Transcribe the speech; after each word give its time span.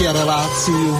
Počúvate 0.00 0.16
reláciu 0.16 0.96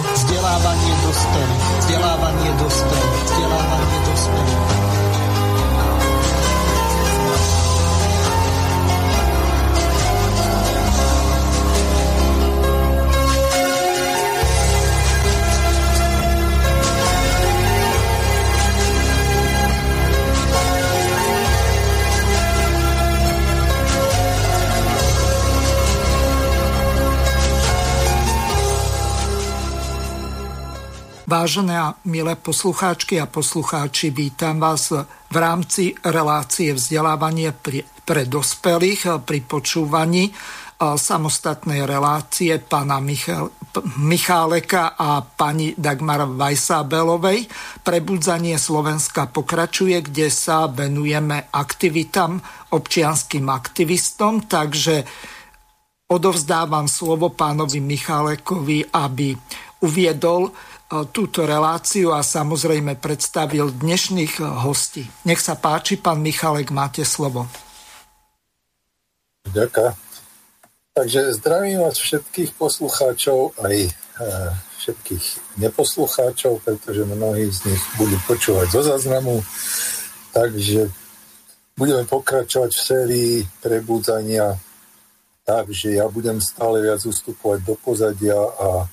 Vážené 31.41 31.73
a 31.73 31.97
milé 32.05 32.37
poslucháčky 32.37 33.17
a 33.17 33.25
poslucháči, 33.25 34.13
vítam 34.13 34.61
vás 34.61 34.93
v 35.25 35.33
rámci 35.41 35.89
relácie 36.05 36.69
vzdelávanie 36.69 37.49
pre 38.05 38.29
dospelých 38.29 39.25
pri 39.25 39.41
počúvaní 39.49 40.29
samostatnej 40.77 41.81
relácie 41.89 42.61
pána 42.61 43.01
Michal, 43.01 43.49
Micháleka 43.97 44.93
a 44.93 45.25
pani 45.25 45.73
Dagmar 45.73 46.29
Vajsábelovej. 46.29 47.49
Prebudzanie 47.81 48.61
Slovenska 48.61 49.25
pokračuje, 49.25 49.97
kde 49.97 50.29
sa 50.29 50.69
venujeme 50.69 51.49
aktivitám, 51.49 52.37
občianským 52.69 53.49
aktivistom, 53.49 54.45
takže 54.45 55.09
odovzdávam 56.05 56.85
slovo 56.85 57.33
pánovi 57.33 57.81
Michálekovi, 57.81 58.93
aby 58.93 59.33
uviedol 59.81 60.53
túto 61.11 61.47
reláciu 61.47 62.11
a 62.11 62.19
samozrejme 62.19 62.99
predstavil 62.99 63.71
dnešných 63.71 64.43
hostí. 64.63 65.07
Nech 65.23 65.39
sa 65.39 65.55
páči, 65.55 65.95
pán 65.95 66.19
Michalek, 66.19 66.69
máte 66.75 67.07
slovo. 67.07 67.47
Ďakujem. 69.47 69.95
Takže 70.91 71.19
zdravím 71.39 71.87
vás 71.87 71.95
všetkých 71.95 72.51
poslucháčov, 72.59 73.55
aj 73.63 73.75
e, 73.87 73.91
všetkých 74.83 75.25
neposlucháčov, 75.63 76.59
pretože 76.67 77.07
mnohí 77.07 77.47
z 77.47 77.71
nich 77.71 77.83
budú 77.95 78.19
počúvať 78.27 78.67
zo 78.75 78.81
záznamu. 78.83 79.39
Takže 80.35 80.91
budeme 81.79 82.03
pokračovať 82.03 82.71
v 82.75 82.83
sérii 82.83 83.35
prebudzania 83.63 84.59
takže 85.45 85.97
ja 85.97 86.05
budem 86.07 86.37
stále 86.41 86.81
viac 86.85 87.01
ustupovať 87.01 87.59
do 87.65 87.75
pozadia 87.75 88.37
a 88.37 88.85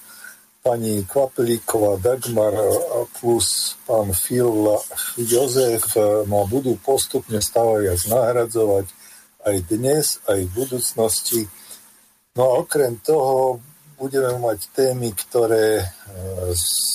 pani 0.62 1.06
Kvapelíková, 1.06 1.96
Dagmar 2.02 2.54
plus 3.20 3.78
pán 3.86 4.12
Phil 4.12 4.78
Jozef 5.16 5.96
ma 6.26 6.44
budú 6.44 6.76
postupne 6.82 7.40
stále 7.40 7.88
viac 7.88 8.00
nahradzovať 8.06 8.86
aj 9.48 9.56
dnes, 9.70 10.20
aj 10.28 10.44
v 10.44 10.54
budúcnosti. 10.54 11.40
No 12.36 12.42
a 12.44 12.52
okrem 12.62 13.00
toho 13.00 13.62
budeme 13.98 14.38
mať 14.38 14.70
témy, 14.70 15.10
ktoré 15.10 15.82
e, 15.82 15.86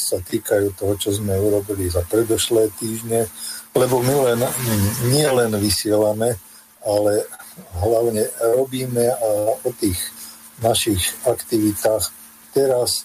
sa 0.07 0.23
týkajú 0.23 0.71
toho, 0.79 0.95
čo 0.95 1.11
sme 1.11 1.35
urobili 1.35 1.91
za 1.91 1.99
predošlé 2.07 2.71
týždne, 2.79 3.27
lebo 3.75 3.99
my 3.99 4.15
len, 4.31 4.39
nie 5.11 5.27
len 5.27 5.51
vysielame, 5.59 6.39
ale 6.83 7.27
hlavne 7.83 8.23
robíme 8.55 9.05
a 9.11 9.29
o 9.59 9.69
tých 9.75 9.99
našich 10.63 11.01
aktivitách 11.27 12.07
teraz 12.55 13.03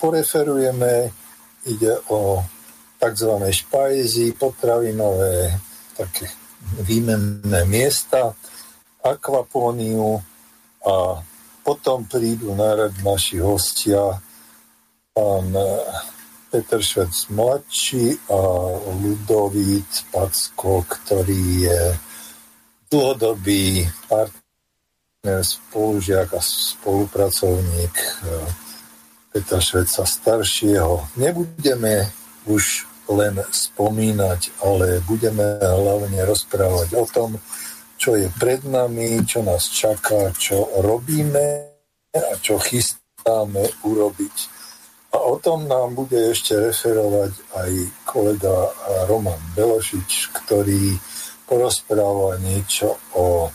poreferujeme, 0.00 1.12
ide 1.68 1.92
o 2.08 2.40
tzv. 3.00 3.32
špajzy, 3.50 4.32
potravinové 4.36 5.56
také 5.96 6.28
výmenné 6.80 7.64
miesta, 7.64 8.36
akvapóniu 9.00 10.20
a 10.84 11.24
potom 11.64 12.04
prídu 12.04 12.52
na 12.52 12.76
rad 12.76 12.94
naši 13.04 13.40
hostia 13.40 14.20
pán 15.12 15.52
e, 15.56 15.68
Peter 16.50 16.82
Švec 16.82 17.28
mladší 17.30 18.16
a 18.28 18.40
Ludovít 19.00 20.08
Packo, 20.12 20.84
ktorý 20.88 21.44
je 21.68 21.80
dlhodobý 22.90 23.86
partner, 24.08 25.40
spolužiak 25.44 26.28
a 26.34 26.40
spolupracovník 26.40 27.94
e, 27.94 28.16
Petra 29.30 29.62
Šveca 29.62 30.02
staršieho. 30.02 31.14
Nebudeme 31.14 32.10
už 32.50 32.82
len 33.06 33.38
spomínať, 33.38 34.58
ale 34.58 34.98
budeme 35.06 35.62
hlavne 35.62 36.26
rozprávať 36.26 36.98
o 36.98 37.06
tom, 37.06 37.38
čo 37.94 38.18
je 38.18 38.26
pred 38.42 38.66
nami, 38.66 39.22
čo 39.22 39.46
nás 39.46 39.70
čaká, 39.70 40.34
čo 40.34 40.66
robíme 40.82 41.46
a 42.10 42.34
čo 42.42 42.58
chystáme 42.58 43.70
urobiť. 43.86 44.36
A 45.14 45.22
o 45.22 45.38
tom 45.38 45.70
nám 45.70 45.94
bude 45.94 46.34
ešte 46.34 46.58
referovať 46.58 47.30
aj 47.54 47.70
kolega 48.06 48.70
Roman 49.06 49.42
Belošič, 49.54 50.34
ktorý 50.42 50.98
porozpráva 51.46 52.34
niečo 52.42 52.98
o 53.14 53.46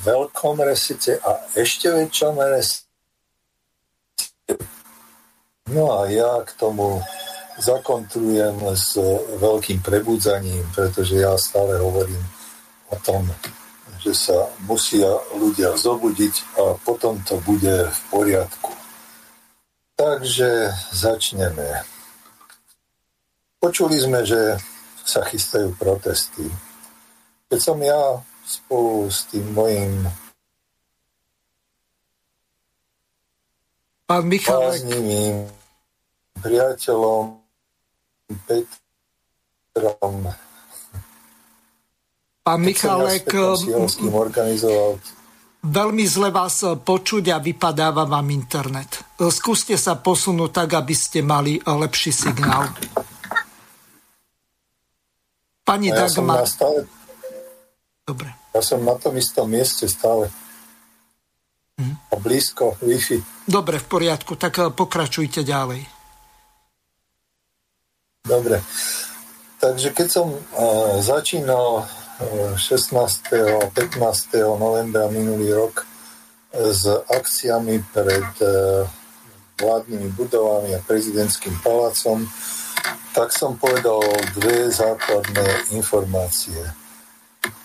veľkom 0.00 0.64
resite 0.64 1.20
a 1.20 1.44
ešte 1.52 1.92
väčšom 1.92 2.40
resite 2.40 2.85
No 5.66 5.98
a 5.98 6.06
ja 6.06 6.40
k 6.46 6.50
tomu 6.54 7.02
zakontrujem 7.58 8.60
s 8.76 8.94
veľkým 9.40 9.82
prebudzaním, 9.82 10.62
pretože 10.76 11.18
ja 11.18 11.34
stále 11.40 11.80
hovorím 11.80 12.22
o 12.92 12.96
tom, 13.02 13.26
že 13.98 14.14
sa 14.14 14.46
musia 14.68 15.08
ľudia 15.34 15.74
zobudiť 15.74 16.34
a 16.62 16.78
potom 16.84 17.18
to 17.26 17.40
bude 17.42 17.90
v 17.90 18.00
poriadku. 18.12 18.70
Takže 19.96 20.70
začneme. 20.92 21.82
Počuli 23.58 23.96
sme, 23.98 24.22
že 24.22 24.60
sa 25.02 25.24
chystajú 25.24 25.74
protesty. 25.80 26.44
Keď 27.48 27.60
som 27.62 27.78
ja 27.80 28.20
spolu 28.46 29.10
s 29.10 29.26
tým 29.32 29.50
mojim 29.56 30.06
Pán 34.06 34.24
Michalek. 34.30 34.86
priateľom 36.38 37.42
Petrom 38.46 40.30
Pán 42.46 42.60
Michalek, 42.62 43.26
organizoval 44.14 45.02
veľmi 45.66 46.06
zle 46.06 46.30
vás 46.30 46.62
počuť 46.62 47.34
a 47.34 47.42
vypadáva 47.42 48.06
vám 48.06 48.30
internet. 48.30 49.18
Skúste 49.18 49.74
sa 49.74 49.98
posunúť 49.98 50.50
tak, 50.54 50.78
aby 50.78 50.94
ste 50.94 51.26
mali 51.26 51.58
lepší 51.58 52.14
signál. 52.14 52.70
Pani 55.66 55.90
ja 55.90 56.06
Dagmar. 56.06 56.46
Stále... 56.46 56.86
Dobre. 58.06 58.30
Ja 58.54 58.62
som 58.62 58.86
na 58.86 58.94
tom 58.94 59.18
istom 59.18 59.50
mieste 59.50 59.90
stále. 59.90 60.30
A 61.84 62.16
blízko 62.16 62.80
Wi-Fi. 62.80 63.44
Dobre, 63.44 63.76
v 63.76 63.86
poriadku, 63.86 64.40
tak 64.40 64.56
eh, 64.56 64.72
pokračujte 64.72 65.44
ďalej. 65.44 65.84
Dobre. 68.24 68.64
Takže 69.60 69.92
keď 69.92 70.08
som 70.10 70.32
uh, 70.32 70.98
začínal 71.04 71.84
uh, 71.84 72.56
16. 72.56 72.96
a 73.60 73.68
15. 73.70 74.00
novembra 74.56 75.06
minulý 75.12 75.52
rok 75.52 75.84
uh, 75.84 76.72
s 76.72 76.88
akciami 76.88 77.84
pred 77.92 78.26
vládnymi 79.56 80.08
budovami 80.16 80.76
a 80.76 80.84
prezidentským 80.84 81.60
palácom, 81.64 82.28
tak 83.16 83.32
som 83.32 83.56
povedal 83.56 84.04
dve 84.36 84.68
základné 84.68 85.72
informácie. 85.72 86.60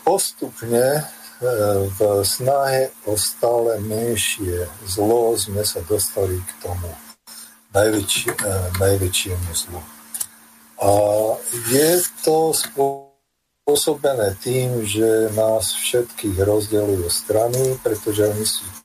Postupne 0.07 1.04
v 1.42 2.22
snahe 2.22 2.94
o 3.10 3.18
stále 3.18 3.82
menšie 3.82 4.70
zlo 4.86 5.34
sme 5.34 5.66
sa 5.66 5.82
dostali 5.90 6.38
k 6.38 6.52
tomu 6.62 6.94
najväčšie, 7.74 8.32
eh, 8.38 8.68
najväčšiemu 8.78 9.50
zlu. 9.58 9.82
A 10.82 10.92
je 11.70 11.90
to 12.22 12.54
spôsobené 12.54 14.38
tým, 14.42 14.86
že 14.86 15.34
nás 15.34 15.74
všetkých 15.74 16.38
rozdelujú 16.42 17.10
strany, 17.10 17.78
pretože 17.82 18.30
oni 18.30 18.46
sú 18.46 18.66
v 18.66 18.80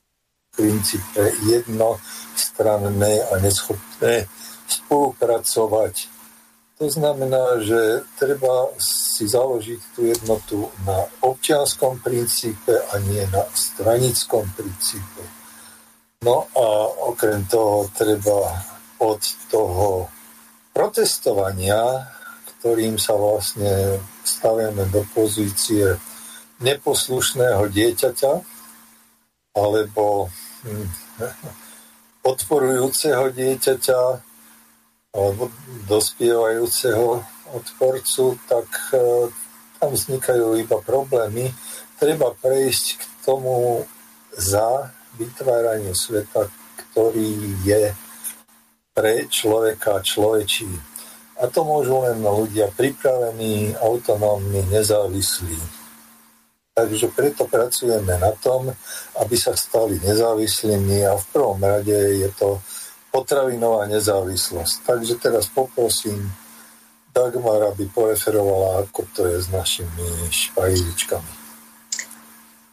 princípe 0.57 1.23
jednostranné 1.45 3.21
a 3.29 3.33
neschopné 3.37 4.25
spolupracovať 4.65 6.16
to 6.77 6.85
znamená, 6.93 7.57
že 7.65 8.05
treba 8.21 8.69
si 8.77 9.25
založiť 9.25 9.81
tú 9.97 10.05
jednotu 10.05 10.69
na 10.85 11.09
občianskom 11.25 11.97
princípe 12.05 12.69
a 12.69 13.01
nie 13.01 13.25
na 13.33 13.49
stranickom 13.49 14.45
princípe. 14.53 15.25
No 16.21 16.45
a 16.53 16.65
okrem 17.09 17.49
toho 17.49 17.89
treba 17.97 18.61
od 19.01 19.21
toho 19.49 20.09
protestovania, 20.73 22.13
ktorým 22.57 23.01
sa 23.01 23.17
vlastne 23.17 23.97
staviame 24.21 24.85
do 24.93 25.01
pozície 25.17 25.97
neposlušného 26.61 27.69
dieťaťa 27.73 28.33
alebo 29.57 30.29
hm, 30.61 30.87
odporujúceho 32.33 33.33
dieťaťa 33.33 34.26
alebo 35.17 35.49
dospievajúceho 35.89 37.25
odporcu, 37.57 38.37
tak 38.45 38.69
e, 38.93 39.33
tam 39.81 39.97
vznikajú 39.97 40.61
iba 40.61 40.77
problémy. 40.85 41.49
Treba 41.97 42.37
prejsť 42.37 42.85
k 43.01 43.03
tomu 43.25 43.81
za 44.37 44.93
vytváranie 45.17 45.97
sveta, 45.97 46.45
ktorý 46.77 47.57
je 47.65 47.97
pre 48.93 49.25
človeka 49.25 50.05
človečí. 50.05 50.69
A 51.37 51.49
to 51.49 51.61
môžu 51.65 52.01
len 52.01 52.21
ľudia 52.21 52.69
pripravení, 52.73 53.77
autonómni, 53.77 54.65
nezávislí. 54.69 55.57
Takže 56.77 57.09
preto 57.13 57.49
pracujeme 57.49 58.21
na 58.21 58.33
tom, 58.37 58.69
aby 59.17 59.35
sa 59.37 59.57
stali 59.57 59.97
nezávislými 60.01 61.05
a 61.09 61.17
v 61.17 61.25
prvom 61.33 61.57
rade 61.57 61.93
je 61.93 62.29
to 62.37 62.61
potravinová 63.17 63.89
nezávislosť. 63.89 64.85
Takže 64.85 65.17
teraz 65.17 65.49
poprosím 65.49 66.29
Dagmar, 67.09 67.73
aby 67.73 67.89
poreferovala, 67.89 68.85
ako 68.85 69.09
to 69.09 69.25
je 69.25 69.41
s 69.41 69.49
našimi 69.49 70.05
špajličkami. 70.29 71.49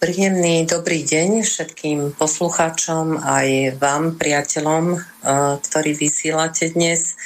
Príjemný 0.05 0.69
dobrý 0.69 1.01
deň 1.01 1.41
všetkým 1.49 2.13
poslucháčom 2.21 3.25
aj 3.25 3.81
vám, 3.81 4.21
priateľom, 4.21 4.85
eh, 4.93 5.01
ktorí 5.65 5.97
vysielate 5.97 6.77
dnes. 6.77 7.17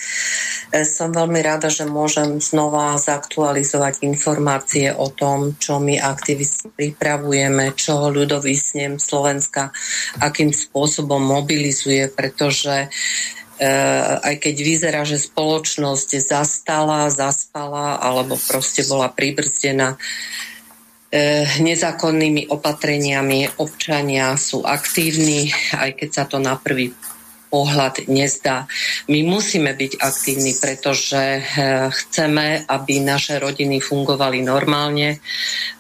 Eh, 0.69 0.85
som 0.85 1.15
veľmi 1.15 1.41
rada, 1.41 1.73
že 1.73 1.89
môžem 1.89 2.41
znova 2.45 2.97
zaktualizovať 3.01 4.05
informácie 4.05 4.93
o 4.93 5.09
tom, 5.09 5.57
čo 5.57 5.81
my 5.81 5.97
aktivisti 5.97 6.69
pripravujeme, 6.73 7.73
čo 7.73 8.13
ľudový 8.13 8.53
snem 8.53 9.01
Slovenska 9.01 9.73
akým 10.21 10.53
spôsobom 10.53 11.21
mobilizuje, 11.21 12.11
pretože 12.13 12.89
Uh, 13.59 14.23
aj 14.23 14.39
keď 14.39 14.55
vyzerá, 14.63 15.03
že 15.03 15.19
spoločnosť 15.19 16.23
zastala, 16.23 17.11
zaspala 17.11 17.99
alebo 17.99 18.39
proste 18.39 18.87
bola 18.87 19.11
pribrzdená, 19.11 19.99
E, 21.09 21.49
nezákonnými 21.65 22.53
opatreniami 22.53 23.65
občania 23.65 24.37
sú 24.37 24.61
aktívni, 24.61 25.49
aj 25.73 25.97
keď 25.97 26.11
sa 26.13 26.25
to 26.29 26.37
na 26.37 26.61
prvý 26.61 26.93
pohľad 27.49 28.09
nezdá. 28.09 28.69
My 29.09 29.25
musíme 29.25 29.73
byť 29.75 30.01
aktívni, 30.01 30.53
pretože 30.57 31.21
e, 31.21 31.41
chceme, 31.91 32.69
aby 32.69 32.95
naše 33.01 33.41
rodiny 33.41 33.81
fungovali 33.81 34.45
normálne, 34.45 35.19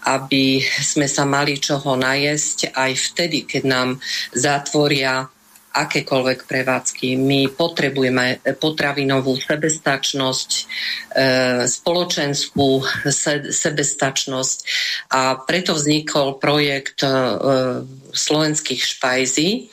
aby 0.08 0.60
sme 0.64 1.06
sa 1.06 1.28
mali 1.28 1.60
čoho 1.60 1.94
najesť 1.94 2.72
aj 2.72 2.92
vtedy, 3.12 3.44
keď 3.44 3.62
nám 3.68 3.88
zatvoria 4.32 5.28
akékoľvek 5.86 6.48
prevádzky. 6.48 7.14
My 7.14 7.46
potrebujeme 7.52 8.42
potravinovú 8.58 9.38
sebestačnosť, 9.38 10.50
e, 10.50 10.62
spoločenskú 11.70 12.82
sebestačnosť 13.52 14.58
a 15.14 15.38
preto 15.44 15.78
vznikol 15.78 16.42
projekt 16.42 17.06
e, 17.06 17.10
slovenských 18.12 18.80
špajzí, 18.96 19.68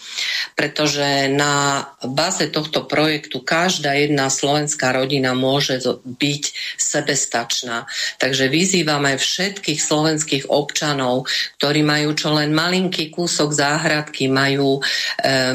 pretože 0.53 1.31
na 1.31 1.87
báze 2.03 2.47
tohto 2.51 2.83
projektu 2.87 3.41
každá 3.41 3.95
jedna 3.95 4.27
slovenská 4.27 4.91
rodina 4.91 5.31
môže 5.31 5.79
byť 6.03 6.43
sebestačná. 6.75 7.87
Takže 8.19 8.51
vyzývame 8.51 9.15
všetkých 9.15 9.79
slovenských 9.79 10.43
občanov, 10.51 11.27
ktorí 11.59 11.81
majú 11.83 12.11
čo 12.15 12.35
len 12.35 12.51
malinký 12.51 13.11
kúsok 13.11 13.51
záhradky, 13.55 14.27
majú 14.27 14.79
e, 14.79 14.81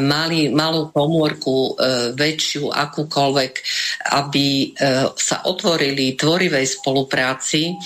malý 0.01 0.40
malú 0.49 0.89
komórku 0.89 1.77
e, 1.77 2.17
väčšiu, 2.17 2.73
akúkoľvek, 2.73 3.53
aby 4.17 4.47
e, 4.49 4.67
sa 5.13 5.37
otvorili 5.45 6.17
tvorivej 6.17 6.65
spolupráci, 6.65 7.77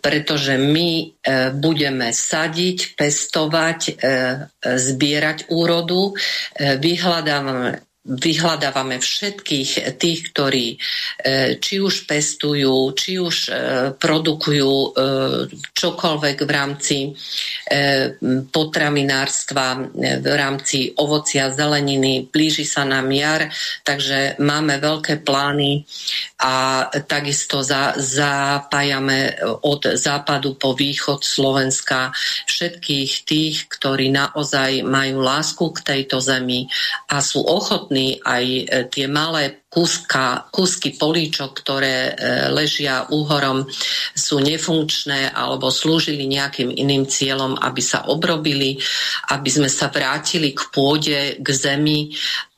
pretože 0.00 0.56
my 0.56 0.88
e, 0.88 1.04
budeme 1.52 2.08
sadiť, 2.08 2.96
pestovať, 2.96 4.00
zbierať 4.64 5.52
úrodu, 5.52 6.16
vyhľadávame 6.56 7.93
vyhľadávame 8.04 9.00
všetkých 9.00 9.96
tých, 9.96 10.20
ktorí 10.28 10.76
e, 10.76 10.78
či 11.56 11.80
už 11.80 12.04
pestujú, 12.04 12.92
či 12.92 13.16
už 13.16 13.36
e, 13.48 13.52
produkujú 13.96 14.72
e, 14.76 14.88
čokoľvek 15.72 16.36
v 16.44 16.50
rámci 16.52 16.98
potravinárstva, 18.52 19.88
v 20.20 20.28
rámci 20.36 20.92
ovocia, 21.00 21.48
zeleniny. 21.48 22.28
Blíži 22.28 22.68
sa 22.68 22.84
nám 22.84 23.08
jar, 23.08 23.48
takže 23.82 24.36
máme 24.36 24.76
veľké 24.78 25.24
plány 25.24 25.84
a 26.44 26.86
takisto 27.08 27.64
za, 27.64 27.96
zapájame 27.96 29.40
od 29.64 29.96
západu 29.96 30.60
po 30.60 30.76
východ 30.76 31.24
Slovenska 31.24 32.12
všetkých 32.44 33.12
tých, 33.24 33.56
ktorí 33.72 34.12
naozaj 34.12 34.84
majú 34.84 35.24
lásku 35.24 35.64
k 35.72 35.78
tejto 35.80 36.20
zemi 36.20 36.68
a 37.08 37.24
sú 37.24 37.40
ochotní 37.40 37.93
schopní 37.94 38.18
aj 38.26 38.44
e, 38.44 38.62
tie 38.90 39.06
malé 39.06 39.62
kúska, 39.70 40.50
kúsky 40.50 40.98
políčok, 40.98 41.54
ktoré 41.62 42.10
e, 42.10 42.12
ležia 42.50 43.06
úhorom, 43.10 43.66
sú 44.14 44.42
nefunkčné 44.42 45.30
alebo 45.30 45.70
slúžili 45.70 46.26
nejakým 46.26 46.74
iným 46.74 47.06
cieľom, 47.06 47.54
aby 47.58 47.82
sa 47.82 48.06
obrobili, 48.10 48.78
aby 49.30 49.50
sme 49.50 49.70
sa 49.70 49.90
vrátili 49.90 50.54
k 50.54 50.62
pôde, 50.74 51.38
k 51.38 51.48
zemi 51.54 52.10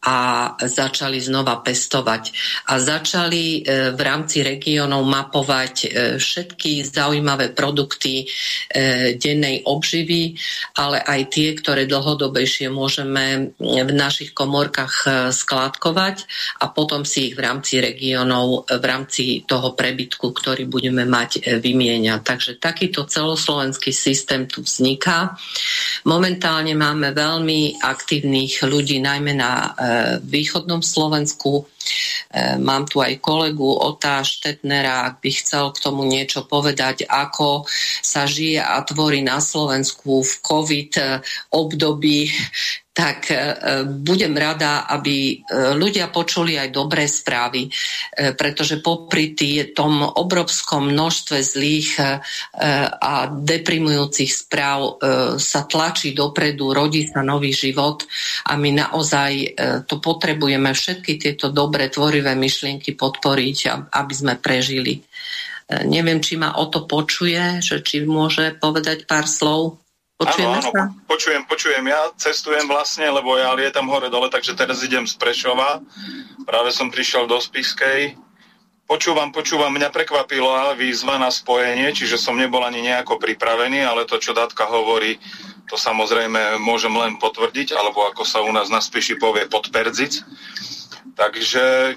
a 0.07 0.19
začali 0.63 1.19
znova 1.19 1.67
pestovať. 1.67 2.31
A 2.71 2.79
začali 2.79 3.67
e, 3.67 3.91
v 3.91 4.01
rámci 4.07 4.47
regiónov 4.47 5.03
mapovať 5.03 5.75
e, 5.83 5.87
všetky 6.23 6.87
zaujímavé 6.87 7.51
produkty 7.51 8.23
e, 8.23 8.25
dennej 9.19 9.67
obživy, 9.67 10.39
ale 10.79 11.03
aj 11.03 11.21
tie, 11.35 11.59
ktoré 11.59 11.91
dlhodobejšie 11.91 12.71
môžeme 12.71 13.51
v 13.59 13.93
našich 13.93 14.31
komórkach 14.31 15.11
skládkovať 15.35 16.17
a 16.63 16.71
potom 16.71 17.03
si 17.03 17.33
ich 17.33 17.35
v 17.35 17.43
rámci 17.43 17.83
regiónov, 17.83 18.71
v 18.71 18.85
rámci 18.87 19.43
toho 19.43 19.75
prebytku, 19.75 20.31
ktorý 20.31 20.71
budeme 20.71 21.03
mať, 21.03 21.59
vymieňať. 21.59 22.21
Takže 22.23 22.51
takýto 22.63 23.11
celoslovenský 23.11 23.91
systém 23.91 24.47
tu 24.47 24.63
vzniká. 24.63 25.35
Momentálne 26.07 26.79
máme 26.79 27.11
veľmi 27.11 27.83
aktívnych 27.83 28.63
ľudí, 28.63 29.03
najmä 29.03 29.33
na 29.35 29.75
východnom 30.23 30.81
Slovensku. 30.81 31.63
E, 31.63 31.65
mám 32.59 32.87
tu 32.89 33.03
aj 33.03 33.19
kolegu 33.21 33.67
Ota 33.67 34.23
Štetnera, 34.23 35.13
ak 35.13 35.23
by 35.23 35.31
chcel 35.35 35.71
k 35.75 35.83
tomu 35.83 36.07
niečo 36.07 36.47
povedať, 36.47 37.07
ako 37.07 37.69
sa 38.03 38.25
žije 38.25 38.63
a 38.63 38.81
tvorí 38.83 39.23
na 39.23 39.39
Slovensku 39.39 40.23
v 40.25 40.33
COVID 40.43 40.93
období, 41.53 42.31
tak 42.97 43.29
e, 43.29 43.37
budem 43.85 44.33
rada, 44.33 44.89
aby 44.89 45.17
e, 45.29 45.35
ľudia 45.77 46.09
počuli 46.09 46.57
aj 46.57 46.73
dobré 46.73 47.05
správy, 47.05 47.69
e, 47.69 47.71
pretože 48.33 48.81
popri 48.81 49.37
tom 49.77 50.01
obrovskom 50.01 50.89
množstve 50.97 51.39
zlých 51.45 51.91
a 53.03 53.29
deprimujúcich 53.29 54.31
správ 54.31 54.97
sa 55.37 55.67
tlačí 55.67 56.15
dopredu, 56.15 56.73
rodí 56.73 57.05
sa 57.05 57.21
nový 57.21 57.51
život 57.51 58.07
a 58.47 58.55
my 58.55 58.71
naozaj 58.73 59.33
to 59.85 59.99
potrebujeme 59.99 60.71
všetky 60.71 61.19
tieto 61.19 61.51
dobré 61.51 61.91
tvorivé 61.91 62.33
myšlienky 62.39 62.95
podporiť, 62.95 63.91
aby 63.93 64.15
sme 64.15 64.39
prežili. 64.39 65.03
Neviem, 65.85 66.23
či 66.23 66.39
ma 66.39 66.57
o 66.57 66.71
to 66.71 66.87
počuje, 66.87 67.61
že 67.61 67.83
či 67.83 68.07
môže 68.07 68.55
povedať 68.57 69.05
pár 69.05 69.27
slov. 69.27 69.77
Počujeme 70.17 70.65
áno, 70.65 70.73
áno, 70.73 70.97
počujem, 71.05 71.45
počujem. 71.45 71.85
Ja 71.93 72.09
cestujem 72.17 72.65
vlastne, 72.65 73.05
lebo 73.13 73.37
ja 73.37 73.53
lietam 73.53 73.85
hore-dole, 73.93 74.33
takže 74.33 74.57
teraz 74.57 74.81
idem 74.81 75.05
z 75.05 75.13
Prešova. 75.21 75.85
Práve 76.49 76.73
som 76.73 76.89
prišiel 76.89 77.29
do 77.29 77.37
Spiskej. 77.37 78.17
Počúvam, 78.89 79.29
počúvam, 79.35 79.75
mňa 79.75 79.93
prekvapila 79.93 80.73
výzva 80.79 81.19
na 81.21 81.29
spojenie, 81.29 81.91
čiže 81.93 82.17
som 82.17 82.39
nebol 82.39 82.63
ani 82.63 82.87
nejako 82.87 83.19
pripravený, 83.19 83.83
ale 83.83 84.07
to, 84.07 84.17
čo 84.17 84.33
Datka 84.33 84.65
hovorí, 84.65 85.19
to 85.67 85.75
samozrejme 85.75 86.63
môžem 86.63 86.95
len 86.95 87.19
potvrdiť, 87.19 87.75
alebo 87.75 88.07
ako 88.07 88.23
sa 88.23 88.41
u 88.41 88.49
nás 88.55 88.71
na 88.71 88.79
Spiši 88.79 89.19
povie, 89.19 89.51
podperdziť. 89.51 90.13
Takže 91.19 91.65
e, 91.93 91.95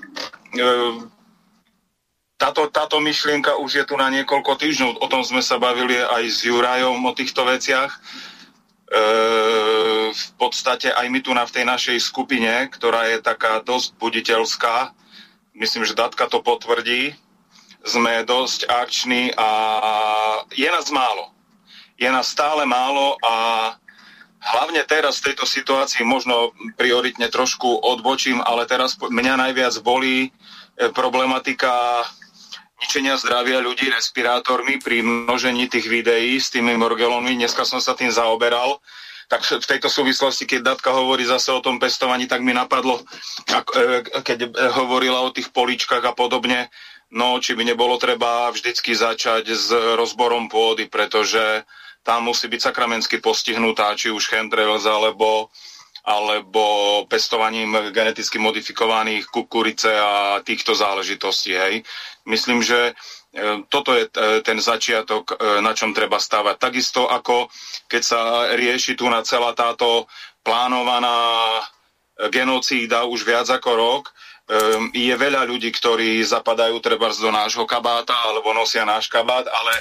táto, 2.39 2.71
táto 2.71 3.03
myšlienka 3.03 3.59
už 3.59 3.83
je 3.83 3.85
tu 3.85 3.99
na 3.99 4.07
niekoľko 4.07 4.55
týždňov. 4.55 5.03
O 5.03 5.07
tom 5.11 5.27
sme 5.27 5.43
sa 5.43 5.59
bavili 5.59 5.99
aj 5.99 6.23
s 6.23 6.47
Jurajom 6.47 7.03
o 7.03 7.11
týchto 7.11 7.43
veciach. 7.43 7.91
E, 7.91 7.99
v 10.15 10.25
podstate 10.39 10.95
aj 10.95 11.05
my 11.11 11.19
tu 11.19 11.35
na 11.35 11.43
v 11.43 11.53
tej 11.59 11.65
našej 11.67 11.99
skupine, 11.99 12.71
ktorá 12.71 13.11
je 13.11 13.19
taká 13.19 13.59
dosť 13.59 13.99
buditeľská, 13.99 14.95
myslím, 15.59 15.83
že 15.83 15.99
Datka 15.99 16.31
to 16.31 16.39
potvrdí, 16.39 17.11
sme 17.83 18.23
dosť 18.23 18.71
akční 18.71 19.35
a 19.35 19.49
je 20.55 20.67
nás 20.71 20.87
málo. 20.95 21.35
Je 21.99 22.07
nás 22.07 22.31
stále 22.31 22.63
málo 22.63 23.19
a 23.19 23.35
hlavne 24.39 24.79
teraz 24.87 25.19
v 25.19 25.31
tejto 25.31 25.43
situácii 25.43 26.07
možno 26.07 26.55
prioritne 26.79 27.27
trošku 27.27 27.83
odbočím, 27.83 28.39
ale 28.39 28.63
teraz 28.63 28.95
mňa 28.95 29.35
najviac 29.35 29.75
bolí 29.83 30.31
e, 30.31 30.87
problematika 30.95 32.07
ničenia 32.79 33.19
zdravia 33.19 33.59
ľudí 33.59 33.91
respirátormi 33.91 34.79
pri 34.79 35.03
množení 35.03 35.67
tých 35.67 35.91
videí 35.91 36.39
s 36.39 36.51
tými 36.51 36.79
morgelónmi. 36.79 37.35
Dneska 37.35 37.67
som 37.67 37.83
sa 37.83 37.93
tým 37.93 38.09
zaoberal. 38.11 38.79
Tak 39.29 39.45
v 39.45 39.69
tejto 39.77 39.93
súvislosti, 39.93 40.49
keď 40.49 40.73
Datka 40.73 40.89
hovorí 40.89 41.21
zase 41.21 41.53
o 41.53 41.61
tom 41.61 41.77
pestovaní, 41.77 42.25
tak 42.25 42.41
mi 42.41 42.49
napadlo, 42.49 42.97
e, 43.45 44.01
keď 44.25 44.49
hovorila 44.73 45.21
o 45.21 45.29
tých 45.29 45.53
poličkách 45.53 46.01
a 46.01 46.17
podobne, 46.17 46.73
no 47.13 47.37
či 47.37 47.53
by 47.53 47.61
nebolo 47.61 48.01
treba 48.01 48.49
vždycky 48.49 48.97
začať 48.97 49.53
s 49.53 49.69
rozborom 49.69 50.49
pôdy, 50.49 50.89
pretože 50.89 51.61
tam 52.01 52.25
musí 52.25 52.49
byť 52.49 52.73
sakramensky 52.73 53.21
postihnutá, 53.21 53.93
či 53.93 54.09
už 54.09 54.33
chemtrails 54.33 54.89
alebo 54.89 55.53
alebo 56.05 57.03
pestovaním 57.09 57.91
geneticky 57.91 58.39
modifikovaných 58.39 59.27
kukurice 59.27 59.91
a 59.91 60.39
týchto 60.43 60.75
záležitostí. 60.75 61.51
Hej. 61.55 61.73
Myslím, 62.25 62.63
že 62.63 62.91
e, 62.91 63.63
toto 63.67 63.93
je 63.97 64.07
e, 64.07 64.41
ten 64.41 64.59
začiatok, 64.61 65.35
e, 65.35 65.61
na 65.61 65.75
čom 65.75 65.91
treba 65.91 66.19
stavať. 66.19 66.55
Takisto 66.55 67.07
ako 67.09 67.51
keď 67.91 68.01
sa 68.03 68.21
rieši 68.55 68.95
tu 68.95 69.09
na 69.09 69.25
celá 69.25 69.51
táto 69.57 70.07
plánovaná 70.45 71.15
genocída 72.27 73.07
už 73.07 73.23
viac 73.23 73.47
ako 73.47 73.71
rok, 73.75 74.03
je 74.97 75.13
veľa 75.13 75.45
ľudí, 75.45 75.69
ktorí 75.69 76.25
zapadajú 76.25 76.81
treba 76.81 77.13
do 77.13 77.29
nášho 77.29 77.69
kabáta 77.69 78.17
alebo 78.25 78.49
nosia 78.49 78.81
náš 78.81 79.05
kabát, 79.05 79.45
ale 79.45 79.73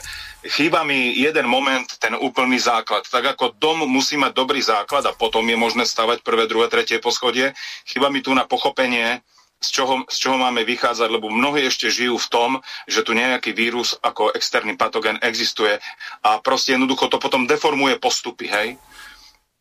chýba 0.44 0.84
mi 0.84 1.16
jeden 1.16 1.48
moment, 1.48 1.88
ten 1.96 2.12
úplný 2.12 2.60
základ. 2.60 3.08
Tak 3.08 3.36
ako 3.36 3.56
dom 3.56 3.88
musí 3.88 4.20
mať 4.20 4.36
dobrý 4.36 4.60
základ 4.60 5.08
a 5.08 5.16
potom 5.16 5.40
je 5.48 5.56
možné 5.56 5.88
stavať 5.88 6.20
prvé, 6.20 6.44
druhé, 6.44 6.68
tretie 6.68 7.00
poschodie, 7.00 7.56
chýba 7.88 8.12
mi 8.12 8.20
tu 8.20 8.36
na 8.36 8.44
pochopenie, 8.44 9.24
z 9.58 9.68
čoho, 9.74 10.06
z 10.06 10.16
čoho 10.22 10.38
máme 10.38 10.62
vychádzať, 10.62 11.08
lebo 11.10 11.32
mnohí 11.32 11.66
ešte 11.66 11.90
žijú 11.90 12.14
v 12.14 12.30
tom, 12.30 12.50
že 12.86 13.02
tu 13.02 13.10
nejaký 13.10 13.50
vírus 13.50 13.98
ako 14.04 14.30
externý 14.36 14.78
patogen 14.78 15.18
existuje 15.18 15.80
a 16.22 16.38
proste 16.38 16.78
jednoducho 16.78 17.10
to 17.10 17.18
potom 17.18 17.48
deformuje 17.48 17.98
postupy, 17.98 18.46
hej. 18.46 18.78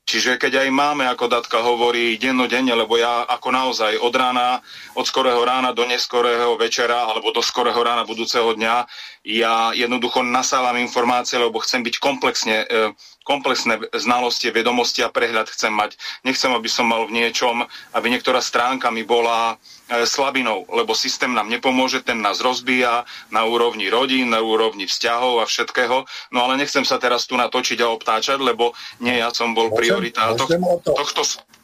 Čiže 0.08 0.40
keď 0.40 0.64
aj 0.64 0.70
máme, 0.72 1.04
ako 1.04 1.28
Datka 1.28 1.60
hovorí, 1.60 2.16
dennodenne, 2.16 2.72
lebo 2.72 2.96
ja 2.96 3.28
ako 3.28 3.52
naozaj 3.52 4.00
od 4.00 4.16
rána, 4.16 4.64
od 4.96 5.04
skorého 5.04 5.44
rána 5.44 5.76
do 5.76 5.84
neskorého 5.84 6.56
večera 6.56 7.12
alebo 7.12 7.36
do 7.36 7.44
skorého 7.44 7.76
rána 7.76 8.08
budúceho 8.08 8.56
dňa, 8.56 8.88
ja 9.28 9.76
jednoducho 9.76 10.24
nasávam 10.24 10.80
informácie, 10.80 11.36
lebo 11.36 11.60
chcem 11.60 11.84
byť 11.84 12.00
komplexne, 12.00 12.64
e, 12.64 12.96
komplexné 13.28 13.92
znalosti, 13.92 14.56
vedomosti 14.56 15.04
a 15.04 15.12
prehľad 15.12 15.52
chcem 15.52 15.76
mať. 15.76 16.00
Nechcem, 16.24 16.56
aby 16.56 16.72
som 16.72 16.88
mal 16.88 17.04
v 17.04 17.20
niečom, 17.20 17.68
aby 17.92 18.08
niektorá 18.08 18.40
stránka 18.40 18.88
mi 18.88 19.04
bola 19.04 19.60
E, 19.88 20.04
slabinou, 20.04 20.68
lebo 20.68 20.92
systém 20.92 21.32
nám 21.32 21.48
nepomôže, 21.48 22.04
ten 22.04 22.20
nás 22.20 22.44
rozbíja 22.44 23.08
na 23.32 23.48
úrovni 23.48 23.88
rodín, 23.88 24.36
na 24.36 24.44
úrovni 24.44 24.84
vzťahov 24.84 25.40
a 25.40 25.48
všetkého. 25.48 26.04
No 26.36 26.44
ale 26.44 26.60
nechcem 26.60 26.84
sa 26.84 27.00
teraz 27.00 27.24
tu 27.24 27.40
natočiť 27.40 27.80
a 27.80 27.96
obtáčať, 27.96 28.36
lebo 28.36 28.76
nie 29.00 29.16
ja 29.16 29.32
som 29.32 29.56
bol 29.56 29.72
priorita 29.72 30.36
tohto, 30.36 30.92
tohto... 30.92 31.22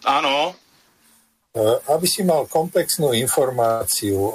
Áno, 0.07 0.55
e, 1.51 1.59
aby 1.91 2.07
si 2.07 2.23
mal 2.23 2.47
komplexnú 2.47 3.11
informáciu, 3.11 4.15
e, 4.15 4.31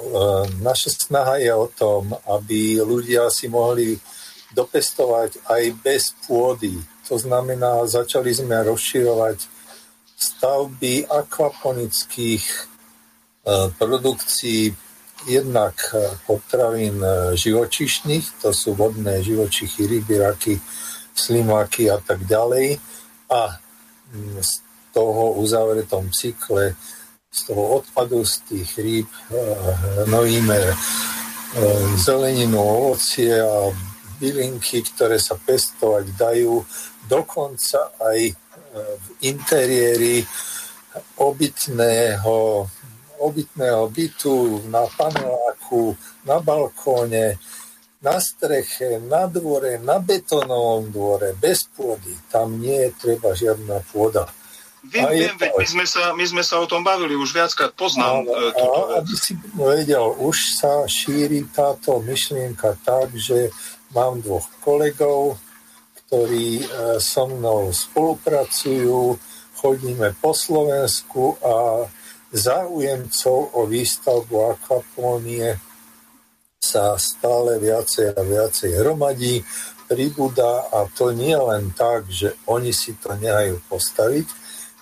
naša 0.61 0.93
snaha 0.93 1.41
je 1.41 1.49
o 1.49 1.65
tom, 1.73 2.13
aby 2.29 2.77
ľudia 2.85 3.25
si 3.33 3.49
mohli 3.49 3.97
dopestovať 4.53 5.49
aj 5.49 5.63
bez 5.81 6.13
pôdy. 6.29 6.77
To 7.09 7.17
znamená, 7.17 7.83
začali 7.89 8.29
sme 8.29 8.61
rozširovať 8.63 9.41
stavby 10.15 11.09
akvaponických 11.09 12.69
E, 13.49 13.71
produkcii 13.79 14.75
jednak 15.27 15.95
e, 15.95 16.11
potravín 16.27 16.99
e, 16.99 17.33
živočišných, 17.39 18.43
to 18.43 18.53
sú 18.53 18.75
vodné 18.75 19.23
živočichy, 19.23 19.87
ryby, 19.87 20.19
raky, 20.19 20.59
slimáky 21.15 21.89
a 21.89 21.97
tak 21.97 22.27
ďalej. 22.27 22.77
A 23.31 23.57
mm, 24.11 24.43
z 24.43 24.51
toho 24.93 25.39
uzavretom 25.39 26.11
cykle, 26.11 26.75
z 27.31 27.39
toho 27.47 27.79
odpadu 27.79 28.25
z 28.25 28.41
tých 28.49 28.69
rýb 28.81 29.09
nojíme 30.09 30.57
zeleninu, 32.01 32.57
ovocie 32.57 33.37
a 33.37 33.69
bylinky, 34.17 34.81
ktoré 34.81 35.21
sa 35.21 35.37
pestovať 35.37 36.09
dajú, 36.17 36.57
dokonca 37.09 37.97
aj 37.97 38.19
v 38.69 39.05
interiéri 39.25 40.21
obytného 41.17 42.69
obytného 43.19 43.91
bytu, 43.91 44.63
na 44.71 44.87
paneláku, 44.87 45.91
na 46.23 46.39
balkóne, 46.39 47.35
na 47.99 48.15
streche, 48.15 48.95
na 49.03 49.27
dvore, 49.27 49.75
na 49.75 49.99
betonovom 49.99 50.87
dvore, 50.87 51.35
bez 51.35 51.67
pôdy. 51.75 52.15
Tam 52.31 52.55
nie 52.55 52.87
je 52.87 52.95
treba 52.95 53.35
žiadna 53.35 53.83
pôda. 53.91 54.23
Viem, 54.79 55.11
viem, 55.11 55.35
veď 55.35 55.51
my 55.59 55.67
sme, 55.67 55.85
sa, 55.85 56.15
my 56.15 56.23
sme 56.23 56.39
sa 56.39 56.63
o 56.63 56.65
tom 56.65 56.87
bavili, 56.87 57.11
už 57.11 57.35
viackrát 57.35 57.75
poznám 57.75 58.23
a, 58.23 58.31
e, 58.31 58.55
túto 58.55 58.79
a, 58.87 59.03
Aby 59.03 59.15
si 59.19 59.35
vedel, 59.51 60.05
už 60.23 60.55
sa 60.55 60.87
šíri 60.87 61.43
táto 61.51 61.99
myšlienka 61.99 62.79
tak, 62.87 63.11
že 63.11 63.51
mám 63.91 64.23
dvoch 64.23 64.47
kolegov, 64.63 65.35
ktorí 66.09 66.65
e, 66.65 66.65
so 66.97 67.29
mnou 67.29 67.69
spolupracujú, 67.69 69.13
chodíme 69.61 70.17
po 70.17 70.33
Slovensku 70.33 71.37
a 71.37 71.85
záujemcov 72.33 73.53
o 73.53 73.69
výstavbu 73.69 74.57
akvapónie 74.57 75.53
sa 76.57 76.97
stále 76.97 77.61
viacej 77.61 78.17
a 78.17 78.21
viacej 78.25 78.81
hromadí, 78.81 79.45
pribúda 79.85 80.65
a 80.73 80.89
to 80.89 81.13
nie 81.13 81.37
len 81.37 81.77
tak, 81.77 82.09
že 82.09 82.33
oni 82.49 82.73
si 82.73 82.97
to 82.97 83.13
nehajú 83.13 83.61
postaviť, 83.69 84.27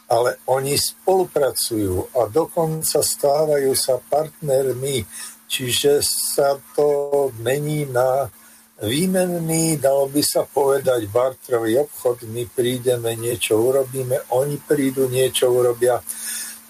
ale 0.08 0.40
oni 0.48 0.80
spolupracujú 0.80 2.16
a 2.16 2.32
dokonca 2.32 3.04
stávajú 3.04 3.76
sa 3.76 4.00
partnermi, 4.00 5.04
čiže 5.52 6.00
sa 6.04 6.56
to 6.72 7.32
mení 7.44 7.84
na 7.88 8.32
výmenný, 8.82 9.82
dalo 9.82 10.06
by 10.10 10.22
sa 10.22 10.46
povedať, 10.46 11.10
bartrový 11.10 11.82
obchod, 11.82 12.30
my 12.30 12.46
prídeme, 12.46 13.18
niečo 13.18 13.58
urobíme, 13.58 14.30
oni 14.34 14.62
prídu, 14.62 15.10
niečo 15.10 15.50
urobia 15.50 15.98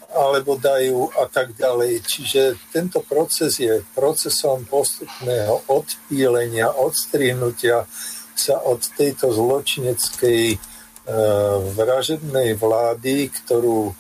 alebo 0.08 0.56
dajú 0.56 1.14
a 1.20 1.28
tak 1.28 1.54
ďalej. 1.54 2.02
Čiže 2.02 2.42
tento 2.72 3.04
proces 3.04 3.60
je 3.60 3.84
procesom 3.92 4.64
postupného 4.66 5.68
odpílenia, 5.68 6.74
odstrihnutia 6.74 7.86
sa 8.38 8.56
od 8.64 8.82
tejto 8.96 9.34
zločineckej 9.34 10.44
e, 10.54 10.58
vražednej 11.76 12.56
vlády, 12.56 13.30
ktorú 13.30 13.92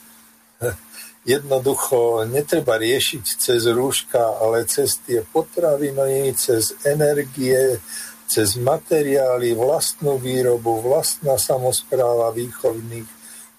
jednoducho 1.28 2.24
netreba 2.24 2.80
riešiť 2.80 3.24
cez 3.36 3.68
rúška, 3.68 4.40
ale 4.40 4.64
cez 4.64 4.96
tie 5.04 5.20
potraviny, 5.28 6.32
cez 6.40 6.72
energie, 6.88 7.84
cez 8.32 8.56
materiály, 8.56 9.52
vlastnú 9.52 10.16
výrobu, 10.16 10.80
vlastná 10.80 11.36
samozpráva 11.36 12.32
výchovných 12.32 13.08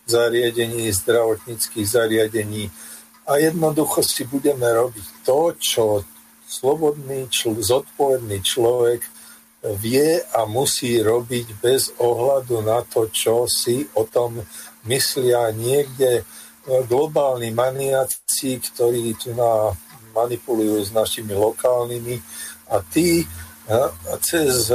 zariadení, 0.08 0.88
zdravotníckých 0.88 1.84
zariadení. 1.84 2.72
A 3.28 3.37
jednoducho 3.37 4.00
si 4.00 4.25
budeme 4.25 4.64
robiť 4.64 5.06
to, 5.28 5.52
čo 5.60 5.84
slobodný, 6.48 7.28
čl- 7.28 7.60
zodpovedný 7.60 8.40
človek 8.40 9.04
vie 9.76 10.25
a 10.32 10.48
musí 10.48 11.04
robiť 11.04 11.60
bez 11.60 11.92
ohľadu 12.00 12.64
na 12.64 12.80
to, 12.88 13.12
čo 13.12 13.44
si 13.44 13.84
o 13.92 14.08
tom 14.08 14.40
myslia 14.88 15.52
niekde 15.52 16.25
globálni 16.84 17.48
maniaci, 17.50 18.60
ktorí 18.60 19.16
tu 19.16 19.32
na, 19.32 19.72
manipulujú 20.12 20.84
s 20.84 20.90
našimi 20.92 21.32
lokálnymi 21.32 22.20
a 22.68 22.84
tí 22.84 23.25
e, 23.25 23.26
cez 24.20 24.68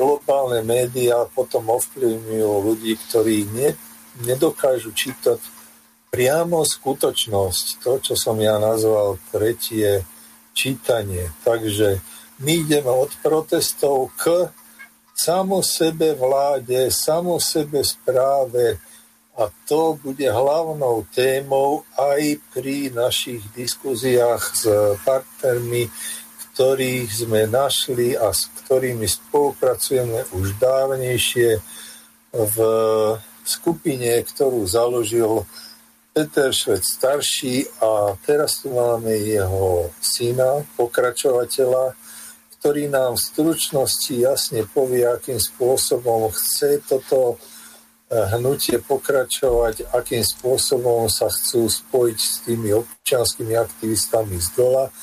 globálne 0.00 0.64
médiá 0.64 1.28
potom 1.28 1.68
ovplyvňujú 1.68 2.50
ľudí, 2.64 2.96
ktorí 3.08 3.44
nie, 3.52 3.70
nedokážu 4.24 4.96
čítať 4.96 5.38
priamo 6.08 6.64
skutočnosť, 6.64 7.84
to, 7.84 7.92
čo 8.00 8.14
som 8.16 8.40
ja 8.40 8.56
nazval 8.56 9.20
tretie 9.28 10.08
čítanie. 10.56 11.28
Takže 11.44 12.00
my 12.40 12.52
ideme 12.64 12.88
od 12.88 13.12
protestov 13.20 14.16
k 14.16 14.48
samo 15.12 15.60
sebe 15.60 16.16
vláde, 16.16 16.88
samo 16.92 17.40
sebe 17.40 17.84
správe 17.84 18.80
a 19.36 19.52
to 19.68 20.00
bude 20.00 20.24
hlavnou 20.24 21.04
témou 21.12 21.84
aj 22.00 22.40
pri 22.56 22.88
našich 22.88 23.44
diskuziách 23.52 24.42
s 24.56 24.64
partnermi, 25.04 25.92
ktorých 26.56 27.08
sme 27.12 27.44
našli 27.44 28.16
a 28.16 28.32
s 28.32 28.48
ktorými 28.64 29.04
spolupracujeme 29.04 30.24
už 30.32 30.56
dávnejšie 30.56 31.60
v 32.32 32.56
skupine, 33.44 34.24
ktorú 34.24 34.64
založil 34.64 35.44
Peter 36.16 36.48
Švec 36.48 36.80
starší. 36.80 37.68
A 37.84 38.16
teraz 38.24 38.64
tu 38.64 38.72
máme 38.72 39.12
jeho 39.20 39.92
syna, 40.00 40.64
pokračovateľa, 40.80 41.92
ktorý 42.56 42.88
nám 42.88 43.20
v 43.20 43.24
stručnosti 43.28 44.14
jasne 44.16 44.64
povie, 44.64 45.04
akým 45.04 45.36
spôsobom 45.36 46.32
chce 46.32 46.80
toto 46.88 47.36
hnutie 48.10 48.78
pokračovať, 48.78 49.90
akým 49.90 50.22
spôsobom 50.22 51.10
sa 51.10 51.26
chcú 51.26 51.66
spojiť 51.66 52.18
s 52.18 52.34
tými 52.46 52.70
občianskými 52.70 53.58
aktivistami 53.58 54.38
z 54.38 54.48
dola 54.54 54.94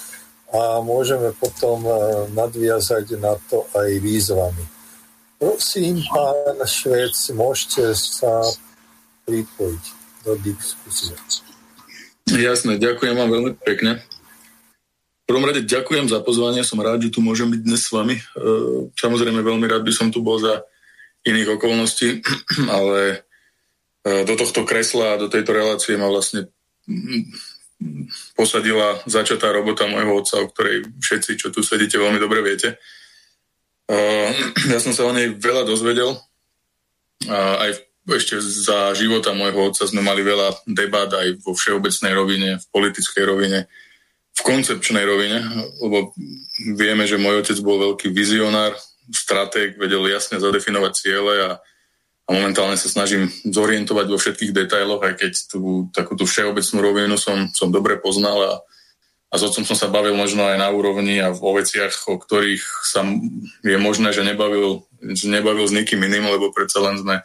a 0.53 0.79
môžeme 0.79 1.33
potom 1.35 1.83
eh, 1.83 1.93
nadviazať 2.31 3.19
na 3.19 3.35
to 3.49 3.65
aj 3.75 3.89
výzvami. 3.99 4.65
Prosím, 5.41 5.99
pán 6.07 6.55
Švec, 6.63 7.11
môžete 7.35 7.91
sa 7.99 8.47
pripojiť 9.27 9.83
do 10.23 10.39
diskusie. 10.39 11.19
Jasné, 12.31 12.79
ďakujem 12.79 13.19
vám 13.19 13.27
veľmi 13.27 13.51
pekne. 13.59 13.99
V 15.23 15.25
prvom 15.27 15.43
rade 15.43 15.67
ďakujem 15.67 16.07
za 16.07 16.23
pozvanie, 16.23 16.63
som 16.63 16.79
rád, 16.79 17.03
že 17.03 17.11
tu 17.11 17.19
môžem 17.19 17.51
byť 17.51 17.59
dnes 17.59 17.83
s 17.83 17.91
vami. 17.91 18.15
E, 18.15 18.23
samozrejme 18.95 19.43
veľmi 19.43 19.67
rád 19.67 19.83
by 19.83 19.91
som 19.91 20.07
tu 20.11 20.23
bol 20.23 20.39
za 20.39 20.63
iných 21.23 21.59
okolností, 21.59 22.23
ale 22.77 23.23
e, 24.03 24.23
do 24.27 24.33
tohto 24.35 24.67
kresla 24.67 25.15
a 25.15 25.21
do 25.21 25.27
tejto 25.27 25.55
relácie 25.55 25.95
ma 25.95 26.11
vlastne 26.11 26.51
posadila 28.35 28.99
začatá 29.07 29.51
robota 29.51 29.87
môjho 29.87 30.19
otca, 30.19 30.39
o 30.39 30.51
ktorej 30.51 30.87
všetci, 30.99 31.39
čo 31.39 31.47
tu 31.51 31.63
sedíte, 31.63 31.99
veľmi 31.99 32.19
dobre 32.19 32.43
viete. 32.43 32.79
E, 33.87 33.97
ja 34.73 34.79
som 34.83 34.91
sa 34.91 35.07
o 35.07 35.15
nej 35.15 35.31
veľa 35.35 35.63
dozvedel, 35.63 36.15
aj 37.31 37.79
ešte 38.03 38.35
za 38.43 38.91
života 38.99 39.31
môjho 39.31 39.71
otca 39.71 39.87
sme 39.87 40.03
mali 40.03 40.27
veľa 40.27 40.67
debat 40.67 41.07
aj 41.07 41.39
vo 41.39 41.55
všeobecnej 41.55 42.11
rovine, 42.11 42.59
v 42.59 42.65
politickej 42.75 43.23
rovine, 43.23 43.71
v 44.33 44.41
koncepčnej 44.43 45.05
rovine, 45.07 45.39
lebo 45.79 46.11
vieme, 46.75 47.07
že 47.07 47.21
môj 47.21 47.45
otec 47.45 47.57
bol 47.63 47.79
veľký 47.79 48.11
vizionár, 48.11 48.75
stratég, 49.11 49.75
vedel 49.75 50.05
jasne 50.07 50.39
zadefinovať 50.39 50.93
ciele 50.95 51.33
a, 51.43 51.51
a 52.23 52.29
momentálne 52.31 52.79
sa 52.79 52.87
snažím 52.87 53.27
zorientovať 53.43 54.05
vo 54.07 54.17
všetkých 54.21 54.55
detailoch, 54.55 55.03
aj 55.03 55.19
keď 55.19 55.33
tú 55.51 55.89
takúto 55.91 56.23
všeobecnú 56.23 56.79
rovinu 56.79 57.15
som, 57.19 57.51
som 57.51 57.73
dobre 57.73 57.99
poznal 57.99 58.39
a, 58.39 58.53
a 59.29 59.33
s 59.35 59.43
otcom 59.43 59.65
som 59.67 59.75
sa 59.75 59.91
bavil 59.91 60.15
možno 60.15 60.45
aj 60.47 60.61
na 60.61 60.69
úrovni 60.71 61.19
a 61.19 61.33
o 61.33 61.51
veciach, 61.57 62.07
o 62.07 62.15
ktorých 62.15 62.63
sa 62.87 63.03
je 63.65 63.77
možné, 63.81 64.13
že 64.15 64.23
nebavil, 64.23 64.85
že 65.01 65.27
nebavil 65.27 65.65
s 65.67 65.75
nikým 65.75 65.99
iným, 65.99 66.31
lebo 66.31 66.53
predsa 66.55 66.79
len 66.79 67.01
sme 67.01 67.19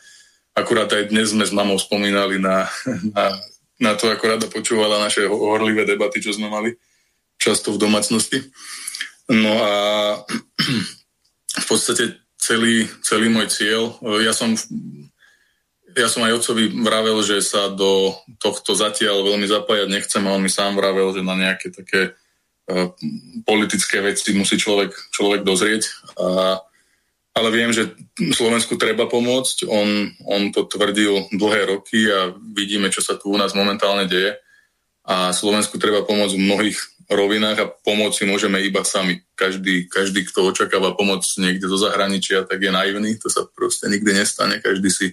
Akurát 0.59 0.91
aj 0.91 1.15
dnes 1.15 1.31
sme 1.31 1.47
s 1.47 1.55
mamou 1.55 1.79
spomínali 1.79 2.43
na, 2.43 2.67
na, 3.15 3.25
na 3.79 3.93
to, 3.95 4.11
ako 4.11 4.25
rada 4.27 4.47
počúvala 4.51 4.99
naše 4.99 5.31
horlivé 5.31 5.87
debaty, 5.87 6.19
čo 6.19 6.35
sme 6.35 6.51
mali 6.51 6.75
často 7.39 7.71
v 7.71 7.79
domácnosti. 7.79 8.43
No 9.31 9.55
a 9.63 9.73
v 11.59 11.67
podstate 11.67 12.05
celý, 12.39 12.87
celý 13.03 13.29
môj 13.29 13.51
cieľ, 13.51 13.99
ja 14.23 14.31
som, 14.31 14.55
ja 15.93 16.09
som 16.09 16.23
aj 16.23 16.39
otcovi 16.39 16.71
vravel, 16.81 17.19
že 17.27 17.43
sa 17.43 17.69
do 17.69 18.15
tohto 18.39 18.79
zatiaľ 18.79 19.27
veľmi 19.27 19.47
zapájať 19.51 19.89
nechcem 19.91 20.23
a 20.25 20.35
on 20.35 20.43
mi 20.43 20.51
sám 20.51 20.79
vravel, 20.79 21.11
že 21.11 21.27
na 21.27 21.35
nejaké 21.35 21.75
také 21.75 22.15
uh, 22.71 22.95
politické 23.43 23.99
veci 24.01 24.33
musí 24.39 24.55
človek, 24.55 24.95
človek 25.11 25.43
dozrieť 25.43 25.83
a 26.19 26.63
ale 27.39 27.55
viem, 27.55 27.71
že 27.71 27.95
Slovensku 28.35 28.75
treba 28.75 29.07
pomôcť. 29.07 29.71
On, 29.71 30.11
on 30.27 30.51
to 30.51 30.67
tvrdil 30.67 31.31
dlhé 31.31 31.71
roky 31.71 32.11
a 32.11 32.35
vidíme, 32.35 32.91
čo 32.91 32.99
sa 32.99 33.15
tu 33.15 33.31
u 33.31 33.39
nás 33.39 33.55
momentálne 33.55 34.11
deje. 34.11 34.35
A 35.07 35.31
Slovensku 35.31 35.79
treba 35.79 36.03
pomôcť 36.03 36.35
v 36.35 36.45
mnohých 36.51 36.79
rovinách 37.09 37.59
a 37.61 37.71
pomôcť 37.73 38.29
môžeme 38.29 38.61
iba 38.61 38.85
sami. 38.85 39.25
Každý, 39.33 39.89
každý, 39.89 40.29
kto 40.29 40.53
očakáva 40.53 40.93
pomoc 40.93 41.25
niekde 41.41 41.65
zo 41.65 41.81
zahraničia, 41.81 42.45
tak 42.45 42.61
je 42.61 42.69
naivný. 42.69 43.17
To 43.25 43.33
sa 43.33 43.49
proste 43.49 43.89
nikdy 43.89 44.13
nestane. 44.13 44.61
Každý 44.61 44.89
si 44.93 45.07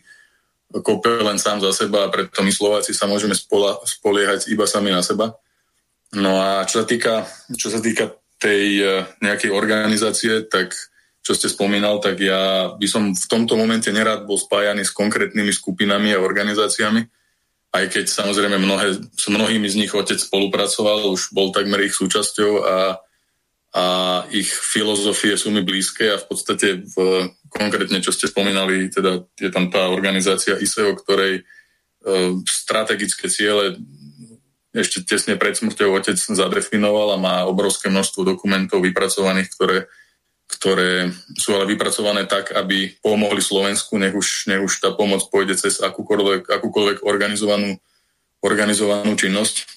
kope 0.83 1.07
len 1.07 1.39
sám 1.39 1.63
za 1.63 1.71
seba 1.71 2.07
a 2.07 2.11
preto 2.11 2.43
my 2.43 2.51
Slováci 2.51 2.91
sa 2.91 3.07
môžeme 3.07 3.31
spola, 3.31 3.79
spoliehať 3.87 4.51
iba 4.51 4.67
sami 4.67 4.91
na 4.91 4.99
seba. 4.99 5.39
No 6.11 6.39
a 6.39 6.67
čo 6.67 6.83
sa 6.83 6.85
týka, 6.87 7.23
čo 7.55 7.71
sa 7.71 7.79
týka 7.79 8.11
tej 8.39 8.83
eh, 8.83 9.03
nejakej 9.23 9.51
organizácie, 9.55 10.43
tak 10.51 10.75
čo 11.25 11.33
ste 11.33 11.49
spomínal, 11.49 11.97
tak 11.97 12.21
ja 12.21 12.69
by 12.77 12.85
som 12.85 13.09
v 13.15 13.25
tomto 13.25 13.57
momente 13.57 13.89
nerád 13.89 14.29
bol 14.29 14.37
spájaný 14.37 14.85
s 14.85 14.93
konkrétnymi 14.93 15.49
skupinami 15.49 16.13
a 16.13 16.21
organizáciami, 16.21 17.01
aj 17.75 17.85
keď 17.91 18.05
samozrejme 18.07 18.55
mnohé, 18.55 18.95
s 19.03 19.25
mnohými 19.27 19.67
z 19.67 19.75
nich 19.83 19.91
otec 19.91 20.15
spolupracoval, 20.15 21.11
už 21.11 21.35
bol 21.35 21.51
takmer 21.51 21.83
ich 21.83 21.95
súčasťou 21.99 22.51
a, 22.63 22.77
a 23.75 23.85
ich 24.31 24.47
filozofie 24.47 25.35
sú 25.35 25.51
mi 25.51 25.59
blízke 25.59 26.07
a 26.07 26.21
v 26.21 26.25
podstate 26.25 26.87
v, 26.87 26.95
konkrétne, 27.51 27.99
čo 27.99 28.15
ste 28.15 28.31
spomínali, 28.31 28.87
teda 28.87 29.27
je 29.35 29.51
tam 29.51 29.67
tá 29.67 29.91
organizácia 29.91 30.55
ISEO, 30.55 30.95
ktorej 30.95 31.43
e, 31.43 31.43
strategické 32.47 33.27
ciele 33.27 33.75
ešte 34.75 35.07
tesne 35.07 35.39
pred 35.39 35.55
smrťou 35.55 35.99
otec 35.99 36.19
zadefinoval 36.19 37.15
a 37.15 37.21
má 37.21 37.35
obrovské 37.47 37.87
množstvo 37.87 38.27
dokumentov 38.27 38.83
vypracovaných, 38.83 39.51
ktoré 39.55 39.77
ktoré 40.65 41.13
sú 41.37 41.53
ale 41.53 41.69
vypracované 41.69 42.25
tak, 42.25 42.49
aby 42.57 42.89
pomohli 42.97 43.37
Slovensku, 43.37 44.01
nech 44.01 44.17
už, 44.17 44.49
nech 44.49 44.65
už 44.65 44.81
tá 44.81 44.89
pomoc 44.97 45.21
pôjde 45.29 45.61
cez 45.61 45.77
akúkoľvek, 45.77 46.49
akúkoľvek 46.49 46.97
organizovanú, 47.05 47.77
organizovanú 48.41 49.13
činnosť. 49.13 49.69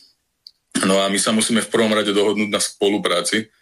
No 0.89 0.97
a 1.05 1.13
my 1.13 1.21
sa 1.21 1.37
musíme 1.37 1.61
v 1.61 1.69
prvom 1.69 1.93
rade 1.93 2.17
dohodnúť 2.17 2.49
na 2.49 2.57
spolupráci 2.57 3.53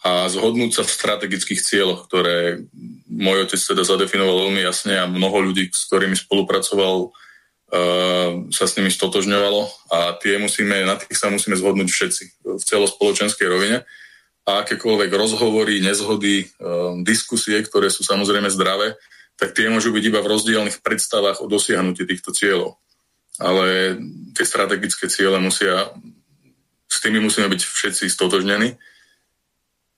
a 0.00 0.32
zhodnúť 0.32 0.80
sa 0.80 0.82
v 0.88 0.96
strategických 0.96 1.60
cieľoch, 1.60 2.08
ktoré 2.08 2.64
môj 3.04 3.52
otec 3.52 3.60
teda 3.60 3.84
zadefinoval 3.84 4.48
veľmi 4.48 4.64
jasne 4.64 4.96
a 4.96 5.04
mnoho 5.04 5.52
ľudí, 5.52 5.68
s 5.68 5.92
ktorými 5.92 6.16
spolupracoval, 6.16 7.12
uh, 7.12 8.48
sa 8.48 8.64
s 8.64 8.80
nimi 8.80 8.88
stotožňovalo 8.88 9.92
a 9.92 10.16
tie 10.24 10.40
musíme, 10.40 10.88
na 10.88 10.96
tých 10.96 11.20
sa 11.20 11.28
musíme 11.28 11.52
zhodnúť 11.52 11.92
všetci 11.92 12.24
v 12.48 12.62
celospoločenskej 12.64 13.44
rovine 13.44 13.84
a 14.42 14.66
akékoľvek 14.66 15.10
rozhovory, 15.14 15.78
nezhody, 15.78 16.50
um, 16.58 17.06
diskusie, 17.06 17.62
ktoré 17.62 17.90
sú 17.94 18.02
samozrejme 18.02 18.50
zdravé, 18.50 18.98
tak 19.38 19.54
tie 19.54 19.70
môžu 19.70 19.94
byť 19.94 20.04
iba 20.10 20.20
v 20.22 20.30
rozdielnych 20.34 20.82
predstavách 20.82 21.42
o 21.42 21.46
dosiahnutí 21.46 22.02
týchto 22.06 22.34
cieľov. 22.34 22.78
Ale 23.38 23.96
tie 24.34 24.44
strategické 24.44 25.06
ciele 25.08 25.38
musia, 25.38 25.88
s 26.90 26.98
tými 27.00 27.22
musíme 27.22 27.48
byť 27.48 27.62
všetci 27.62 28.04
stotožnení. 28.10 28.74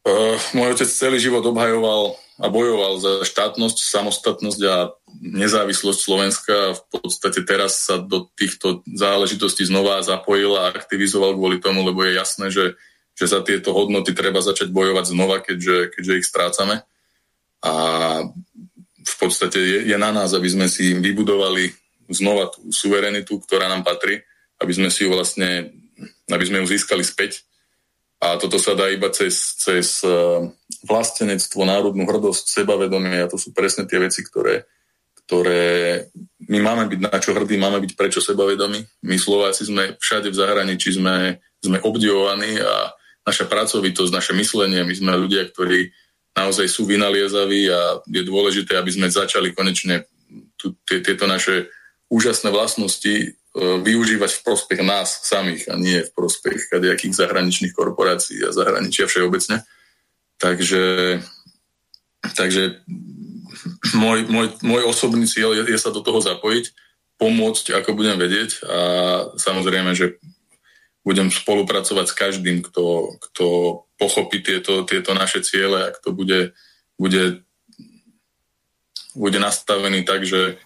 Uh, 0.04 0.36
môj 0.52 0.76
otec 0.76 0.88
celý 0.92 1.16
život 1.16 1.44
obhajoval 1.48 2.20
a 2.36 2.46
bojoval 2.50 3.00
za 3.00 3.12
štátnosť, 3.24 3.78
samostatnosť 3.80 4.60
a 4.68 4.92
nezávislosť 5.22 6.00
Slovenska 6.02 6.52
a 6.52 6.76
v 6.76 6.82
podstate 6.90 7.46
teraz 7.46 7.86
sa 7.86 7.96
do 7.96 8.26
týchto 8.34 8.82
záležitostí 8.90 9.64
znova 9.64 10.02
zapojil 10.02 10.52
a 10.58 10.74
aktivizoval 10.74 11.38
kvôli 11.38 11.62
tomu, 11.62 11.86
lebo 11.86 12.02
je 12.02 12.18
jasné, 12.18 12.50
že 12.50 12.74
že 13.14 13.30
za 13.30 13.40
tieto 13.46 13.70
hodnoty 13.70 14.10
treba 14.10 14.42
začať 14.42 14.74
bojovať 14.74 15.04
znova, 15.14 15.38
keďže, 15.38 15.94
keďže 15.94 16.18
ich 16.18 16.26
strácame. 16.26 16.82
A 17.64 17.72
v 19.04 19.14
podstate 19.22 19.58
je, 19.62 19.78
je 19.88 19.96
na 19.96 20.10
nás, 20.10 20.34
aby 20.34 20.48
sme 20.50 20.66
si 20.66 20.92
vybudovali 20.98 21.70
znova 22.10 22.52
tú 22.52 22.68
suverenitu, 22.68 23.40
ktorá 23.40 23.70
nám 23.70 23.86
patrí, 23.86 24.20
aby 24.60 24.72
sme 24.74 24.88
si 24.92 25.06
ju 25.06 25.14
vlastne, 25.14 25.72
aby 26.28 26.44
sme 26.44 26.60
ju 26.60 26.66
získali 26.68 27.06
späť. 27.06 27.46
A 28.20 28.40
toto 28.40 28.56
sa 28.56 28.72
dá 28.72 28.88
iba 28.88 29.12
cez, 29.12 29.56
cez 29.60 30.00
eh, 30.04 30.10
vlastenectvo, 30.84 31.64
národnú 31.64 32.08
hrdosť, 32.08 32.44
sebavedomie 32.62 33.24
a 33.24 33.30
to 33.30 33.36
sú 33.36 33.52
presne 33.52 33.84
tie 33.84 34.00
veci, 34.00 34.24
ktoré, 34.24 34.64
ktoré 35.24 36.08
my 36.48 36.58
máme 36.60 36.84
byť 36.88 37.00
na 37.04 37.16
čo 37.20 37.36
hrdí, 37.36 37.56
máme 37.56 37.80
byť 37.84 37.92
prečo 37.96 38.20
sebavedomí. 38.24 39.04
My 39.04 39.16
Slováci 39.16 39.68
sme 39.68 39.96
všade 40.00 40.32
v 40.32 40.38
zahraničí, 40.40 40.96
sme, 40.96 41.40
sme 41.60 41.80
obdivovaní 41.84 42.60
a 42.60 42.92
naša 43.24 43.44
pracovitosť, 43.48 44.12
naše 44.12 44.32
myslenie. 44.36 44.84
My 44.84 44.94
sme 44.94 45.12
ľudia, 45.16 45.48
ktorí 45.48 45.90
naozaj 46.36 46.66
sú 46.68 46.84
vynaliezaví 46.84 47.72
a 47.72 48.04
je 48.04 48.22
dôležité, 48.22 48.76
aby 48.76 48.90
sme 48.92 49.08
začali 49.08 49.56
konečne 49.56 50.04
tu, 50.58 50.76
tieto 50.84 51.24
naše 51.24 51.72
úžasné 52.12 52.52
vlastnosti 52.52 53.14
e, 53.14 53.26
využívať 53.56 54.30
v 54.30 54.44
prospech 54.44 54.80
nás 54.84 55.24
samých 55.24 55.72
a 55.72 55.74
nie 55.78 56.02
v 56.02 56.10
prospech 56.12 56.68
kadejakých 56.68 57.16
zahraničných 57.16 57.72
korporácií 57.72 58.44
a 58.44 58.52
zahraničia 58.52 59.08
všeobecne. 59.08 59.64
Takže, 60.36 61.18
takže 62.34 62.82
môj, 63.94 64.26
môj, 64.26 64.46
môj 64.60 64.82
osobný 64.84 65.24
cieľ 65.30 65.54
je, 65.54 65.62
je 65.70 65.78
sa 65.78 65.94
do 65.94 66.02
toho 66.02 66.18
zapojiť 66.18 66.74
pomôcť, 67.14 67.78
ako 67.78 67.94
budem 67.94 68.18
vedieť 68.18 68.66
a 68.66 68.78
samozrejme, 69.38 69.94
že 69.94 70.18
budem 71.04 71.28
spolupracovať 71.28 72.06
s 72.08 72.14
každým, 72.16 72.64
kto, 72.64 73.16
kto 73.20 73.46
pochopí 74.00 74.40
tieto, 74.40 74.88
tieto 74.88 75.12
naše 75.12 75.44
ciele 75.44 75.88
a 75.88 75.94
kto 75.94 76.16
bude, 76.16 76.56
bude, 76.96 77.44
bude 79.12 79.38
nastavený 79.38 80.08
tak, 80.08 80.24
že, 80.24 80.56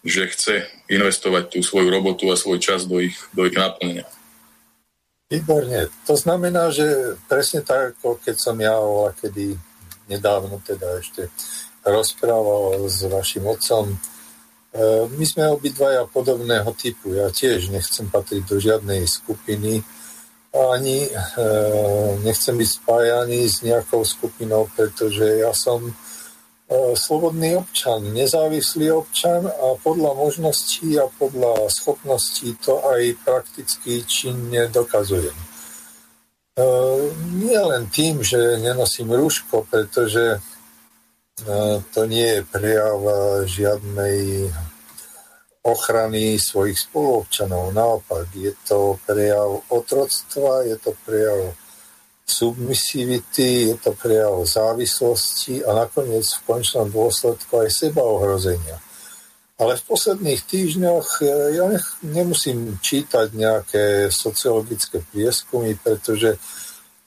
že 0.00 0.32
chce 0.32 0.54
investovať 0.88 1.52
tú 1.52 1.58
svoju 1.60 1.92
robotu 1.92 2.32
a 2.32 2.40
svoj 2.40 2.58
čas 2.58 2.88
do 2.88 3.04
ich, 3.04 3.14
do 3.36 3.44
ich 3.44 3.54
naplnenia. 3.54 4.08
Výborne. 5.28 5.88
To 6.08 6.16
znamená, 6.16 6.68
že 6.72 7.16
presne 7.24 7.64
tak, 7.64 7.96
ako 7.96 8.20
keď 8.20 8.36
som 8.36 8.56
ja 8.60 8.76
kedy 9.16 9.56
nedávno 10.08 10.60
teda 10.60 11.00
ešte 11.00 11.32
rozprával 11.84 12.84
s 12.84 13.04
vašim 13.08 13.48
otcom, 13.48 13.96
my 15.12 15.24
sme 15.28 15.52
obidvaja 15.52 16.08
podobného 16.08 16.72
typu. 16.72 17.12
Ja 17.12 17.28
tiež 17.28 17.68
nechcem 17.68 18.08
patriť 18.08 18.42
do 18.48 18.56
žiadnej 18.56 19.04
skupiny, 19.04 19.84
ani 20.52 21.08
e, 21.08 21.10
nechcem 22.24 22.56
byť 22.56 22.68
spájaný 22.80 23.48
s 23.48 23.64
nejakou 23.64 24.04
skupinou, 24.04 24.68
pretože 24.72 25.44
ja 25.44 25.52
som 25.52 25.88
e, 25.88 25.92
slobodný 26.96 27.56
občan, 27.56 28.04
nezávislý 28.16 28.92
občan 28.92 29.48
a 29.48 29.76
podľa 29.80 30.12
možností 30.16 30.96
a 31.00 31.08
podľa 31.08 31.68
schopností 31.72 32.56
to 32.60 32.80
aj 32.84 33.16
prakticky 33.24 34.04
činne 34.04 34.68
dokazujem. 34.68 35.36
Nie 37.32 37.64
len 37.64 37.88
tým, 37.88 38.20
že 38.20 38.60
nenosím 38.60 39.08
rúško, 39.08 39.64
pretože 39.72 40.36
to 41.94 42.00
nie 42.06 42.28
je 42.28 42.40
prejav 42.44 43.00
žiadnej 43.48 44.52
ochrany 45.62 46.38
svojich 46.38 46.78
spoluobčanov. 46.78 47.72
Naopak, 47.72 48.28
je 48.34 48.52
to 48.66 48.98
prejav 49.06 49.62
otroctva, 49.70 50.66
je 50.66 50.76
to 50.76 50.92
prejav 51.06 51.54
submisivity, 52.26 53.70
je 53.70 53.76
to 53.78 53.94
prejav 53.94 54.42
závislosti 54.46 55.64
a 55.64 55.86
nakoniec 55.86 56.26
v 56.26 56.44
končnom 56.46 56.90
dôsledku 56.90 57.62
aj 57.62 57.70
seba 57.70 58.02
ohrozenia. 58.02 58.78
Ale 59.62 59.78
v 59.78 59.86
posledných 59.86 60.42
týždňoch 60.42 61.22
e, 61.22 61.24
ja 61.54 61.66
nemusím 62.02 62.82
čítať 62.82 63.30
nejaké 63.30 63.84
sociologické 64.10 65.06
prieskumy, 65.12 65.78
pretože 65.78 66.34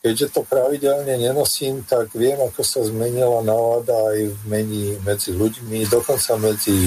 keďže 0.06 0.38
to 0.38 0.46
pravidelne 0.46 1.18
nenosím, 1.18 1.82
tak 1.82 2.14
viem, 2.14 2.38
ako 2.38 2.62
sa 2.62 2.86
zmenila 2.86 3.42
nálada 3.42 4.14
aj 4.14 4.38
v 4.38 4.42
mení 4.46 4.88
medzi 5.02 5.34
ľuďmi, 5.34 5.90
dokonca 5.90 6.38
medzi 6.38 6.86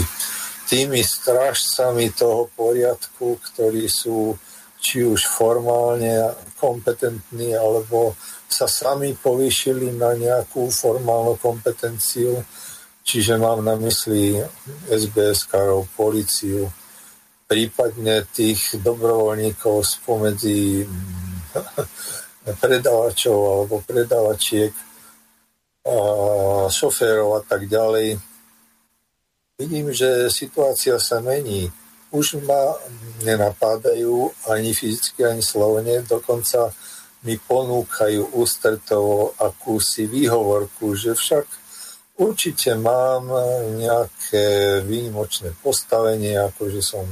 tými 0.70 1.02
strážcami 1.02 2.14
toho 2.14 2.46
poriadku, 2.54 3.42
ktorí 3.42 3.90
sú 3.90 4.38
či 4.78 5.02
už 5.02 5.26
formálne 5.26 6.30
kompetentní, 6.62 7.58
alebo 7.58 8.14
sa 8.46 8.70
sami 8.70 9.18
povýšili 9.18 9.90
na 9.98 10.14
nejakú 10.14 10.70
formálnu 10.70 11.42
kompetenciu, 11.42 12.38
čiže 13.02 13.34
mám 13.34 13.66
na 13.66 13.74
mysli 13.82 14.38
SBS-karov, 14.86 15.90
policiu, 15.98 16.70
prípadne 17.50 18.30
tých 18.30 18.78
dobrovoľníkov 18.78 19.82
spomedzi 19.82 20.86
predavačov 22.56 23.36
alebo 23.36 23.84
predavačiek, 23.84 24.72
a 25.88 26.68
šoférov 26.68 27.40
a 27.40 27.42
tak 27.44 27.64
ďalej. 27.64 28.20
Vidím, 29.58 29.90
že 29.90 30.28
situácia 30.28 31.00
sa 31.00 31.24
mení. 31.24 31.72
Už 32.12 32.40
ma 32.44 32.76
nenapádajú 33.24 34.32
ani 34.48 34.72
fyzicky, 34.72 35.24
ani 35.24 35.44
slovne, 35.44 36.04
dokonca 36.04 36.72
mi 37.26 37.36
ponúkajú 37.36 38.38
ústretovo 38.38 39.34
akúsi 39.36 40.06
výhovorku, 40.06 40.94
že 40.94 41.12
však 41.16 41.44
určite 42.22 42.78
mám 42.78 43.32
nejaké 43.76 44.78
výnimočné 44.86 45.56
postavenie, 45.58 46.38
ako 46.38 46.62
že 46.70 46.80
som 46.84 47.04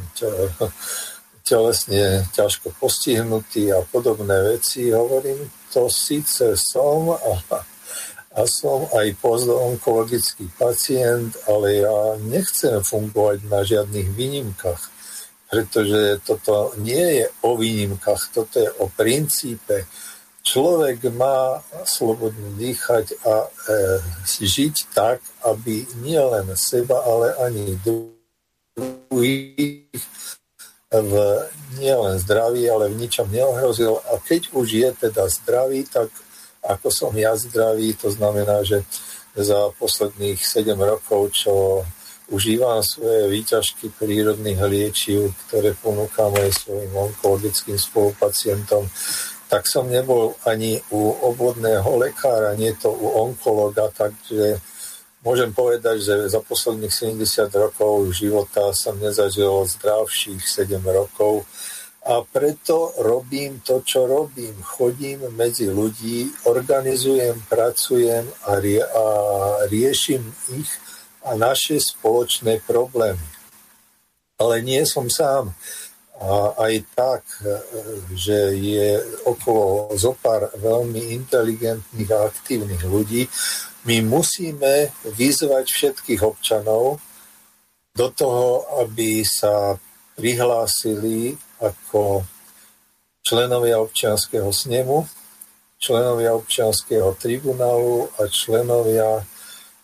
telesne 1.46 2.26
ťažko 2.34 2.74
postihnutý 2.82 3.70
a 3.70 3.86
podobné 3.86 4.58
veci. 4.58 4.90
Hovorím, 4.90 5.46
to 5.70 5.86
síce 5.86 6.58
som 6.58 7.14
a, 7.14 7.38
a 8.34 8.42
som 8.50 8.90
aj 8.90 9.14
postonkologický 9.22 10.50
pacient, 10.58 11.38
ale 11.46 11.86
ja 11.86 12.18
nechcem 12.18 12.82
fungovať 12.82 13.38
na 13.46 13.62
žiadnych 13.62 14.10
výnimkách, 14.10 14.82
pretože 15.46 16.18
toto 16.26 16.74
nie 16.82 17.22
je 17.22 17.26
o 17.46 17.54
výnimkách, 17.54 18.22
toto 18.34 18.58
je 18.58 18.66
o 18.82 18.90
princípe. 18.90 19.86
Človek 20.42 21.14
má 21.14 21.62
slobodne 21.86 22.58
dýchať 22.58 23.22
a 23.26 23.46
e, 23.46 23.48
žiť 24.42 24.94
tak, 24.94 25.18
aby 25.46 25.86
nielen 26.02 26.54
seba, 26.54 27.02
ale 27.02 27.34
ani 27.38 27.74
druhých 27.82 29.90
v 31.02 31.14
nielen 31.80 32.16
zdraví, 32.20 32.64
ale 32.70 32.92
v 32.92 33.00
ničom 33.00 33.28
neohrozil. 33.28 34.00
A 34.12 34.20
keď 34.22 34.52
už 34.56 34.66
je 34.70 34.88
teda 35.08 35.28
zdravý, 35.28 35.84
tak 35.88 36.08
ako 36.66 36.88
som 36.90 37.12
ja 37.14 37.34
zdravý, 37.38 37.94
to 37.94 38.10
znamená, 38.10 38.66
že 38.66 38.82
za 39.36 39.70
posledných 39.76 40.40
7 40.40 40.74
rokov, 40.76 41.36
čo 41.36 41.84
užívam 42.32 42.82
svoje 42.82 43.30
výťažky 43.30 43.92
prírodných 43.94 44.58
liečiv, 44.58 45.30
ktoré 45.46 45.78
ponúkam 45.78 46.34
aj 46.34 46.66
svojim 46.66 46.90
onkologickým 46.90 47.78
spolupacientom, 47.78 48.88
tak 49.46 49.70
som 49.70 49.86
nebol 49.86 50.34
ani 50.42 50.82
u 50.90 51.14
obvodného 51.30 51.86
lekára, 52.02 52.58
nie 52.58 52.74
to 52.74 52.90
u 52.90 53.30
onkologa, 53.30 53.94
takže 53.94 54.58
Môžem 55.26 55.50
povedať, 55.50 56.06
že 56.06 56.14
za 56.30 56.38
posledných 56.38 56.94
70 57.18 57.50
rokov 57.50 58.14
života 58.14 58.70
som 58.70 58.94
nezažil 58.94 59.66
zdravších 59.66 60.38
7 60.38 60.78
rokov 60.86 61.42
a 62.06 62.22
preto 62.22 62.94
robím 63.02 63.58
to, 63.66 63.82
čo 63.82 64.06
robím. 64.06 64.54
Chodím 64.62 65.26
medzi 65.34 65.66
ľudí, 65.66 66.30
organizujem, 66.46 67.42
pracujem 67.50 68.22
a, 68.46 68.62
rie- 68.62 68.86
a 68.86 69.04
riešim 69.66 70.22
ich 70.54 70.70
a 71.26 71.34
naše 71.34 71.82
spoločné 71.82 72.62
problémy. 72.62 73.26
Ale 74.38 74.62
nie 74.62 74.86
som 74.86 75.10
sám. 75.10 75.50
A 76.22 76.54
aj 76.70 76.74
tak, 76.94 77.22
že 78.14 78.54
je 78.54 79.02
okolo 79.26 79.90
zopár 79.98 80.54
veľmi 80.54 81.12
inteligentných 81.18 82.10
a 82.14 82.30
aktívnych 82.30 82.86
ľudí, 82.86 83.26
my 83.86 84.02
musíme 84.02 84.90
vyzvať 85.06 85.66
všetkých 85.70 86.22
občanov 86.26 86.98
do 87.94 88.06
toho, 88.10 88.66
aby 88.82 89.22
sa 89.22 89.78
prihlásili 90.18 91.38
ako 91.62 92.26
členovia 93.22 93.78
občianského 93.80 94.50
snemu, 94.50 95.06
členovia 95.78 96.34
občianského 96.34 97.14
tribunálu 97.14 98.10
a 98.18 98.26
členovia 98.26 99.22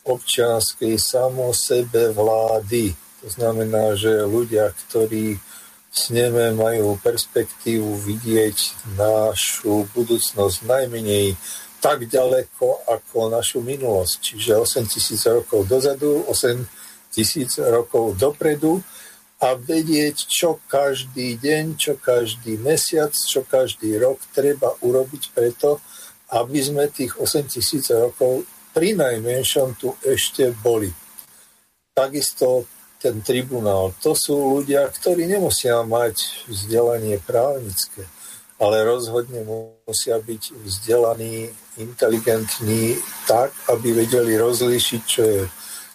občianskej 0.03 0.99
samosebe 0.99 2.11
vlády. 2.11 2.95
To 3.23 3.29
znamená, 3.31 3.95
že 3.95 4.27
ľudia, 4.27 4.75
ktorí 4.75 5.39
v 5.93 5.95
sneme 5.95 6.57
majú 6.57 6.99
perspektívu 6.99 8.03
vidieť 8.03 8.89
našu 8.99 9.87
budúcnosť 9.95 10.65
najmenej 10.65 11.37
tak 11.83 12.07
ďaleko 12.07 12.87
ako 12.87 13.35
našu 13.35 13.59
minulosť, 13.59 14.15
čiže 14.23 14.55
8 14.55 14.87
tisíc 14.87 15.27
rokov 15.27 15.67
dozadu, 15.67 16.23
8 16.31 17.11
tisíc 17.11 17.59
rokov 17.59 18.15
dopredu 18.15 18.79
a 19.43 19.59
vedieť, 19.59 20.31
čo 20.31 20.63
každý 20.71 21.35
deň, 21.43 21.75
čo 21.75 21.99
každý 21.99 22.55
mesiac, 22.63 23.11
čo 23.11 23.43
každý 23.43 23.99
rok 23.99 24.23
treba 24.31 24.79
urobiť 24.79 25.35
preto, 25.35 25.83
aby 26.31 26.63
sme 26.63 26.87
tých 26.87 27.19
8 27.19 27.51
tisíc 27.51 27.91
rokov 27.91 28.47
pri 28.71 28.95
najmenšom 28.95 29.75
tu 29.75 29.91
ešte 30.07 30.55
boli. 30.63 30.95
Takisto 31.93 32.71
ten 33.03 33.19
tribunál, 33.27 33.91
to 33.99 34.15
sú 34.15 34.63
ľudia, 34.63 34.87
ktorí 34.87 35.27
nemusia 35.27 35.83
mať 35.83 36.47
vzdelanie 36.47 37.19
právnické 37.19 38.07
ale 38.63 38.87
rozhodne 38.87 39.43
musia 39.43 40.23
byť 40.23 40.43
vzdelaní, 40.63 41.51
inteligentní 41.83 42.95
tak, 43.27 43.51
aby 43.75 44.07
vedeli 44.07 44.39
rozlíšiť, 44.39 45.03
čo 45.03 45.23
je 45.27 45.43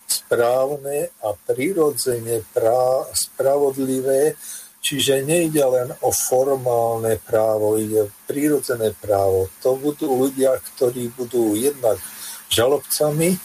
správne 0.08 1.08
a 1.24 1.32
prirodzene 1.48 2.44
prá, 2.52 3.08
spravodlivé, 3.16 4.36
čiže 4.84 5.24
nejde 5.24 5.64
len 5.64 5.90
o 6.04 6.12
formálne 6.12 7.20
právo, 7.24 7.80
ide 7.80 8.08
o 8.08 8.14
prirodzené 8.28 8.92
právo. 9.00 9.48
To 9.64 9.80
budú 9.80 10.28
ľudia, 10.28 10.60
ktorí 10.60 11.12
budú 11.16 11.56
jednak 11.56 12.00
žalobcami, 12.52 13.40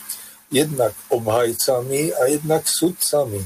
jednak 0.50 0.94
obhajcami 1.14 2.10
a 2.14 2.26
jednak 2.26 2.66
sudcami. 2.66 3.42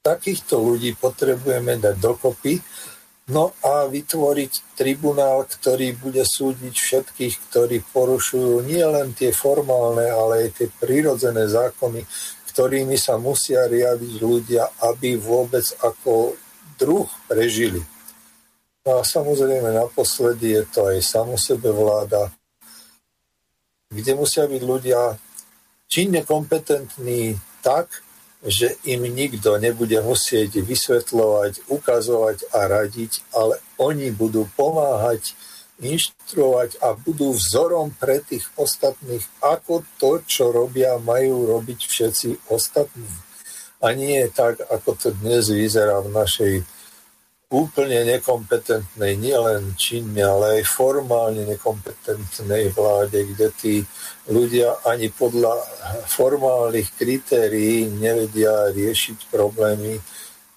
takýchto 0.00 0.56
ľudí 0.56 0.96
potrebujeme 0.96 1.76
dať 1.76 1.96
dokopy, 2.00 2.56
no 3.30 3.54
a 3.62 3.86
vytvoriť 3.86 4.76
tribunál, 4.76 5.46
ktorý 5.46 5.94
bude 5.96 6.26
súdiť 6.26 6.74
všetkých, 6.74 7.34
ktorí 7.50 7.80
porušujú 7.94 8.66
nielen 8.66 9.14
tie 9.14 9.30
formálne, 9.30 10.04
ale 10.10 10.46
aj 10.46 10.48
tie 10.58 10.68
prírodzené 10.68 11.46
zákony, 11.46 12.02
ktorými 12.50 12.98
sa 12.98 13.16
musia 13.16 13.70
riadiť 13.70 14.14
ľudia, 14.18 14.66
aby 14.90 15.14
vôbec 15.14 15.64
ako 15.80 16.34
druh 16.76 17.06
prežili. 17.30 17.80
No 18.82 19.00
a 19.00 19.06
samozrejme 19.06 19.70
naposledy 19.70 20.58
je 20.58 20.62
to 20.66 20.90
aj 20.90 20.98
samosebe 21.04 21.70
vláda, 21.70 22.32
kde 23.90 24.12
musia 24.18 24.50
byť 24.50 24.62
ľudia 24.64 25.14
činne 25.90 26.22
kompetentní 26.26 27.38
tak, 27.60 27.90
že 28.40 28.80
im 28.88 29.04
nikto 29.04 29.60
nebude 29.60 30.00
musieť 30.00 30.64
vysvetľovať, 30.64 31.68
ukazovať 31.68 32.48
a 32.56 32.60
radiť, 32.64 33.36
ale 33.36 33.60
oni 33.76 34.08
budú 34.08 34.48
pomáhať, 34.56 35.36
inštruovať 35.80 36.80
a 36.80 36.92
budú 36.96 37.32
vzorom 37.36 37.92
pre 37.96 38.20
tých 38.20 38.44
ostatných, 38.56 39.24
ako 39.40 39.84
to, 40.00 40.20
čo 40.24 40.52
robia, 40.52 41.00
majú 41.00 41.48
robiť 41.48 41.80
všetci 41.88 42.28
ostatní. 42.52 43.08
A 43.80 43.96
nie 43.96 44.28
tak, 44.28 44.60
ako 44.60 44.92
to 44.96 45.08
dnes 45.16 45.48
vyzerá 45.48 46.04
v 46.04 46.12
našej 46.12 46.54
úplne 47.50 48.06
nekompetentnej, 48.06 49.18
nielen 49.18 49.74
činne, 49.74 50.22
ale 50.22 50.62
aj 50.62 50.70
formálne 50.70 51.42
nekompetentnej 51.50 52.70
vláde, 52.70 53.26
kde 53.34 53.48
tí 53.58 53.74
ľudia 54.30 54.86
ani 54.86 55.10
podľa 55.10 55.58
formálnych 56.06 56.94
kritérií 56.94 57.90
nevedia 57.90 58.70
riešiť 58.70 59.26
problémy, 59.34 59.98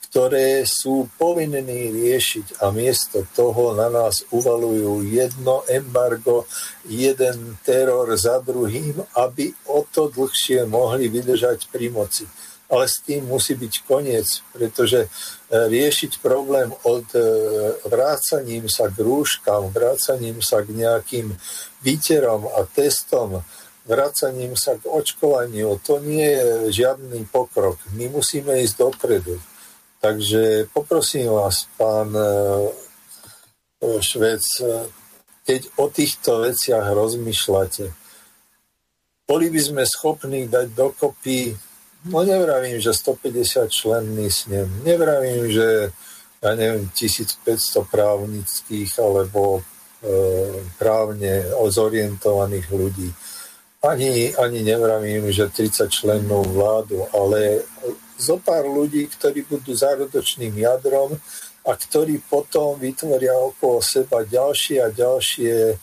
ktoré 0.05 0.61
sú 0.69 1.09
povinní 1.17 1.89
riešiť. 1.89 2.61
A 2.61 2.69
miesto 2.69 3.25
toho 3.33 3.73
na 3.73 3.89
nás 3.89 4.21
uvalujú 4.29 5.01
jedno 5.09 5.65
embargo, 5.65 6.45
jeden 6.85 7.57
teror 7.65 8.13
za 8.13 8.37
druhým, 8.37 9.01
aby 9.17 9.49
o 9.73 9.81
to 9.89 10.13
dlhšie 10.13 10.69
mohli 10.69 11.09
vydržať 11.09 11.73
pri 11.73 11.89
moci 11.89 12.29
ale 12.73 12.89
s 12.89 13.05
tým 13.05 13.29
musí 13.29 13.53
byť 13.53 13.73
koniec, 13.85 14.41
pretože 14.49 15.05
e, 15.05 15.09
riešiť 15.53 16.25
problém 16.25 16.73
od 16.89 17.05
e, 17.13 17.21
vrácaním 17.85 18.65
sa 18.65 18.89
k 18.89 18.97
rúškam, 18.97 19.69
vrácaním 19.69 20.41
sa 20.41 20.65
k 20.65 20.73
nejakým 20.73 21.37
výterom 21.85 22.49
a 22.49 22.65
testom, 22.65 23.45
vrácaním 23.85 24.57
sa 24.57 24.73
k 24.81 24.89
očkovaniu, 24.89 25.77
to 25.85 26.01
nie 26.01 26.25
je 26.25 26.81
žiadny 26.81 27.29
pokrok. 27.29 27.77
My 27.93 28.09
musíme 28.09 28.57
ísť 28.65 28.75
dopredu. 28.81 29.37
Takže 30.01 30.73
poprosím 30.73 31.29
vás, 31.29 31.69
pán 31.77 32.09
e, 32.09 32.25
Švec, 34.01 34.41
keď 35.45 35.61
o 35.77 35.93
týchto 35.93 36.41
veciach 36.41 36.89
rozmýšľate, 36.89 37.85
boli 39.29 39.47
by 39.53 39.61
sme 39.61 39.83
schopní 39.85 40.49
dať 40.49 40.73
dokopy 40.73 41.53
No 42.03 42.23
nevravím, 42.23 42.83
že 42.83 42.91
150 42.93 43.71
členný 43.71 44.27
snem, 44.31 44.67
nevravím, 44.83 45.47
že 45.51 45.91
ja 46.43 46.51
neviem, 46.59 46.91
1500 46.91 47.87
právnických 47.87 48.99
alebo 48.99 49.59
e, 49.59 49.61
právne 50.75 51.47
zorientovaných 51.71 52.67
ľudí. 52.67 53.09
Ani, 53.79 54.35
ani 54.35 54.59
nevravím, 54.67 55.31
že 55.31 55.47
30 55.47 55.87
členov 55.87 56.51
vládu, 56.51 57.07
ale 57.15 57.63
zo 58.19 58.35
pár 58.43 58.67
ľudí, 58.67 59.07
ktorí 59.07 59.47
budú 59.47 59.71
zárodočným 59.71 60.59
jadrom 60.59 61.15
a 61.63 61.71
ktorí 61.71 62.19
potom 62.27 62.75
vytvoria 62.75 63.39
okolo 63.39 63.79
seba 63.79 64.27
ďalšie 64.27 64.83
a 64.83 64.91
ďalšie 64.91 65.79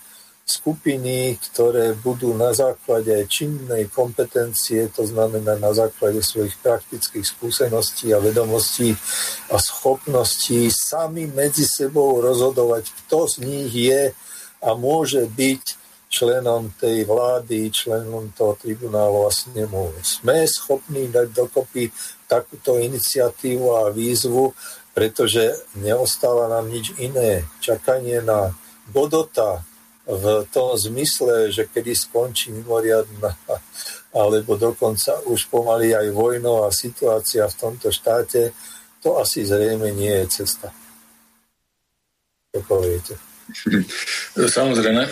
skupiny, 0.51 1.39
ktoré 1.39 1.95
budú 1.95 2.35
na 2.35 2.51
základe 2.51 3.15
činnej 3.31 3.87
kompetencie, 3.87 4.91
to 4.91 5.07
znamená 5.07 5.55
na 5.63 5.71
základe 5.71 6.19
svojich 6.19 6.59
praktických 6.59 7.23
skúseností 7.23 8.11
a 8.11 8.19
vedomostí 8.19 8.91
a 9.55 9.57
schopností 9.63 10.67
sami 10.75 11.31
medzi 11.31 11.63
sebou 11.63 12.19
rozhodovať, 12.19 12.91
kto 13.07 13.31
z 13.31 13.35
nich 13.47 13.71
je 13.71 14.11
a 14.61 14.69
môže 14.75 15.31
byť 15.31 15.63
členom 16.11 16.75
tej 16.75 17.07
vlády, 17.07 17.71
členom 17.71 18.35
toho 18.35 18.59
tribunálu 18.59 19.25
a 19.25 19.31
snemu. 19.31 19.95
Sme 20.03 20.43
schopní 20.51 21.07
dať 21.07 21.31
dokopy 21.31 21.95
takúto 22.27 22.83
iniciatívu 22.83 23.87
a 23.87 23.95
výzvu, 23.95 24.51
pretože 24.91 25.55
neostáva 25.79 26.51
nám 26.51 26.67
nič 26.67 26.99
iné. 26.99 27.47
Čakanie 27.63 28.19
na 28.27 28.51
Godota, 28.91 29.63
v 30.11 30.43
tom 30.51 30.75
zmysle, 30.75 31.55
že 31.55 31.71
kedy 31.71 31.95
skončí 31.95 32.51
mimoriadná 32.51 33.39
alebo 34.11 34.59
dokonca 34.59 35.23
už 35.31 35.47
pomaly 35.47 35.95
aj 35.95 36.11
vojnová 36.11 36.75
situácia 36.75 37.47
v 37.47 37.59
tomto 37.59 37.95
štáte, 37.95 38.51
to 38.99 39.15
asi 39.23 39.47
zrejme 39.47 39.95
nie 39.95 40.11
je 40.11 40.43
cesta. 40.43 40.75
Čo 42.51 42.61
poviete? 42.67 43.15
Samozrejme. 44.35 45.03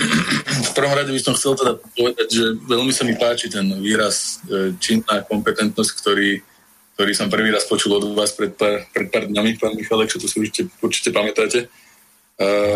V 0.67 0.73
prvom 0.75 0.95
rade 0.95 1.11
by 1.15 1.21
som 1.23 1.35
chcel 1.35 1.55
teda 1.55 1.79
povedať, 1.95 2.29
že 2.31 2.45
veľmi 2.67 2.91
sa 2.95 3.07
mi 3.07 3.15
páči 3.15 3.51
ten 3.51 3.67
výraz 3.79 4.43
e, 4.47 4.75
činná 4.79 5.27
kompetentnosť, 5.27 5.91
ktorý, 5.99 6.43
ktorý 6.99 7.13
som 7.15 7.31
prvý 7.31 7.51
raz 7.51 7.67
počul 7.67 7.99
od 7.99 8.15
vás 8.15 8.35
pred 8.35 8.55
pár, 8.55 8.87
pred 8.95 9.11
pár 9.11 9.27
dňami, 9.27 9.59
pán 9.59 9.75
Michalek, 9.75 10.11
čo 10.11 10.23
to 10.23 10.31
si 10.31 10.39
určite, 10.39 10.71
určite 10.83 11.11
pamätáte. 11.11 11.67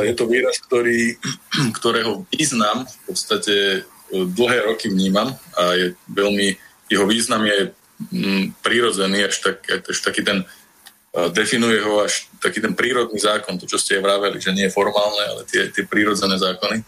Je 0.02 0.14
to 0.18 0.26
výraz, 0.26 0.58
ktorý, 0.58 1.16
ktorého 1.78 2.26
význam 2.34 2.82
v 2.84 2.96
podstate 3.06 3.54
eh, 3.82 4.24
dlhé 4.26 4.66
roky 4.66 4.90
vnímam 4.90 5.38
a 5.54 5.62
je 5.78 5.86
veľmi, 6.10 6.58
jeho 6.90 7.06
význam 7.06 7.46
je 7.46 7.70
mm, 8.10 8.58
prírodzený, 8.60 9.30
až, 9.30 9.38
tak, 9.38 9.62
až 9.70 9.98
taký 10.02 10.26
ten, 10.26 10.42
eh, 10.42 11.28
definuje 11.30 11.78
ho 11.78 12.02
až 12.02 12.26
taký 12.42 12.58
ten 12.58 12.74
prírodný 12.74 13.22
zákon, 13.22 13.54
to, 13.58 13.70
čo 13.70 13.78
ste 13.78 14.02
aj 14.02 14.02
vraveli, 14.02 14.38
že 14.42 14.50
nie 14.50 14.66
je 14.66 14.74
formálne, 14.74 15.22
ale 15.30 15.42
tie, 15.46 15.70
tie 15.70 15.86
prírodzené 15.86 16.34
zákony. 16.38 16.82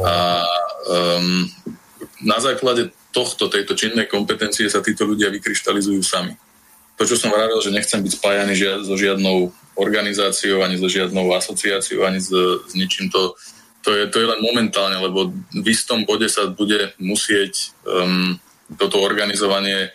A 0.00 0.40
um, 0.88 1.44
na 2.24 2.40
základe 2.40 2.96
tohto, 3.12 3.52
tejto 3.52 3.76
činnej 3.76 4.08
kompetencie 4.08 4.72
sa 4.72 4.80
títo 4.80 5.04
ľudia 5.04 5.28
vykryštalizujú 5.28 6.00
sami. 6.00 6.32
To, 7.02 7.10
čo 7.10 7.18
som 7.18 7.34
vravil, 7.34 7.58
že 7.58 7.74
nechcem 7.74 7.98
byť 7.98 8.14
spájaný 8.14 8.54
žia, 8.54 8.78
so 8.86 8.94
žiadnou 8.94 9.50
organizáciou, 9.74 10.62
ani 10.62 10.78
so 10.78 10.86
žiadnou 10.86 11.34
asociáciou, 11.34 12.06
ani 12.06 12.22
s, 12.22 12.30
s 12.62 12.72
ničím. 12.78 13.10
To, 13.10 13.34
to, 13.82 13.90
je, 13.90 14.06
to 14.06 14.22
je 14.22 14.30
len 14.30 14.38
momentálne, 14.38 15.02
lebo 15.02 15.34
v 15.34 15.66
istom 15.66 16.06
bode 16.06 16.30
sa 16.30 16.46
bude 16.46 16.94
musieť 17.02 17.74
um, 17.82 18.38
toto 18.78 19.02
organizovanie 19.02 19.90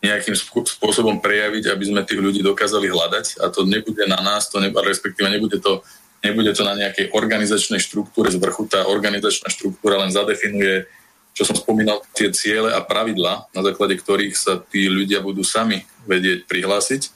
nejakým 0.00 0.32
spôsobom 0.64 1.20
prejaviť, 1.20 1.76
aby 1.76 1.84
sme 1.92 2.08
tých 2.08 2.24
ľudí 2.24 2.40
dokázali 2.40 2.88
hľadať 2.88 3.44
a 3.44 3.52
to 3.52 3.68
nebude 3.68 4.00
na 4.08 4.24
nás, 4.24 4.48
to 4.48 4.56
ne, 4.56 4.72
respektíve 4.72 5.28
nebude 5.28 5.60
to, 5.60 5.84
nebude 6.24 6.56
to 6.56 6.64
na 6.64 6.72
nejakej 6.72 7.12
organizačnej 7.12 7.84
štruktúre 7.84 8.32
z 8.32 8.40
vrchu. 8.40 8.64
Tá 8.64 8.88
organizačná 8.88 9.52
štruktúra 9.52 10.00
len 10.00 10.08
zadefinuje, 10.08 10.88
čo 11.36 11.44
som 11.44 11.52
spomínal, 11.52 12.00
tie 12.16 12.32
ciele 12.32 12.72
a 12.72 12.80
pravidla, 12.80 13.52
na 13.52 13.60
základe 13.60 14.00
ktorých 14.00 14.32
sa 14.32 14.56
tí 14.56 14.88
ľudia 14.88 15.20
budú 15.20 15.44
sami 15.44 15.84
vedieť 16.06 16.46
prihlásiť 16.46 17.12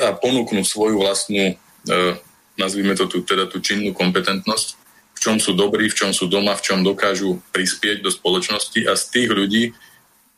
a 0.00 0.10
ponúknú 0.16 0.64
svoju 0.64 1.04
vlastnú, 1.04 1.52
e, 1.52 1.54
nazvime 2.56 2.96
to 2.96 3.04
tu, 3.06 3.20
teda 3.20 3.44
tú 3.44 3.60
činnú 3.60 3.92
kompetentnosť, 3.92 4.68
v 5.14 5.18
čom 5.20 5.36
sú 5.36 5.52
dobrí, 5.52 5.92
v 5.92 5.96
čom 5.96 6.10
sú 6.16 6.26
doma, 6.26 6.56
v 6.56 6.64
čom 6.64 6.80
dokážu 6.80 7.38
prispieť 7.52 8.00
do 8.00 8.10
spoločnosti 8.10 8.88
a 8.88 8.96
z 8.96 9.04
tých 9.12 9.28
ľudí, 9.30 9.64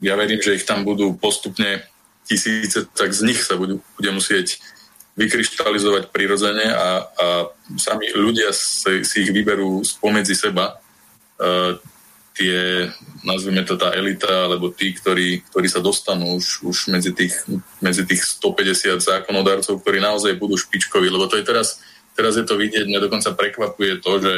ja 0.02 0.18
verím, 0.18 0.42
že 0.42 0.58
ich 0.58 0.68
tam 0.68 0.84
budú 0.84 1.16
postupne 1.16 1.86
tisíce, 2.26 2.84
tak 2.92 3.14
z 3.14 3.32
nich 3.32 3.40
sa 3.40 3.56
budú, 3.56 3.80
bude 3.96 4.10
musieť 4.12 4.60
vykryštalizovať 5.16 6.12
prirodzene 6.12 6.66
a, 6.68 7.08
a 7.08 7.26
sami 7.80 8.12
ľudia 8.12 8.52
si, 8.52 9.00
si 9.00 9.24
ich 9.24 9.32
vyberú 9.32 9.80
spomedzi 9.80 10.36
seba. 10.36 10.76
Tie, 12.36 12.92
nazvime 13.24 13.64
to 13.64 13.80
tá 13.80 13.96
elita, 13.96 14.28
alebo 14.28 14.68
tí, 14.68 14.92
ktorí, 14.92 15.40
ktorí 15.48 15.72
sa 15.72 15.80
dostanú 15.80 16.36
už, 16.36 16.68
už 16.68 16.92
medzi, 16.92 17.16
tých, 17.16 17.32
medzi 17.80 18.04
tých 18.04 18.28
150 18.44 19.00
zákonodárcov, 19.00 19.80
ktorí 19.80 20.04
naozaj 20.04 20.36
budú 20.36 20.60
špičkoví, 20.60 21.08
lebo 21.08 21.24
to 21.32 21.40
je 21.40 21.48
teraz, 21.48 21.80
teraz 22.12 22.36
je 22.36 22.44
to 22.44 22.60
vidieť, 22.60 22.84
mňa 22.84 23.00
dokonca 23.08 23.32
prekvapuje 23.32 24.04
to, 24.04 24.12
že 24.20 24.32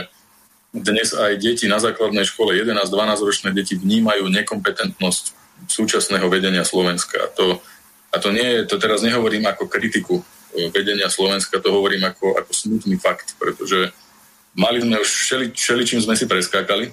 dnes 0.71 1.11
aj 1.11 1.43
deti 1.43 1.67
na 1.67 1.83
základnej 1.83 2.29
škole, 2.29 2.55
11-12 2.55 3.27
ročné 3.27 3.49
deti 3.51 3.75
vnímajú 3.75 4.31
nekompetentnosť 4.31 5.25
súčasného 5.67 6.29
vedenia 6.31 6.63
Slovenska. 6.63 7.19
A 7.19 7.29
to, 7.33 7.59
a 8.15 8.17
to 8.23 8.31
nie 8.31 8.63
to 8.69 8.79
teraz 8.79 9.03
nehovorím 9.03 9.49
ako 9.49 9.67
kritiku 9.67 10.21
e, 10.21 10.71
vedenia 10.71 11.11
Slovenska, 11.11 11.59
to 11.59 11.73
hovorím 11.73 12.07
ako, 12.07 12.39
ako 12.39 12.53
smutný 12.55 13.01
fakt, 13.01 13.35
pretože 13.41 13.91
mali 14.55 14.85
sme 14.85 15.01
už 15.01 15.09
všeli, 15.09 15.47
všeličím 15.57 16.01
sme 16.05 16.15
si 16.15 16.29
preskákali, 16.29 16.93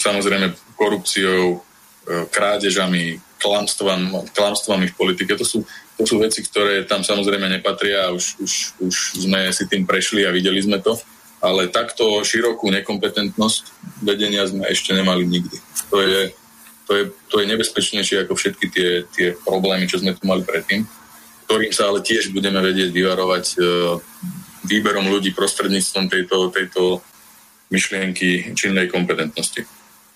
samozrejme 0.00 0.56
korupciou, 0.74 1.60
krádežami, 2.04 3.20
klamstvami, 3.40 4.32
klamstvami 4.32 4.86
v 4.88 4.96
politike. 4.96 5.36
To 5.36 5.44
sú, 5.44 5.58
to 6.00 6.04
sú 6.08 6.16
veci, 6.20 6.40
ktoré 6.40 6.88
tam 6.88 7.04
samozrejme 7.04 7.48
nepatria 7.48 8.08
a 8.08 8.14
už, 8.16 8.40
už, 8.40 8.52
už 8.80 8.94
sme 9.28 9.52
si 9.52 9.68
tým 9.68 9.84
prešli 9.84 10.24
a 10.24 10.32
videli 10.32 10.60
sme 10.64 10.80
to. 10.80 10.96
Ale 11.44 11.68
takto 11.68 12.24
širokú 12.24 12.72
nekompetentnosť 12.72 13.62
vedenia 14.00 14.48
sme 14.48 14.64
ešte 14.64 14.96
nemali 14.96 15.28
nikdy. 15.28 15.60
To 15.92 16.00
je, 16.00 16.32
to 16.88 16.92
je, 16.96 17.02
to 17.28 17.34
je 17.44 17.50
nebezpečnejšie 17.52 18.24
ako 18.24 18.32
všetky 18.32 18.66
tie, 18.72 18.90
tie 19.12 19.28
problémy, 19.44 19.84
čo 19.84 20.00
sme 20.00 20.16
tu 20.16 20.24
mali 20.24 20.40
predtým, 20.40 20.88
ktorým 21.44 21.72
sa 21.76 21.92
ale 21.92 22.00
tiež 22.00 22.32
budeme 22.32 22.64
vedieť 22.64 22.88
vyvarovať 22.88 23.44
e, 23.52 23.56
výberom 24.64 25.12
ľudí 25.12 25.36
prostredníctvom 25.36 26.08
tejto, 26.08 26.48
tejto 26.48 27.04
myšlienky 27.70 28.52
činnej 28.56 28.88
kompetentnosti. 28.90 29.64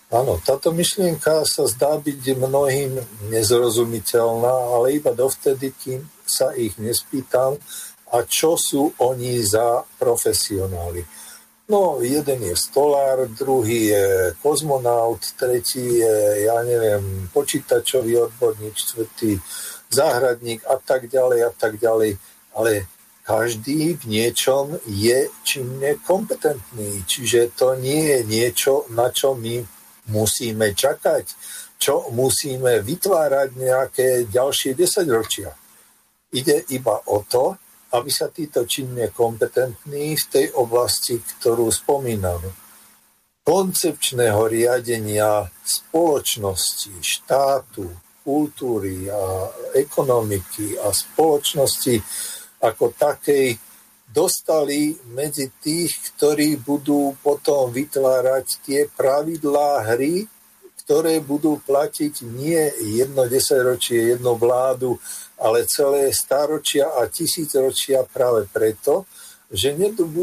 Áno, 0.09 0.41
táto 0.41 0.73
myšlienka 0.73 1.45
sa 1.45 1.69
zdá 1.69 2.01
byť 2.01 2.33
mnohým 2.33 2.97
nezrozumiteľná, 3.29 4.53
ale 4.73 4.97
iba 4.97 5.13
dovtedy, 5.13 5.69
kým 5.77 6.01
sa 6.25 6.49
ich 6.57 6.81
nespýtam, 6.81 7.61
a 8.09 8.25
čo 8.25 8.57
sú 8.57 8.89
oni 9.05 9.37
za 9.45 9.85
profesionáli. 10.01 11.05
No, 11.69 12.01
jeden 12.01 12.41
je 12.41 12.57
stolár, 12.57 13.29
druhý 13.29 13.93
je 13.93 14.33
kozmonaut, 14.41 15.21
tretí 15.37 16.01
je, 16.01 16.49
ja 16.49 16.57
neviem, 16.65 17.29
počítačový 17.29 18.17
odborník, 18.17 18.73
čtvrtý 18.73 19.37
záhradník 19.93 20.65
a 20.65 20.81
tak 20.81 21.05
ďalej 21.05 21.39
a 21.45 21.51
tak 21.53 21.77
ďalej. 21.77 22.17
Ale 22.57 22.89
každý 23.29 23.93
v 23.93 24.03
niečom 24.09 24.73
je 24.89 25.29
činne 25.45 26.01
kompetentný. 26.01 27.05
Čiže 27.05 27.53
to 27.53 27.77
nie 27.77 28.09
je 28.09 28.19
niečo, 28.25 28.89
na 28.89 29.13
čo 29.13 29.37
my 29.37 29.61
musíme 30.09 30.73
čakať, 30.73 31.25
čo 31.77 32.09
musíme 32.09 32.81
vytvárať 32.81 33.49
nejaké 33.53 34.07
ďalšie 34.33 34.73
desaťročia. 34.73 35.53
Ide 36.33 36.73
iba 36.73 36.97
o 37.13 37.21
to, 37.21 37.53
aby 37.93 38.09
sa 38.09 38.33
títo 38.33 38.65
činne 38.65 39.13
kompetentní 39.13 40.17
v 40.17 40.25
tej 40.33 40.47
oblasti, 40.57 41.21
ktorú 41.21 41.69
spomínam, 41.69 42.41
koncepčného 43.45 44.41
riadenia 44.45 45.45
spoločnosti, 45.61 46.93
štátu, 47.01 47.85
kultúry 48.21 49.09
a 49.09 49.49
ekonomiky 49.73 50.77
a 50.77 50.93
spoločnosti 50.93 51.97
ako 52.59 52.91
takej 52.95 53.55
dostali 54.09 54.97
medzi 55.13 55.53
tých, 55.61 56.15
ktorí 56.15 56.57
budú 56.59 57.13
potom 57.21 57.69
vytvárať 57.69 58.45
tie 58.65 58.89
pravidlá 58.89 59.93
hry, 59.93 60.25
ktoré 60.83 61.21
budú 61.21 61.61
platiť 61.61 62.25
nie 62.25 62.57
jedno 62.81 63.29
desaťročie, 63.29 64.17
jedno 64.17 64.33
vládu, 64.33 64.97
ale 65.37 65.69
celé 65.69 66.09
staročia 66.09 66.89
a 66.89 67.05
tisícročia 67.05 68.01
práve 68.09 68.49
preto, 68.49 69.05
že 69.49 69.73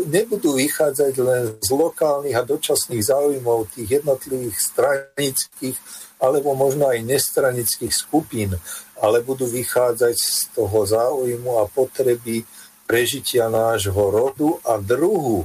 nebudú 0.06 0.54
vychádzať 0.54 1.14
len 1.18 1.42
z 1.58 1.68
lokálnych 1.70 2.34
a 2.34 2.46
dočasných 2.46 3.02
záujmov 3.02 3.74
tých 3.74 4.02
jednotlivých 4.02 4.58
stranických 4.58 5.76
alebo 6.22 6.54
možno 6.54 6.90
aj 6.90 7.02
nestranických 7.02 7.90
skupín, 7.94 8.54
ale 9.00 9.20
budú 9.20 9.44
vychádzať 9.44 10.14
z 10.16 10.36
toho 10.56 10.78
záujmu 10.86 11.60
a 11.60 11.68
potreby 11.68 12.44
prežitia 12.86 13.50
nášho 13.50 13.98
rodu 13.98 14.56
a 14.62 14.78
druhu. 14.78 15.44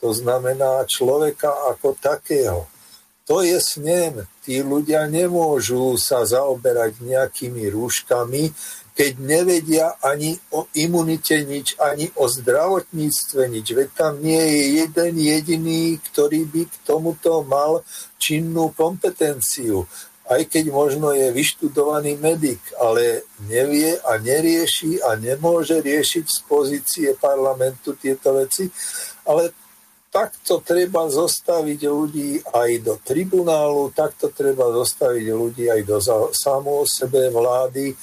To 0.00 0.10
znamená 0.14 0.86
človeka 0.86 1.52
ako 1.74 1.98
takého. 1.98 2.66
To 3.28 3.44
je 3.44 3.60
snem. 3.60 4.24
Tí 4.40 4.64
ľudia 4.64 5.04
nemôžu 5.04 6.00
sa 6.00 6.24
zaoberať 6.24 7.04
nejakými 7.04 7.68
rúškami, 7.68 8.48
keď 8.96 9.12
nevedia 9.20 9.94
ani 10.00 10.34
o 10.56 10.66
imunite 10.74 11.44
nič, 11.44 11.76
ani 11.76 12.08
o 12.18 12.24
zdravotníctve 12.26 13.42
nič. 13.52 13.66
Veď 13.76 13.88
tam 13.94 14.12
nie 14.24 14.40
je 14.40 14.62
jeden 14.82 15.14
jediný, 15.20 15.82
ktorý 16.08 16.48
by 16.48 16.62
k 16.66 16.74
tomuto 16.82 17.44
mal 17.44 17.84
činnú 18.16 18.72
kompetenciu 18.74 19.86
aj 20.28 20.42
keď 20.52 20.64
možno 20.68 21.16
je 21.16 21.32
vyštudovaný 21.32 22.20
medic, 22.20 22.60
ale 22.76 23.24
nevie 23.48 23.96
a 23.96 24.20
nerieši 24.20 25.00
a 25.00 25.16
nemôže 25.16 25.80
riešiť 25.80 26.24
z 26.28 26.38
pozície 26.44 27.08
parlamentu 27.16 27.96
tieto 27.96 28.36
veci, 28.36 28.68
ale 29.24 29.56
takto 30.12 30.60
treba 30.60 31.08
zostaviť 31.08 31.80
ľudí 31.88 32.44
aj 32.44 32.70
do 32.84 32.94
tribunálu, 33.00 33.92
takto 33.96 34.28
treba 34.28 34.68
zostaviť 34.72 35.26
ľudí 35.32 35.64
aj 35.72 35.80
do 35.84 35.96
samou 36.32 36.84
sebe 36.84 37.32
vlády. 37.32 37.96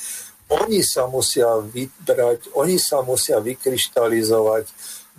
Oni 0.65 0.85
sa 0.85 1.09
musia 1.09 1.57
vybrať, 1.57 2.53
oni 2.53 2.77
sa 2.77 3.01
musia 3.01 3.41
vykryštalizovať, 3.41 4.65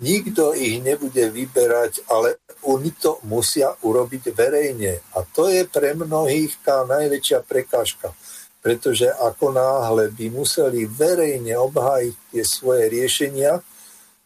nikto 0.01 0.53
ich 0.53 0.81
nebude 0.81 1.29
vyberať, 1.33 2.05
ale 2.09 2.41
oni 2.69 2.93
to 2.97 3.17
musia 3.25 3.73
urobiť 3.81 4.33
verejne. 4.33 5.01
A 5.17 5.25
to 5.25 5.49
je 5.49 5.65
pre 5.65 5.97
mnohých 5.97 6.61
tá 6.61 6.85
najväčšia 6.85 7.41
prekážka. 7.45 8.13
Pretože 8.61 9.07
ako 9.09 9.53
náhle 9.53 10.11
by 10.11 10.25
museli 10.33 10.85
verejne 10.85 11.55
obhájiť 11.55 12.15
tie 12.33 12.43
svoje 12.43 12.89
riešenia, 12.91 13.61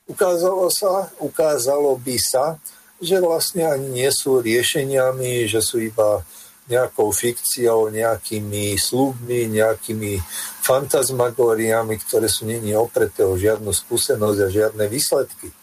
ukázalo 0.09 0.67
sa, 0.73 1.11
ukázalo 1.21 1.95
by 1.99 2.17
sa, 2.17 2.57
že 3.01 3.21
vlastne 3.21 3.65
ani 3.65 4.01
nie 4.01 4.09
sú 4.09 4.41
riešeniami, 4.41 5.45
že 5.49 5.61
sú 5.61 5.81
iba 5.81 6.21
nejakou 6.69 7.11
fikciou, 7.11 7.91
nejakými 7.91 8.79
slúbmi, 8.79 9.49
nejakými 9.51 10.21
fantasmagóriami, 10.63 11.99
ktoré 11.99 12.31
sú 12.31 12.47
není 12.47 12.71
opreté 12.77 13.27
o 13.27 13.35
žiadnu 13.35 13.73
skúsenosť 13.75 14.39
a 14.39 14.47
žiadne 14.47 14.85
výsledky. 14.87 15.60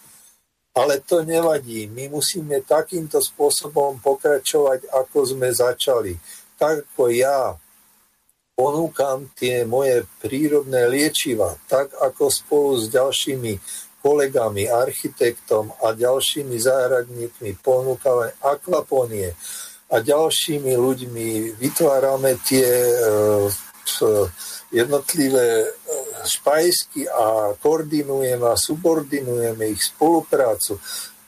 Ale 0.78 1.02
to 1.02 1.26
nevadí. 1.26 1.90
My 1.90 2.06
musíme 2.06 2.62
takýmto 2.62 3.18
spôsobom 3.18 3.98
pokračovať, 3.98 4.86
ako 4.94 5.18
sme 5.26 5.50
začali. 5.50 6.14
Tak 6.54 6.94
ako 6.94 7.10
ja 7.10 7.58
ponúkam 8.54 9.30
tie 9.38 9.62
moje 9.66 10.06
prírodné 10.22 10.86
liečiva, 10.90 11.54
tak 11.70 11.94
ako 11.94 12.30
spolu 12.30 12.70
s 12.78 12.90
ďalšími 12.90 13.52
kolegami, 14.02 14.70
architektom 14.70 15.74
a 15.82 15.94
ďalšími 15.94 16.54
záhradníkmi 16.58 17.58
ponúkame 17.62 18.34
akvaponie 18.42 19.34
a 19.90 19.96
ďalšími 19.98 20.74
ľuďmi 20.74 21.58
vytvárame 21.58 22.38
tie 22.46 22.66
e, 22.66 22.94
jednotlivé 24.68 25.64
e, 25.64 25.68
špajsky 26.28 27.08
a 27.08 27.56
koordinujeme 27.56 28.44
a 28.44 28.56
subordinujeme 28.56 29.72
ich 29.72 29.82
spoluprácu, 29.88 30.76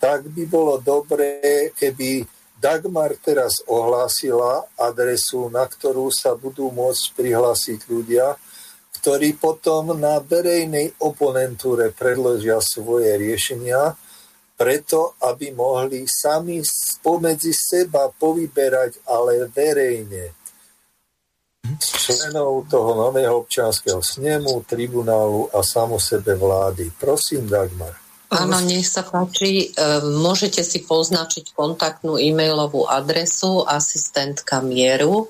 tak 0.00 0.28
by 0.28 0.44
bolo 0.48 0.80
dobré, 0.80 1.72
keby 1.76 2.24
Dagmar 2.60 3.16
teraz 3.16 3.64
ohlásila 3.64 4.68
adresu, 4.76 5.48
na 5.48 5.64
ktorú 5.64 6.12
sa 6.12 6.36
budú 6.36 6.68
môcť 6.68 7.16
prihlásiť 7.16 7.88
ľudia, 7.88 8.36
ktorí 9.00 9.32
potom 9.40 9.96
na 9.96 10.20
verejnej 10.20 10.92
oponentúre 11.00 11.88
predložia 11.96 12.60
svoje 12.60 13.16
riešenia, 13.16 13.96
preto 14.60 15.16
aby 15.24 15.56
mohli 15.56 16.04
sami 16.04 16.60
spomedzi 16.60 17.56
seba 17.56 18.12
povyberať, 18.12 19.08
ale 19.08 19.48
verejne 19.48 20.36
členov 21.78 22.66
toho 22.70 22.94
nového 22.94 23.44
občianského 23.44 24.02
snemu, 24.02 24.64
tribunálu 24.64 25.50
a 25.52 25.62
samosebe 25.62 26.34
vlády. 26.34 26.90
Prosím, 26.96 27.46
Dagmar. 27.50 27.92
Áno, 28.30 28.62
nech 28.62 28.86
sa 28.86 29.02
páči. 29.02 29.74
E, 29.74 29.98
môžete 30.06 30.62
si 30.62 30.86
poznačiť 30.86 31.50
kontaktnú 31.50 32.14
e-mailovú 32.14 32.86
adresu 32.86 33.66
asistentka 33.66 34.62
mieru, 34.62 35.26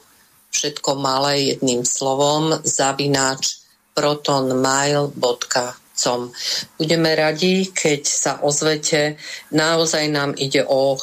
všetko 0.53 1.01
malé 1.01 1.57
jedným 1.57 1.89
slovom, 1.89 2.61
zavináč 2.61 3.65
protonmail.com 3.97 5.80
otcom. 6.01 6.33
Budeme 6.81 7.13
radi, 7.13 7.69
keď 7.69 8.03
sa 8.09 8.33
ozvete. 8.41 9.21
Naozaj 9.53 10.05
nám 10.09 10.33
ide 10.41 10.65
o 10.65 10.97
e, 10.97 10.99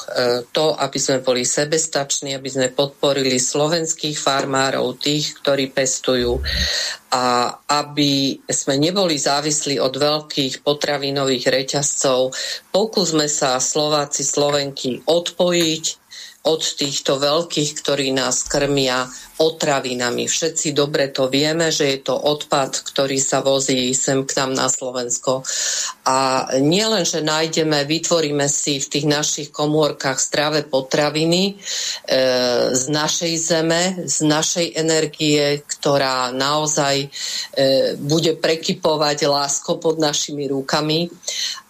to, 0.49 0.73
aby 0.73 0.97
sme 0.97 1.21
boli 1.21 1.45
sebestační, 1.45 2.33
aby 2.33 2.49
sme 2.49 2.73
podporili 2.73 3.37
slovenských 3.37 4.17
farmárov, 4.17 4.97
tých, 4.97 5.37
ktorí 5.37 5.69
pestujú 5.69 6.41
a 7.13 7.53
aby 7.69 8.41
sme 8.49 8.81
neboli 8.81 9.21
závislí 9.21 9.77
od 9.77 9.93
veľkých 9.93 10.65
potravinových 10.65 11.45
reťazcov. 11.45 12.33
Pokúsme 12.73 13.29
sa 13.29 13.61
Slováci, 13.61 14.25
Slovenky 14.25 15.05
odpojiť 15.05 15.85
od 16.47 16.63
týchto 16.63 17.19
veľkých, 17.19 17.71
ktorí 17.83 18.15
nás 18.15 18.47
krmia 18.47 19.05
otravinami. 19.37 20.25
Všetci 20.25 20.73
dobre 20.73 21.13
to 21.13 21.29
vieme, 21.29 21.69
že 21.69 21.93
je 21.93 21.99
to 22.01 22.17
odpad, 22.17 22.73
ktorý 22.81 23.21
sa 23.21 23.45
vozí 23.45 23.93
sem 23.93 24.25
k 24.25 24.33
nám 24.41 24.57
na 24.57 24.67
Slovensko. 24.67 25.45
A 26.09 26.49
nielen, 26.57 27.05
že 27.05 27.21
nájdeme, 27.21 27.85
vytvoríme 27.85 28.49
si 28.49 28.81
v 28.81 28.89
tých 28.89 29.05
našich 29.05 29.49
komórkach 29.53 30.17
zdravé 30.17 30.65
potraviny 30.65 31.53
e, 31.53 31.53
z 32.73 32.83
našej 32.89 33.33
zeme, 33.37 33.81
z 34.09 34.17
našej 34.25 34.67
energie, 34.73 35.61
ktorá 35.61 36.33
naozaj 36.33 36.95
e, 37.05 37.07
bude 38.01 38.41
prekypovať 38.41 39.29
lásko 39.29 39.77
pod 39.77 40.01
našimi 40.01 40.49
rukami, 40.49 41.11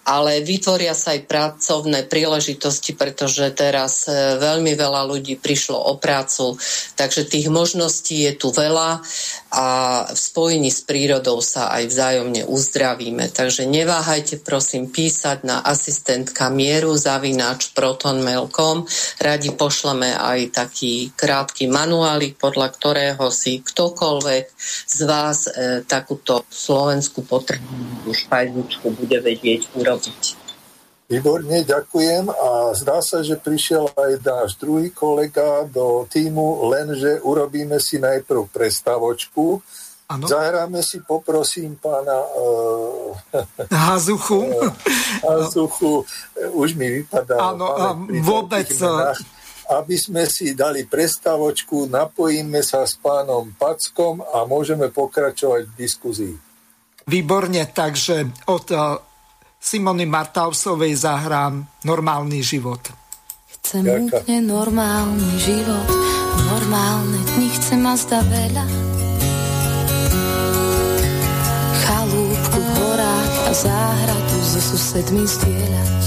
ale 0.08 0.40
vytvoria 0.40 0.96
sa 0.96 1.20
aj 1.20 1.28
pracovné 1.28 2.08
príležitosti, 2.08 2.96
pretože 2.96 3.52
teraz 3.52 4.08
e, 4.08 4.40
veľmi 4.40 4.72
veľa 4.72 5.04
ľudí 5.04 5.36
prišlo 5.36 5.76
o 5.76 6.00
prácu, 6.00 6.56
takže 6.96 7.28
tých 7.28 7.52
možností 7.52 8.24
je 8.24 8.34
tu 8.40 8.56
veľa 8.56 9.04
a 9.52 9.68
v 10.08 10.16
spojení 10.16 10.72
s 10.72 10.88
prírodou 10.88 11.44
sa 11.44 11.76
aj 11.76 11.92
vzájomne 11.92 12.48
uzdravíme. 12.48 13.28
Takže 13.36 13.68
neváhajte 13.68 14.40
prosím 14.40 14.88
písať 14.88 15.44
na 15.44 15.60
asistentka 15.60 16.48
mieru 16.48 16.96
zavináč 16.96 17.76
protonmail.com. 17.76 18.88
Radi 19.20 19.52
pošleme 19.60 20.16
aj 20.16 20.56
taký 20.56 21.12
krátky 21.20 21.68
manuálik, 21.68 22.40
podľa 22.40 22.72
ktorého 22.72 23.28
si 23.28 23.60
ktokoľvek 23.60 24.46
z 24.88 25.00
vás 25.04 25.52
e, 25.52 25.84
takúto 25.84 26.48
slovenskú 26.48 27.28
potrebnú 27.28 28.08
špajzičku 28.08 28.88
bude 28.96 29.20
vedieť 29.20 29.68
urobiť 29.76 29.97
robiť. 29.98 30.48
Výborne, 31.08 31.64
ďakujem 31.64 32.28
a 32.28 32.76
zdá 32.76 33.00
sa, 33.00 33.24
že 33.24 33.40
prišiel 33.40 33.88
aj 33.96 34.12
náš 34.28 34.60
druhý 34.60 34.92
kolega 34.92 35.64
do 35.64 36.04
týmu, 36.04 36.68
lenže 36.68 37.24
urobíme 37.24 37.80
si 37.80 37.96
najprv 37.96 38.52
prestávočku. 38.52 39.64
Ano. 40.12 40.28
Zahráme 40.28 40.84
si, 40.84 41.00
poprosím 41.00 41.80
pána 41.80 42.12
uh, 42.12 43.16
Hazuchu. 43.88 44.52
Hazuchu, 45.28 46.04
už 46.52 46.76
mi 46.76 47.04
vypadá. 47.04 47.56
Áno, 47.56 47.72
vôbec. 48.24 48.68
Menách, 48.76 49.24
aby 49.80 49.96
sme 49.96 50.28
si 50.28 50.56
dali 50.56 50.84
prestávočku, 50.84 51.88
napojíme 51.88 52.60
sa 52.64 52.84
s 52.84 53.00
pánom 53.00 53.48
Packom 53.56 54.24
a 54.24 54.44
môžeme 54.44 54.92
pokračovať 54.92 55.72
v 55.72 55.74
diskuzii. 55.76 56.36
Výborne, 57.08 57.64
takže 57.72 58.28
od 58.52 58.68
Simony 59.58 60.06
Martausovej 60.06 60.96
zahrám 60.96 61.66
Normálny 61.84 62.46
život. 62.46 62.80
Chcem 63.68 63.84
úplne 63.84 64.38
normálny 64.48 65.32
život, 65.44 65.90
normálne 66.48 67.20
dni 67.36 67.50
chcem 67.52 67.82
a 67.84 67.96
zda 68.00 68.24
veľa. 68.24 68.66
Chalúbku, 71.84 72.60
horách 72.64 73.36
a 73.44 73.52
záhradu 73.52 74.38
so 74.40 74.62
susedmi 74.72 75.28
zdieľať. 75.28 76.04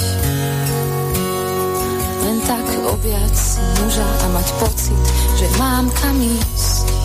Len 2.25 2.39
tak 2.49 2.67
objať 2.87 3.35
si 3.37 3.61
muža 3.83 4.09
a 4.09 4.27
mať 4.41 4.49
pocit, 4.57 5.05
že 5.37 5.47
mám 5.61 5.85
kam 6.01 6.17
ísť. 6.17 7.00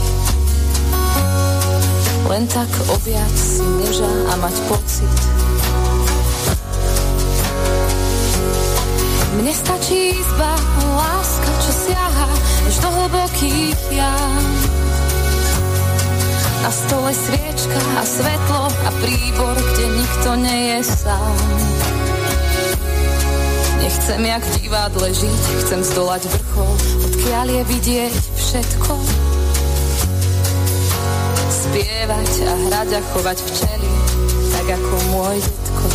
Len 2.35 2.51
tak 2.51 2.67
objať 2.91 3.31
si 3.31 3.63
muža 3.63 4.11
a 4.27 4.35
mať 4.35 4.55
pocit, 4.67 5.15
Mne 9.39 9.55
stačí 9.55 10.19
izba, 10.19 10.51
láska, 10.99 11.51
čo 11.63 11.71
siaha 11.87 12.27
až 12.67 12.75
do 12.83 12.89
hlbokých 12.91 13.79
jam. 13.87 14.43
Na 16.59 16.71
stole 16.75 17.15
sviečka 17.15 17.79
a 17.95 18.03
svetlo 18.03 18.63
a 18.67 18.89
príbor, 18.99 19.55
kde 19.55 19.85
nikto 19.95 20.29
nie 20.35 20.59
je 20.75 20.79
sám. 20.91 21.39
Nechcem 23.79 24.21
jak 24.27 24.43
v 24.43 24.51
divadle 24.59 25.07
žiť, 25.07 25.41
chcem 25.63 25.79
zdolať 25.87 26.27
vrchol, 26.27 26.73
odkiaľ 26.99 27.47
je 27.47 27.63
vidieť 27.63 28.15
všetko. 28.35 29.24
Spievať 31.75 32.33
a 32.47 32.53
hrať 32.55 32.89
a 32.95 33.01
chovať 33.11 33.37
včely, 33.51 33.91
tak 34.47 34.79
ako 34.79 34.95
môj 35.11 35.35
detko 35.43 35.87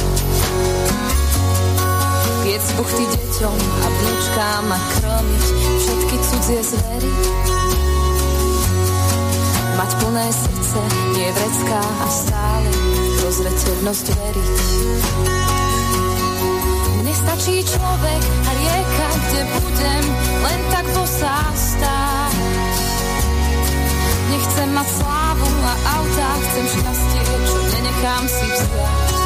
piec 2.45 2.65
buchty 2.77 3.05
deťom 3.09 3.57
a 3.57 3.87
vnúčkám 3.89 4.67
a 4.69 4.79
krmiť 4.93 5.45
všetky 5.81 6.17
cudzie 6.21 6.61
zvery. 6.69 7.13
Mať 9.81 9.91
plné 10.05 10.27
srdce, 10.29 10.81
nie 11.17 11.29
vrecká 11.33 11.81
a 11.81 12.07
stále 12.13 12.71
rozreteľnosť 13.25 14.07
veriť. 14.21 14.57
Mne 17.01 17.15
stačí 17.25 17.65
človek 17.65 18.23
a 18.29 18.51
rieka, 18.53 19.09
kde 19.17 19.43
budem 19.49 20.05
len 20.45 20.61
tak 20.77 20.85
bosá 20.93 21.41
stáť. 21.57 22.37
Nechcem 24.29 24.69
mať 24.77 24.89
slávu 25.01 25.30
a 25.47 25.73
autá, 25.99 26.29
chcem 26.45 26.67
šťastie, 26.69 27.23
čo 27.49 27.59
nenechám 27.73 28.25
si 28.29 28.47
vziať 28.49 29.21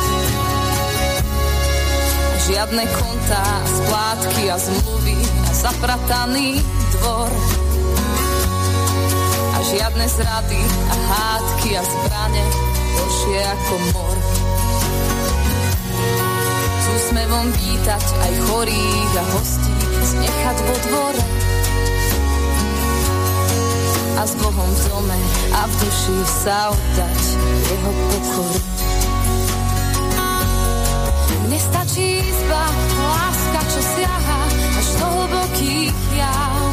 Žiadne 2.44 2.84
kontá, 2.92 3.46
splátky 3.64 4.52
a 4.52 4.56
zmluvy 4.60 5.16
a 5.48 5.50
zaprataný 5.56 6.60
dvor. 6.92 7.32
A 9.56 9.58
žiadne 9.64 10.04
zrady 10.04 10.60
a 10.92 10.94
hádky 11.08 11.70
a 11.80 11.82
zbrane 11.88 12.44
horšie 13.00 13.40
ako 13.48 13.74
mor. 13.96 14.16
S 16.76 16.86
úsmevom 17.00 17.48
vítať 17.48 18.04
aj 18.28 18.32
chorých 18.44 19.12
a 19.16 19.24
hostí, 19.40 19.74
znechať 20.04 20.56
vo 20.68 20.76
dvore. 20.84 21.43
A 24.14 24.22
s 24.22 24.34
Bohom 24.38 24.70
v 24.70 24.80
dome 24.88 25.18
a 25.58 25.66
v 25.66 25.72
duši 25.82 26.18
sa 26.22 26.70
oddať 26.70 27.22
jeho 27.66 27.90
pokoru. 28.14 28.58
Nestačí 31.50 32.22
izba, 32.22 32.64
láska, 32.94 33.60
čo 33.74 33.80
siaha 33.82 34.40
až 34.78 34.88
do 35.02 35.06
hlbokých 35.18 35.98
jam. 36.14 36.72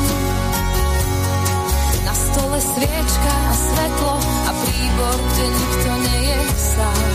Na 2.05 2.13
stole 2.13 2.59
sviečka 2.61 3.33
a 3.33 3.53
svetlo 3.57 4.15
a 4.21 4.51
príbor, 4.61 5.17
kde 5.17 5.45
nikto 5.49 5.91
nie 5.97 6.19
je 6.29 6.39
sám. 6.55 7.05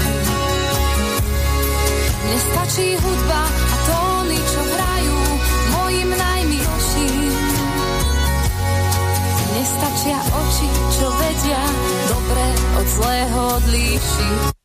Nestačí 2.26 2.98
hudba 2.98 3.42
a 3.46 3.74
tóny, 3.86 4.38
čo 4.42 4.60
hrajú 4.74 4.85
Nestačia 9.76 10.16
oči, 10.16 10.68
čo 10.96 11.06
vedia 11.20 11.62
dobre 12.08 12.46
od 12.80 12.86
zlého 12.96 13.40
odlíšiť 13.60 14.56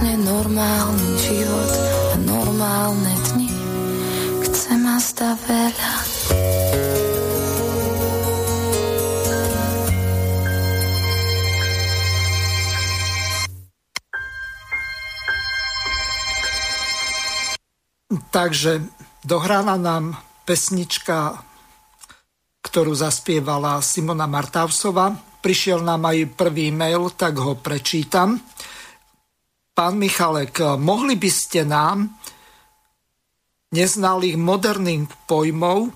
vlastne 0.00 0.16
normálny 0.24 1.12
život 1.20 1.72
a 1.76 2.16
normálne 2.24 3.12
dni. 3.28 3.52
Chcem 4.48 4.80
a 4.88 4.96
zda 4.96 5.36
veľa. 5.44 5.92
Takže 18.32 18.80
dohrána 19.28 19.76
nám 19.76 20.16
pesnička, 20.48 21.44
ktorú 22.70 22.94
zaspievala 22.94 23.82
Simona 23.82 24.30
Martavsova. 24.30 25.10
Prišiel 25.42 25.82
nám 25.82 26.06
aj 26.06 26.38
prvý 26.38 26.70
mail, 26.70 27.10
tak 27.18 27.42
ho 27.42 27.58
prečítam. 27.58 28.38
Pán 29.74 29.98
Michalek, 29.98 30.78
mohli 30.78 31.18
by 31.18 31.30
ste 31.34 31.66
nám 31.66 32.14
neznalých 33.74 34.38
moderných 34.38 35.10
pojmov 35.26 35.90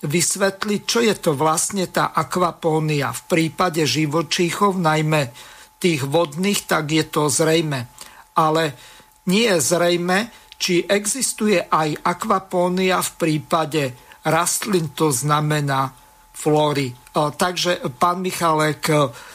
vysvetliť, 0.00 0.80
čo 0.86 1.02
je 1.02 1.14
to 1.18 1.34
vlastne 1.34 1.90
tá 1.90 2.14
akvapónia. 2.14 3.10
V 3.10 3.22
prípade 3.26 3.82
živočíchov, 3.82 4.78
najmä 4.78 5.34
tých 5.82 6.06
vodných, 6.06 6.70
tak 6.70 6.94
je 6.94 7.02
to 7.02 7.26
zrejme. 7.26 7.90
Ale 8.38 8.78
nie 9.26 9.50
je 9.50 9.58
zrejme, 9.58 10.30
či 10.54 10.86
existuje 10.86 11.58
aj 11.66 11.98
akvapónia 12.06 13.02
v 13.02 13.10
prípade 13.18 13.82
rastlín, 14.24 14.92
to 14.92 15.12
znamená 15.12 15.94
flóry. 16.30 16.96
Takže, 17.12 17.84
pán 18.00 18.24
Michalek, 18.24 18.88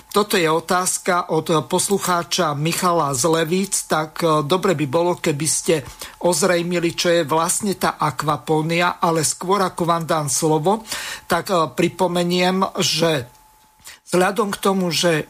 toto 0.10 0.40
je 0.40 0.48
otázka 0.48 1.30
od 1.30 1.68
poslucháča 1.68 2.56
Michala 2.56 3.14
z 3.14 3.24
Levíc, 3.30 3.86
tak 3.86 4.24
dobre 4.48 4.74
by 4.74 4.86
bolo, 4.88 5.20
keby 5.20 5.48
ste 5.50 5.84
ozrejmili, 6.24 6.96
čo 6.96 7.12
je 7.12 7.28
vlastne 7.28 7.76
tá 7.78 8.00
akvapónia, 8.00 8.98
ale 8.98 9.28
skôr 9.28 9.62
ako 9.62 9.84
vám 9.86 10.08
dám 10.08 10.28
slovo, 10.32 10.88
tak 11.30 11.52
pripomeniem, 11.76 12.64
že 12.80 13.28
vzhľadom 14.08 14.50
k 14.56 14.62
tomu, 14.64 14.90
že 14.90 15.30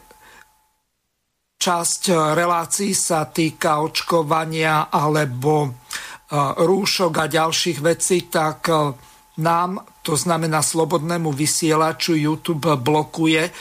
časť 1.60 2.14
relácií 2.38 2.94
sa 2.94 3.26
týka 3.26 3.82
očkovania 3.82 4.88
alebo 4.88 5.76
rúšok 6.56 7.12
a 7.20 7.26
ďalších 7.26 7.78
vecí, 7.82 8.30
tak 8.30 8.70
nám, 9.36 9.84
to 10.00 10.16
znamená 10.16 10.64
slobodnému 10.64 11.32
vysielaču, 11.32 12.16
YouTube 12.16 12.76
blokuje 12.76 13.52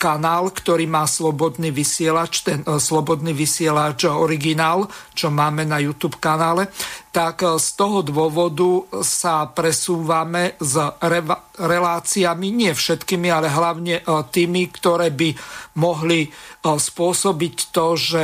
kanál, 0.00 0.48
ktorý 0.48 0.88
má 0.88 1.04
slobodný 1.04 1.68
vysielač, 1.68 2.40
ten 2.40 2.64
uh, 2.64 2.80
slobodný 2.80 3.36
vysielač 3.36 4.08
originál, 4.08 4.88
čo 5.12 5.28
máme 5.28 5.68
na 5.68 5.76
YouTube 5.76 6.16
kanále, 6.16 6.72
tak 7.12 7.44
uh, 7.44 7.60
z 7.60 7.68
toho 7.76 8.00
dôvodu 8.00 8.88
sa 9.04 9.44
presúvame 9.52 10.56
s 10.56 10.80
re- 11.04 11.44
reláciami, 11.60 12.48
nie 12.48 12.72
všetkými, 12.72 13.28
ale 13.28 13.52
hlavne 13.52 14.00
tými, 14.32 14.72
ktoré 14.72 15.12
by 15.12 15.36
mohli 15.76 16.32
spôsobiť 16.64 17.54
to, 17.68 17.86
že 18.00 18.22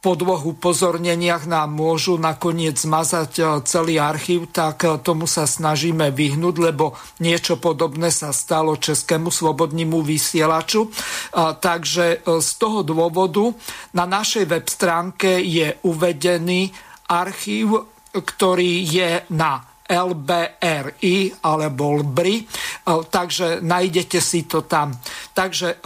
po 0.00 0.16
dvoch 0.16 0.48
upozorneniach 0.48 1.44
nám 1.44 1.76
môžu 1.76 2.16
nakoniec 2.16 2.80
zmazať 2.80 3.30
e, 3.36 3.42
celý 3.68 4.00
archív, 4.00 4.48
tak 4.48 4.88
e, 4.88 4.96
tomu 5.00 5.28
sa 5.28 5.44
snažíme 5.44 6.08
vyhnúť, 6.08 6.56
lebo 6.56 6.96
niečo 7.20 7.60
podobné 7.60 8.08
sa 8.08 8.32
stalo 8.32 8.80
Českému 8.80 9.28
slobodnému 9.28 10.00
vysielaču. 10.00 10.88
E, 10.88 10.90
takže 11.60 12.24
z 12.24 12.50
toho 12.56 12.80
dôvodu 12.80 13.52
na 13.92 14.08
našej 14.08 14.48
web 14.48 14.66
stránke 14.68 15.40
je 15.44 15.76
uvedený 15.84 16.72
archív, 17.12 17.84
ktorý 18.10 18.72
je 18.88 19.10
na 19.36 19.60
LBRI 19.90 21.42
alebo 21.42 21.98
LBRI, 21.98 22.46
takže 23.10 23.58
nájdete 23.58 24.22
si 24.22 24.46
to 24.46 24.62
tam. 24.62 24.94
Takže 25.34 25.82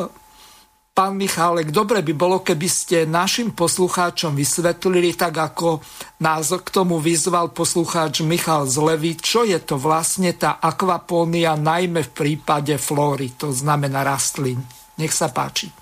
Pán 0.94 1.18
Michálek, 1.18 1.74
dobre 1.74 2.06
by 2.06 2.14
bolo, 2.14 2.38
keby 2.46 2.70
ste 2.70 3.02
našim 3.02 3.50
poslucháčom 3.50 4.38
vysvetlili, 4.38 5.18
tak 5.18 5.34
ako 5.34 5.82
nás 6.22 6.54
k 6.54 6.68
tomu 6.70 7.02
vyzval 7.02 7.50
poslucháč 7.50 8.22
Michal 8.22 8.70
Zlevy, 8.70 9.18
čo 9.18 9.42
je 9.42 9.58
to 9.58 9.74
vlastne 9.74 10.30
tá 10.38 10.62
akvapónia, 10.62 11.58
najmä 11.58 12.06
v 12.06 12.14
prípade 12.14 12.78
flóry, 12.78 13.34
to 13.34 13.50
znamená 13.50 14.06
rastlín. 14.06 14.62
Nech 14.94 15.10
sa 15.10 15.34
páči. 15.34 15.74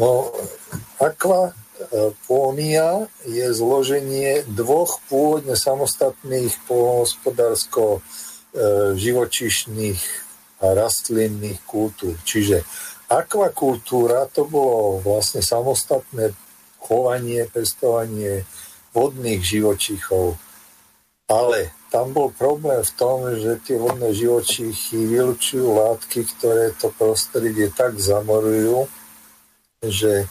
No, 0.00 0.32
akvapónia 0.96 1.92
je 3.28 3.44
zloženie 3.52 4.48
dvoch 4.48 5.04
pôvodne 5.12 5.52
samostatných 5.52 6.56
polnohospodársko 6.64 8.00
e, 8.00 8.96
živočišných 8.96 10.00
a 10.64 10.72
rastlinných 10.72 11.60
kultúr. 11.68 12.16
Čiže 12.24 12.64
Akvakultúra 13.08 14.28
to 14.28 14.44
bolo 14.44 15.00
vlastne 15.00 15.40
samostatné 15.40 16.36
chovanie, 16.76 17.48
pestovanie 17.48 18.44
vodných 18.92 19.40
živočíchov. 19.40 20.36
Ale 21.28 21.72
tam 21.88 22.12
bol 22.12 22.32
problém 22.32 22.84
v 22.84 22.92
tom, 22.96 23.24
že 23.32 23.60
tie 23.64 23.80
vodné 23.80 24.12
živočíchy 24.12 25.08
vylučujú 25.08 25.76
látky, 25.76 26.24
ktoré 26.36 26.76
to 26.76 26.92
prostredie 26.92 27.72
tak 27.72 27.96
zamorujú, 27.96 28.88
že 29.80 30.28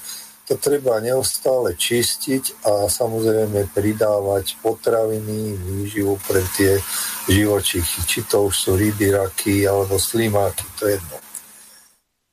to 0.47 0.55
treba 0.55 1.03
neustále 1.03 1.75
čistiť 1.75 2.63
a 2.63 2.87
samozrejme 2.87 3.67
pridávať 3.75 4.55
potraviny, 4.63 5.59
výživu 5.59 6.15
pre 6.23 6.39
tie 6.55 6.79
živočíchy. 7.27 7.99
Či 8.07 8.19
to 8.31 8.47
už 8.47 8.55
sú 8.55 8.71
ryby, 8.79 9.11
raky 9.11 9.67
alebo 9.67 9.99
slimáky, 9.99 10.63
to 10.79 10.87
je 10.87 10.95
jedno. 10.95 11.26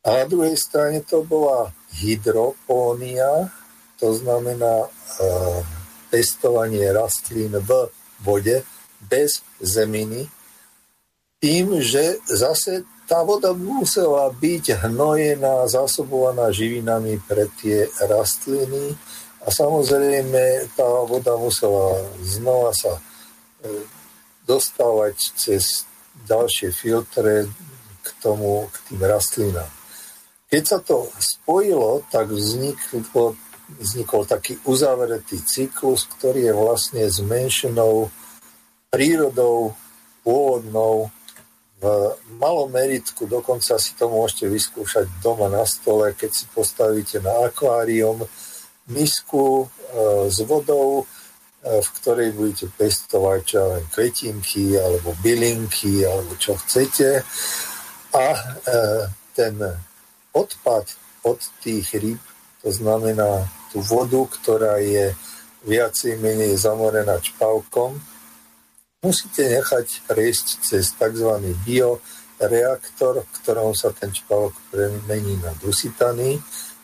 A 0.05 0.21
na 0.21 0.25
druhej 0.29 0.61
strane 0.61 1.01
to 1.01 1.25
bola 1.25 1.73
hydropónia, 1.97 3.49
to 3.97 4.13
znamená 4.13 4.85
e, 4.85 4.89
pestovanie 6.13 6.85
rastlín 6.93 7.57
v 7.57 7.89
vode 8.21 8.61
bez 9.01 9.41
zeminy, 9.65 10.29
tým, 11.41 11.81
že 11.81 12.21
zase 12.29 12.85
tá 13.09 13.25
voda 13.25 13.53
musela 13.53 14.33
byť 14.33 14.85
hnojená, 14.85 15.69
zásobovaná 15.69 16.53
živinami 16.53 17.21
pre 17.25 17.49
tie 17.61 17.89
rastliny 18.01 18.97
a 19.45 19.53
samozrejme 19.53 20.73
tá 20.73 20.89
voda 21.05 21.37
musela 21.37 22.01
znova 22.25 22.73
sa 22.77 22.97
e, 22.97 23.03
dostávať 24.45 25.17
cez 25.37 25.89
ďalšie 26.29 26.73
filtre 26.73 27.49
k 28.05 28.09
tomu, 28.21 28.69
k 28.69 28.77
tým 28.93 29.01
rastlinám. 29.05 29.84
Keď 30.55 30.63
sa 30.71 30.79
to 30.79 31.11
spojilo, 31.19 32.07
tak 32.15 32.31
vzniklo, 32.31 33.35
vznikol 33.83 34.23
taký 34.23 34.55
uzavretý 34.71 35.43
cyklus, 35.43 36.07
ktorý 36.07 36.47
je 36.47 36.55
vlastne 36.55 37.03
zmenšenou 37.11 38.07
prírodou 38.87 39.75
pôvodnou 40.23 41.11
v 41.83 42.15
malom 42.39 42.71
meritku, 42.71 43.27
dokonca 43.27 43.83
si 43.83 43.99
to 43.99 44.07
môžete 44.07 44.47
vyskúšať 44.47 45.11
doma 45.19 45.51
na 45.51 45.67
stole, 45.67 46.15
keď 46.15 46.31
si 46.31 46.47
postavíte 46.55 47.19
na 47.19 47.51
akvárium 47.51 48.23
misku 48.87 49.67
e, 49.67 50.31
s 50.31 50.39
vodou, 50.47 51.03
e, 51.03 51.83
v 51.83 51.89
ktorej 51.99 52.31
budete 52.31 52.71
pestovať 52.79 53.41
čo 53.43 53.59
viem, 53.59 53.85
kvetinky 53.91 54.79
alebo 54.79 55.19
bylinky 55.19 56.07
alebo 56.07 56.39
čo 56.39 56.55
chcete. 56.63 57.27
A 58.15 58.27
e, 58.31 58.43
ten 59.35 59.59
odpad 60.35 60.85
od 61.25 61.41
tých 61.63 61.95
rýb, 61.97 62.21
to 62.61 62.69
znamená 62.75 63.49
tú 63.73 63.81
vodu, 63.81 64.21
ktorá 64.29 64.83
je 64.83 65.15
viacej 65.65 66.21
menej 66.21 66.61
zamorená 66.61 67.17
čpavkom, 67.23 67.97
musíte 69.01 69.49
nechať 69.49 70.05
prejsť 70.09 70.47
cez 70.61 70.93
tzv. 70.93 71.31
bioreaktor, 71.65 73.25
v 73.25 73.31
ktorom 73.41 73.73
sa 73.73 73.93
ten 73.97 74.13
čpavok 74.13 74.53
premení 74.69 75.41
na 75.41 75.57
dusitany 75.57 76.37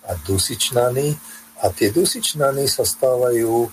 a 0.08 0.16
dusičnany 0.16 1.16
a 1.60 1.68
tie 1.72 1.92
dusičnany 1.92 2.64
sa 2.64 2.88
stávajú 2.88 3.68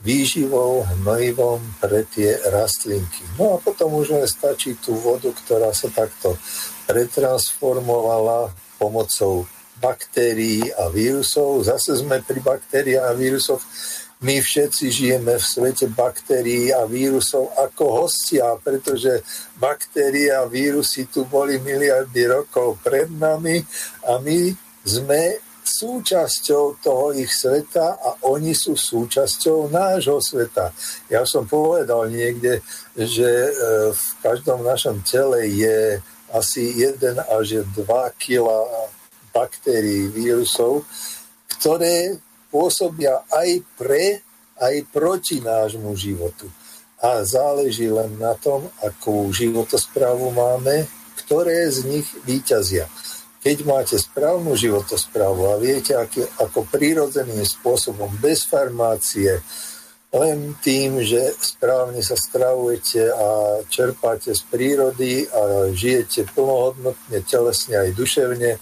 výživou, 0.00 0.84
hnojivom 0.96 1.60
pre 1.76 2.08
tie 2.08 2.40
rastlinky. 2.48 3.20
No 3.36 3.56
a 3.56 3.60
potom 3.60 4.00
už 4.00 4.16
len 4.16 4.24
stačí 4.24 4.76
tú 4.80 4.96
vodu, 4.96 5.28
ktorá 5.28 5.76
sa 5.76 5.92
takto 5.92 6.40
pretransformovala 6.88 8.48
pomocou 8.80 9.44
baktérií 9.76 10.72
a 10.72 10.88
vírusov. 10.88 11.68
Zase 11.68 12.00
sme 12.00 12.24
pri 12.24 12.40
baktériách 12.40 13.04
a 13.04 13.12
vírusoch. 13.12 13.60
My 14.20 14.36
všetci 14.36 14.92
žijeme 14.92 15.40
v 15.40 15.44
svete 15.44 15.88
baktérií 15.88 16.72
a 16.76 16.84
vírusov 16.84 17.52
ako 17.56 18.04
hostia, 18.04 18.52
pretože 18.60 19.24
baktérie 19.56 20.28
a 20.28 20.44
vírusy 20.44 21.08
tu 21.08 21.24
boli 21.24 21.56
miliardy 21.56 22.28
rokov 22.28 22.76
pred 22.84 23.08
nami 23.08 23.64
a 24.04 24.20
my 24.20 24.52
sme 24.84 25.40
súčasťou 25.70 26.82
toho 26.84 27.16
ich 27.16 27.32
sveta 27.32 27.96
a 27.96 28.10
oni 28.28 28.52
sú 28.52 28.76
súčasťou 28.76 29.72
nášho 29.72 30.20
sveta. 30.20 30.72
Ja 31.08 31.24
som 31.24 31.48
povedal 31.48 32.10
niekde, 32.12 32.60
že 32.96 33.28
e, 33.28 33.52
v 33.94 34.04
každom 34.20 34.66
našom 34.66 35.00
tele 35.06 35.46
je 35.48 36.00
asi 36.34 36.82
1 36.82 37.26
až 37.26 37.66
2 37.74 37.86
kg 38.18 38.46
baktérií, 39.30 40.10
vírusov, 40.10 40.86
ktoré 41.58 42.18
pôsobia 42.50 43.22
aj 43.30 43.62
pre, 43.78 44.22
aj 44.58 44.74
proti 44.90 45.38
nášmu 45.38 45.94
životu. 45.94 46.50
A 47.00 47.24
záleží 47.24 47.88
len 47.88 48.18
na 48.20 48.36
tom, 48.36 48.68
akú 48.84 49.30
životosprávu 49.32 50.34
máme, 50.34 50.84
ktoré 51.24 51.70
z 51.70 51.86
nich 51.86 52.08
výťazia. 52.26 52.90
Keď 53.40 53.56
máte 53.64 53.96
správnu 53.96 54.52
životosprávu 54.52 55.48
a 55.48 55.56
viete, 55.56 55.96
ako 56.36 56.68
prírodzeným 56.68 57.40
spôsobom, 57.40 58.12
bez 58.20 58.44
farmácie, 58.44 59.40
len 60.10 60.58
tým, 60.58 60.98
že 61.06 61.38
správne 61.38 62.02
sa 62.02 62.18
stravujete 62.18 63.14
a 63.14 63.26
čerpáte 63.70 64.34
z 64.34 64.42
prírody 64.50 65.22
a 65.30 65.70
žijete 65.70 66.26
plnohodnotne, 66.34 67.22
telesne 67.22 67.78
aj 67.78 67.90
duševne, 67.94 68.58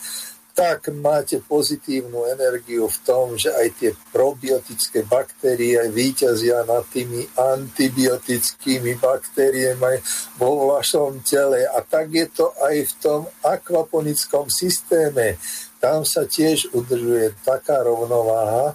tak 0.58 0.90
máte 0.90 1.38
pozitívnu 1.38 2.26
energiu 2.34 2.90
v 2.90 2.98
tom, 3.06 3.38
že 3.38 3.54
aj 3.54 3.68
tie 3.78 3.90
probiotické 4.10 5.06
baktérie 5.06 5.78
výťazia 5.86 6.66
nad 6.66 6.82
tými 6.90 7.30
antibiotickými 7.38 8.98
baktériemi 8.98 10.02
vo 10.34 10.74
vašom 10.74 11.22
tele. 11.22 11.62
A 11.62 11.78
tak 11.86 12.10
je 12.10 12.26
to 12.26 12.50
aj 12.58 12.74
v 12.74 12.92
tom 12.98 13.20
akvaponickom 13.46 14.50
systéme. 14.50 15.38
Tam 15.78 16.02
sa 16.02 16.26
tiež 16.26 16.74
udržuje 16.74 17.38
taká 17.46 17.86
rovnováha, 17.86 18.74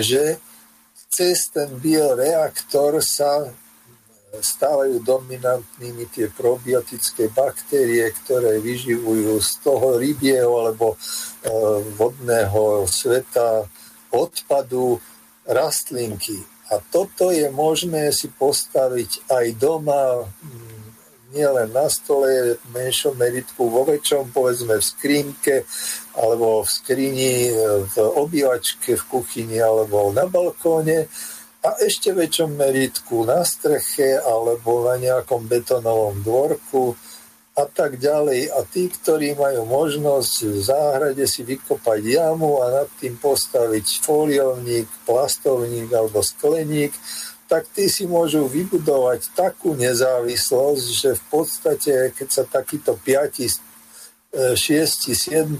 že 0.00 0.40
cez 1.08 1.48
ten 1.50 1.72
bioreaktor 1.80 3.00
sa 3.00 3.48
stávajú 4.28 5.00
dominantnými 5.00 6.04
tie 6.12 6.28
probiotické 6.28 7.32
baktérie, 7.32 8.04
ktoré 8.12 8.60
vyživujú 8.60 9.40
z 9.40 9.50
toho 9.64 9.96
rybieho 9.96 10.52
alebo 10.52 10.94
e, 10.94 10.96
vodného 11.96 12.84
sveta 12.84 13.64
odpadu 14.12 15.00
rastlinky. 15.48 16.44
A 16.68 16.76
toto 16.92 17.32
je 17.32 17.48
možné 17.48 18.12
si 18.12 18.28
postaviť 18.28 19.32
aj 19.32 19.46
doma, 19.56 20.28
nielen 21.32 21.72
na 21.72 21.86
stole, 21.92 22.56
v 22.56 22.68
menšom 22.72 23.16
meritku, 23.16 23.68
vo 23.68 23.84
väčšom, 23.84 24.32
povedzme 24.32 24.80
v 24.80 24.84
skrinke, 24.84 25.56
alebo 26.16 26.64
v 26.64 26.68
skrini, 26.68 27.34
v 27.88 27.96
obývačke, 27.96 28.96
v 28.96 29.04
kuchyni, 29.08 29.60
alebo 29.60 30.08
na 30.12 30.24
balkóne 30.24 31.08
a 31.58 31.74
ešte 31.82 32.14
väčšom 32.14 32.54
meritku 32.54 33.26
na 33.26 33.42
streche 33.42 34.14
alebo 34.22 34.86
na 34.86 34.94
nejakom 34.94 35.50
betonovom 35.50 36.22
dvorku 36.22 36.94
a 37.58 37.66
tak 37.66 37.98
ďalej. 37.98 38.54
A 38.54 38.62
tí, 38.62 38.86
ktorí 38.86 39.34
majú 39.34 39.66
možnosť 39.66 40.34
v 40.46 40.58
záhrade 40.62 41.24
si 41.26 41.42
vykopať 41.42 42.00
jamu 42.06 42.62
a 42.62 42.82
nad 42.82 42.88
tým 43.02 43.18
postaviť 43.18 43.98
foliovník, 44.06 44.86
plastovník 45.02 45.90
alebo 45.90 46.22
skleník, 46.22 46.94
tak 47.48 47.64
tí 47.72 47.88
si 47.88 48.04
môžu 48.04 48.44
vybudovať 48.44 49.32
takú 49.32 49.72
nezávislosť, 49.72 50.86
že 50.92 51.10
v 51.16 51.22
podstate, 51.32 51.92
keď 52.12 52.28
sa 52.28 52.44
takíto 52.44 53.00
5, 53.00 54.52
6, 54.52 54.52
7 54.52 55.56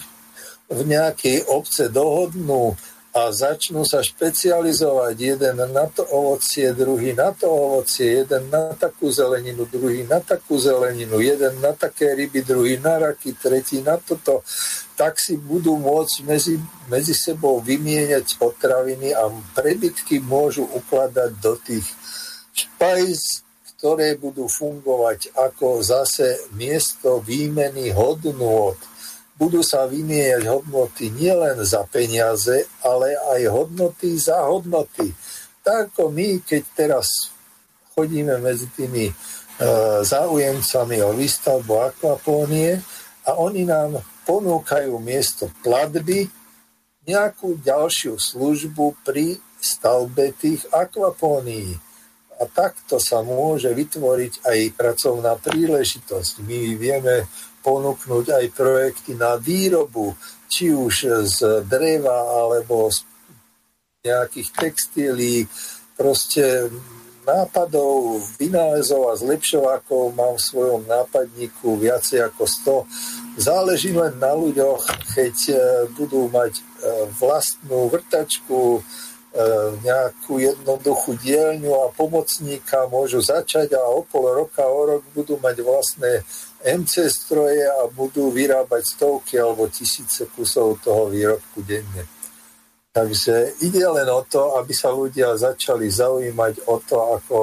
v 0.69 0.81
nejakej 0.85 1.49
obce 1.49 1.89
dohodnú 1.89 2.77
a 3.17 3.33
začnú 3.33 3.89
sa 3.89 4.05
špecializovať 4.05 5.17
jeden 5.17 5.57
na 5.73 5.89
to 5.89 6.05
ovocie, 6.05 6.77
druhý 6.77 7.17
na 7.17 7.33
to 7.33 7.49
ovocie, 7.49 8.21
jeden 8.21 8.53
na 8.53 8.77
takú 8.77 9.09
zeleninu, 9.09 9.65
druhý 9.65 10.05
na 10.05 10.21
takú 10.21 10.61
zeleninu, 10.61 11.17
jeden 11.17 11.57
na 11.65 11.73
také 11.73 12.13
ryby, 12.13 12.45
druhý 12.45 12.77
na 12.77 13.01
raky, 13.01 13.33
tretí 13.33 13.81
na 13.81 13.97
toto, 13.97 14.45
tak 14.93 15.17
si 15.17 15.41
budú 15.41 15.81
môcť 15.81 16.15
medzi, 16.29 16.61
medzi 16.93 17.17
sebou 17.17 17.65
vymieňať 17.65 18.37
potraviny 18.37 19.17
a 19.17 19.33
prebytky 19.57 20.21
môžu 20.21 20.69
ukladať 20.69 21.31
do 21.41 21.57
tých 21.65 21.89
špajz, 22.53 23.47
ktoré 23.79 24.21
budú 24.21 24.53
fungovať 24.53 25.33
ako 25.33 25.81
zase 25.81 26.51
miesto 26.53 27.25
výmeny 27.25 27.89
hodnôt 27.95 28.77
budú 29.39 29.63
sa 29.63 29.87
vymieňať 29.87 30.51
hodnoty 30.51 31.15
nielen 31.15 31.63
za 31.63 31.87
peniaze, 31.87 32.67
ale 32.83 33.15
aj 33.15 33.41
hodnoty 33.55 34.19
za 34.19 34.43
hodnoty. 34.51 35.15
Tak 35.63 35.95
ako 35.95 36.11
my, 36.11 36.43
keď 36.43 36.63
teraz 36.75 37.31
chodíme 37.95 38.35
medzi 38.43 38.67
tými 38.75 39.07
e, 39.07 39.15
záujemcami 40.03 40.99
o 41.07 41.15
výstavbu 41.15 41.75
akvapónie 41.95 42.83
a 43.31 43.39
oni 43.39 43.63
nám 43.63 44.03
ponúkajú 44.27 44.99
miesto 44.99 45.47
platby 45.63 46.27
nejakú 47.07 47.63
ďalšiu 47.63 48.19
službu 48.19 49.01
pri 49.07 49.39
stavbe 49.63 50.35
tých 50.35 50.67
akvapónií. 50.75 51.79
A 52.39 52.47
takto 52.47 53.03
sa 53.03 53.27
môže 53.27 53.73
vytvoriť 53.75 54.47
aj 54.47 54.59
pracovná 54.79 55.35
príležitosť. 55.35 56.47
My 56.47 56.79
vieme 56.79 57.27
ponúknuť 57.63 58.27
aj 58.33 58.45
projekty 58.55 59.13
na 59.19 59.37
výrobu, 59.37 60.15
či 60.49 60.73
už 60.73 61.27
z 61.29 61.39
dreva 61.69 62.45
alebo 62.45 62.89
z 62.89 63.05
nejakých 64.07 64.49
textílií, 64.55 65.45
proste 65.99 66.71
nápadov, 67.29 68.25
vynálezov 68.41 69.13
a 69.13 69.19
zlepšovákov 69.21 70.17
mám 70.17 70.41
v 70.41 70.47
svojom 70.49 70.83
nápadníku 70.89 71.77
viacej 71.77 72.25
ako 72.25 72.43
100. 73.37 73.43
Záleží 73.43 73.93
len 73.93 74.17
na 74.17 74.33
ľuďoch, 74.33 75.13
keď 75.13 75.37
e, 75.53 75.55
budú 75.93 76.33
mať 76.33 76.57
e, 76.57 76.63
vlastnú 77.21 77.93
vrtačku, 77.93 78.81
e, 78.81 78.83
nejakú 79.85 80.41
jednoduchú 80.41 81.21
dielňu 81.21 81.69
a 81.85 81.93
pomocníka 81.93 82.89
môžu 82.89 83.21
začať 83.21 83.77
a 83.77 83.85
o 83.85 84.01
pol 84.09 84.25
roka, 84.33 84.65
o 84.65 84.97
rok 84.97 85.03
budú 85.13 85.37
mať 85.37 85.61
vlastné 85.61 86.25
MC 86.65 87.07
stroje 87.07 87.63
a 87.63 87.87
budú 87.87 88.35
vyrábať 88.35 88.83
stovky 88.99 89.39
alebo 89.39 89.71
tisíce 89.71 90.27
kusov 90.35 90.83
toho 90.83 91.07
výrobku 91.07 91.63
denne. 91.63 92.07
Takže 92.91 93.63
ide 93.63 93.87
len 93.87 94.11
o 94.11 94.27
to, 94.27 94.59
aby 94.59 94.75
sa 94.75 94.91
ľudia 94.91 95.39
začali 95.39 95.87
zaujímať 95.87 96.67
o 96.67 96.77
to, 96.83 96.99
ako 97.15 97.39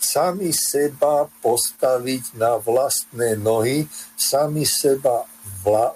sami 0.00 0.56
seba 0.56 1.28
postaviť 1.44 2.40
na 2.40 2.56
vlastné 2.56 3.36
nohy, 3.36 3.84
sami 4.16 4.64
seba 4.64 5.28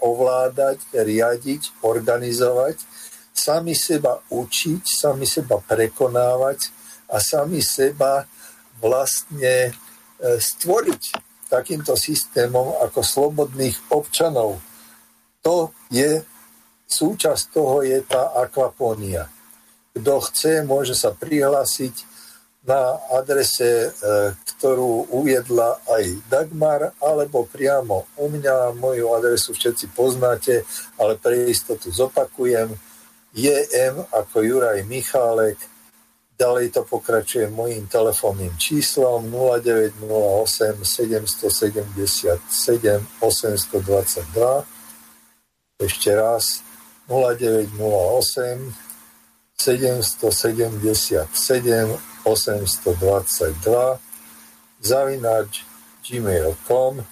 ovládať, 0.05 0.85
riadiť, 0.93 1.81
organizovať, 1.81 2.77
sami 3.33 3.73
seba 3.73 4.21
učiť, 4.29 4.83
sami 4.85 5.25
seba 5.25 5.63
prekonávať 5.65 6.69
a 7.09 7.23
sami 7.23 7.65
seba 7.65 8.27
vlastne 8.83 9.71
e, 9.71 9.73
stvoriť 10.39 11.30
takýmto 11.51 11.99
systémom 11.99 12.79
ako 12.79 13.03
slobodných 13.03 13.77
občanov. 13.91 14.63
To 15.43 15.75
je, 15.91 16.23
súčasť 16.87 17.45
toho 17.51 17.83
je 17.83 17.99
tá 18.07 18.31
akvapónia. 18.39 19.27
Kto 19.91 20.23
chce, 20.23 20.63
môže 20.63 20.95
sa 20.95 21.11
prihlásiť 21.11 22.07
na 22.63 22.95
adrese, 23.17 23.89
e, 23.89 23.91
ktorú 24.37 25.11
uviedla 25.17 25.81
aj 25.89 26.05
Dagmar, 26.29 26.93
alebo 27.01 27.49
priamo 27.49 28.07
u 28.21 28.29
mňa, 28.29 28.77
moju 28.77 29.17
adresu 29.17 29.57
všetci 29.57 29.97
poznáte, 29.97 30.63
ale 31.01 31.17
pre 31.17 31.49
istotu 31.49 31.89
zopakujem, 31.89 32.77
JM 33.33 33.97
ako 34.13 34.37
Juraj 34.43 34.85
Michálek 34.85 35.57
Ďalej 36.41 36.73
to 36.73 36.89
pokračuje 36.89 37.53
mojím 37.53 37.85
telefónnym 37.85 38.57
číslom 38.57 39.29
0908 39.29 40.81
777 40.89 42.41
822. 43.21 44.65
Ešte 45.85 46.11
raz 46.17 46.65
0908 47.13 48.73
777 49.53 50.81
822 52.25 54.01
zavináč 54.81 55.69
gmail.com 56.01 57.05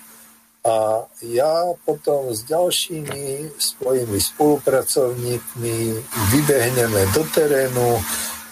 a 0.64 1.04
ja 1.20 1.54
potom 1.84 2.32
s 2.32 2.48
ďalšími 2.48 3.52
svojimi 3.60 4.16
spolupracovníkmi 4.20 5.76
vybehneme 6.32 7.02
do 7.12 7.22
terénu, 7.28 8.00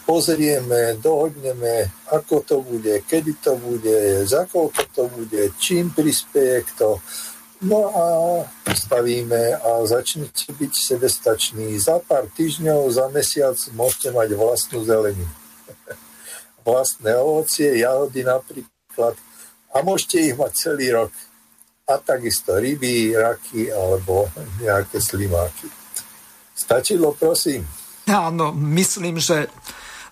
pozrieme, 0.06 0.94
dohodneme, 1.02 1.90
ako 2.14 2.40
to 2.46 2.56
bude, 2.62 3.02
kedy 3.10 3.34
to 3.42 3.58
bude, 3.58 4.22
za 4.22 4.46
koľko 4.46 4.82
to 4.94 5.04
bude, 5.10 5.42
čím 5.58 5.90
prispieje 5.90 6.62
kto. 6.72 7.02
No 7.66 7.90
a 7.90 8.04
stavíme 8.70 9.58
a 9.58 9.82
začnete 9.82 10.52
byť 10.54 10.72
sebestační. 10.76 11.74
Za 11.80 11.98
pár 11.98 12.30
týždňov, 12.36 12.92
za 12.92 13.10
mesiac 13.10 13.56
môžete 13.74 14.14
mať 14.14 14.38
vlastnú 14.38 14.84
zeleninu. 14.84 15.34
Vlastné 16.66 17.16
ovocie, 17.16 17.80
jahody 17.80 18.22
napríklad. 18.22 19.16
A 19.72 19.76
môžete 19.80 20.20
ich 20.30 20.36
mať 20.36 20.52
celý 20.54 20.92
rok. 20.92 21.10
A 21.86 21.96
takisto 21.96 22.58
ryby, 22.58 23.14
raky 23.16 23.72
alebo 23.72 24.28
nejaké 24.60 25.00
slimáky. 25.00 25.70
Stačilo, 26.52 27.14
prosím? 27.14 27.64
Áno, 28.10 28.52
myslím, 28.52 29.16
že 29.16 29.48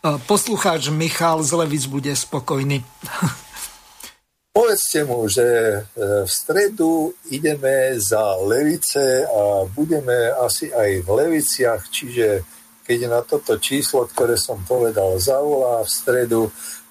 poslucháč 0.04 0.92
Michal 0.92 1.40
z 1.40 1.52
Levic 1.56 1.88
bude 1.88 2.12
spokojný. 2.12 2.84
Povedzte 4.54 5.02
mu, 5.02 5.26
že 5.26 5.42
e, 5.42 5.76
v 6.22 6.30
stredu 6.30 7.10
ideme 7.26 7.98
za 7.98 8.38
Levice 8.38 9.26
a 9.26 9.66
budeme 9.66 10.30
asi 10.30 10.70
aj 10.70 11.02
v 11.02 11.08
Leviciach, 11.10 11.90
čiže 11.90 12.46
keď 12.86 12.98
na 13.10 13.20
toto 13.26 13.58
číslo, 13.58 14.06
ktoré 14.06 14.38
som 14.38 14.62
povedal, 14.62 15.18
zavolá 15.18 15.82
v 15.82 15.90
stredu, 15.90 16.42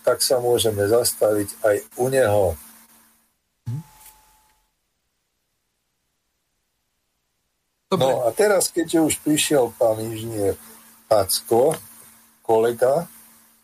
tak 0.03 0.19
sa 0.19 0.43
môžeme 0.43 0.83
zastaviť 0.89 1.49
aj 1.63 1.75
u 1.95 2.05
neho. 2.11 2.45
Dobre. 7.93 8.03
No 8.03 8.25
a 8.25 8.33
teraz, 8.35 8.73
keďže 8.73 8.99
už 8.99 9.15
prišiel 9.21 9.71
pán 9.77 10.01
inžinier 10.01 10.57
Packo, 11.07 11.77
kolega 12.43 13.07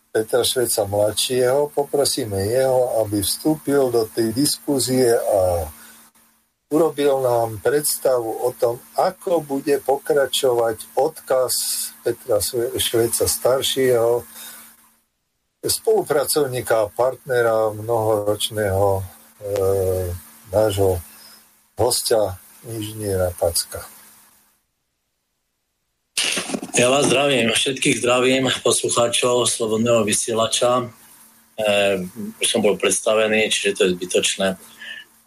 Petra 0.10 0.42
Šveca 0.42 0.90
mladšieho, 0.90 1.70
poprosíme 1.70 2.42
jeho, 2.50 3.06
aby 3.06 3.22
vstúpil 3.22 3.94
do 3.94 4.10
tej 4.10 4.34
diskúzie 4.34 5.14
a 5.14 5.70
urobil 6.74 7.22
nám 7.22 7.62
predstavu 7.62 8.42
o 8.42 8.50
tom, 8.58 8.82
ako 8.98 9.46
bude 9.46 9.78
pokračovať 9.86 10.98
odkaz 10.98 11.54
Petra 12.02 12.42
Šveca 12.74 13.30
staršieho, 13.30 14.26
spolupracovníka 15.62 16.88
a 16.88 16.92
partnera 16.92 17.70
mnohoročného 17.76 18.88
e, 18.96 19.04
nášho 20.50 20.98
hostia, 21.78 22.40
inžiniera 22.66 23.30
Packa. 23.36 23.99
Ja 26.80 26.88
vás 26.88 27.12
zdravím, 27.12 27.52
všetkých 27.52 28.00
zdravím, 28.00 28.48
poslucháčov 28.64 29.52
Slobodného 29.52 30.08
vysielača. 30.08 30.88
E, 31.60 32.00
už 32.40 32.48
som 32.48 32.64
bol 32.64 32.80
predstavený, 32.80 33.52
čiže 33.52 33.76
to 33.76 33.82
je 33.84 34.00
zbytočné. 34.00 34.56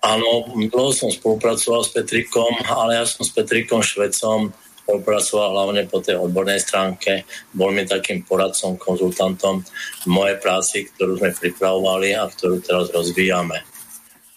Áno, 0.01 0.49
dlho 0.49 0.97
som 0.97 1.13
spolupracoval 1.13 1.85
s 1.85 1.93
Petrikom, 1.93 2.57
ale 2.65 2.97
ja 2.97 3.05
som 3.05 3.21
s 3.21 3.37
Petrikom 3.37 3.85
Švecom 3.85 4.49
spolupracoval 4.81 5.53
hlavne 5.53 5.85
po 5.93 6.01
tej 6.01 6.25
odbornej 6.25 6.57
stránke. 6.57 7.29
Bol 7.53 7.77
mi 7.77 7.85
takým 7.85 8.25
poradcom, 8.25 8.81
konzultantom 8.81 9.61
v 9.61 10.07
mojej 10.09 10.41
práci, 10.41 10.89
ktorú 10.89 11.21
sme 11.21 11.37
pripravovali 11.37 12.17
a 12.17 12.33
ktorú 12.33 12.65
teraz 12.65 12.89
rozvíjame. 12.97 13.61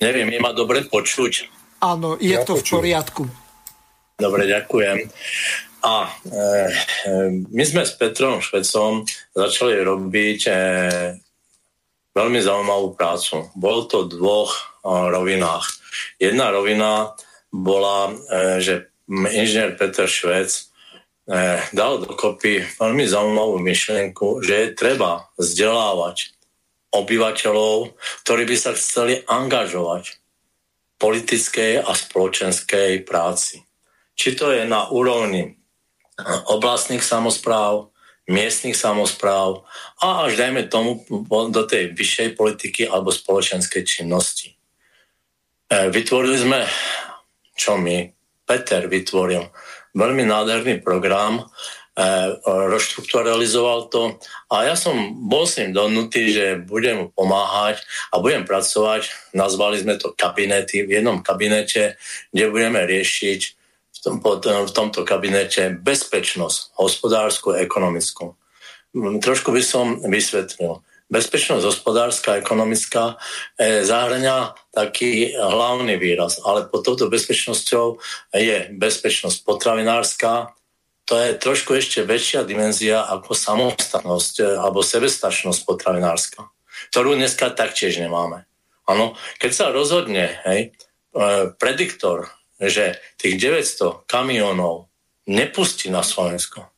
Neviem, 0.03 0.35
je 0.35 0.39
ma 0.43 0.51
dobre 0.51 0.83
počuť? 0.83 1.47
Áno, 1.79 2.19
je 2.19 2.35
ja 2.35 2.43
to 2.43 2.59
počuť. 2.59 2.75
v 2.75 2.75
poriadku. 2.75 3.23
Dobre, 4.15 4.47
ďakujem. 4.47 5.11
A 5.85 6.09
e, 6.09 6.09
e, 6.09 6.65
my 7.45 7.63
sme 7.63 7.85
s 7.85 7.93
Petrom 7.93 8.41
Švecom 8.41 9.05
začali 9.37 9.85
robiť 9.85 10.41
e, 10.49 10.53
veľmi 12.17 12.39
zaujímavú 12.41 12.97
prácu. 12.97 13.53
Bolo 13.53 13.85
to 13.85 14.09
v 14.09 14.17
dvoch 14.17 14.51
e, 14.57 14.61
rovinách. 15.13 15.69
Jedna 16.17 16.49
rovina 16.49 17.13
bola, 17.53 18.09
e, 18.09 18.13
že 18.65 18.89
inžinier 19.13 19.77
Peter 19.77 20.09
Švec 20.09 20.49
e, 20.49 20.61
dal 21.69 22.01
dokopy 22.01 22.65
veľmi 22.81 23.05
zaujímavú 23.05 23.61
myšlienku, 23.61 24.41
že 24.41 24.53
je 24.57 24.67
treba 24.73 25.29
vzdelávať 25.37 26.33
obyvateľov, 26.95 27.93
ktorí 28.25 28.43
by 28.49 28.57
sa 28.57 28.71
chceli 28.73 29.21
angažovať 29.27 30.03
v 30.09 30.93
politickej 30.97 31.83
a 31.83 31.91
spoločenskej 31.93 33.05
práci. 33.05 33.61
Či 34.15 34.33
to 34.33 34.49
je 34.49 34.63
na 34.63 34.87
úrovni 34.89 35.64
oblastných 36.47 37.03
samozpráv, 37.03 37.91
miestnych 38.25 38.73
samozpráv 38.73 39.61
a 40.01 40.25
až 40.25 40.41
dajme 40.41 40.65
tomu 40.65 41.05
do 41.29 41.61
tej 41.69 41.93
vyššej 41.93 42.29
politiky 42.33 42.89
alebo 42.89 43.13
spoločenskej 43.13 43.83
činnosti. 43.85 44.57
E, 45.69 45.89
vytvorili 45.93 46.37
sme, 46.41 46.59
čo 47.53 47.77
my, 47.77 48.09
Peter 48.45 48.89
vytvoril, 48.89 49.45
veľmi 49.93 50.25
nádherný 50.25 50.81
program, 50.81 51.37
e, 51.37 51.43
rozštrukturalizoval 52.43 53.93
to 53.93 54.17
a 54.49 54.73
ja 54.73 54.75
som 54.75 54.97
bol 55.29 55.45
s 55.45 55.61
ním 55.61 55.77
donutý, 55.77 56.33
že 56.33 56.57
budem 56.65 57.13
pomáhať 57.13 57.85
a 58.09 58.17
budem 58.17 58.41
pracovať, 58.41 59.33
nazvali 59.37 59.85
sme 59.85 60.01
to 60.01 60.17
kabinety, 60.17 60.81
v 60.81 60.97
jednom 60.97 61.21
kabinete, 61.21 62.01
kde 62.33 62.49
budeme 62.49 62.81
riešiť 62.89 63.64
tom, 64.05 64.21
v 64.45 64.71
tomto 64.73 65.01
kabinete 65.01 65.73
bezpečnosť 65.73 66.77
hospodárskú 66.77 67.57
a 67.57 67.61
ekonomickú. 67.65 68.37
Mm, 68.93 69.17
trošku 69.19 69.49
by 69.49 69.63
som 69.65 69.99
vysvetlil. 70.05 70.85
Bezpečnosť 71.05 71.63
hospodárska 71.65 72.33
a 72.33 72.41
ekonomická 72.41 73.17
e, 73.57 73.85
zahrania 73.85 74.57
taký 74.73 75.37
hlavný 75.37 76.01
výraz, 76.01 76.41
ale 76.41 76.65
pod 76.65 76.81
touto 76.81 77.09
bezpečnosťou 77.13 78.01
je 78.33 78.73
bezpečnosť 78.73 79.37
potravinárska, 79.45 80.57
to 81.05 81.13
je 81.21 81.37
trošku 81.37 81.77
ešte 81.77 82.01
väčšia 82.01 82.41
dimenzia 82.49 83.05
ako 83.05 83.37
samostatnosť 83.37 84.35
e, 84.41 84.45
alebo 84.57 84.81
sebestačnosť 84.81 85.61
potravinárska, 85.61 86.41
ktorú 86.89 87.13
dneska 87.13 87.53
taktiež 87.53 88.01
nemáme. 88.01 88.49
Ano, 88.89 89.13
keď 89.37 89.51
sa 89.53 89.65
rozhodne 89.69 90.41
hej, 90.49 90.73
e, 91.13 91.53
prediktor 91.61 92.33
že 92.59 92.99
tých 93.19 93.35
900 93.37 94.07
kamionov 94.07 94.87
nepustí 95.27 95.91
na 95.91 96.05
Slovensko, 96.05 96.69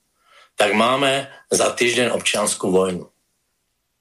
tak 0.57 0.73
máme 0.73 1.29
za 1.53 1.69
týždeň 1.69 2.11
občianskú 2.17 2.73
vojnu. 2.73 3.05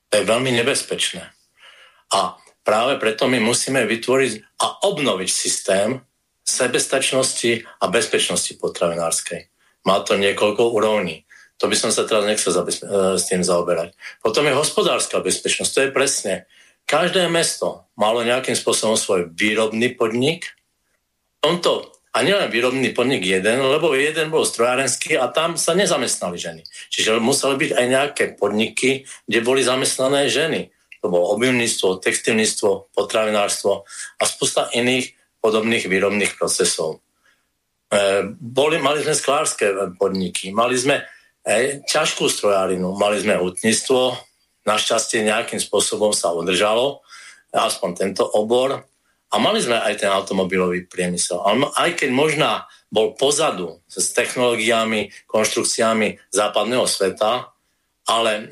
To 0.09 0.12
je 0.14 0.24
veľmi 0.24 0.55
nebezpečné. 0.57 1.29
A 2.14 2.39
práve 2.64 2.97
preto 2.97 3.29
my 3.29 3.43
musíme 3.43 3.85
vytvoriť 3.85 4.33
a 4.62 4.66
obnoviť 4.89 5.29
systém 5.29 6.01
sebestačnosti 6.47 7.66
a 7.83 7.85
bezpečnosti 7.91 8.55
potravinárskej. 8.57 9.51
Má 9.85 10.01
to 10.07 10.14
niekoľko 10.14 10.72
úrovní. 10.72 11.27
To 11.59 11.66
by 11.66 11.77
som 11.77 11.91
sa 11.91 12.07
teraz 12.07 12.24
nechcel 12.29 12.53
e, 12.53 12.64
s 13.16 13.24
tým 13.27 13.43
zaoberať. 13.43 13.97
Potom 14.20 14.45
je 14.47 14.55
hospodárska 14.55 15.24
bezpečnosť. 15.24 15.72
To 15.72 15.81
je 15.83 15.91
presne. 15.95 16.35
Každé 16.87 17.27
mesto 17.27 17.89
malo 17.99 18.22
nejakým 18.22 18.55
spôsobom 18.55 18.95
svoj 18.95 19.33
výrobný 19.35 19.99
podnik, 19.99 20.55
tomto 21.47 21.94
a 22.16 22.24
nielen 22.24 22.51
výrobný 22.51 22.90
podnik 22.97 23.22
jeden, 23.22 23.62
lebo 23.62 23.94
jeden 23.94 24.32
bol 24.32 24.42
strojárenský 24.42 25.20
a 25.20 25.30
tam 25.30 25.55
sa 25.55 25.76
nezamestnali 25.78 26.34
ženy. 26.40 26.62
Čiže 26.90 27.22
museli 27.22 27.55
byť 27.61 27.70
aj 27.76 27.86
nejaké 27.86 28.24
podniky, 28.34 29.07
kde 29.28 29.38
boli 29.44 29.61
zamestnané 29.62 30.26
ženy. 30.26 30.72
To 31.05 31.12
bolo 31.12 31.36
obilníctvo, 31.36 32.03
textilníctvo, 32.03 32.90
potravinárstvo 32.97 33.84
a 34.18 34.22
spústa 34.24 34.72
iných 34.74 35.12
podobných 35.44 35.86
výrobných 35.86 36.34
procesov. 36.40 37.05
E, 37.92 38.26
boli, 38.32 38.80
mali 38.82 39.05
sme 39.05 39.14
sklárske 39.14 39.94
podniky, 40.01 40.51
mali 40.51 40.74
sme 40.74 41.05
e, 41.44 41.84
ťažkú 41.84 42.26
strojárinu, 42.26 42.97
mali 42.97 43.20
sme 43.22 43.38
hutníctvo, 43.38 44.16
našťastie 44.66 45.22
nejakým 45.22 45.62
spôsobom 45.62 46.11
sa 46.11 46.34
udržalo, 46.34 47.05
aspoň 47.55 47.90
tento 47.94 48.24
obor, 48.24 48.88
a 49.37 49.43
mali 49.43 49.61
sme 49.61 49.76
aj 49.76 50.01
ten 50.01 50.09
automobilový 50.09 50.89
priemysel. 50.89 51.45
Aj 51.76 51.93
keď 51.93 52.09
možná 52.09 52.64
bol 52.89 53.12
pozadu 53.12 53.84
s 53.84 54.16
technológiami, 54.16 55.12
konštrukciami 55.28 56.32
západného 56.32 56.89
sveta, 56.89 57.53
ale 58.09 58.32
e, 58.32 58.43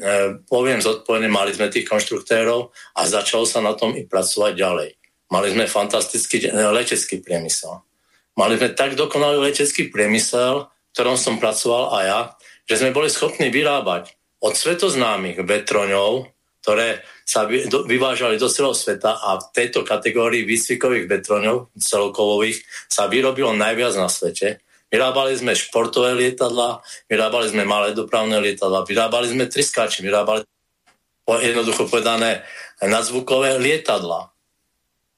poviem 0.45 0.85
zodpovedne, 0.85 1.33
mali 1.33 1.57
sme 1.57 1.73
tých 1.73 1.89
konštruktérov 1.89 2.69
a 3.01 3.01
začalo 3.09 3.49
sa 3.49 3.65
na 3.65 3.73
tom 3.73 3.97
i 3.97 4.05
pracovať 4.05 4.53
ďalej. 4.53 4.91
Mali 5.33 5.49
sme 5.57 5.65
fantastický 5.65 6.45
e, 6.45 6.53
letecký 6.53 7.25
priemysel. 7.25 7.81
Mali 8.37 8.61
sme 8.61 8.77
tak 8.77 8.99
dokonalý 8.99 9.41
letecký 9.41 9.89
priemysel, 9.89 10.69
v 10.69 10.93
ktorom 10.93 11.17
som 11.17 11.41
pracoval 11.41 11.97
aj 11.97 12.05
ja, 12.05 12.21
že 12.69 12.85
sme 12.85 12.91
boli 12.93 13.09
schopní 13.09 13.49
vyrábať 13.49 14.13
od 14.43 14.53
svetoznámych 14.53 15.41
vetroňov, 15.41 16.29
ktoré 16.61 17.01
sa 17.25 17.49
vyvážali 17.49 18.37
do 18.37 18.53
celého 18.53 18.77
sveta 18.77 19.17
a 19.17 19.41
v 19.41 19.49
tejto 19.57 19.81
kategórii 19.81 20.45
výcvikových 20.45 21.09
vetroňov 21.09 21.73
celokovových 21.81 22.61
sa 22.87 23.09
vyrobilo 23.09 23.57
najviac 23.57 23.97
na 23.97 24.13
svete. 24.13 24.61
Vyrábali 24.93 25.33
sme 25.35 25.57
športové 25.57 26.13
lietadla, 26.15 26.85
vyrábali 27.09 27.49
sme 27.49 27.65
malé 27.65 27.97
dopravné 27.97 28.39
lietadla, 28.39 28.85
vyrábali 28.85 29.33
sme 29.33 29.49
triskáči, 29.49 30.05
vyrábali 30.05 30.45
jednoducho 31.25 31.89
povedané 31.89 32.45
nadzvukové 32.85 33.57
lietadla. 33.57 34.31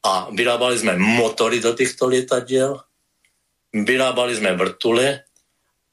A 0.06 0.30
vyrábali 0.30 0.78
sme 0.78 0.94
motory 0.94 1.58
do 1.58 1.74
týchto 1.74 2.06
lietadiel, 2.06 2.78
vyrábali 3.74 4.38
sme 4.38 4.54
vrtule 4.54 5.26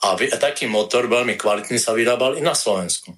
a 0.06 0.08
taký 0.38 0.70
motor 0.70 1.10
veľmi 1.10 1.34
kvalitný 1.34 1.82
sa 1.82 1.98
vyrábal 1.98 2.38
i 2.38 2.46
na 2.46 2.54
Slovensku. 2.54 3.10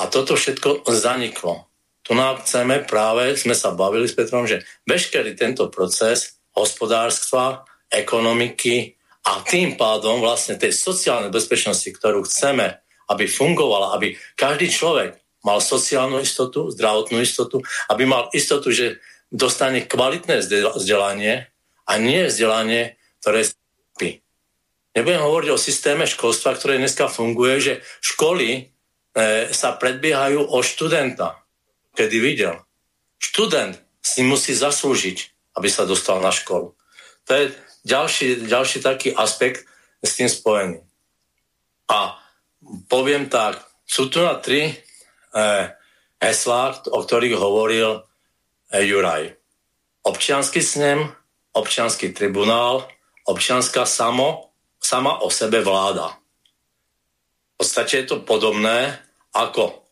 A 0.00 0.08
toto 0.08 0.34
všetko 0.34 0.88
zaniklo 0.88 1.73
tu 2.04 2.12
nám 2.12 2.44
chceme 2.44 2.84
práve, 2.84 3.32
sme 3.40 3.56
sa 3.56 3.72
bavili 3.72 4.04
s 4.04 4.12
Petrom, 4.12 4.44
že 4.44 4.60
veškerý 4.84 5.32
tento 5.32 5.72
proces 5.72 6.36
hospodárstva, 6.52 7.64
ekonomiky 7.88 8.92
a 9.24 9.40
tým 9.40 9.80
pádom 9.80 10.20
vlastne 10.20 10.60
tej 10.60 10.76
sociálnej 10.76 11.32
bezpečnosti, 11.32 11.88
ktorú 11.88 12.28
chceme, 12.28 12.76
aby 13.08 13.24
fungovala, 13.24 13.96
aby 13.96 14.20
každý 14.36 14.68
človek 14.68 15.16
mal 15.44 15.64
sociálnu 15.64 16.20
istotu, 16.20 16.68
zdravotnú 16.68 17.24
istotu, 17.24 17.64
aby 17.88 18.04
mal 18.04 18.28
istotu, 18.36 18.68
že 18.68 19.00
dostane 19.32 19.88
kvalitné 19.88 20.44
vzdelanie 20.44 21.48
a 21.88 21.92
nie 21.96 22.28
vzdelanie, 22.28 23.00
ktoré 23.20 23.48
spí. 23.48 24.20
Nebudem 24.92 25.24
hovoriť 25.24 25.50
o 25.52 25.58
systéme 25.58 26.04
školstva, 26.04 26.56
ktoré 26.56 26.76
dneska 26.76 27.08
funguje, 27.08 27.54
že 27.60 27.74
školy 28.04 28.48
e, 28.56 28.62
sa 29.50 29.74
predbiehajú 29.74 30.54
o 30.54 30.58
študenta 30.62 31.43
kedy 31.94 32.18
videl. 32.20 32.60
Študent 33.18 33.78
si 34.04 34.20
musí 34.26 34.52
zaslúžiť, 34.52 35.18
aby 35.56 35.68
sa 35.70 35.88
dostal 35.88 36.20
na 36.20 36.34
školu. 36.34 36.76
To 37.24 37.30
je 37.32 37.54
ďalší, 37.88 38.44
ďalší 38.44 38.78
taký 38.84 39.16
aspekt, 39.16 39.64
s 40.04 40.20
tým 40.20 40.28
spojený. 40.28 40.84
A 41.88 42.20
poviem 42.92 43.32
tak, 43.32 43.64
sú 43.88 44.12
tu 44.12 44.20
na 44.20 44.36
tri 44.36 44.68
e, 44.68 44.74
heslá, 46.20 46.84
o 46.92 47.00
ktorých 47.00 47.36
hovoril 47.40 48.04
e, 48.68 48.84
Juraj. 48.84 49.32
Občiansky 50.04 50.60
snem, 50.60 51.08
občianský 51.56 52.12
tribunál, 52.12 52.84
občianská 53.24 53.88
samo, 53.88 54.52
sama 54.76 55.24
o 55.24 55.32
sebe 55.32 55.64
vláda. 55.64 56.12
V 57.56 57.64
podstate 57.64 58.04
je 58.04 58.06
to 58.12 58.16
podobné 58.20 59.00
ako 59.32 59.83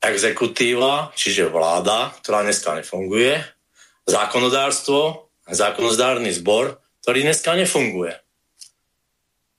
exekutíva, 0.00 1.12
čiže 1.12 1.52
vláda, 1.52 2.12
ktorá 2.24 2.40
dneska 2.40 2.72
nefunguje, 2.80 3.36
zákonodárstvo, 4.08 5.28
zákonodárny 5.44 6.32
zbor, 6.32 6.80
ktorý 7.04 7.28
dneska 7.28 7.52
nefunguje. 7.52 8.16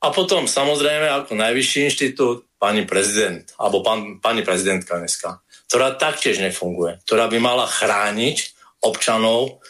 A 0.01 0.09
potom 0.09 0.49
samozrejme 0.49 1.13
ako 1.13 1.37
najvyšší 1.37 1.79
inštitút 1.93 2.49
pani 2.57 2.89
prezident, 2.89 3.45
alebo 3.61 3.85
pán, 3.85 4.17
pani 4.17 4.41
prezidentka 4.41 4.97
dneska, 4.97 5.45
ktorá 5.69 5.93
taktiež 5.93 6.41
nefunguje, 6.41 6.97
ktorá 7.05 7.29
by 7.29 7.37
mala 7.37 7.69
chrániť 7.69 8.37
občanov 8.81 9.61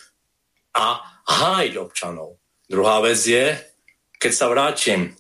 a 0.72 1.03
hájiť 1.28 1.74
občanov. 1.76 2.39
Druhá 2.72 3.03
vec 3.03 3.19
je, 3.19 3.59
keď 4.15 4.32
sa 4.32 4.47
vrátim 4.47 4.99
e, 5.03 5.11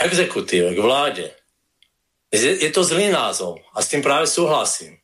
exekutíve, 0.00 0.72
k 0.72 0.80
vláde, 0.80 1.28
je, 2.40 2.70
to 2.74 2.82
zlý 2.82 3.12
názov 3.14 3.62
a 3.70 3.78
s 3.78 3.90
tým 3.92 4.02
práve 4.02 4.26
súhlasím. 4.26 4.98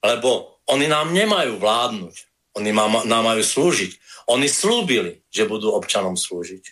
Lebo 0.00 0.62
oni 0.70 0.88
nám 0.88 1.12
nemajú 1.12 1.60
vládnuť, 1.60 2.14
oni 2.56 2.70
nám, 2.72 3.04
nám 3.04 3.24
majú 3.26 3.42
slúžiť. 3.44 3.92
Oni 4.30 4.46
slúbili, 4.46 5.26
že 5.28 5.50
budú 5.50 5.74
občanom 5.74 6.14
slúžiť. 6.14 6.64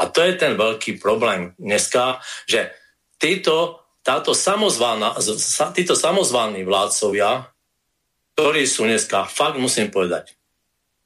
A 0.00 0.10
to 0.10 0.24
je 0.24 0.34
ten 0.34 0.58
veľký 0.58 0.98
problém 0.98 1.54
dneska, 1.60 2.18
že 2.48 2.72
títo, 3.20 3.84
táto 4.02 4.32
samozvaná, 4.32 5.14
títo 5.76 5.94
samozvaní 5.94 6.64
vládcovia, 6.66 7.52
ktorí 8.34 8.64
sú 8.64 8.88
dneska, 8.88 9.28
fakt 9.28 9.60
musím 9.60 9.92
povedať, 9.92 10.34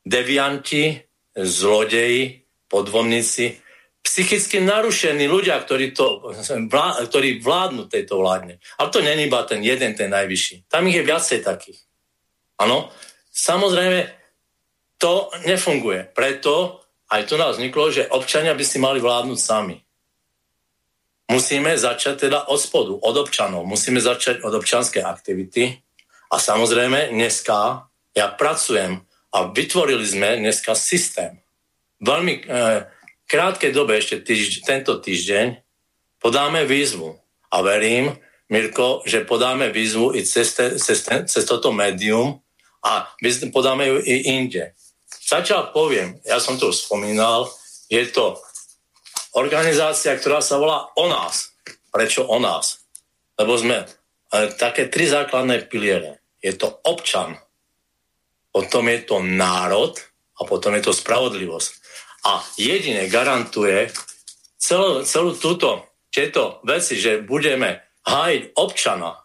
devianti, 0.06 1.02
zlodeji, 1.34 2.46
podvomníci, 2.70 3.63
psychicky 4.04 4.60
narušení 4.60 5.24
ľudia, 5.24 5.56
ktorí, 5.64 5.96
to, 5.96 6.36
ktorí 7.08 7.40
vládnu 7.40 7.88
tejto 7.88 8.20
vládne. 8.20 8.60
Ale 8.76 8.92
to 8.92 9.00
není 9.00 9.26
iba 9.26 9.40
ten 9.48 9.64
jeden, 9.64 9.96
ten 9.96 10.12
najvyšší. 10.12 10.68
Tam 10.68 10.84
ich 10.84 11.00
je 11.00 11.08
viacej 11.08 11.40
takých. 11.40 11.80
Áno, 12.60 12.92
samozrejme, 13.32 14.04
to 15.00 15.32
nefunguje. 15.48 16.12
Preto 16.12 16.84
aj 17.10 17.22
tu 17.24 17.34
nás 17.40 17.56
vzniklo, 17.56 17.88
že 17.88 18.08
občania 18.12 18.52
by 18.52 18.64
si 18.64 18.76
mali 18.76 19.00
vládnuť 19.00 19.38
sami. 19.40 19.80
Musíme 21.32 21.72
začať 21.72 22.28
teda 22.28 22.52
od 22.52 22.60
spodu, 22.60 22.94
od 23.00 23.16
občanov. 23.16 23.64
Musíme 23.64 23.98
začať 23.98 24.44
od 24.44 24.52
občanskej 24.52 25.00
aktivity. 25.00 25.80
A 26.28 26.36
samozrejme, 26.36 27.08
dneska 27.08 27.88
ja 28.12 28.26
pracujem 28.28 29.00
a 29.32 29.38
vytvorili 29.48 30.04
sme 30.04 30.38
dneska 30.38 30.76
systém. 30.76 31.40
Veľmi 32.04 32.34
e, 32.38 32.42
krátkej 33.28 33.72
dobe, 33.72 33.98
ešte 33.98 34.20
týždeň, 34.20 34.60
tento 34.64 34.92
týždeň, 35.00 35.46
podáme 36.20 36.64
výzvu. 36.64 37.16
A 37.54 37.62
verím, 37.62 38.16
Mirko, 38.50 39.02
že 39.08 39.24
podáme 39.24 39.72
výzvu 39.72 40.12
i 40.12 40.26
cez, 40.26 40.52
te, 40.54 40.76
cez, 40.76 41.04
ten, 41.04 41.24
cez 41.24 41.44
toto 41.48 41.72
médium 41.72 42.42
a 42.84 43.08
podáme 43.52 43.88
ju 43.88 43.96
i 44.04 44.36
inde. 44.36 44.76
Začal 45.24 45.72
poviem, 45.72 46.20
ja 46.28 46.36
som 46.36 46.60
to 46.60 46.68
spomínal, 46.68 47.48
je 47.88 48.04
to 48.12 48.36
organizácia, 49.40 50.12
ktorá 50.12 50.44
sa 50.44 50.60
volá 50.60 50.92
O 51.00 51.08
nás. 51.08 51.56
Prečo 51.88 52.28
O 52.28 52.36
nás? 52.36 52.84
Lebo 53.40 53.56
sme 53.56 53.82
e, 53.82 53.86
také 54.60 54.92
tri 54.92 55.08
základné 55.08 55.64
piliere. 55.66 56.20
Je 56.44 56.52
to 56.52 56.68
občan, 56.84 57.40
potom 58.52 58.86
je 58.92 59.00
to 59.02 59.24
národ 59.24 59.96
a 60.38 60.44
potom 60.44 60.76
je 60.76 60.84
to 60.84 60.92
spravodlivosť. 60.92 61.70
A 62.24 62.40
jedine 62.56 63.08
garantuje 63.12 63.92
celú, 64.56 65.04
celú 65.04 65.36
túto, 65.36 65.84
tieto 66.08 66.64
veci, 66.64 66.96
že 66.96 67.20
budeme 67.20 67.84
hájiť 68.08 68.56
občana, 68.56 69.20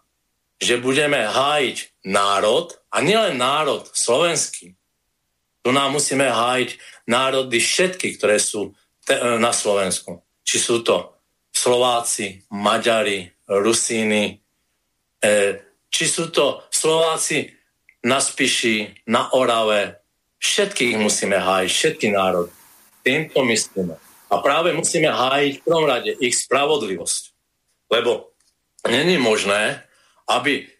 že 0.60 0.76
budeme 0.76 1.24
hájiť 1.24 2.04
národ 2.04 2.76
a 2.92 3.00
nielen 3.00 3.40
národ 3.40 3.88
slovenský. 3.96 4.76
Tu 5.60 5.68
nám 5.72 5.92
musíme 5.96 6.28
hájiť 6.28 6.76
národy 7.08 7.60
všetky, 7.60 8.16
ktoré 8.16 8.36
sú 8.36 8.76
te, 9.04 9.16
na 9.40 9.52
Slovensku. 9.52 10.20
Či 10.44 10.56
sú 10.60 10.76
to 10.84 11.16
Slováci, 11.52 12.44
Maďari, 12.52 13.28
Rusíny, 13.48 14.40
e, 15.20 15.32
či 15.90 16.04
sú 16.06 16.30
to 16.30 16.64
Slováci 16.70 17.50
na 18.04 18.20
Spiši, 18.22 19.04
na 19.10 19.32
Orave, 19.36 20.00
všetkých 20.40 20.96
musíme 20.96 21.36
hájiť, 21.36 21.70
všetky 21.70 22.08
národ. 22.16 22.48
Týmto 23.00 23.44
myslíme. 23.44 23.96
A 24.30 24.34
práve 24.38 24.70
musíme 24.76 25.10
hájiť 25.10 25.52
v 25.58 25.64
prvom 25.66 25.86
rade 25.88 26.12
ich 26.22 26.38
spravodlivosť. 26.38 27.22
Lebo 27.90 28.30
není 28.86 29.18
možné, 29.18 29.82
aby 30.30 30.70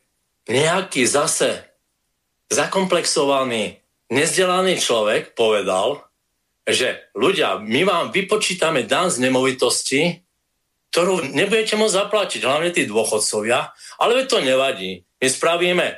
nejaký 0.47 1.07
zase 1.07 1.67
zakomplexovaný, 2.51 3.83
nezdelaný 4.11 4.79
človek 4.79 5.35
povedal, 5.35 6.07
že 6.67 7.11
ľudia, 7.19 7.59
my 7.59 7.83
vám 7.83 8.05
vypočítame 8.15 8.87
dan 8.87 9.11
z 9.11 9.23
nemovitosti, 9.27 10.23
ktorú 10.91 11.31
nebudete 11.31 11.79
môcť 11.79 11.99
zaplatiť, 12.07 12.41
hlavne 12.43 12.71
tí 12.75 12.87
dôchodcovia, 12.87 13.71
ale 14.03 14.27
to 14.27 14.43
nevadí. 14.43 15.07
My 15.23 15.27
spravíme 15.31 15.87
e, 15.87 15.97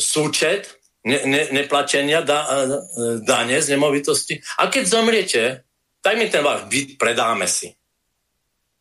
súčet 0.00 0.81
ne, 1.04 1.18
ne, 1.26 1.42
neplačenia 1.50 2.22
da, 2.22 2.40
e, 2.46 2.66
dane 3.22 3.58
z 3.62 3.74
nemovitosti 3.74 4.38
a 4.58 4.70
keď 4.70 4.84
zomriete, 4.86 5.42
tak 6.02 6.18
mi 6.18 6.30
ten 6.30 6.42
váš 6.42 6.66
byt 6.66 6.98
predáme 6.98 7.46
si. 7.46 7.74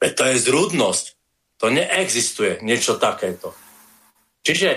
Veď 0.02 0.12
to 0.18 0.24
je 0.26 0.36
zrúdnosť. 0.50 1.06
To 1.62 1.70
neexistuje 1.70 2.66
niečo 2.66 2.98
takéto. 2.98 3.54
Čiže 4.42 4.70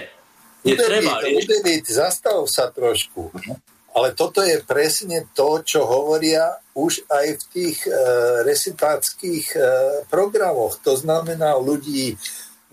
je 0.64 0.76
Udebit, 0.76 0.84
treba... 0.84 1.12
Udebit, 1.24 1.84
zastav 1.88 2.45
sa 2.45 2.68
trošku. 2.68 3.32
Ale 3.95 4.12
toto 4.12 4.45
je 4.45 4.61
presne 4.61 5.24
to, 5.32 5.64
čo 5.64 5.86
hovoria 5.88 6.61
už 6.76 7.09
aj 7.09 7.26
v 7.40 7.45
tých 7.55 7.78
e, 7.86 7.92
recitáckých 8.42 9.47
e, 9.55 9.59
programoch. 10.11 10.82
To 10.82 10.99
znamená 10.99 11.55
ľudí 11.57 12.18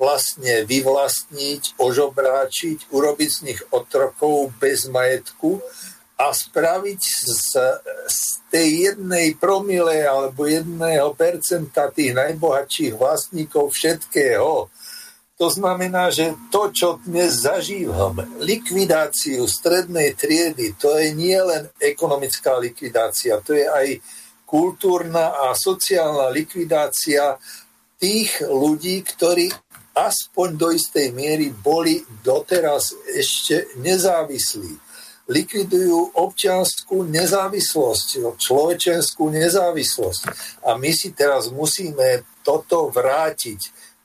vlastne 0.01 0.65
vyvlastniť, 0.65 1.77
ožobráčiť, 1.77 2.89
urobiť 2.89 3.29
z 3.29 3.39
nich 3.45 3.61
otrokov 3.69 4.49
bez 4.57 4.89
majetku 4.89 5.61
a 6.17 6.33
spraviť 6.33 7.01
z, 7.21 7.53
z 8.09 8.21
tej 8.49 8.69
jednej 8.89 9.37
promile 9.37 10.01
alebo 10.01 10.49
jedného 10.49 11.13
percenta 11.13 11.93
tých 11.93 12.17
najbohatších 12.17 12.97
vlastníkov 12.97 13.77
všetkého. 13.77 14.73
To 15.37 15.47
znamená, 15.49 16.13
že 16.13 16.37
to, 16.53 16.69
čo 16.69 17.01
dnes 17.01 17.45
zažívame, 17.45 18.25
likvidáciu 18.41 19.49
strednej 19.49 20.13
triedy, 20.13 20.77
to 20.77 20.97
je 20.97 21.13
nie 21.17 21.37
len 21.37 21.69
ekonomická 21.81 22.57
likvidácia, 22.57 23.41
to 23.41 23.57
je 23.57 23.65
aj 23.65 23.87
kultúrna 24.45 25.49
a 25.49 25.57
sociálna 25.57 26.29
likvidácia 26.29 27.41
tých 27.97 28.45
ľudí, 28.45 29.01
ktorí 29.01 29.49
aspoň 29.95 30.47
do 30.55 30.69
istej 30.71 31.11
miery 31.11 31.51
boli 31.51 32.03
doteraz 32.23 32.95
ešte 33.11 33.75
nezávislí. 33.79 34.71
Likvidujú 35.31 36.17
občianskú 36.17 37.07
nezávislosť, 37.07 38.35
človečenskú 38.35 39.31
nezávislosť. 39.31 40.21
A 40.67 40.75
my 40.75 40.91
si 40.91 41.15
teraz 41.15 41.47
musíme 41.53 42.27
toto 42.43 42.91
vrátiť. 42.91 43.59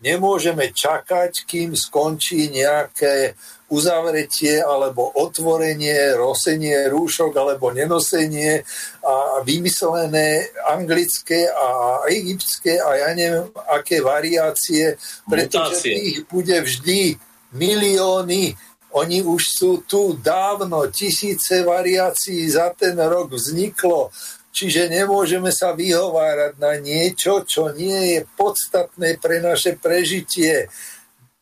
Nemôžeme 0.07 0.70
čakať, 0.70 1.42
kým 1.50 1.74
skončí 1.74 2.46
nejaké 2.54 3.34
uzavretie 3.66 4.62
alebo 4.62 5.11
otvorenie, 5.18 6.14
rosenie 6.14 6.86
rúšok 6.86 7.34
alebo 7.34 7.74
nenosenie 7.74 8.62
a 9.02 9.42
vymyslené 9.42 10.46
anglické 10.70 11.50
a 11.50 11.98
egyptské 12.07 12.78
a 12.78 12.88
ja 12.94 13.11
neviem 13.18 13.50
aké 13.66 13.98
variácie, 13.98 14.94
pretože 15.26 15.90
ich 15.90 16.22
bude 16.30 16.54
vždy 16.54 17.18
milióny. 17.59 18.54
Oni 18.94 19.18
už 19.26 19.42
sú 19.59 19.82
tu 19.82 20.14
dávno, 20.22 20.86
tisíce 20.88 21.66
variácií 21.66 22.46
za 22.46 22.70
ten 22.72 22.94
rok 22.94 23.34
vzniklo, 23.34 24.14
čiže 24.57 24.88
nemôžeme 24.88 25.52
sa 25.52 25.76
vyhovárať 25.76 26.57
na 26.57 26.80
niečo, 26.80 27.44
čo 27.44 27.76
nie 27.76 28.16
je 28.16 28.20
podstatné 28.40 29.20
pre 29.20 29.44
naše 29.44 29.76
prežitie 29.76 30.72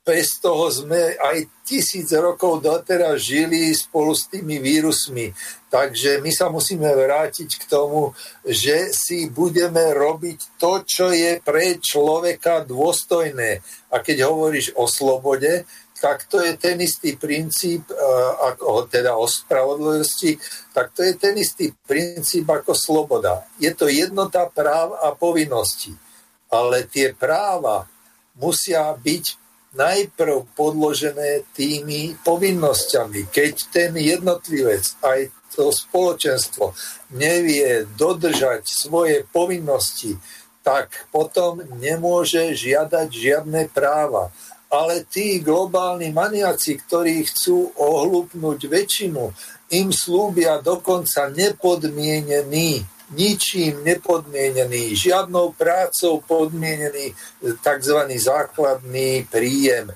bez 0.04 0.36
toho 0.36 0.68
sme 0.68 1.16
aj 1.16 1.64
tisíc 1.64 2.12
rokov 2.12 2.60
doteraz 2.60 3.24
žili 3.24 3.72
spolu 3.72 4.12
s 4.12 4.28
tými 4.28 4.60
vírusmi. 4.60 5.32
Takže 5.72 6.20
my 6.20 6.28
sa 6.28 6.52
musíme 6.52 6.92
vrátiť 6.92 7.50
k 7.56 7.64
tomu, 7.64 8.12
že 8.44 8.92
si 8.92 9.32
budeme 9.32 9.96
robiť 9.96 10.60
to, 10.60 10.84
čo 10.84 11.08
je 11.08 11.40
pre 11.40 11.80
človeka 11.80 12.68
dôstojné. 12.68 13.64
A 13.90 13.96
keď 14.04 14.28
hovoríš 14.28 14.76
o 14.76 14.84
slobode, 14.84 15.64
tak 16.05 16.28
to 16.28 16.44
je 16.44 16.52
ten 16.61 16.76
istý 16.84 17.16
princíp, 17.16 17.88
e, 17.88 17.96
ako, 18.52 18.84
teda 18.92 19.16
o 19.16 19.24
spravodlivosti, 19.24 20.36
tak 20.76 20.92
to 20.92 21.00
je 21.00 21.16
ten 21.16 21.32
istý 21.40 21.72
princíp 21.72 22.44
ako 22.44 22.76
sloboda. 22.76 23.48
Je 23.57 23.72
to 23.72 23.88
jednota 23.88 24.44
práv 24.52 25.00
a 25.00 25.16
povinností. 25.16 25.96
Ale 26.52 26.84
tie 26.84 27.16
práva 27.16 27.88
musia 28.36 28.92
byť 28.92 29.24
najprv 29.72 30.44
podložené 30.52 31.48
tými 31.57 32.20
povinnosťami. 32.20 33.32
Keď 33.32 33.55
ten 33.72 33.96
jednotlivec, 33.96 34.84
aj 35.00 35.32
to 35.57 35.72
spoločenstvo 35.72 36.76
nevie 37.16 37.88
dodržať 37.96 38.68
svoje 38.68 39.24
povinnosti, 39.32 40.20
tak 40.61 41.09
potom 41.09 41.64
nemôže 41.80 42.52
žiadať 42.52 43.09
žiadne 43.09 43.72
práva. 43.72 44.28
Ale 44.74 45.06
tí 45.06 45.38
globálni 45.38 46.10
maniaci, 46.10 46.82
ktorí 46.82 47.22
chcú 47.30 47.70
ohlúpnuť 47.78 48.58
väčšinu, 48.66 49.22
im 49.78 49.88
slúbia 49.94 50.58
dokonca 50.58 51.30
nepodmienený 51.30 52.82
ničím 53.12 53.84
nepodmienený, 53.84 54.96
žiadnou 54.96 55.52
prácou 55.52 56.24
podmienený 56.24 57.12
tzv. 57.60 57.98
základný 58.16 59.28
príjem. 59.28 59.92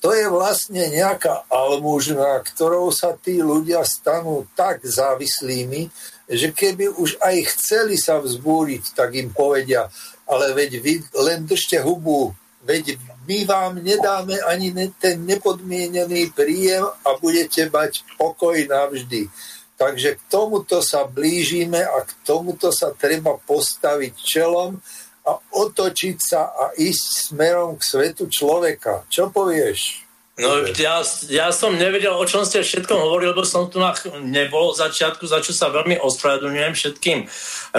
To 0.00 0.12
je 0.12 0.28
vlastne 0.28 0.92
nejaká 0.92 1.48
almužna, 1.48 2.36
ktorou 2.44 2.92
sa 2.92 3.16
tí 3.16 3.40
ľudia 3.40 3.80
stanú 3.88 4.44
tak 4.52 4.84
závislými, 4.84 5.88
že 6.28 6.52
keby 6.52 6.92
už 6.92 7.16
aj 7.24 7.36
chceli 7.56 7.96
sa 7.96 8.20
vzbúriť, 8.20 8.92
tak 8.92 9.16
im 9.16 9.32
povedia, 9.32 9.88
ale 10.28 10.52
veď 10.52 10.70
vy 10.84 10.94
len 11.24 11.48
držte 11.48 11.80
hubu, 11.80 12.36
veď 12.64 12.98
my 13.28 13.38
vám 13.44 13.72
nedáme 13.80 14.36
ani 14.44 14.72
ten 15.00 15.24
nepodmienený 15.24 16.32
príjem 16.36 16.84
a 16.84 17.16
budete 17.20 17.68
mať 17.72 18.04
pokoj 18.20 18.56
navždy. 18.56 19.28
Takže 19.74 20.16
k 20.16 20.20
tomuto 20.30 20.80
sa 20.84 21.04
blížime 21.08 21.82
a 21.82 22.04
k 22.06 22.10
tomuto 22.22 22.70
sa 22.70 22.94
treba 22.94 23.36
postaviť 23.42 24.14
čelom 24.16 24.78
a 25.24 25.32
otočiť 25.40 26.16
sa 26.20 26.52
a 26.52 26.64
ísť 26.76 27.32
smerom 27.32 27.80
k 27.80 27.82
svetu 27.82 28.28
človeka. 28.28 29.08
Čo 29.08 29.32
povieš? 29.32 30.04
No 30.34 30.66
ja, 30.74 30.98
ja 31.30 31.48
som 31.54 31.78
nevedel, 31.78 32.10
o 32.10 32.26
čom 32.26 32.42
ste 32.42 32.58
všetkom 32.66 32.98
hovorili, 32.98 33.30
lebo 33.30 33.46
som 33.46 33.70
tu 33.70 33.78
nebol 34.18 34.74
v 34.74 34.80
začiatku, 34.82 35.30
za 35.30 35.38
čo 35.38 35.54
sa 35.54 35.70
veľmi 35.70 36.02
ospravedlňujem 36.02 36.74
všetkým 36.74 37.18
e, 37.22 37.26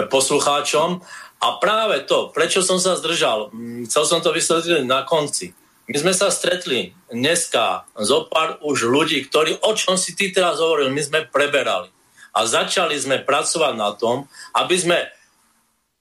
poslucháčom. 0.07 1.03
A 1.45 1.61
práve 1.61 2.01
to, 2.09 2.33
prečo 2.33 2.65
som 2.65 2.81
sa 2.81 2.97
zdržal, 2.97 3.53
mm, 3.53 3.85
chcel 3.85 4.03
som 4.09 4.19
to 4.25 4.33
vysvetliť 4.33 4.81
na 4.89 5.05
konci. 5.05 5.53
My 5.85 6.01
sme 6.01 6.13
sa 6.17 6.33
stretli 6.33 6.97
dneska 7.13 7.85
zo 7.93 8.25
pár 8.25 8.57
už 8.65 8.89
ľudí, 8.89 9.21
ktorí, 9.29 9.61
o 9.61 9.77
čom 9.77 9.93
si 9.93 10.17
ty 10.17 10.33
teraz 10.33 10.57
hovoril, 10.57 10.89
my 10.89 11.01
sme 11.05 11.29
preberali. 11.29 11.93
A 12.33 12.49
začali 12.49 12.97
sme 12.97 13.21
pracovať 13.21 13.73
na 13.77 13.93
tom, 13.93 14.25
aby 14.57 14.73
sme 14.73 14.97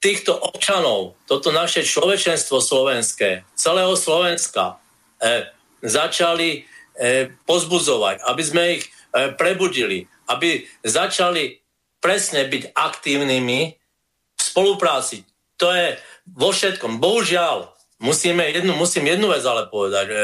týchto 0.01 0.32
občanov, 0.32 1.20
toto 1.28 1.53
naše 1.53 1.84
človečenstvo 1.84 2.64
slovenské, 2.64 3.45
celého 3.53 3.92
Slovenska, 3.97 4.80
e, 5.20 5.49
začali 5.84 6.64
e, 6.97 7.28
pozbudzovať, 7.45 8.24
aby 8.24 8.42
sme 8.45 8.62
ich 8.80 8.84
e, 8.88 9.32
prebudili, 9.36 10.09
aby 10.28 10.64
začali 10.84 11.61
presne 12.01 12.49
byť 12.49 12.72
aktívnymi 12.72 13.61
v 14.36 14.40
spolupráci. 14.40 15.24
To 15.59 15.71
je 15.71 15.99
vo 16.35 16.51
všetkom. 16.51 16.99
Bohužiaľ, 16.99 17.71
musíme 18.03 18.43
jednu, 18.51 18.75
musím 18.75 19.07
jednu 19.07 19.31
vec 19.31 19.45
ale 19.47 19.71
povedať, 19.71 20.07
e, 20.11 20.17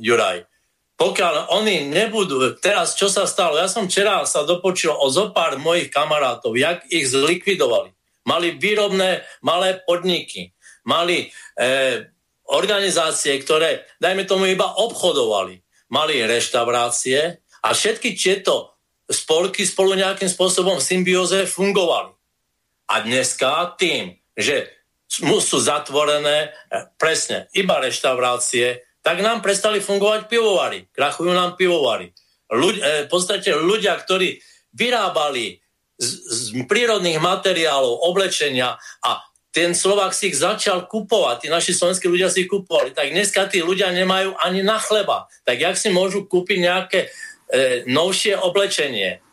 Juraj. 0.00 0.48
Pokiaľ 0.94 1.50
oni 1.50 1.90
nebudú, 1.90 2.54
teraz 2.62 2.94
čo 2.94 3.10
sa 3.10 3.26
stalo, 3.26 3.58
ja 3.58 3.66
som 3.66 3.90
včera 3.90 4.22
sa 4.30 4.46
dopočul 4.46 4.94
o 4.94 5.10
zopár 5.10 5.58
mojich 5.58 5.90
kamarátov, 5.90 6.54
jak 6.54 6.86
ich 6.86 7.10
zlikvidovali. 7.10 7.90
Mali 8.24 8.56
výrobné 8.56 9.26
malé 9.42 9.84
podniky, 9.84 10.54
mali 10.86 11.28
e, 11.58 12.08
organizácie, 12.48 13.36
ktoré, 13.42 13.84
dajme 14.00 14.24
tomu, 14.24 14.46
iba 14.48 14.78
obchodovali. 14.80 15.60
Mali 15.92 16.24
reštaurácie 16.24 17.44
a 17.60 17.68
všetky 17.74 18.16
tieto 18.16 18.74
spolky 19.10 19.68
spolu 19.68 19.98
nejakým 19.98 20.30
spôsobom 20.30 20.80
v 20.80 20.88
symbióze 20.88 21.44
fungovali. 21.44 22.16
A 22.88 23.04
dneska 23.04 23.76
tým, 23.76 24.16
že 24.34 24.70
sú 25.22 25.58
zatvorené 25.62 26.50
e, 26.50 26.88
presne 26.98 27.46
iba 27.54 27.78
reštaurácie, 27.78 28.82
tak 29.04 29.22
nám 29.22 29.44
prestali 29.44 29.78
fungovať 29.78 30.26
pivovary. 30.26 30.90
Krachujú 30.90 31.30
nám 31.30 31.54
pivovary. 31.54 32.10
Ľuď, 32.50 32.74
e, 32.78 32.82
v 33.06 33.08
podstate 33.08 33.54
ľudia, 33.54 33.94
ktorí 33.94 34.42
vyrábali 34.74 35.62
z, 35.94 36.10
z 36.10 36.46
prírodných 36.66 37.22
materiálov, 37.22 38.10
oblečenia 38.10 38.74
a 39.06 39.22
ten 39.54 39.70
Slovák 39.70 40.10
si 40.10 40.34
ich 40.34 40.42
začal 40.42 40.90
kupovať, 40.90 41.46
tí 41.46 41.48
naši 41.48 41.78
slovenskí 41.78 42.10
ľudia 42.10 42.26
si 42.26 42.42
ich 42.42 42.50
kupovali, 42.50 42.90
tak 42.90 43.14
dneska 43.14 43.46
tí 43.46 43.62
ľudia 43.62 43.94
nemajú 43.94 44.34
ani 44.42 44.66
na 44.66 44.82
chleba. 44.82 45.30
Tak 45.46 45.62
jak 45.62 45.78
si 45.78 45.94
môžu 45.94 46.26
kúpiť 46.26 46.58
nejaké 46.58 47.00
e, 47.06 47.08
novšie 47.86 48.34
oblečenie? 48.34 49.23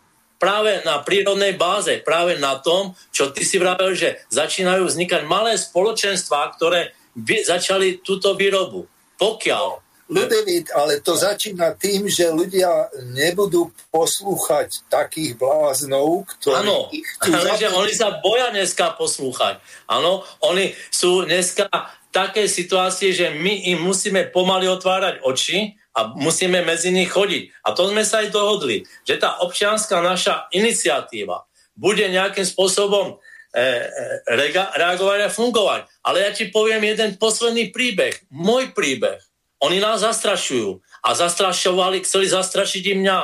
Práve 0.42 0.82
na 0.82 1.06
prírodnej 1.06 1.54
báze, 1.54 2.02
práve 2.02 2.42
na 2.42 2.58
tom, 2.58 2.98
čo 3.14 3.30
ty 3.30 3.46
si 3.46 3.62
vravel, 3.62 3.94
že 3.94 4.26
začínajú 4.34 4.89
vznikať 4.89 5.30
malé 5.30 5.54
spoločenstvá, 5.54 6.58
ktoré 6.58 6.98
by 7.14 7.46
začali 7.46 8.02
túto 8.02 8.34
výrobu. 8.34 8.89
Pokiaľ 9.22 9.94
Ludevit, 10.12 10.68
ale 10.76 11.00
to 11.00 11.16
začína 11.16 11.80
tým, 11.80 12.04
že 12.12 12.28
ľudia 12.28 12.92
nebudú 13.16 13.72
poslúchať 13.96 14.84
takých 14.92 15.39
bláznov, 15.39 16.28
ktorí 16.36 16.68
Áno, 16.68 16.92
ale 17.24 17.56
že 17.56 17.72
oni 17.72 17.94
sa 17.96 18.20
boja 18.20 18.52
dneska 18.52 18.92
poslúchať. 19.00 19.64
Áno, 19.88 20.28
oni 20.44 20.76
sú 20.92 21.24
dneska 21.24 21.72
také 22.12 22.52
situácie, 22.52 23.16
že 23.16 23.32
my 23.32 23.72
im 23.72 23.80
musíme 23.88 24.28
pomaly 24.36 24.68
otvárať 24.68 25.24
oči, 25.24 25.80
a 25.92 26.16
musíme 26.16 26.64
medzi 26.64 26.92
nich 26.92 27.12
chodiť. 27.12 27.68
A 27.68 27.76
to 27.76 27.92
sme 27.92 28.04
sa 28.08 28.24
aj 28.24 28.32
dohodli, 28.32 28.88
že 29.04 29.20
tá 29.20 29.44
občianská 29.44 30.00
naša 30.00 30.48
iniciatíva 30.56 31.44
bude 31.76 32.08
nejakým 32.08 32.48
spôsobom 32.48 33.16
e, 33.16 33.60
e, 33.60 34.48
reagovať 34.80 35.20
a 35.28 35.34
fungovať. 35.34 35.82
Ale 36.04 36.24
ja 36.24 36.32
ti 36.32 36.48
poviem 36.48 36.84
jeden 36.88 37.20
posledný 37.20 37.76
príbeh, 37.76 38.16
môj 38.32 38.72
príbeh. 38.72 39.20
Oni 39.62 39.78
nás 39.78 40.02
zastrašujú 40.02 40.82
a 41.06 41.10
zastrašovali, 41.14 42.02
chceli 42.02 42.32
zastrašiť 42.32 42.84
i 42.92 42.96
mňa. 42.98 43.20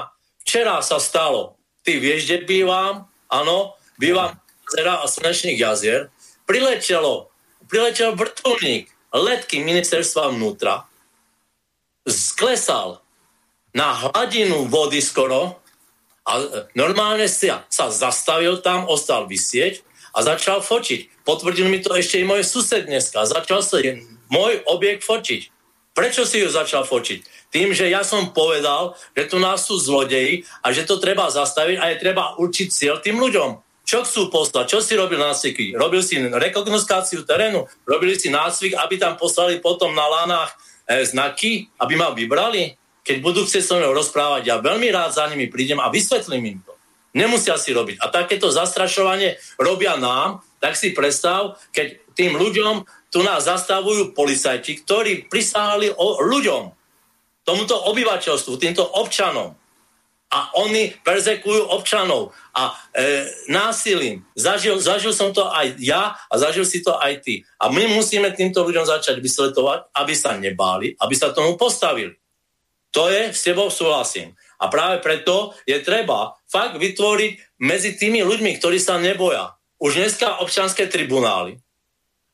Včera 0.45 0.80
sa 0.86 1.01
stalo, 1.01 1.57
ty 1.82 1.97
vieš, 1.97 2.30
kde 2.30 2.38
bývam? 2.45 3.09
Áno, 3.28 3.76
bývam 3.99 4.38
zera 4.70 5.01
a 5.01 5.05
slnečných 5.07 5.59
jazier. 5.59 6.13
Priletelo, 6.47 7.32
priletel 7.68 8.15
vrtulník 8.15 8.91
letky 9.11 9.63
ministerstva 9.63 10.36
vnútra, 10.36 10.88
sklesal 12.08 13.03
na 13.76 13.93
hladinu 13.93 14.66
vody 14.72 15.03
skoro 15.03 15.60
a 16.28 16.32
normálne 16.76 17.28
sa, 17.30 17.68
sa 17.72 17.88
zastavil 17.91 18.60
tam, 18.60 18.88
ostal 18.88 19.28
vysieť 19.30 19.84
a 20.16 20.24
začal 20.26 20.60
fočiť. 20.66 21.24
Potvrdil 21.24 21.68
mi 21.70 21.80
to 21.80 21.93
ešte 21.93 22.20
i 22.20 22.28
môj 22.28 22.43
sused 22.43 22.88
dneska. 22.88 23.28
Začal 23.28 23.62
sa 23.62 23.78
môj 24.28 24.64
objekt 24.68 25.08
fočiť. 25.08 25.53
Prečo 25.95 26.30
si 26.30 26.43
ju 26.43 26.49
začal 26.51 26.86
fočiť? 26.86 27.49
Tým, 27.49 27.74
že 27.74 27.89
ja 27.89 28.05
som 28.05 28.30
povedal, 28.30 28.93
že 29.18 29.26
tu 29.26 29.41
nás 29.41 29.66
sú 29.66 29.82
zlodeji 29.82 30.45
a 30.62 30.70
že 30.70 30.86
to 30.86 31.01
treba 31.01 31.32
zastaviť 31.32 31.78
a 31.80 31.86
je 31.89 32.01
treba 32.01 32.38
určiť 32.38 32.68
cieľ 32.70 33.01
tým 33.01 33.18
ľuďom. 33.18 33.66
Čo 33.88 34.03
chcú 34.03 34.28
poslať? 34.28 34.68
Čo 34.68 34.84
si 34.84 34.99
robil 34.99 35.16
nácviky? 35.16 35.72
Robil 35.80 36.03
si 36.03 36.20
rekognoskáciu 36.20 37.24
terénu? 37.24 37.72
Robili 37.88 38.20
si 38.20 38.28
nácvik, 38.28 38.76
aby 38.76 38.99
tam 38.99 39.16
poslali 39.16 39.64
potom 39.64 39.95
na 39.95 40.03
lánach 40.03 40.60
E, 40.88 41.03
znaky, 41.03 41.67
aby 41.83 41.93
ma 41.99 42.15
vybrali? 42.15 42.79
Keď 43.03 43.17
budú 43.19 43.43
chcieť 43.43 43.63
so 43.63 43.75
mnou 43.75 43.91
rozprávať, 43.91 44.47
ja 44.47 44.55
veľmi 44.63 44.88
rád 44.91 45.15
za 45.15 45.27
nimi 45.27 45.51
prídem 45.51 45.83
a 45.83 45.91
vysvetlím 45.91 46.43
im 46.55 46.59
to. 46.63 46.73
Nemusia 47.15 47.59
si 47.59 47.75
robiť. 47.75 47.99
A 47.99 48.11
takéto 48.11 48.47
zastrašovanie 48.51 49.35
robia 49.59 49.99
nám, 49.99 50.43
tak 50.63 50.79
si 50.79 50.95
predstav, 50.95 51.59
keď 51.75 51.99
tým 52.15 52.35
ľuďom 52.35 52.83
tu 53.11 53.23
nás 53.23 53.47
zastavujú 53.47 54.11
policajti, 54.11 54.83
ktorí 54.83 55.31
prisahali 55.31 55.91
o 55.91 56.19
ľuďom, 56.23 56.71
tomuto 57.47 57.79
obyvateľstvu, 57.88 58.59
týmto 58.59 58.83
občanom. 58.83 59.55
A 60.28 60.51
oni 60.59 60.91
persekujú 61.07 61.71
občanov 61.71 62.36
a 62.51 62.75
e, 62.91 63.28
násilím. 63.47 64.28
Zažil, 64.36 64.75
zažil 64.84 65.15
som 65.15 65.32
to 65.32 65.47
aj 65.47 65.80
ja 65.80 66.19
a 66.28 66.34
zažil 66.36 66.67
si 66.67 66.84
to 66.84 66.91
aj 66.99 67.23
ty. 67.23 67.47
A 67.63 67.71
my 67.71 67.88
musíme 67.95 68.28
týmto 68.36 68.67
ľuďom 68.67 68.84
začať 68.84 69.23
vysletovať, 69.23 69.88
aby 69.95 70.13
sa 70.13 70.36
nebáli, 70.36 70.99
aby 70.99 71.15
sa 71.15 71.32
tomu 71.32 71.55
postavili. 71.55 72.19
To 72.91 73.07
je, 73.07 73.32
s 73.32 73.45
tebou 73.47 73.71
súhlasím. 73.71 74.36
A 74.59 74.67
práve 74.67 74.99
preto 74.99 75.55
je 75.63 75.80
treba 75.80 76.36
fakt 76.49 76.75
vytvoriť 76.75 77.61
medzi 77.63 77.95
tými 77.95 78.25
ľuďmi, 78.25 78.57
ktorí 78.59 78.82
sa 78.84 78.99
neboja. 78.99 79.55
Už 79.80 79.95
dneska 79.95 80.41
občanské 80.43 80.89
tribunály. 80.89 81.61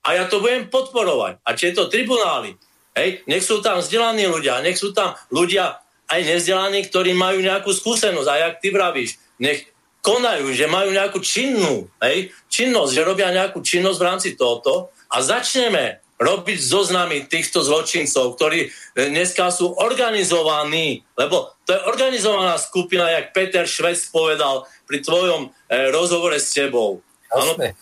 A 0.08 0.18
ja 0.18 0.26
to 0.26 0.40
budem 0.40 0.72
podporovať. 0.72 1.44
A 1.44 1.50
tieto 1.54 1.92
tribunály, 1.92 2.56
hej, 2.96 3.22
nech 3.28 3.44
sú 3.44 3.60
tam 3.60 3.84
vzdelaní 3.84 4.26
ľudia, 4.26 4.64
nech 4.64 4.80
sú 4.80 4.96
tam 4.96 5.14
ľudia 5.30 5.83
aj 6.14 6.22
nezdelaní, 6.30 6.86
ktorí 6.86 7.18
majú 7.18 7.42
nejakú 7.42 7.74
skúsenosť. 7.74 8.30
A 8.30 8.36
jak 8.50 8.56
ty 8.62 8.70
vravíš, 8.70 9.18
nech 9.42 9.66
konajú, 10.04 10.52
že 10.52 10.68
majú 10.68 10.92
nejakú 10.92 11.24
činnú 11.24 11.88
hej, 12.04 12.30
činnosť, 12.52 12.92
že 12.92 13.08
robia 13.08 13.32
nejakú 13.32 13.64
činnosť 13.64 13.98
v 13.98 14.08
rámci 14.08 14.30
tohoto 14.36 14.92
a 15.10 15.24
začneme 15.24 16.04
robiť 16.20 16.60
zoznamy 16.60 17.26
týchto 17.26 17.66
zločincov, 17.66 18.38
ktorí 18.38 18.68
e, 18.68 18.70
dneska 19.12 19.50
sú 19.50 19.76
organizovaní, 19.76 21.02
lebo 21.18 21.52
to 21.68 21.76
je 21.76 21.82
organizovaná 21.90 22.56
skupina, 22.62 23.10
jak 23.12 23.34
Peter 23.36 23.66
Švec 23.66 24.00
povedal 24.14 24.64
pri 24.86 25.04
tvojom 25.04 25.50
e, 25.50 25.90
rozhovore 25.92 26.38
s 26.38 26.54
tebou. 26.54 27.02
Jasné. 27.34 27.74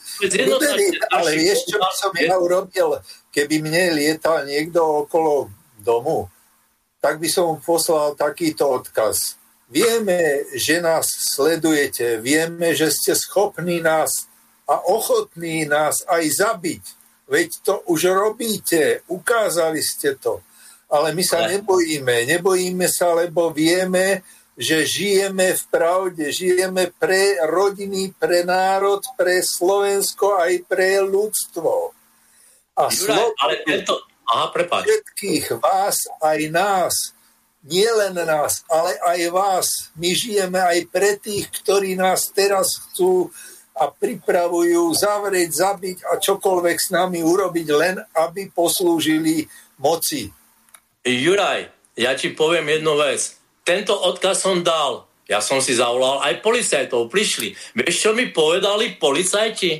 ale 1.12 1.30
vieš, 1.36 1.68
čo 1.68 1.76
by 1.76 1.92
som 1.92 2.12
ja 2.16 2.40
urobil, 2.40 3.04
keby 3.36 3.60
mne 3.60 4.00
lietal 4.00 4.48
niekto 4.48 4.80
okolo 5.04 5.52
domu, 5.84 6.32
tak 7.02 7.18
by 7.18 7.28
som 7.28 7.58
poslal 7.58 8.14
takýto 8.14 8.70
odkaz. 8.70 9.42
Vieme, 9.72 10.46
že 10.54 10.84
nás 10.84 11.10
sledujete, 11.34 12.22
vieme, 12.22 12.78
že 12.78 12.94
ste 12.94 13.18
schopní 13.18 13.82
nás 13.82 14.30
a 14.70 14.78
ochotní 14.86 15.66
nás 15.66 16.06
aj 16.06 16.24
zabiť. 16.30 16.84
Veď 17.32 17.50
to 17.64 17.74
už 17.88 18.12
robíte, 18.12 19.02
ukázali 19.08 19.80
ste 19.82 20.20
to. 20.20 20.44
Ale 20.92 21.16
my 21.16 21.24
sa 21.24 21.48
nebojíme. 21.48 22.28
Nebojíme 22.28 22.88
sa, 22.92 23.16
lebo 23.16 23.56
vieme, 23.56 24.28
že 24.60 24.84
žijeme 24.84 25.56
v 25.56 25.64
pravde, 25.72 26.28
žijeme 26.36 26.92
pre 27.00 27.40
rodiny, 27.48 28.12
pre 28.20 28.44
národ, 28.44 29.00
pre 29.16 29.40
Slovensko 29.40 30.36
aj 30.36 30.68
pre 30.68 31.00
ľudstvo. 31.00 31.96
A 32.76 32.92
Juraj, 32.92 33.32
ale 33.40 33.56
tento, 33.64 34.04
Aha, 34.32 34.48
prepáč. 34.56 34.88
Všetkých 34.88 35.60
vás, 35.60 36.08
aj 36.24 36.40
nás, 36.48 36.96
nie 37.68 37.86
len 37.86 38.16
nás, 38.16 38.64
ale 38.72 38.96
aj 39.04 39.20
vás. 39.30 39.68
My 40.00 40.16
žijeme 40.16 40.58
aj 40.58 40.88
pre 40.88 41.20
tých, 41.20 41.52
ktorí 41.62 42.00
nás 42.00 42.32
teraz 42.32 42.80
chcú 42.80 43.28
a 43.76 43.92
pripravujú 43.92 44.96
zavrieť, 44.96 45.50
zabiť 45.52 45.98
a 46.08 46.18
čokoľvek 46.18 46.78
s 46.80 46.90
nami 46.96 47.20
urobiť, 47.22 47.68
len 47.76 47.96
aby 48.16 48.48
poslúžili 48.50 49.46
moci. 49.84 50.32
Juraj, 51.04 51.68
ja 52.00 52.16
ti 52.16 52.32
poviem 52.32 52.72
jednu 52.72 52.96
vec. 52.96 53.36
Tento 53.68 53.94
odkaz 53.94 54.42
som 54.48 54.64
dal. 54.64 55.06
Ja 55.28 55.40
som 55.40 55.64
si 55.64 55.76
zavolal 55.76 56.24
aj 56.24 56.44
policajtov, 56.44 57.08
prišli. 57.08 57.56
Vieš, 57.78 57.96
čo 57.96 58.12
mi 58.12 58.32
povedali 58.32 59.00
policajti? 59.00 59.72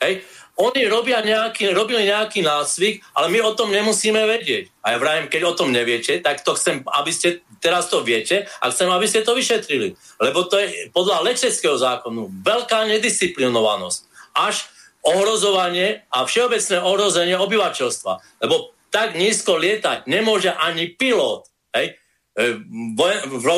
Hej, 0.00 0.24
oni 0.60 0.84
robia 0.84 1.24
nejaký, 1.24 1.72
robili 1.72 2.04
nejaký 2.04 2.44
nácvik, 2.44 3.00
ale 3.16 3.32
my 3.32 3.40
o 3.40 3.56
tom 3.56 3.72
nemusíme 3.72 4.20
vedieť. 4.20 4.68
A 4.84 4.92
ja 4.92 4.98
vravím, 5.00 5.32
keď 5.32 5.42
o 5.48 5.56
tom 5.56 5.72
neviete, 5.72 6.20
tak 6.20 6.44
to 6.44 6.52
chcem, 6.52 6.84
aby 6.84 7.08
ste 7.08 7.40
teraz 7.64 7.88
to 7.88 8.04
viete 8.04 8.44
a 8.60 8.64
chcem, 8.68 8.88
aby 8.92 9.08
ste 9.08 9.24
to 9.24 9.32
vyšetrili. 9.32 9.96
Lebo 10.20 10.44
to 10.44 10.60
je 10.60 10.92
podľa 10.92 11.24
lečeckého 11.24 11.80
zákonu 11.80 12.28
veľká 12.44 12.84
nedisciplinovanosť. 12.92 14.00
Až 14.36 14.68
ohrozovanie 15.00 16.04
a 16.12 16.28
všeobecné 16.28 16.76
ohrozenie 16.84 17.36
obyvateľstva. 17.40 18.44
Lebo 18.44 18.76
tak 18.92 19.16
nízko 19.16 19.56
lietať 19.56 20.04
nemôže 20.04 20.52
ani 20.52 20.92
pilot 20.92 21.48
hej, 21.72 21.96
e, 22.36 22.60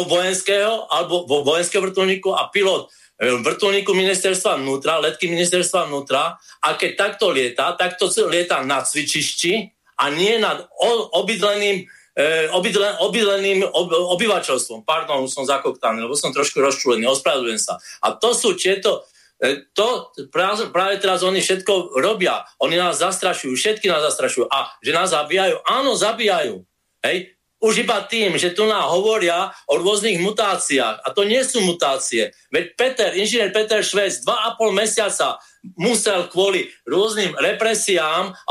vojenského 0.06 0.86
alebo 0.86 1.26
vojenského 1.26 1.82
vrtulníku 1.82 2.30
a 2.30 2.46
pilot 2.52 2.92
vrtulníku 3.22 3.94
ministerstva 3.94 4.58
vnútra, 4.58 4.98
letky 4.98 5.30
ministerstva 5.30 5.86
vnútra 5.86 6.34
a 6.58 6.68
keď 6.74 6.90
takto 6.98 7.30
lieta, 7.30 7.78
takto 7.78 8.10
lieta 8.26 8.66
na 8.66 8.82
cvičišti 8.82 9.70
a 10.02 10.10
nie 10.10 10.42
nad 10.42 10.66
obydleným 11.14 11.86
e, 12.18 12.50
obydlen, 12.50 12.98
obydleným 12.98 13.62
ob, 13.62 13.94
obyvateľstvom. 14.18 14.82
Pardon, 14.82 15.22
už 15.22 15.30
som 15.30 15.46
zakoktaný, 15.46 16.02
lebo 16.02 16.18
som 16.18 16.34
trošku 16.34 16.58
rozčulený, 16.58 17.06
ospravedlňujem 17.06 17.60
sa. 17.62 17.78
A 18.02 18.18
to 18.18 18.34
sú 18.34 18.58
tieto, 18.58 19.06
e, 19.38 19.70
to 19.70 20.10
práve, 20.34 20.68
práve 20.74 20.98
teraz 20.98 21.22
oni 21.22 21.38
všetko 21.38 22.02
robia. 22.02 22.42
Oni 22.58 22.74
nás 22.74 22.98
zastrašujú, 22.98 23.54
všetky 23.54 23.86
nás 23.86 24.02
zastrašujú. 24.12 24.50
A 24.50 24.74
že 24.82 24.90
nás 24.90 25.14
zabíjajú? 25.14 25.62
Áno, 25.62 25.94
zabíjajú. 25.94 26.66
Hej? 27.06 27.38
Už 27.62 27.86
iba 27.86 28.02
tým, 28.02 28.34
že 28.42 28.50
tu 28.50 28.66
nám 28.66 28.90
hovoria 28.90 29.54
o 29.70 29.78
rôznych 29.78 30.18
mutáciách. 30.18 31.06
A 31.06 31.08
to 31.14 31.22
nie 31.22 31.46
sú 31.46 31.62
mutácie. 31.62 32.34
Veď 32.50 32.64
Peter, 32.74 33.10
inžinier 33.14 33.54
Peter 33.54 33.86
Švec, 33.86 34.26
dva 34.26 34.50
a 34.50 34.58
pol 34.58 34.74
mesiaca 34.74 35.38
musel 35.78 36.26
kvôli 36.26 36.66
rôznym 36.82 37.38
represiám 37.38 38.34
a 38.34 38.50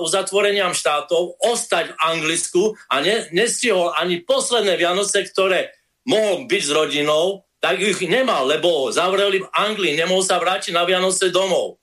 uzatvoreniam 0.00 0.72
štátov 0.72 1.36
ostať 1.44 1.92
v 1.92 1.98
Anglicku 2.00 2.62
a 2.88 3.04
ne, 3.04 3.28
nestihol 3.36 3.92
ani 3.92 4.24
posledné 4.24 4.80
Vianoce, 4.80 5.20
ktoré 5.28 5.76
mohol 6.08 6.48
byť 6.48 6.62
s 6.64 6.72
rodinou, 6.72 7.44
tak 7.60 7.76
ich 7.82 8.00
nemal, 8.08 8.48
lebo 8.48 8.88
ho 8.88 8.94
zavreli 8.94 9.44
v 9.44 9.52
Anglii, 9.52 10.00
nemohol 10.00 10.24
sa 10.24 10.40
vrátiť 10.40 10.72
na 10.72 10.88
Vianoce 10.88 11.28
domov. 11.28 11.76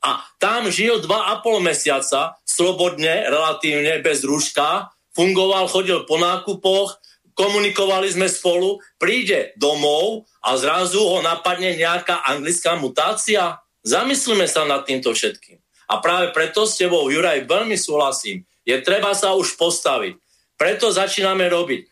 A 0.00 0.22
tam 0.38 0.70
žil 0.70 1.02
dva 1.02 1.34
a 1.34 1.42
pol 1.42 1.58
mesiaca, 1.60 2.38
slobodne, 2.46 3.26
relatívne, 3.28 4.00
bez 4.00 4.24
rúška, 4.24 4.94
fungoval, 5.14 5.66
chodil 5.66 6.06
po 6.06 6.18
nákupoch, 6.18 6.98
komunikovali 7.34 8.12
sme 8.12 8.28
spolu, 8.28 8.82
príde 9.00 9.56
domov 9.56 10.28
a 10.44 10.60
zrazu 10.60 11.00
ho 11.00 11.24
napadne 11.24 11.72
nejaká 11.78 12.20
anglická 12.26 12.76
mutácia. 12.76 13.56
Zamyslíme 13.80 14.44
sa 14.44 14.68
nad 14.68 14.84
týmto 14.84 15.16
všetkým. 15.16 15.56
A 15.90 15.98
práve 15.98 16.30
preto 16.36 16.68
s 16.68 16.76
tebou, 16.76 17.08
Juraj, 17.08 17.48
veľmi 17.48 17.74
súhlasím. 17.80 18.44
Je 18.62 18.76
treba 18.84 19.16
sa 19.16 19.32
už 19.34 19.56
postaviť. 19.56 20.20
Preto 20.54 20.92
začíname 20.92 21.48
robiť. 21.48 21.80
E, 21.80 21.86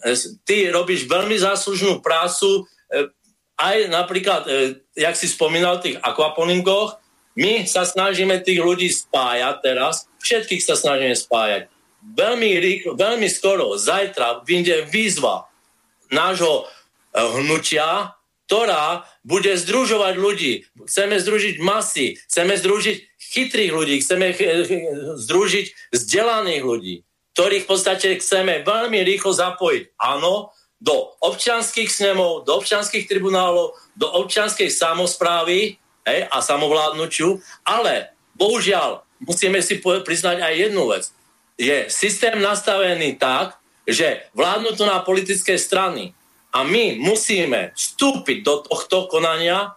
e, 0.00 0.12
ty 0.48 0.72
robíš 0.72 1.04
veľmi 1.04 1.36
záslužnú 1.36 2.00
prácu, 2.00 2.64
e, 2.88 3.12
aj 3.60 3.76
napríklad, 3.92 4.42
e, 4.48 4.80
jak 4.96 5.12
si 5.12 5.28
spomínal, 5.28 5.84
tých 5.84 6.00
akvaponingoch, 6.00 6.96
my 7.36 7.68
sa 7.68 7.84
snažíme 7.84 8.40
tých 8.40 8.58
ľudí 8.58 8.88
spájať 8.88 9.56
teraz, 9.60 10.08
všetkých 10.24 10.64
sa 10.64 10.74
snažíme 10.74 11.14
spájať 11.14 11.68
veľmi 12.02 12.50
rýchlo, 12.60 12.96
veľmi 12.96 13.28
skoro, 13.28 13.76
zajtra 13.76 14.42
vyjde 14.44 14.88
výzva 14.88 15.48
nášho 16.10 16.66
eh, 16.66 17.22
hnutia, 17.40 18.16
ktorá 18.50 19.06
bude 19.22 19.54
združovať 19.54 20.14
ľudí. 20.18 20.52
Chceme 20.82 21.22
združiť 21.22 21.62
masy, 21.62 22.18
chceme 22.26 22.58
združiť 22.58 22.96
chytrých 23.30 23.70
ľudí, 23.70 24.02
chceme 24.02 24.34
združiť 25.22 25.94
vzdelaných 25.94 26.62
ľudí, 26.66 26.94
ktorých 27.38 27.62
v 27.62 27.70
podstate 27.70 28.18
chceme 28.18 28.66
veľmi 28.66 29.06
rýchlo 29.06 29.30
zapojiť. 29.30 29.94
Áno, 30.02 30.50
do 30.82 31.14
občianských 31.22 31.86
snemov, 31.86 32.42
do 32.42 32.58
občianských 32.58 33.06
tribunálov, 33.06 33.78
do 33.94 34.08
občianskej 34.08 34.66
samozprávy 34.72 35.78
hej, 36.08 36.20
a 36.26 36.36
samovládnučiu, 36.42 37.38
ale 37.62 38.16
bohužiaľ 38.34 39.06
musíme 39.22 39.62
si 39.62 39.78
priznať 39.78 40.42
aj 40.42 40.54
jednu 40.58 40.90
vec 40.90 41.06
je 41.60 41.92
systém 41.92 42.40
nastavený 42.40 43.20
tak, 43.20 43.60
že 43.84 44.24
vládnu 44.32 44.72
to 44.72 44.88
na 44.88 45.04
politické 45.04 45.60
strany 45.60 46.16
a 46.56 46.64
my 46.64 46.96
musíme 46.96 47.76
vstúpiť 47.76 48.38
do 48.40 48.64
tohto 48.64 49.04
konania, 49.12 49.76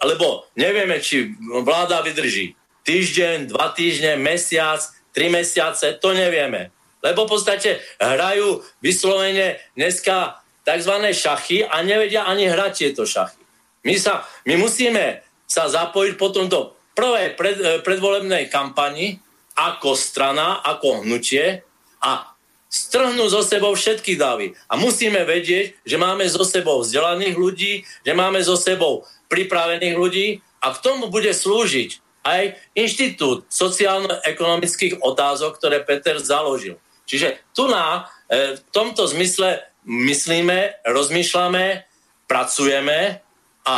lebo 0.00 0.48
nevieme, 0.56 0.96
či 1.04 1.36
vláda 1.60 2.00
vydrží 2.00 2.56
týždeň, 2.88 3.52
dva 3.52 3.76
týždne, 3.76 4.16
mesiac, 4.16 4.80
tri 5.12 5.28
mesiace, 5.28 6.00
to 6.00 6.16
nevieme. 6.16 6.72
Lebo 7.04 7.28
v 7.28 7.36
podstate 7.36 7.84
hrajú 8.00 8.64
vyslovene 8.80 9.60
dneska 9.76 10.40
tzv. 10.64 10.94
šachy 11.12 11.68
a 11.68 11.84
nevedia 11.84 12.24
ani 12.24 12.48
hrať 12.48 12.72
tieto 12.76 13.04
šachy. 13.04 13.40
My, 13.84 13.96
sa, 13.96 14.24
my 14.44 14.56
musíme 14.60 15.24
sa 15.48 15.68
zapojiť 15.68 16.14
potom 16.20 16.48
do 16.48 16.76
prvej 16.92 17.36
pred, 17.36 17.56
predvolebnej 17.80 18.52
kampani, 18.52 19.20
ako 19.60 19.92
strana, 19.92 20.64
ako 20.64 21.04
hnutie 21.04 21.60
a 22.00 22.32
strhnú 22.70 23.26
zo 23.28 23.42
sebou 23.42 23.74
všetky 23.74 24.14
davy. 24.14 24.54
A 24.70 24.78
musíme 24.78 25.26
vedieť, 25.26 25.76
že 25.82 25.96
máme 25.98 26.24
zo 26.30 26.46
sebou 26.46 26.80
vzdelaných 26.80 27.36
ľudí, 27.36 27.72
že 28.06 28.12
máme 28.14 28.40
zo 28.40 28.54
sebou 28.54 29.04
pripravených 29.28 29.96
ľudí 29.98 30.26
a 30.62 30.72
k 30.72 30.78
tomu 30.80 31.10
bude 31.12 31.34
slúžiť 31.34 32.22
aj 32.24 32.56
Inštitút 32.76 33.48
sociálno-ekonomických 33.48 35.02
otázok, 35.02 35.56
ktoré 35.56 35.82
Peter 35.82 36.20
založil. 36.20 36.78
Čiže 37.08 37.42
tu 37.56 37.66
na, 37.66 38.06
e, 38.30 38.54
v 38.54 38.60
tomto 38.70 39.08
zmysle 39.08 39.66
myslíme, 39.88 40.84
rozmýšľame, 40.86 41.84
pracujeme 42.30 43.24
a 43.66 43.76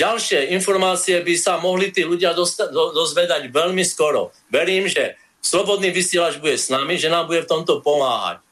ďalšie 0.00 0.56
informácie 0.56 1.20
by 1.20 1.34
sa 1.36 1.60
mohli 1.60 1.92
tí 1.92 2.08
ľudia 2.08 2.32
dosta- 2.32 2.72
do- 2.72 2.96
dozvedať 2.96 3.52
veľmi 3.52 3.84
skoro. 3.84 4.32
Verím, 4.48 4.88
že 4.88 5.20
Slobodný 5.40 5.88
vysielač 5.88 6.36
bude 6.36 6.60
s 6.60 6.68
nami, 6.68 7.00
že 7.00 7.08
nám 7.08 7.24
bude 7.24 7.40
v 7.40 7.50
tomto 7.50 7.80
pomáhať. 7.80 8.44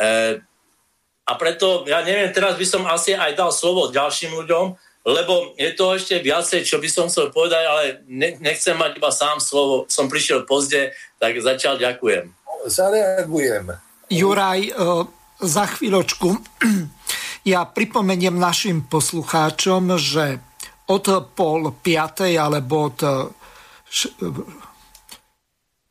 E, 0.00 0.40
a 1.28 1.32
preto, 1.36 1.84
ja 1.84 2.00
neviem, 2.00 2.32
teraz 2.32 2.56
by 2.56 2.64
som 2.64 2.82
asi 2.88 3.12
aj 3.12 3.36
dal 3.36 3.52
slovo 3.52 3.92
ďalším 3.92 4.32
ľuďom, 4.40 4.72
lebo 5.04 5.52
je 5.60 5.70
to 5.76 5.92
ešte 5.92 6.16
viacej, 6.24 6.64
čo 6.64 6.80
by 6.80 6.88
som 6.88 7.12
chcel 7.12 7.28
povedať, 7.28 7.64
ale 7.64 7.84
ne, 8.08 8.40
nechcem 8.40 8.72
mať 8.72 8.96
iba 8.96 9.12
sám 9.12 9.36
slovo. 9.36 9.84
Som 9.92 10.08
prišiel 10.08 10.48
pozde, 10.48 10.96
tak 11.20 11.36
zatiaľ 11.36 11.76
ďakujem. 11.76 12.32
Zareagujem. 12.64 13.76
Juraj, 14.08 14.60
e, 14.64 14.72
za 15.44 15.64
chvíľočku 15.76 16.40
ja 17.52 17.68
pripomeniem 17.68 18.40
našim 18.40 18.80
poslucháčom, 18.88 19.92
že 20.00 20.40
od 20.90 21.04
pol 21.32 21.70
piatej 21.78 22.34
alebo 22.34 22.90
od 22.90 22.98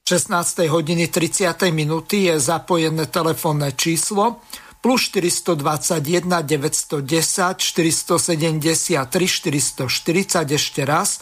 16. 0.10 0.66
hodiny 0.68 1.08
30. 1.08 1.70
minúty 1.70 2.28
je 2.28 2.42
zapojené 2.42 3.06
telefónne 3.08 3.72
číslo 3.78 4.42
plus 4.82 5.12
421 5.12 6.26
910 6.26 7.60
473 7.60 8.98
440 9.06 10.56
ešte 10.56 10.82
raz. 10.88 11.20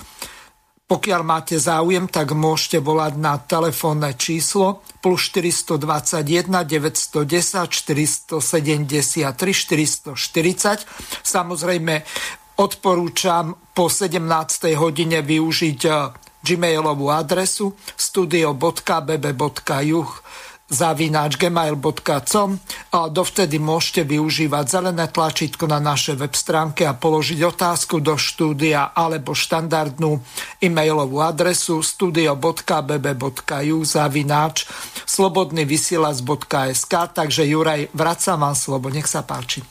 Pokiaľ 0.88 1.22
máte 1.28 1.60
záujem, 1.60 2.08
tak 2.08 2.32
môžete 2.32 2.80
volať 2.80 3.20
na 3.20 3.36
telefónne 3.36 4.16
číslo 4.16 4.88
plus 5.04 5.28
421 5.36 6.48
910 6.48 7.28
473 7.68 8.40
440. 9.36 10.88
Samozrejme, 11.28 12.08
odporúčam 12.58 13.54
po 13.72 13.88
17. 13.90 14.74
hodine 14.76 15.22
využiť 15.22 15.82
gmailovú 16.42 17.14
adresu 17.14 17.74
studio.bb.juh 17.94 18.90
zavináč 20.68 21.40
gmail.com 21.40 22.60
a 22.92 23.08
dovtedy 23.08 23.56
môžete 23.56 24.04
využívať 24.04 24.66
zelené 24.68 25.08
tlačítko 25.08 25.64
na 25.64 25.80
našej 25.80 26.20
web 26.20 26.36
stránke 26.36 26.84
a 26.84 26.92
položiť 26.92 27.40
otázku 27.40 28.04
do 28.04 28.20
štúdia 28.20 28.92
alebo 28.92 29.32
štandardnú 29.32 30.20
e-mailovú 30.60 31.24
adresu 31.24 31.80
studio.bb.ju 31.80 33.78
zavináč 33.88 34.68
slobodnyvysielac.sk 35.08 36.94
takže 37.16 37.48
Juraj, 37.48 37.88
vracam 37.96 38.44
vám 38.44 38.56
slovo, 38.56 38.92
nech 38.92 39.08
sa 39.08 39.24
páči. 39.24 39.64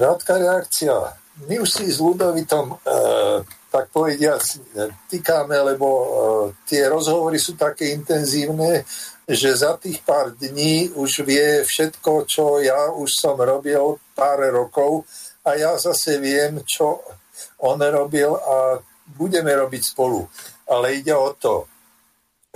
Krátka 0.00 0.38
reakcia. 0.40 1.27
My 1.46 1.62
už 1.62 1.70
si 1.70 1.86
s 1.86 2.02
Ludovitom 2.02 2.74
e, 2.74 2.76
tak 3.68 3.92
povediac 3.92 4.40
týkame, 5.12 5.60
lebo 5.60 5.86
uh, 5.86 6.06
tie 6.64 6.88
rozhovory 6.88 7.36
sú 7.36 7.52
také 7.52 7.92
intenzívne, 7.92 8.88
že 9.28 9.52
za 9.52 9.76
tých 9.76 10.00
pár 10.00 10.32
dní 10.32 10.88
už 10.96 11.28
vie 11.28 11.60
všetko, 11.68 12.24
čo 12.24 12.64
ja 12.64 12.88
už 12.88 13.12
som 13.12 13.36
robil 13.36 14.00
pár 14.16 14.40
rokov 14.48 15.04
a 15.44 15.52
ja 15.52 15.76
zase 15.76 16.16
viem, 16.16 16.64
čo 16.64 17.04
on 17.60 17.76
robil 17.76 18.32
a 18.32 18.80
budeme 19.04 19.52
robiť 19.52 19.82
spolu. 19.84 20.24
Ale 20.72 20.96
ide 20.96 21.12
o 21.12 21.36
to, 21.36 21.68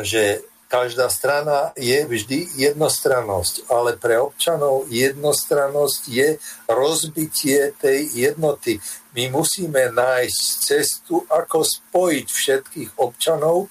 že 0.01 0.52
každá 0.73 1.13
strana 1.13 1.77
je 1.77 2.01
vždy 2.01 2.57
jednostrannosť, 2.57 3.69
ale 3.69 4.01
pre 4.01 4.17
občanov 4.17 4.89
jednostrannosť 4.89 6.03
je 6.09 6.41
rozbitie 6.65 7.77
tej 7.77 8.09
jednoty. 8.17 8.81
My 9.13 9.29
musíme 9.29 9.93
nájsť 9.93 10.41
cestu, 10.65 11.29
ako 11.29 11.61
spojiť 11.61 12.27
všetkých 12.33 12.91
občanov 12.97 13.69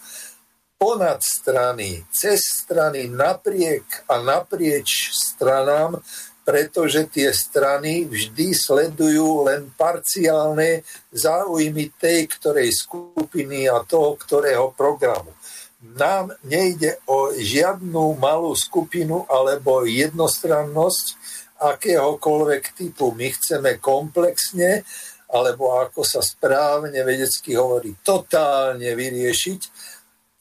ponad 0.77 1.25
strany, 1.25 2.05
cez 2.13 2.45
strany, 2.61 3.09
napriek 3.09 4.05
a 4.05 4.21
naprieč 4.21 5.09
stranám, 5.09 5.97
pretože 6.45 7.05
tie 7.09 7.29
strany 7.33 8.05
vždy 8.05 8.53
sledujú 8.53 9.45
len 9.49 9.73
parciálne 9.73 10.85
záujmy 11.13 11.97
tej 11.97 12.29
ktorej 12.29 12.69
skupiny 12.73 13.69
a 13.69 13.81
toho 13.85 14.17
ktorého 14.17 14.73
programu. 14.73 15.33
Nám 15.81 16.37
nejde 16.45 17.01
o 17.09 17.33
žiadnu 17.33 18.21
malú 18.21 18.53
skupinu 18.53 19.25
alebo 19.25 19.81
jednostrannosť 19.81 21.05
akéhokoľvek 21.57 22.63
typu. 22.77 23.13
My 23.17 23.33
chceme 23.33 23.81
komplexne 23.81 24.85
alebo 25.31 25.79
ako 25.79 26.03
sa 26.03 26.19
správne 26.19 27.01
vedecky 27.07 27.55
hovorí, 27.55 27.95
totálne 28.03 28.91
vyriešiť 28.91 29.61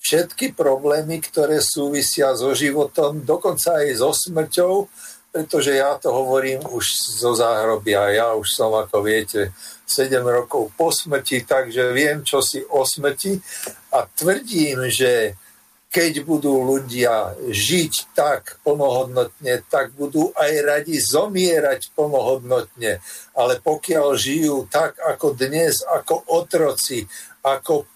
všetky 0.00 0.58
problémy, 0.58 1.22
ktoré 1.22 1.62
súvisia 1.62 2.34
so 2.34 2.50
životom, 2.56 3.22
dokonca 3.22 3.84
aj 3.84 4.02
so 4.02 4.10
smrťou, 4.10 4.74
pretože 5.30 5.78
ja 5.78 5.94
to 5.94 6.10
hovorím 6.10 6.66
už 6.66 6.84
zo 7.22 7.38
záhrobia. 7.38 8.10
Ja 8.10 8.34
už 8.34 8.50
som, 8.50 8.74
ako 8.74 9.06
viete, 9.06 9.54
7 9.90 10.22
rokov 10.22 10.70
po 10.78 10.94
smrti, 10.94 11.42
takže 11.42 11.90
viem, 11.90 12.22
čo 12.22 12.38
si 12.38 12.62
o 12.62 12.86
smrti 12.86 13.34
a 13.90 14.06
tvrdím, 14.06 14.86
že 14.86 15.34
keď 15.90 16.22
budú 16.22 16.62
ľudia 16.62 17.34
žiť 17.50 18.14
tak 18.14 18.62
plnohodnotne, 18.62 19.66
tak 19.66 19.90
budú 19.98 20.30
aj 20.38 20.52
radi 20.62 21.02
zomierať 21.02 21.90
plnohodnotne. 21.98 23.02
Ale 23.34 23.58
pokiaľ 23.58 24.14
žijú 24.14 24.70
tak 24.70 25.02
ako 25.02 25.34
dnes, 25.34 25.82
ako 25.82 26.30
otroci, 26.30 27.02
ako 27.42 27.90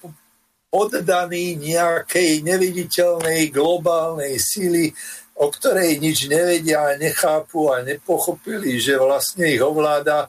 oddaní 0.75 1.55
nejakej 1.55 2.43
neviditeľnej 2.43 3.55
globálnej 3.55 4.43
sily, 4.43 4.91
o 5.39 5.47
ktorej 5.47 6.03
nič 6.03 6.27
nevedia 6.27 6.99
nechápu 6.99 7.71
a 7.71 7.87
nepochopili, 7.87 8.83
že 8.83 8.99
vlastne 8.99 9.55
ich 9.55 9.63
ovláda, 9.63 10.27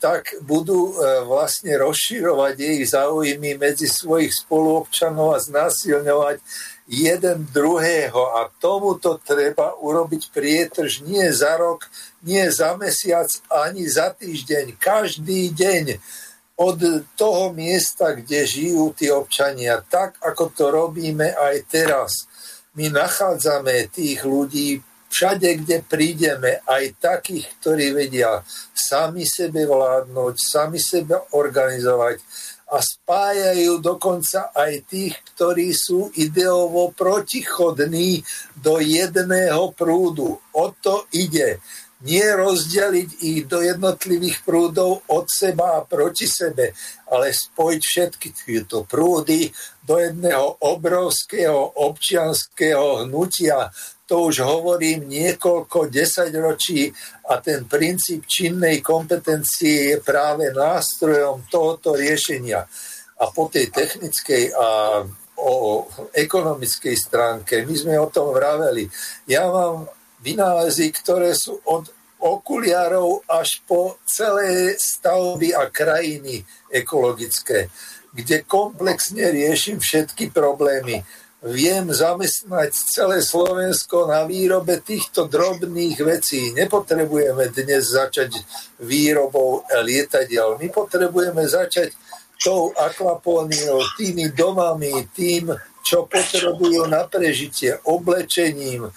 tak 0.00 0.32
budú 0.40 0.96
e, 0.96 1.22
vlastne 1.28 1.76
rozširovať 1.76 2.56
ich 2.56 2.88
záujmy 2.88 3.60
medzi 3.60 3.84
svojich 3.84 4.32
spoluobčanov 4.32 5.36
a 5.36 5.44
znásilňovať 5.44 6.40
jeden 6.88 7.46
druhého. 7.52 8.40
A 8.40 8.48
tomuto 8.58 9.20
treba 9.20 9.76
urobiť 9.76 10.32
prietrž 10.32 11.04
nie 11.04 11.28
za 11.30 11.60
rok, 11.60 11.86
nie 12.24 12.48
za 12.48 12.74
mesiac, 12.80 13.28
ani 13.52 13.84
za 13.86 14.16
týždeň, 14.16 14.80
každý 14.80 15.52
deň 15.52 16.00
od 16.60 17.08
toho 17.16 17.56
miesta, 17.56 18.12
kde 18.12 18.44
žijú 18.44 18.92
tí 18.92 19.08
občania, 19.08 19.80
tak 19.80 20.20
ako 20.20 20.52
to 20.52 20.68
robíme 20.68 21.32
aj 21.32 21.56
teraz. 21.68 22.28
My 22.76 22.92
nachádzame 22.92 23.88
tých 23.88 24.24
ľudí 24.28 24.84
všade, 25.10 25.66
kde 25.66 25.82
prídeme, 25.82 26.62
aj 26.64 27.02
takých, 27.02 27.50
ktorí 27.58 27.90
vedia 27.90 28.40
sami 28.70 29.26
sebe 29.26 29.66
vládnuť, 29.66 30.34
sami 30.38 30.78
sebe 30.78 31.18
organizovať, 31.34 32.22
a 32.70 32.78
spájajú 32.78 33.82
dokonca 33.82 34.54
aj 34.54 34.86
tých, 34.86 35.18
ktorí 35.34 35.74
sú 35.74 36.14
ideovo 36.14 36.94
protichodní 36.94 38.22
do 38.54 38.78
jedného 38.78 39.74
prúdu. 39.74 40.38
O 40.54 40.64
to 40.78 41.10
ide. 41.10 41.58
Nie 42.00 42.32
rozdeliť 42.32 43.10
ich 43.20 43.44
do 43.44 43.60
jednotlivých 43.60 44.40
prúdov 44.40 45.04
od 45.12 45.26
seba 45.28 45.82
a 45.82 45.84
proti 45.84 46.24
sebe, 46.24 46.72
ale 47.12 47.34
spojiť 47.34 47.82
všetky 47.84 48.28
tieto 48.32 48.88
prúdy 48.88 49.52
do 49.84 50.00
jedného 50.00 50.64
obrovského 50.64 51.60
občianského 51.76 53.04
hnutia, 53.04 53.68
to 54.10 54.26
už 54.26 54.42
hovorím 54.42 55.06
niekoľko 55.06 55.86
desaťročí 55.86 56.90
a 57.30 57.38
ten 57.38 57.70
princíp 57.70 58.26
činnej 58.26 58.82
kompetencie 58.82 59.94
je 59.94 59.96
práve 60.02 60.50
nástrojom 60.50 61.46
tohoto 61.46 61.94
riešenia. 61.94 62.66
A 63.22 63.24
po 63.30 63.46
tej 63.46 63.70
technickej 63.70 64.50
a 64.50 64.66
o 65.40 65.86
ekonomickej 66.10 66.96
stránke, 66.98 67.62
my 67.62 67.74
sme 67.78 67.94
o 68.02 68.10
tom 68.10 68.34
vraveli. 68.34 68.90
Ja 69.30 69.46
mám 69.48 69.86
vynálezy, 70.20 70.90
ktoré 70.90 71.32
sú 71.32 71.62
od 71.64 71.88
okuliarov 72.20 73.24
až 73.24 73.64
po 73.64 73.96
celé 74.04 74.76
stavby 74.76 75.56
a 75.56 75.72
krajiny 75.72 76.44
ekologické, 76.68 77.72
kde 78.12 78.44
komplexne 78.44 79.32
riešim 79.32 79.80
všetky 79.80 80.28
problémy 80.34 81.00
viem 81.40 81.88
zamestnať 81.88 82.70
celé 82.92 83.24
Slovensko 83.24 84.04
na 84.04 84.28
výrobe 84.28 84.84
týchto 84.84 85.24
drobných 85.24 85.96
vecí. 86.04 86.52
Nepotrebujeme 86.52 87.48
dnes 87.48 87.96
začať 87.96 88.36
výrobou 88.84 89.64
lietadiel. 89.80 90.60
My 90.60 90.68
potrebujeme 90.68 91.48
začať 91.48 91.96
tou 92.40 92.72
akvapóniou, 92.76 93.80
tými 93.96 94.32
domami, 94.32 95.08
tým, 95.16 95.52
čo 95.80 96.04
potrebujú 96.04 96.88
na 96.88 97.08
prežitie, 97.08 97.76
oblečením 97.88 98.88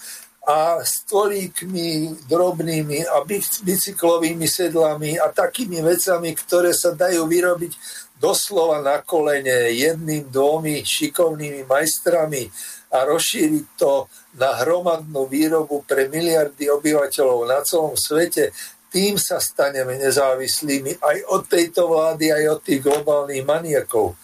a 0.44 0.84
stolíkmi 0.84 2.20
drobnými 2.28 3.08
a 3.08 3.24
bicyklovými 3.64 4.44
sedlami 4.44 5.16
a 5.16 5.32
takými 5.32 5.80
vecami, 5.80 6.36
ktoré 6.36 6.76
sa 6.76 6.92
dajú 6.92 7.24
vyrobiť 7.24 7.72
doslova 8.20 8.80
na 8.80 9.02
kolene 9.02 9.74
jedným, 9.74 10.30
dvomi 10.30 10.86
šikovnými 10.86 11.66
majstrami 11.66 12.46
a 12.94 13.02
rozšíriť 13.02 13.66
to 13.74 14.06
na 14.38 14.54
hromadnú 14.62 15.26
výrobu 15.26 15.82
pre 15.82 16.06
miliardy 16.06 16.70
obyvateľov 16.70 17.40
na 17.50 17.58
celom 17.66 17.98
svete, 17.98 18.54
tým 18.94 19.18
sa 19.18 19.42
staneme 19.42 19.98
nezávislými 19.98 21.02
aj 21.02 21.18
od 21.34 21.42
tejto 21.50 21.90
vlády, 21.90 22.30
aj 22.30 22.44
od 22.54 22.60
tých 22.62 22.80
globálnych 22.86 23.42
maniakov. 23.42 24.14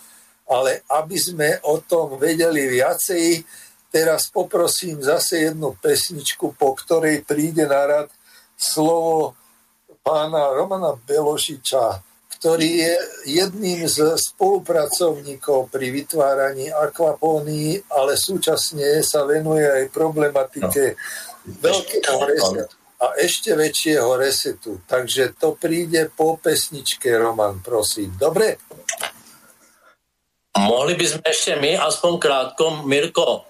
Ale 0.46 0.86
aby 0.86 1.18
sme 1.18 1.58
o 1.66 1.82
tom 1.82 2.14
vedeli 2.14 2.70
viacej, 2.70 3.42
teraz 3.90 4.30
poprosím 4.30 5.02
zase 5.02 5.50
jednu 5.50 5.74
pesničku, 5.74 6.54
po 6.54 6.78
ktorej 6.78 7.26
príde 7.26 7.66
na 7.66 7.82
rad 7.82 8.08
slovo 8.54 9.34
pána 10.06 10.54
Romana 10.54 10.94
Belošiča, 10.94 12.09
ktorý 12.40 12.70
je 12.72 12.94
jedným 13.36 13.84
z 13.84 14.16
spolupracovníkov 14.16 15.68
pri 15.68 15.92
vytváraní 15.92 16.72
akvapónii, 16.72 17.92
ale 17.92 18.16
súčasne 18.16 19.04
sa 19.04 19.28
venuje 19.28 19.68
aj 19.68 19.92
problematike 19.92 20.96
no. 20.96 21.60
veľkého 21.60 22.20
resetu 22.24 22.80
a 23.00 23.16
ešte 23.16 23.56
väčšieho 23.56 24.12
resetu. 24.16 24.84
Takže 24.84 25.36
to 25.36 25.56
príde 25.56 26.12
po 26.12 26.36
pesničke, 26.36 27.08
Roman, 27.16 27.64
prosím. 27.64 28.12
Dobre? 28.16 28.60
Mohli 30.56 30.96
by 31.00 31.06
sme 31.08 31.24
ešte 31.24 31.52
my, 31.56 31.80
aspoň 31.80 32.12
krátko, 32.20 32.84
Mirko. 32.84 33.48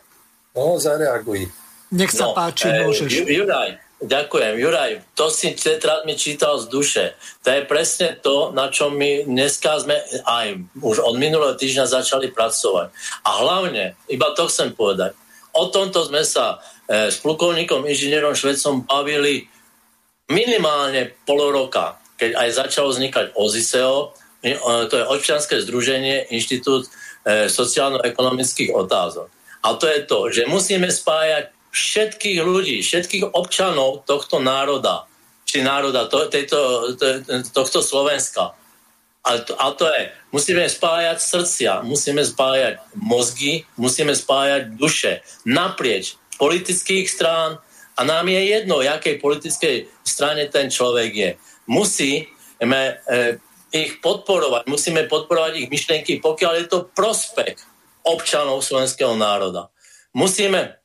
No, 0.55 0.79
zareaguj. 0.79 1.51
Nech 1.91 2.15
sa 2.15 2.31
no, 2.31 2.39
páči, 2.39 2.71
e, 2.71 2.87
môžeš. 2.87 3.11
Juraj, 3.27 3.75
ďakujem. 4.01 4.55
Juraj, 4.57 5.05
to 5.13 5.29
si 5.29 5.53
tenkrát 5.57 6.05
mi 6.09 6.17
čítal 6.17 6.57
z 6.61 6.67
duše. 6.73 7.05
To 7.45 7.49
je 7.53 7.63
presne 7.69 8.17
to, 8.21 8.51
na 8.53 8.73
čom 8.73 8.97
my 8.97 9.29
dneska 9.29 9.81
sme 9.81 10.01
aj 10.25 10.61
už 10.81 11.05
od 11.05 11.17
minulého 11.21 11.57
týždňa 11.57 11.87
začali 11.89 12.33
pracovať. 12.33 12.93
A 13.25 13.31
hlavne, 13.45 13.95
iba 14.09 14.29
to 14.33 14.49
chcem 14.49 14.73
povedať, 14.73 15.13
o 15.53 15.69
tomto 15.69 16.07
sme 16.07 16.23
sa 16.25 16.63
E, 16.91 17.07
s 17.07 17.23
plukovníkom 17.23 17.87
inžinierom 17.87 18.35
Švedcom 18.35 18.83
bavili 18.83 19.47
minimálne 20.27 21.15
pol 21.23 21.55
roka, 21.55 22.03
keď 22.19 22.35
aj 22.35 22.67
začalo 22.67 22.91
vznikať 22.91 23.27
OZISEO, 23.39 24.11
e, 24.43 24.55
to 24.91 24.95
je 24.99 25.07
občianske 25.07 25.55
združenie 25.63 26.35
Inštitút 26.35 26.91
e, 27.23 27.47
sociálno-ekonomických 27.47 28.75
otázok. 28.75 29.31
A 29.63 29.79
to 29.79 29.87
je 29.87 30.01
to, 30.03 30.19
že 30.35 30.51
musíme 30.51 30.91
spájať 30.91 31.55
všetkých 31.71 32.39
ľudí, 32.43 32.83
všetkých 32.83 33.35
občanov 33.35 34.07
tohto 34.07 34.43
národa, 34.43 35.07
či 35.47 35.63
národa 35.63 36.07
to, 36.07 36.27
tejto, 36.31 36.95
to, 36.95 37.07
tohto 37.51 37.83
Slovenska. 37.83 38.55
A 39.21 39.31
to, 39.45 39.53
a 39.55 39.69
to 39.77 39.85
je, 39.85 40.03
musíme 40.33 40.65
spájať 40.65 41.19
srdcia, 41.21 41.73
musíme 41.85 42.25
spájať 42.25 42.81
mozgy, 42.97 43.69
musíme 43.77 44.17
spájať 44.17 44.63
duše 44.81 45.21
naprieč 45.45 46.17
politických 46.41 47.05
strán 47.05 47.61
a 47.97 48.01
nám 48.01 48.33
je 48.33 48.41
jedno, 48.49 48.81
jakej 48.81 49.21
politickej 49.21 49.77
strane 50.01 50.49
ten 50.49 50.73
človek 50.73 51.11
je. 51.13 51.31
Musíme 51.69 52.81
e, 52.81 53.37
ich 53.77 54.01
podporovať, 54.01 54.65
musíme 54.65 55.05
podporovať 55.05 55.53
ich 55.61 55.69
myšlienky, 55.69 56.25
pokiaľ 56.25 56.53
je 56.57 56.67
to 56.73 56.89
prospech 56.97 57.61
občanov 58.09 58.65
slovenského 58.65 59.13
národa. 59.21 59.69
Musíme 60.17 60.80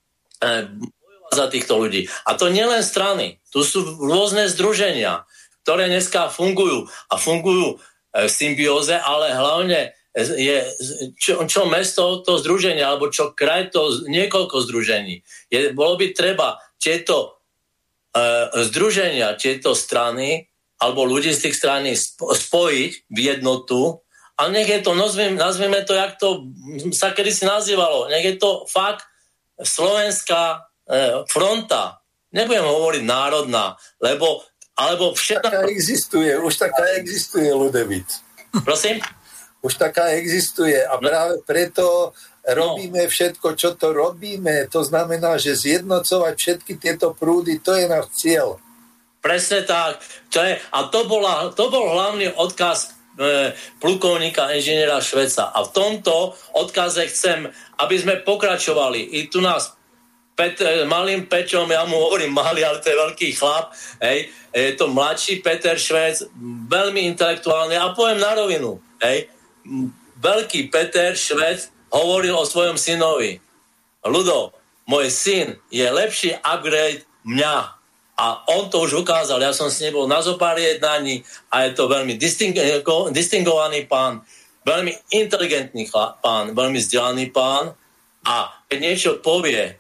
bojovať 0.72 1.34
za 1.34 1.46
týchto 1.50 1.74
ľudí. 1.82 2.08
A 2.26 2.38
to 2.38 2.54
nielen 2.54 2.86
strany, 2.86 3.42
tu 3.50 3.66
sú 3.66 3.84
rôzne 3.98 4.46
združenia, 4.48 5.26
ktoré 5.66 5.90
dneska 5.90 6.30
fungujú 6.30 6.86
a 7.10 7.18
fungujú 7.18 7.76
e, 7.76 8.28
v 8.28 8.32
symbióze, 8.32 8.94
ale 8.94 9.34
hlavne 9.34 9.98
je, 10.16 10.64
čo, 11.20 11.44
čo 11.44 11.68
mesto 11.68 12.24
to 12.24 12.40
združenie, 12.40 12.80
alebo 12.80 13.12
čo 13.12 13.36
kraj 13.36 13.76
to 13.76 14.08
niekoľko 14.08 14.64
združení. 14.64 15.28
Je, 15.52 15.76
bolo 15.76 16.00
by 16.00 16.16
treba 16.16 16.56
tieto 16.80 17.36
uh, 18.16 18.48
združenia, 18.64 19.36
tieto 19.36 19.76
strany, 19.76 20.48
alebo 20.80 21.04
ľudí 21.04 21.36
z 21.36 21.50
tých 21.50 21.60
strany 21.60 22.00
spojiť 22.16 22.92
v 23.12 23.20
jednotu 23.20 24.00
a 24.36 24.52
nech 24.52 24.68
je 24.68 24.80
to, 24.84 24.92
nazvime, 24.96 25.36
nazvime 25.40 25.84
to, 25.88 25.96
jak 25.96 26.16
to 26.20 26.48
sa 26.92 27.16
kedysi 27.16 27.48
nazývalo, 27.48 28.12
nech 28.12 28.24
je 28.24 28.36
to 28.40 28.68
fakt 28.68 29.08
slovenská 29.60 30.44
uh, 30.60 31.24
fronta. 31.28 32.00
Nebudem 32.36 32.68
hovoriť 32.68 33.04
národná, 33.04 33.80
lebo 34.04 34.44
alebo 34.76 35.16
všetko... 35.16 35.48
Taká 35.48 35.72
existuje, 35.72 36.36
už 36.36 36.54
taká 36.60 37.00
existuje, 37.00 37.48
Ludevit. 37.48 38.12
Prosím? 38.68 39.00
už 39.66 39.74
taká 39.82 40.14
existuje 40.14 40.78
a 40.78 40.94
práve 41.02 41.42
preto 41.42 42.14
robíme 42.46 43.10
všetko, 43.10 43.58
čo 43.58 43.74
to 43.74 43.90
robíme. 43.90 44.70
To 44.70 44.86
znamená, 44.86 45.42
že 45.42 45.58
zjednocovať 45.58 46.34
všetky 46.38 46.78
tieto 46.78 47.18
prúdy, 47.18 47.58
to 47.58 47.74
je 47.74 47.90
náš 47.90 48.14
cieľ. 48.14 48.62
Presne 49.26 49.66
tak. 49.66 50.06
To 50.38 50.46
je, 50.46 50.62
a 50.62 50.80
to, 50.94 51.10
bola, 51.10 51.50
to 51.58 51.66
bol 51.74 51.82
hlavný 51.82 52.30
odkaz 52.38 52.78
e, 52.86 52.90
plukovníka 53.80 54.52
inžiniera 54.52 55.00
Šveca. 55.00 55.56
A 55.56 55.64
v 55.64 55.72
tomto 55.72 56.36
odkaze 56.52 57.08
chcem, 57.08 57.48
aby 57.80 57.96
sme 57.96 58.24
pokračovali. 58.24 59.24
I 59.24 59.32
tu 59.32 59.40
nás 59.40 59.76
Pet, 60.36 60.60
e, 60.60 60.84
malým 60.84 61.32
Pečom, 61.32 61.64
ja 61.72 61.88
mu 61.88 61.96
hovorím 61.96 62.36
malý, 62.36 62.68
ale 62.68 62.84
to 62.84 62.92
je 62.92 63.00
veľký 63.00 63.40
chlap, 63.40 63.72
hej, 64.04 64.28
je 64.52 64.76
to 64.76 64.92
mladší 64.92 65.40
Peter 65.40 65.80
Švec, 65.80 66.28
veľmi 66.68 67.08
intelektuálny 67.16 67.80
a 67.80 67.96
poviem 67.96 68.20
na 68.20 68.36
rovinu, 68.36 68.76
hej, 69.00 69.32
veľký 70.20 70.68
Peter 70.68 71.16
Švec 71.16 71.72
hovoril 71.88 72.36
o 72.36 72.44
svojom 72.44 72.76
synovi. 72.76 73.40
Ludo, 74.04 74.52
môj 74.92 75.08
syn 75.08 75.56
je 75.72 75.88
lepší 75.88 76.36
upgrade 76.44 77.08
mňa. 77.24 77.75
A 78.16 78.48
on 78.56 78.72
to 78.72 78.88
už 78.88 79.04
ukázal. 79.04 79.44
Ja 79.44 79.52
som 79.52 79.68
s 79.68 79.84
ním 79.84 80.00
bol 80.00 80.08
na 80.08 80.24
zopár 80.24 80.56
jednaní 80.56 81.28
a 81.52 81.68
je 81.68 81.76
to 81.76 81.92
veľmi 81.92 82.16
distingovaný 83.12 83.86
pán, 83.92 84.24
veľmi 84.64 84.96
inteligentný 85.12 85.92
pán, 86.24 86.56
veľmi 86.56 86.80
vzdelaný 86.80 87.36
pán 87.36 87.76
a 88.24 88.36
keď 88.72 88.80
niečo 88.80 89.12
povie, 89.20 89.78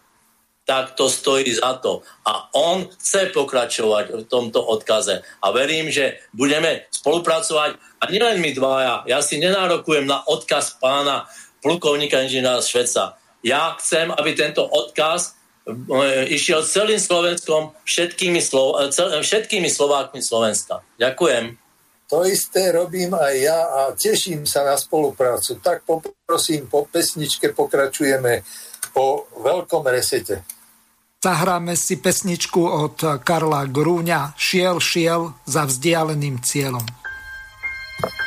tak 0.65 0.97
to 0.97 1.05
stojí 1.05 1.45
za 1.53 1.77
to. 1.77 2.01
A 2.25 2.49
on 2.57 2.89
chce 2.89 3.29
pokračovať 3.29 4.05
v 4.17 4.23
tomto 4.25 4.65
odkaze. 4.65 5.21
A 5.21 5.53
verím, 5.53 5.93
že 5.93 6.25
budeme 6.33 6.89
spolupracovať. 6.89 7.77
A 8.01 8.03
nielen 8.09 8.41
my 8.41 8.49
dvaja, 8.51 9.05
ja 9.05 9.21
si 9.21 9.37
nenárokujem 9.37 10.09
na 10.09 10.25
odkaz 10.25 10.81
pána 10.81 11.29
plukovníka 11.61 12.17
inžiniera 12.17 12.65
Šveca. 12.65 13.13
Ja 13.45 13.77
chcem, 13.77 14.09
aby 14.09 14.33
tento 14.33 14.65
odkaz 14.65 15.37
išiel 16.29 16.61
celým 16.61 17.01
Slovenskom, 17.01 17.73
všetkými, 17.85 18.37
Slo- 18.37 18.77
e, 18.77 18.93
cel- 18.93 19.21
všetkými 19.21 19.65
Slovákmi 19.65 20.21
Slovenska. 20.21 20.85
Ďakujem. 21.01 21.57
To 22.05 22.21
isté 22.21 22.69
robím 22.69 23.17
aj 23.17 23.33
ja 23.33 23.59
a 23.65 23.79
teším 23.97 24.45
sa 24.45 24.61
na 24.61 24.77
spoluprácu. 24.77 25.57
Tak 25.57 25.89
poprosím, 25.89 26.69
po 26.69 26.85
pesničke 26.85 27.49
pokračujeme 27.49 28.45
po 28.93 29.25
veľkom 29.41 29.81
resete. 29.89 30.45
Zahráme 31.25 31.73
si 31.73 31.97
pesničku 31.97 32.61
od 32.61 33.25
Karla 33.25 33.65
Grúňa 33.65 34.37
Šiel, 34.37 34.77
šiel 34.77 35.33
za 35.49 35.65
vzdialeným 35.65 36.45
cieľom. 36.45 36.85
Sneh 37.97 38.13
mu 38.13 38.24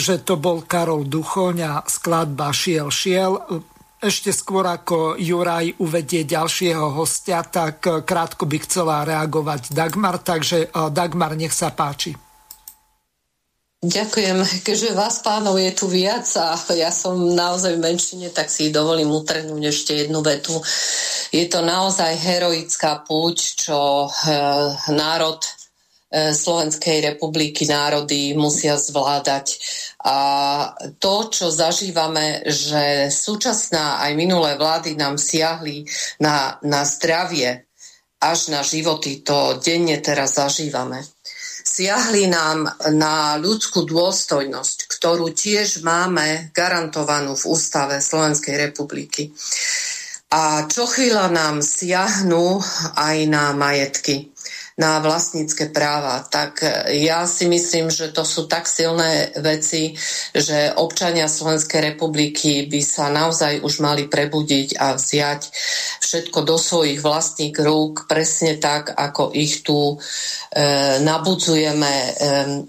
Takže 0.00 0.24
to 0.24 0.40
bol 0.40 0.64
Karol 0.64 1.04
Duchoň 1.04 1.56
a 1.60 1.72
skladba 1.84 2.56
Šiel 2.56 2.88
šiel. 2.88 3.36
Ešte 4.00 4.32
skôr 4.32 4.64
ako 4.64 5.20
Juraj 5.20 5.76
uvedie 5.76 6.24
ďalšieho 6.24 6.96
hostia, 6.96 7.44
tak 7.44 7.84
krátko 8.08 8.48
by 8.48 8.64
chcela 8.64 9.04
reagovať 9.04 9.76
Dagmar, 9.76 10.24
takže 10.24 10.72
Dagmar, 10.72 11.36
nech 11.36 11.52
sa 11.52 11.68
páči. 11.76 12.16
Ďakujem, 13.84 14.40
keďže 14.64 14.96
vás 14.96 15.20
pánov 15.20 15.60
je 15.60 15.68
tu 15.76 15.84
viac 15.84 16.24
a 16.40 16.56
ja 16.72 16.88
som 16.88 17.20
naozaj 17.36 17.76
v 17.76 17.84
menšine, 17.84 18.32
tak 18.32 18.48
si 18.48 18.72
dovolím 18.72 19.12
utrhnúť 19.12 19.62
ešte 19.68 19.92
jednu 20.00 20.24
vetu. 20.24 20.56
Je 21.28 21.44
to 21.44 21.60
naozaj 21.60 22.16
heroická 22.16 23.04
púť, 23.04 23.68
čo 23.68 24.08
e, 24.08 24.08
národ 24.96 25.44
e, 25.44 25.59
Slovenskej 26.10 27.14
republiky, 27.14 27.70
národy 27.70 28.34
musia 28.34 28.74
zvládať. 28.74 29.62
A 30.02 30.18
to, 30.98 31.30
čo 31.30 31.54
zažívame, 31.54 32.42
že 32.50 33.06
súčasná 33.14 34.02
aj 34.02 34.12
minulé 34.18 34.58
vlády 34.58 34.98
nám 34.98 35.22
siahli 35.22 35.86
na, 36.18 36.58
na 36.66 36.82
zdravie 36.82 37.70
až 38.20 38.52
na 38.52 38.60
životy, 38.66 39.22
to 39.22 39.62
denne 39.62 39.96
teraz 40.02 40.36
zažívame 40.36 41.06
siahli 41.70 42.26
nám 42.26 42.66
na 42.92 43.38
ľudskú 43.38 43.86
dôstojnosť, 43.86 44.90
ktorú 44.90 45.30
tiež 45.30 45.86
máme 45.86 46.50
garantovanú 46.50 47.38
v 47.38 47.48
ústave 47.54 48.02
Slovenskej 48.02 48.68
republiky. 48.68 49.30
A 50.30 50.66
čo 50.70 50.86
chvíľa 50.86 51.30
nám 51.30 51.58
siahnu 51.58 52.62
aj 52.94 53.16
na 53.26 53.50
majetky, 53.50 54.30
na 54.80 54.96
vlastnícke 55.04 55.68
práva. 55.68 56.24
Tak 56.24 56.64
ja 56.96 57.28
si 57.28 57.44
myslím, 57.44 57.92
že 57.92 58.08
to 58.16 58.24
sú 58.24 58.48
tak 58.48 58.64
silné 58.64 59.28
veci, 59.36 59.92
že 60.32 60.72
občania 60.72 61.28
Slovenskej 61.28 61.92
republiky 61.92 62.64
by 62.64 62.80
sa 62.80 63.12
naozaj 63.12 63.60
už 63.60 63.84
mali 63.84 64.08
prebudiť 64.08 64.80
a 64.80 64.96
vziať 64.96 65.42
všetko 66.00 66.38
do 66.48 66.56
svojich 66.56 67.04
vlastných 67.04 67.52
rúk, 67.60 68.08
presne 68.08 68.56
tak, 68.56 68.96
ako 68.96 69.36
ich 69.36 69.60
tu 69.60 69.94
e, 69.94 69.96
nabudzujeme, 71.04 71.94
e, 71.94 72.10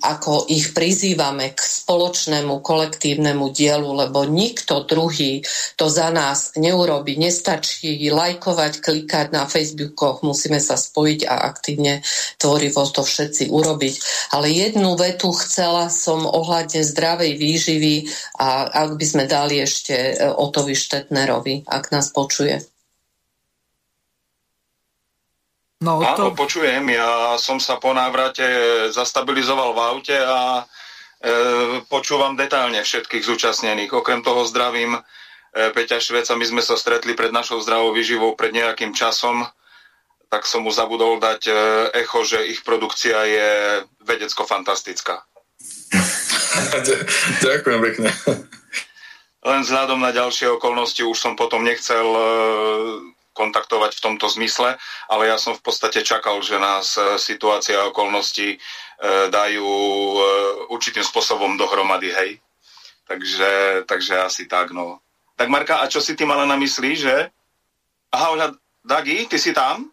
ako 0.04 0.52
ich 0.52 0.76
prizývame 0.76 1.56
k 1.56 1.60
spoločnému 1.64 2.60
kolektívnemu 2.60 3.50
dielu, 3.56 3.88
lebo 3.88 4.28
nikto 4.28 4.84
druhý 4.84 5.42
to 5.80 5.88
za 5.88 6.12
nás 6.12 6.54
neurobi. 6.60 7.16
Nestačí 7.16 8.12
lajkovať, 8.12 8.84
klikať 8.84 9.28
na 9.32 9.48
Facebookoch, 9.48 10.22
musíme 10.28 10.60
sa 10.60 10.76
spojiť 10.76 11.26
a 11.26 11.48
aktívne 11.48 12.01
tvorivo 12.38 12.84
to 12.90 13.02
všetci 13.06 13.50
urobiť. 13.54 13.94
Ale 14.36 14.52
jednu 14.52 14.98
vetu 15.00 15.32
chcela 15.38 15.88
som 15.88 16.26
ohľadne 16.28 16.82
zdravej 16.84 17.32
výživy 17.38 17.96
a 18.38 18.68
ak 18.68 18.98
by 18.98 19.06
sme 19.06 19.24
dali 19.30 19.62
ešte 19.62 19.96
e, 19.96 20.14
Otovi 20.30 20.76
Štetnerovi, 20.76 21.68
ak 21.70 21.94
nás 21.94 22.10
počuje. 22.10 22.62
No, 25.82 25.98
to... 25.98 26.30
Áno, 26.30 26.38
počujem. 26.38 26.86
Ja 26.94 27.42
som 27.42 27.58
sa 27.58 27.82
po 27.82 27.90
návrate 27.90 28.46
zastabilizoval 28.94 29.74
v 29.74 29.80
aute 29.82 30.14
a 30.14 30.62
e, 30.62 30.64
počúvam 31.90 32.38
detailne 32.38 32.86
všetkých 32.86 33.26
zúčastnených. 33.26 33.90
Okrem 33.90 34.22
toho 34.22 34.46
zdravím 34.46 34.94
e, 34.94 35.02
Peťa 35.74 35.98
Šveca. 35.98 36.38
My 36.38 36.46
sme 36.46 36.62
sa 36.62 36.78
stretli 36.78 37.18
pred 37.18 37.34
našou 37.34 37.58
zdravou 37.66 37.98
výživou 37.98 38.38
pred 38.38 38.54
nejakým 38.54 38.94
časom 38.94 39.42
tak 40.32 40.48
som 40.48 40.64
mu 40.64 40.72
zabudol 40.72 41.20
dať 41.20 41.42
e, 41.52 41.54
echo, 42.08 42.24
že 42.24 42.40
ich 42.48 42.64
produkcia 42.64 43.20
je 43.28 43.50
vedecko-fantastická. 44.08 45.20
Ďakujem 47.46 47.80
pekne. 47.92 48.10
Len 49.44 49.60
vzhľadom 49.68 50.00
na 50.00 50.16
ďalšie 50.16 50.48
okolnosti 50.56 51.04
už 51.04 51.18
som 51.20 51.36
potom 51.36 51.68
nechcel 51.68 52.08
e, 52.08 52.24
kontaktovať 53.36 53.92
v 54.00 54.04
tomto 54.08 54.32
zmysle, 54.32 54.80
ale 55.12 55.24
ja 55.28 55.36
som 55.36 55.52
v 55.52 55.68
podstate 55.68 56.00
čakal, 56.00 56.40
že 56.40 56.56
nás 56.56 56.96
e, 56.96 57.20
situácia 57.20 57.76
a 57.84 57.92
okolnosti 57.92 58.56
dajú 59.34 59.66
určitým 60.70 61.02
spôsobom 61.02 61.58
dohromady, 61.58 62.14
hej. 62.14 62.38
Takže, 63.10 63.82
takže 63.90 64.14
asi 64.22 64.46
tak, 64.46 64.70
no. 64.70 65.02
Tak 65.34 65.50
Marka, 65.50 65.82
a 65.82 65.90
čo 65.90 65.98
si 65.98 66.14
ty 66.14 66.22
mala 66.22 66.46
na 66.46 66.54
mysli, 66.54 66.94
že? 66.94 67.34
Aha, 68.14 68.54
Dagi, 68.86 69.26
ty 69.26 69.38
si 69.42 69.54
tam? 69.54 69.91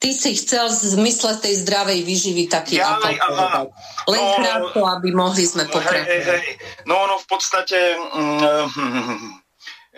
Ty 0.00 0.16
si 0.16 0.32
chcel 0.32 0.72
v 0.72 0.80
zmysle 0.96 1.36
tej 1.38 1.60
zdravej 1.60 2.00
výživy 2.02 2.48
taký 2.48 2.80
Ja, 2.80 2.96
apel 2.96 3.20
aha. 3.20 3.68
Len 4.08 4.22
No, 4.24 4.32
krátko, 4.40 4.80
aby 4.88 5.12
mohli 5.12 5.44
sme 5.44 5.68
hej, 5.68 5.72
pokračovať. 5.76 6.40
hej. 6.40 6.56
No, 6.88 7.04
no 7.04 7.20
v 7.20 7.26
podstate 7.28 7.76
mm, 8.00 8.40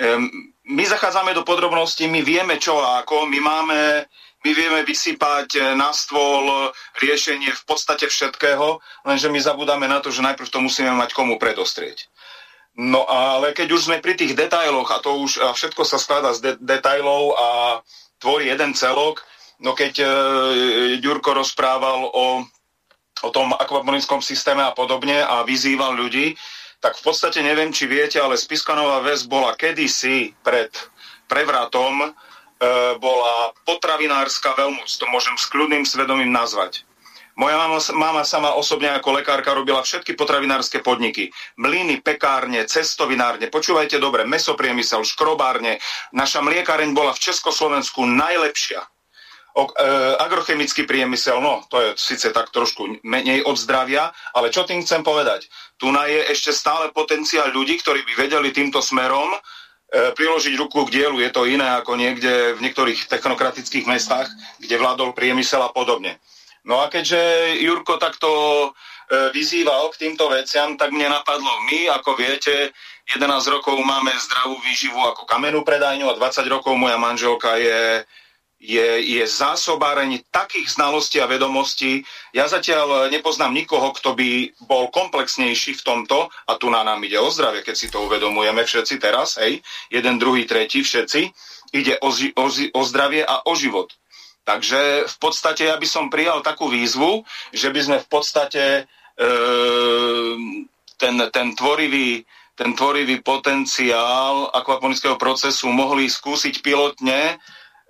em, 0.03 0.23
my 0.74 0.85
zachádzame 0.87 1.31
do 1.33 1.47
podrobností, 1.47 2.11
my 2.11 2.19
vieme 2.19 2.59
čo 2.59 2.83
a 2.83 3.07
ako, 3.07 3.31
my 3.31 3.39
máme, 3.39 3.79
my 4.43 4.51
vieme 4.51 4.83
vysypať 4.83 5.49
eh, 5.55 5.62
na 5.79 5.95
stôl 5.95 6.74
riešenie 6.99 7.55
v 7.55 7.62
podstate 7.62 8.11
všetkého, 8.11 8.83
lenže 9.07 9.31
my 9.31 9.39
zabudáme 9.39 9.87
na 9.87 10.03
to, 10.03 10.11
že 10.11 10.27
najprv 10.27 10.51
to 10.51 10.59
musíme 10.59 10.91
mať 10.99 11.15
komu 11.15 11.39
predostrieť. 11.39 12.11
No 12.74 13.05
ale 13.05 13.53
keď 13.53 13.69
už 13.70 13.87
sme 13.87 14.03
pri 14.03 14.16
tých 14.16 14.35
detailoch 14.35 14.91
a 14.91 14.99
to 14.99 15.15
už 15.20 15.45
a 15.45 15.53
všetko 15.53 15.85
sa 15.85 16.01
skladá 16.01 16.35
z 16.35 16.41
de- 16.41 16.59
detailov 16.59 17.37
a 17.37 17.47
tvorí 18.16 18.49
jeden 18.49 18.73
celok, 18.73 19.20
no 19.63 19.73
keď 19.73 19.95
e, 20.03 20.07
Ďurko 20.99 21.39
rozprával 21.39 22.11
o, 22.11 22.43
o 23.23 23.29
tom 23.31 23.55
akvaponickom 23.55 24.21
systéme 24.21 24.67
a 24.67 24.75
podobne 24.75 25.23
a 25.23 25.47
vyzýval 25.47 25.95
ľudí, 25.95 26.35
tak 26.83 26.99
v 26.99 27.03
podstate 27.07 27.47
neviem, 27.47 27.71
či 27.71 27.87
viete, 27.87 28.19
ale 28.19 28.35
Spiskanová 28.35 29.07
väz 29.07 29.31
bola 29.31 29.55
kedysi 29.55 30.35
pred 30.43 30.75
prevratom, 31.31 32.03
e, 32.03 32.11
bola 32.99 33.55
potravinárska 33.63 34.59
veľmoc, 34.59 34.91
to 34.91 35.07
môžem 35.09 35.39
s 35.39 35.47
kľudným 35.47 35.87
svedomím 35.87 36.35
nazvať. 36.35 36.83
Moja 37.33 37.57
mama, 37.57 37.81
mama 37.97 38.23
sama 38.29 38.53
osobne 38.53 38.93
ako 38.93 39.17
lekárka 39.17 39.57
robila 39.57 39.81
všetky 39.81 40.13
potravinárske 40.21 40.85
podniky. 40.85 41.33
Mlyny, 41.57 42.05
pekárne, 42.05 42.69
cestovinárne, 42.69 43.49
počúvajte 43.49 43.97
dobre, 43.97 44.29
mesopriemysel, 44.29 45.01
škrobárne. 45.01 45.81
Naša 46.13 46.45
mliekareň 46.45 46.93
bola 46.93 47.17
v 47.17 47.23
Československu 47.25 48.05
najlepšia. 48.05 48.85
E, 49.53 49.65
agrochemický 50.16 50.89
priemysel, 50.89 51.37
no 51.37 51.61
to 51.69 51.77
je 51.77 51.89
síce 52.01 52.24
tak 52.33 52.49
trošku 52.49 53.05
menej 53.05 53.45
od 53.45 53.53
zdravia, 53.61 54.09
ale 54.33 54.49
čo 54.49 54.65
tým 54.65 54.81
chcem 54.81 55.05
povedať? 55.05 55.45
Tu 55.77 55.93
na 55.93 56.09
je 56.09 56.24
ešte 56.33 56.57
stále 56.57 56.89
potenciál 56.89 57.53
ľudí, 57.53 57.77
ktorí 57.77 58.01
by 58.09 58.12
vedeli 58.16 58.49
týmto 58.49 58.81
smerom 58.81 59.29
e, 59.29 59.39
priložiť 60.16 60.57
ruku 60.57 60.89
k 60.89 61.05
dielu. 61.05 61.20
Je 61.20 61.29
to 61.29 61.45
iné 61.45 61.69
ako 61.69 62.01
niekde 62.01 62.57
v 62.57 62.65
niektorých 62.65 63.12
technokratických 63.12 63.85
mestách, 63.85 64.33
kde 64.57 64.81
vládol 64.81 65.12
priemysel 65.12 65.61
a 65.61 65.69
podobne. 65.69 66.16
No 66.65 66.81
a 66.81 66.89
keďže 66.89 67.20
Jurko 67.61 68.01
takto 68.01 68.33
e, 68.33 68.69
vyzýval 69.37 69.93
k 69.93 70.09
týmto 70.09 70.33
veciam, 70.33 70.81
tak 70.81 70.97
mne 70.97 71.12
napadlo, 71.12 71.61
my, 71.69 71.93
ako 71.93 72.16
viete, 72.16 72.73
11 73.05 73.29
rokov 73.53 73.77
máme 73.85 74.16
zdravú 74.16 74.57
výživu 74.65 74.97
ako 74.97 75.29
kamenú 75.29 75.61
predajňu 75.61 76.09
a 76.09 76.16
20 76.16 76.41
rokov 76.49 76.73
moja 76.73 76.97
manželka 76.97 77.61
je, 77.61 78.09
je, 78.63 79.03
je 79.03 79.25
zásobáreň 79.27 80.23
takých 80.31 80.79
znalostí 80.79 81.19
a 81.19 81.27
vedomostí. 81.27 82.07
Ja 82.31 82.47
zatiaľ 82.47 83.11
nepoznám 83.11 83.51
nikoho, 83.51 83.91
kto 83.91 84.15
by 84.15 84.55
bol 84.71 84.87
komplexnejší 84.95 85.75
v 85.75 85.83
tomto, 85.83 86.31
a 86.31 86.53
tu 86.55 86.71
na 86.71 86.87
nám 86.87 87.03
ide 87.03 87.19
o 87.19 87.27
zdravie, 87.27 87.67
keď 87.67 87.75
si 87.75 87.91
to 87.91 88.07
uvedomujeme 88.07 88.63
všetci 88.63 89.03
teraz, 89.03 89.35
hej, 89.43 89.59
jeden, 89.91 90.23
druhý, 90.23 90.47
tretí, 90.47 90.87
všetci, 90.87 91.21
ide 91.75 91.99
o, 91.99 92.15
ži- 92.15 92.31
o, 92.39 92.47
zi- 92.47 92.71
o 92.71 92.87
zdravie 92.87 93.27
a 93.27 93.43
o 93.51 93.53
život. 93.59 93.91
Takže 94.47 95.11
v 95.11 95.17
podstate 95.19 95.67
ja 95.67 95.75
by 95.75 95.87
som 95.87 96.11
prijal 96.11 96.43
takú 96.43 96.71
výzvu, 96.71 97.27
že 97.51 97.71
by 97.71 97.81
sme 97.83 97.99
v 97.99 98.09
podstate 98.11 98.63
e, 98.83 98.83
ten, 100.99 101.15
ten, 101.31 101.49
tvorivý, 101.55 102.27
ten 102.59 102.75
tvorivý 102.75 103.23
potenciál 103.23 104.51
akvaponického 104.51 105.15
procesu 105.15 105.71
mohli 105.71 106.11
skúsiť 106.11 106.59
pilotne 106.59 107.39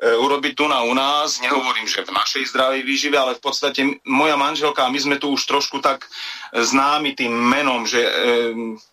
urobiť 0.02 0.52
tu 0.58 0.66
na 0.66 0.82
u 0.82 0.94
nás. 0.94 1.38
Nehovorím, 1.38 1.86
že 1.86 2.02
v 2.02 2.10
našej 2.10 2.50
zdravej 2.50 2.82
výžive, 2.82 3.14
ale 3.14 3.38
v 3.38 3.42
podstate 3.42 4.02
moja 4.02 4.34
manželka 4.34 4.90
my 4.90 4.98
sme 4.98 5.16
tu 5.22 5.30
už 5.30 5.46
trošku 5.46 5.78
tak 5.78 6.10
známi 6.50 7.14
tým 7.14 7.30
menom, 7.30 7.86
že... 7.86 8.02
E, 8.02 8.90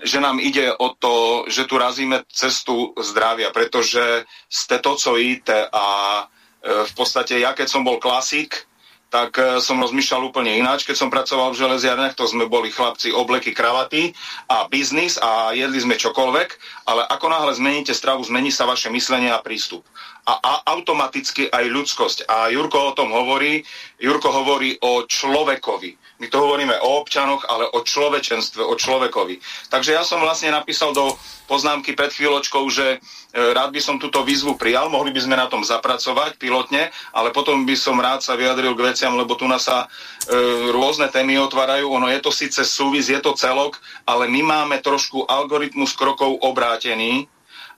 že 0.00 0.24
nám 0.24 0.40
ide 0.40 0.72
o 0.72 0.96
to, 0.96 1.44
že 1.52 1.68
tu 1.68 1.76
razíme 1.76 2.24
cestu 2.32 2.96
zdravia, 2.96 3.52
pretože 3.52 4.24
ste 4.48 4.80
to, 4.80 4.96
co 4.96 5.20
jíte 5.20 5.68
a 5.68 5.84
e, 6.16 6.24
v 6.88 6.92
podstate 6.96 7.36
ja, 7.36 7.52
keď 7.52 7.68
som 7.68 7.84
bol 7.84 8.00
klasik, 8.00 8.71
tak 9.12 9.36
e, 9.36 9.60
som 9.60 9.76
rozmýšľal 9.76 10.32
úplne 10.32 10.56
ináč. 10.56 10.88
Keď 10.88 10.96
som 10.96 11.12
pracoval 11.12 11.52
v 11.52 11.60
železiarniach, 11.60 12.16
to 12.16 12.24
sme 12.24 12.48
boli 12.48 12.72
chlapci, 12.72 13.12
obleky, 13.12 13.52
kravaty 13.52 14.16
a 14.48 14.64
biznis 14.72 15.20
a 15.20 15.52
jedli 15.52 15.76
sme 15.84 16.00
čokoľvek, 16.00 16.48
ale 16.88 17.04
ako 17.12 17.26
náhle 17.28 17.52
zmeníte 17.52 17.92
stravu, 17.92 18.24
zmení 18.24 18.48
sa 18.48 18.64
vaše 18.64 18.88
myslenie 18.88 19.28
a 19.28 19.44
prístup. 19.44 19.84
A, 20.24 20.40
a 20.40 20.52
automaticky 20.72 21.52
aj 21.52 21.68
ľudskosť. 21.68 22.18
A 22.24 22.48
Jurko 22.48 22.90
o 22.90 22.96
tom 22.96 23.12
hovorí, 23.12 23.60
Jurko 24.00 24.32
hovorí 24.32 24.80
o 24.80 25.04
človekovi. 25.04 26.01
My 26.22 26.30
to 26.30 26.38
hovoríme 26.38 26.78
o 26.86 27.02
občanoch, 27.02 27.42
ale 27.50 27.66
o 27.74 27.82
človečenstve, 27.82 28.62
o 28.62 28.78
človekovi. 28.78 29.42
Takže 29.74 29.90
ja 29.90 30.06
som 30.06 30.22
vlastne 30.22 30.54
napísal 30.54 30.94
do 30.94 31.18
poznámky 31.50 31.98
pred 31.98 32.14
chvíľočkou, 32.14 32.62
že 32.70 32.86
e, 32.94 32.98
rád 33.34 33.74
by 33.74 33.82
som 33.82 33.98
túto 33.98 34.22
výzvu 34.22 34.54
prijal, 34.54 34.86
mohli 34.86 35.10
by 35.10 35.18
sme 35.18 35.34
na 35.34 35.50
tom 35.50 35.66
zapracovať 35.66 36.38
pilotne, 36.38 36.94
ale 37.10 37.34
potom 37.34 37.66
by 37.66 37.74
som 37.74 37.98
rád 37.98 38.22
sa 38.22 38.38
vyjadril 38.38 38.78
k 38.78 38.94
veciam, 38.94 39.18
lebo 39.18 39.34
tu 39.34 39.50
nás 39.50 39.66
sa 39.66 39.90
e, 40.30 40.70
rôzne 40.70 41.10
témy 41.10 41.42
otvárajú. 41.42 41.90
Ono 41.90 42.06
je 42.06 42.22
to 42.22 42.30
síce 42.30 42.62
súvis, 42.62 43.10
je 43.10 43.18
to 43.18 43.34
celok, 43.34 43.82
ale 44.06 44.30
my 44.30 44.46
máme 44.46 44.78
trošku 44.78 45.26
algoritmus 45.26 45.90
krokov 45.98 46.38
obrátený, 46.38 47.26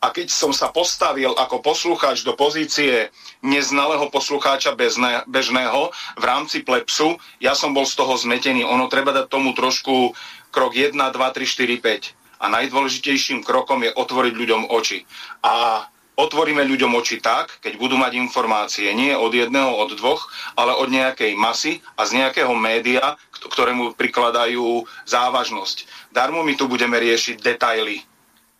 a 0.05 0.13
keď 0.13 0.29
som 0.29 0.53
sa 0.53 0.69
postavil 0.69 1.33
ako 1.33 1.65
poslucháč 1.65 2.29
do 2.29 2.37
pozície 2.37 3.09
neznalého 3.41 4.13
poslucháča 4.13 4.77
bezne, 4.77 5.25
bežného 5.25 5.89
v 6.21 6.25
rámci 6.29 6.61
plepsu, 6.61 7.17
ja 7.41 7.57
som 7.57 7.73
bol 7.73 7.89
z 7.89 7.97
toho 7.97 8.13
zmetený. 8.13 8.69
Ono 8.69 8.93
treba 8.93 9.17
dať 9.17 9.33
tomu 9.33 9.57
trošku 9.57 10.13
krok 10.53 10.77
1, 10.77 10.93
2, 10.93 11.09
3, 11.09 11.17
4, 11.17 11.81
5. 11.81 12.45
A 12.45 12.53
najdôležitejším 12.53 13.41
krokom 13.49 13.81
je 13.81 13.97
otvoriť 13.97 14.35
ľuďom 14.37 14.69
oči. 14.69 15.09
A 15.41 15.89
otvoríme 16.21 16.61
ľuďom 16.69 16.93
oči 17.01 17.25
tak, 17.25 17.65
keď 17.65 17.81
budú 17.81 17.97
mať 17.97 18.21
informácie 18.21 18.93
nie 18.93 19.17
od 19.17 19.33
jedného, 19.33 19.73
od 19.73 19.97
dvoch, 19.97 20.29
ale 20.53 20.77
od 20.77 20.93
nejakej 20.93 21.33
masy 21.33 21.81
a 21.97 22.05
z 22.05 22.21
nejakého 22.21 22.53
média, 22.53 23.17
ktorému 23.41 23.97
prikladajú 23.97 24.85
závažnosť. 25.09 26.13
Darmo 26.13 26.45
my 26.45 26.53
tu 26.61 26.69
budeme 26.69 27.01
riešiť 27.01 27.41
detaily 27.41 28.05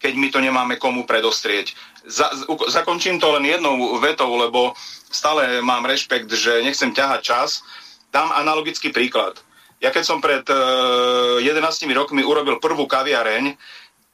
keď 0.05 0.21
my 0.21 0.29
to 0.29 0.45
nemáme 0.45 0.75
komu 0.77 1.09
predostrieť. 1.09 1.73
Za, 2.05 2.29
zakončím 2.69 3.17
to 3.17 3.33
len 3.41 3.49
jednou 3.49 3.97
vetou, 3.97 4.29
lebo 4.37 4.77
stále 5.09 5.65
mám 5.65 5.89
rešpekt, 5.89 6.29
že 6.29 6.61
nechcem 6.61 6.93
ťahať 6.93 7.21
čas. 7.25 7.65
Dám 8.13 8.29
analogický 8.37 8.93
príklad. 8.93 9.41
Ja 9.81 9.89
keď 9.89 10.05
som 10.05 10.21
pred 10.21 10.45
uh, 10.53 11.41
11 11.41 11.57
rokmi 11.97 12.21
urobil 12.21 12.61
prvú 12.61 12.85
kaviareň, 12.85 13.57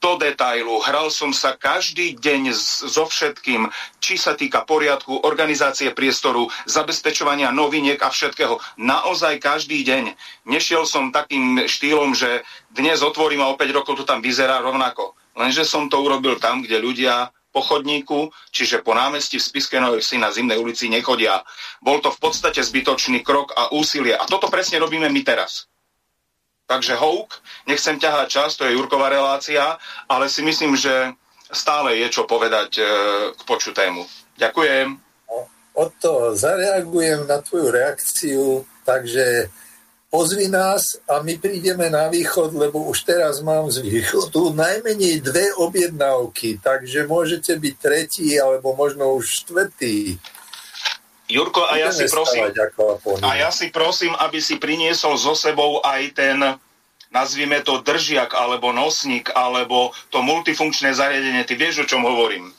do 0.01 0.17
detailu. 0.17 0.81
Hral 0.81 1.13
som 1.13 1.29
sa 1.29 1.53
každý 1.53 2.17
deň 2.17 2.57
so 2.89 3.05
všetkým, 3.05 3.69
či 4.01 4.17
sa 4.17 4.33
týka 4.33 4.65
poriadku, 4.65 5.21
organizácie 5.21 5.93
priestoru, 5.93 6.49
zabezpečovania 6.65 7.53
noviniek 7.53 8.01
a 8.01 8.09
všetkého. 8.09 8.57
Naozaj 8.81 9.37
každý 9.37 9.85
deň. 9.85 10.17
Nešiel 10.49 10.89
som 10.89 11.13
takým 11.13 11.69
štýlom, 11.69 12.17
že 12.17 12.41
dnes 12.73 13.05
otvorím 13.05 13.45
a 13.45 13.53
o 13.53 13.55
5 13.55 13.77
rokov 13.77 14.01
to 14.01 14.05
tam 14.09 14.25
vyzerá 14.25 14.57
rovnako. 14.65 15.13
Lenže 15.35 15.63
som 15.63 15.87
to 15.87 16.01
urobil 16.03 16.37
tam, 16.37 16.63
kde 16.63 16.81
ľudia 16.81 17.31
po 17.51 17.59
chodníku, 17.59 18.31
čiže 18.51 18.79
po 18.79 18.95
námestí 18.95 19.35
v 19.35 19.43
Spiske 19.43 19.75
Vsi 19.75 20.17
na 20.17 20.31
Zimnej 20.31 20.57
ulici 20.57 20.87
nechodia. 20.87 21.43
Bol 21.83 21.99
to 21.99 22.09
v 22.11 22.19
podstate 22.19 22.63
zbytočný 22.63 23.21
krok 23.21 23.51
a 23.59 23.75
úsilie. 23.75 24.15
A 24.15 24.23
toto 24.23 24.47
presne 24.47 24.79
robíme 24.79 25.11
my 25.11 25.21
teraz. 25.21 25.67
Takže 26.71 26.95
houk, 26.95 27.43
nechcem 27.67 27.99
ťahať 27.99 28.27
čas, 28.31 28.55
to 28.55 28.63
je 28.63 28.79
Jurková 28.79 29.11
relácia, 29.11 29.75
ale 30.07 30.31
si 30.31 30.39
myslím, 30.39 30.79
že 30.79 31.11
stále 31.51 31.99
je 31.99 32.07
čo 32.07 32.23
povedať 32.23 32.79
e, 32.79 32.83
k 33.35 33.41
počutému. 33.43 34.07
Ďakujem. 34.39 34.95
O 35.75 35.85
to 35.99 36.31
zareagujem 36.35 37.27
na 37.27 37.43
tvoju 37.43 37.71
reakciu, 37.71 38.63
takže 38.87 39.51
pozvi 40.11 40.51
nás 40.51 40.99
a 41.07 41.23
my 41.23 41.39
prídeme 41.39 41.87
na 41.87 42.11
východ, 42.11 42.51
lebo 42.51 42.91
už 42.91 43.07
teraz 43.07 43.39
mám 43.39 43.71
z 43.71 43.79
východu 43.79 44.51
najmenej 44.51 45.23
dve 45.23 45.55
objednávky, 45.55 46.59
takže 46.59 47.07
môžete 47.07 47.55
byť 47.55 47.75
tretí 47.79 48.35
alebo 48.35 48.75
možno 48.75 49.15
už 49.15 49.47
štvrtý. 49.47 50.19
Jurko, 51.31 51.63
a 51.63 51.79
ja 51.79 51.95
si 51.95 52.11
prosím, 52.11 52.43
a 53.23 53.31
ja 53.39 53.49
si 53.55 53.71
prosím, 53.71 54.11
aby 54.19 54.43
si 54.43 54.59
priniesol 54.59 55.15
so 55.15 55.31
sebou 55.31 55.79
aj 55.79 56.11
ten, 56.11 56.43
nazvime 57.07 57.63
to 57.63 57.79
držiak, 57.79 58.35
alebo 58.35 58.75
nosník, 58.75 59.31
alebo 59.31 59.95
to 60.11 60.19
multifunkčné 60.19 60.91
zariadenie. 60.91 61.47
Ty 61.47 61.55
vieš, 61.55 61.83
o 61.83 61.89
čom 61.89 62.03
hovorím. 62.03 62.51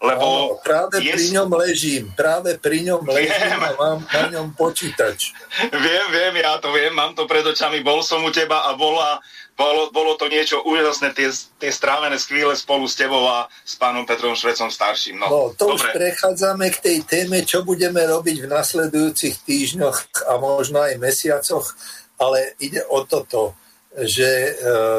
Lebo 0.00 0.56
Áno, 0.56 0.64
práve 0.64 0.96
je- 0.98 1.12
pri 1.12 1.26
ňom 1.30 1.50
ležím, 1.54 2.04
práve 2.10 2.56
pri 2.56 2.82
ňom 2.82 3.04
ležím 3.06 3.36
Viem. 3.52 3.60
a 3.60 3.70
mám 3.74 3.98
na 4.02 4.24
ňom 4.30 4.46
počítač. 4.54 5.36
Viem, 5.68 6.06
viem, 6.08 6.34
ja 6.38 6.56
to 6.56 6.68
viem, 6.70 6.88
mám 6.90 7.12
to 7.12 7.24
pred 7.24 7.44
očami, 7.44 7.80
bol 7.80 8.00
som 8.00 8.20
u 8.20 8.30
teba 8.30 8.64
a 8.64 8.72
bola, 8.74 9.20
bolo, 9.52 9.88
bolo 9.90 10.16
to 10.16 10.24
niečo 10.26 10.64
úžasné, 10.64 11.12
tie, 11.12 11.28
tie 11.28 11.68
strávené 11.70 12.16
chvíle 12.16 12.56
spolu 12.56 12.84
s 12.84 12.96
tebou 12.96 13.20
a 13.22 13.44
s 13.60 13.76
pánom 13.76 14.02
Petrom 14.02 14.32
Švecom 14.32 14.68
starším. 14.68 15.20
No, 15.20 15.28
No, 15.28 15.40
to 15.52 15.76
už 15.76 15.84
dobre. 15.84 15.92
prechádzame 15.92 16.66
k 16.70 16.78
tej 16.80 16.98
téme, 17.04 17.44
čo 17.44 17.60
budeme 17.60 18.00
robiť 18.00 18.40
v 18.40 18.50
nasledujúcich 18.50 19.44
týždňoch 19.44 19.96
a 20.26 20.40
možno 20.40 20.80
aj 20.80 20.96
mesiacoch, 20.96 21.76
ale 22.16 22.56
ide 22.56 22.80
o 22.86 23.04
toto, 23.04 23.52
že 23.92 24.24
e, 24.24 24.52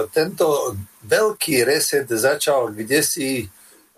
tento 0.10 0.78
veľký 1.02 1.64
reset 1.64 2.06
začal 2.06 2.69
kdesi 2.69 3.49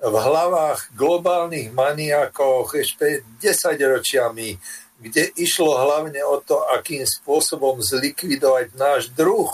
v 0.03 0.15
hlavách 0.19 0.91
globálnych 0.99 1.71
maniakov 1.71 2.67
ešte 2.75 3.23
10 3.39 3.79
ročiami, 3.79 4.59
kde 4.99 5.31
išlo 5.39 5.79
hlavne 5.79 6.19
o 6.27 6.43
to, 6.43 6.59
akým 6.75 7.07
spôsobom 7.07 7.79
zlikvidovať 7.79 8.75
náš 8.75 9.07
druh. 9.15 9.51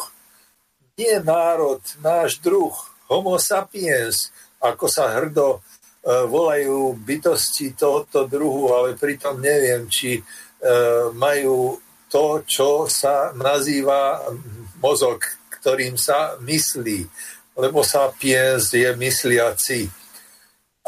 Nie 0.98 1.22
národ, 1.22 1.80
náš 2.02 2.42
druh, 2.42 2.74
homo 3.06 3.38
sapiens, 3.38 4.34
ako 4.58 4.86
sa 4.90 5.22
hrdo 5.22 5.58
e, 5.58 5.60
volajú 6.26 6.98
bytosti 6.98 7.78
tohoto 7.78 8.26
druhu, 8.26 8.74
ale 8.74 8.98
pritom 8.98 9.38
neviem, 9.38 9.86
či 9.86 10.20
e, 10.20 10.22
majú 11.14 11.78
to, 12.10 12.42
čo 12.44 12.90
sa 12.90 13.32
nazýva 13.38 14.34
mozog, 14.82 15.22
ktorým 15.62 15.94
sa 15.94 16.36
myslí, 16.42 17.06
lebo 17.54 17.86
sapiens 17.86 18.74
je 18.74 18.90
mysliaci. 18.98 19.99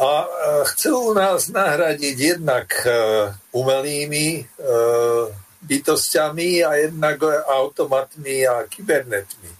A 0.02 0.26
e, 0.26 0.28
chcú 0.73 1.14
nás 1.14 1.53
nahradiť 1.53 2.18
jednak 2.18 2.73
e, 2.82 2.90
umelými 3.53 4.41
e, 4.41 4.44
bytostiami 5.61 6.65
a 6.65 6.73
jednak 6.82 7.22
automatmi 7.45 8.49
a 8.49 8.65
kybernetmi. 8.65 9.52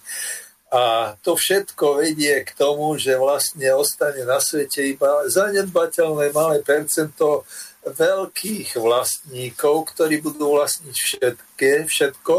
A 0.74 1.14
to 1.22 1.38
všetko 1.38 2.02
vedie 2.02 2.42
k 2.42 2.50
tomu, 2.58 2.98
že 2.98 3.14
vlastne 3.14 3.70
ostane 3.76 4.26
na 4.26 4.42
svete 4.42 4.82
iba 4.82 5.30
zanedbateľné 5.30 6.34
malé 6.34 6.58
percento 6.66 7.46
veľkých 7.86 8.82
vlastníkov, 8.82 9.94
ktorí 9.94 10.18
budú 10.24 10.58
vlastniť 10.58 10.96
všetké, 10.96 11.86
všetko 11.86 12.34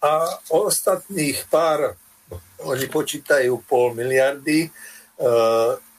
a 0.00 0.12
ostatných 0.54 1.44
pár, 1.50 1.98
oni 2.62 2.86
počítajú 2.88 3.52
pol 3.68 3.96
miliardy, 3.96 4.68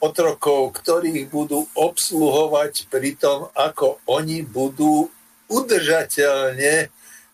otrokov, 0.05 0.77
ktorých 0.77 1.27
budú 1.33 1.65
obsluhovať 1.73 2.87
pri 2.93 3.17
tom, 3.17 3.49
ako 3.57 3.99
oni 4.05 4.45
budú 4.45 5.09
udržateľne 5.49 6.89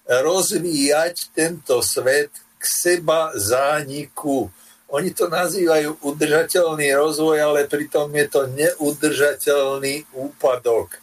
rozvíjať 0.07 1.35
tento 1.35 1.79
svet 1.83 2.31
k 2.59 2.63
seba 2.63 3.31
zániku. 3.35 4.51
Oni 4.91 5.15
to 5.15 5.31
nazývajú 5.31 6.03
udržateľný 6.03 6.91
rozvoj, 6.91 7.37
ale 7.39 7.69
pritom 7.71 8.11
je 8.11 8.25
to 8.27 8.41
neudržateľný 8.51 10.03
úpadok. 10.11 10.99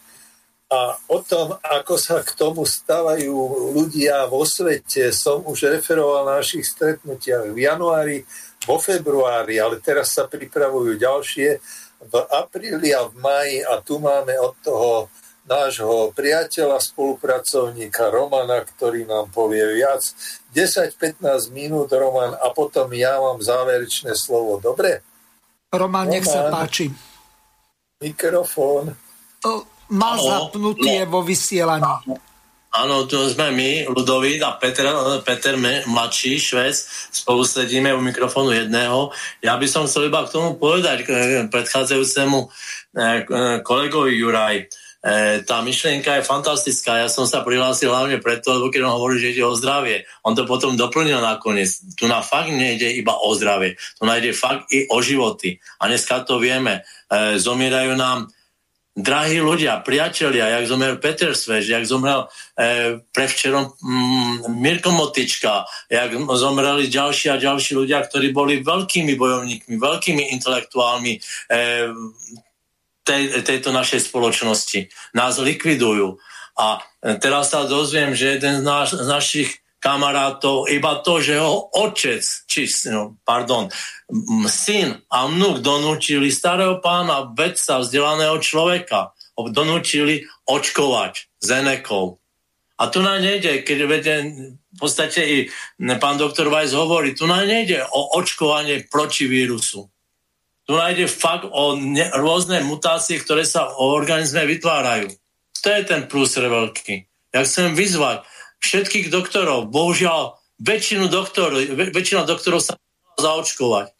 A 0.69 0.93
o 1.09 1.17
tom, 1.25 1.57
ako 1.65 1.97
sa 1.97 2.21
k 2.21 2.29
tomu 2.37 2.61
stavajú 2.69 3.33
ľudia 3.73 4.29
vo 4.29 4.45
svete, 4.45 5.09
som 5.09 5.41
už 5.41 5.73
referoval 5.73 6.29
na 6.29 6.37
našich 6.37 6.69
stretnutiach 6.69 7.49
v 7.49 7.65
januári, 7.65 8.17
vo 8.63 8.77
februári, 8.79 9.59
ale 9.59 9.79
teraz 9.79 10.15
sa 10.15 10.27
pripravujú 10.27 10.99
ďalšie 10.99 11.49
v 11.99 12.13
apríli 12.31 12.95
a 12.95 13.07
v 13.07 13.13
maji 13.19 13.57
a 13.63 13.83
tu 13.83 13.99
máme 13.99 14.35
od 14.39 14.55
toho 14.63 14.91
nášho 15.49 16.13
priateľa, 16.13 16.77
spolupracovníka 16.77 18.13
Romana, 18.13 18.61
ktorý 18.61 19.09
nám 19.09 19.33
povie 19.33 19.81
viac. 19.81 20.05
10-15 20.53 21.49
minút, 21.49 21.89
Roman, 21.89 22.37
a 22.37 22.53
potom 22.53 22.85
ja 22.93 23.17
mám 23.17 23.41
záverečné 23.41 24.13
slovo. 24.13 24.61
Dobre? 24.61 25.01
Roman, 25.73 26.05
nech 26.05 26.25
sa 26.25 26.45
Roman. 26.45 26.53
páči. 26.53 26.93
Mikrofón. 27.99 28.93
O, 29.43 29.51
Má 29.89 30.21
Áno, 30.21 30.21
zapnutie 30.21 31.01
vo 31.09 31.25
vysielaní. 31.25 32.13
Áno, 32.69 33.09
tu 33.09 33.17
sme 33.25 33.49
my, 33.49 33.89
Ludovít 33.89 34.45
a 34.45 34.53
Peter, 34.53 34.85
Peter 35.25 35.57
mladší 35.89 36.37
švec, 36.37 36.77
spolu 37.09 37.41
sedíme 37.41 37.89
u 37.97 38.01
mikrofónu 38.01 38.53
jedného. 38.53 39.09
Ja 39.41 39.57
by 39.57 39.65
som 39.65 39.89
chcel 39.89 40.13
iba 40.13 40.21
k 40.21 40.33
tomu 40.37 40.53
povedať, 40.53 41.01
k 41.01 41.09
k 41.09 41.49
predchádzajúcemu 41.49 42.39
eh, 42.45 43.25
eh, 43.25 43.57
kolegovi 43.65 44.13
Juraj. 44.13 44.69
Tá 45.47 45.63
myšlienka 45.63 46.19
je 46.19 46.27
fantastická. 46.27 46.99
Ja 46.99 47.07
som 47.07 47.23
sa 47.23 47.39
prihlásil 47.39 47.87
hlavne 47.87 48.19
preto, 48.19 48.51
lebo 48.51 48.67
keď 48.67 48.83
on 48.83 48.99
hovorí, 48.99 49.15
že 49.15 49.31
ide 49.31 49.47
o 49.47 49.55
zdravie. 49.55 50.03
On 50.27 50.35
to 50.35 50.43
potom 50.43 50.75
doplnil 50.75 51.23
nakoniec. 51.23 51.71
Tu 51.95 52.03
na 52.03 52.19
fakt 52.19 52.51
nejde 52.51 52.91
iba 52.99 53.15
o 53.15 53.31
zdravie. 53.31 53.79
Tu 53.95 54.03
najde 54.03 54.35
fakt 54.35 54.67
i 54.75 54.91
o 54.91 54.99
životy. 54.99 55.55
A 55.79 55.87
dneska 55.87 56.27
to 56.27 56.35
vieme. 56.43 56.83
Zomierajú 57.39 57.95
nám 57.95 58.27
drahí 58.97 59.39
ľudia, 59.39 59.85
priatelia, 59.85 60.59
jak 60.59 60.65
zomrel 60.67 60.95
Peter 60.97 61.31
Svež, 61.31 61.69
jak 61.69 61.85
zomrel 61.85 62.25
e, 62.57 62.99
prevčerom 63.13 63.71
mm, 63.79 64.59
Mirko 64.59 64.91
Motička, 64.91 65.65
jak 65.89 66.11
zomreli 66.17 66.91
ďalší 66.91 67.29
a 67.29 67.41
ďalší 67.41 67.75
ľudia, 67.79 68.03
ktorí 68.03 68.33
boli 68.33 68.59
veľkými 68.65 69.13
bojovníkmi, 69.15 69.75
veľkými 69.79 70.23
intelektuálmi 70.35 71.13
e, 71.15 71.19
tej, 73.07 73.23
tejto 73.41 73.69
našej 73.73 74.09
spoločnosti. 74.11 74.85
Nás 75.17 75.41
likvidujú. 75.41 76.19
A 76.59 76.83
teraz 77.23 77.55
sa 77.55 77.63
dozviem, 77.65 78.11
že 78.13 78.37
jeden 78.37 78.61
z, 78.61 78.63
naš, 78.67 78.89
z 78.99 79.07
našich 79.07 79.49
kamarátov, 79.79 80.67
iba 80.67 80.99
to, 80.99 81.23
že 81.23 81.39
ho 81.39 81.71
otec, 81.71 82.19
či, 82.51 82.67
no, 82.91 83.15
pardon, 83.23 83.71
syn 84.49 85.05
a 85.09 85.29
vnúk 85.29 85.61
donúčili 85.61 86.33
starého 86.33 86.81
pána, 86.81 87.29
vedca, 87.29 87.79
vzdelaného 87.79 88.41
človeka, 88.41 89.13
donúčili 89.37 90.27
očkovať 90.49 91.39
zenekou. 91.39 92.19
A 92.79 92.87
tu 92.87 93.03
nám 93.03 93.19
nejde, 93.19 93.63
keď 93.63 93.77
vede, 93.87 94.15
v 94.71 94.77
podstate 94.79 95.19
i 95.23 95.37
pán 95.99 96.15
doktor 96.15 96.47
Weiss 96.47 96.71
hovorí, 96.71 97.11
tu 97.11 97.27
nám 97.27 97.43
nejde 97.43 97.83
o 97.83 98.15
očkovanie 98.19 98.87
proti 98.87 99.27
vírusu. 99.27 99.91
Tu 100.63 100.71
nájde 100.77 101.11
fakt 101.11 101.49
o 101.49 101.75
ne, 101.75 102.07
rôzne 102.15 102.63
mutácie, 102.63 103.19
ktoré 103.19 103.43
sa 103.43 103.67
o 103.73 103.91
organizme 103.91 104.47
vytvárajú. 104.47 105.11
To 105.59 105.67
je 105.75 105.81
ten 105.83 106.07
prúser 106.07 106.47
veľký. 106.47 107.09
Ja 107.35 107.43
chcem 107.43 107.75
vyzvať 107.75 108.23
všetkých 108.63 109.11
doktorov, 109.11 109.67
bohužiaľ 109.73 110.39
väčšinu 110.63 111.11
doktorov, 111.11 111.59
väč- 111.59 111.93
väčšina 111.95 112.23
doktorov 112.23 112.63
sa 112.63 112.79
zaočkovať. 113.19 113.98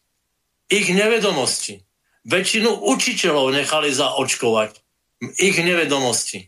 Ich 0.69 0.87
nevedomosti. 0.93 1.81
Väčšinu 2.29 2.85
učiteľov 2.93 3.57
nechali 3.57 3.89
zaočkovať. 3.89 4.77
Ich 5.41 5.57
nevedomosti. 5.57 6.45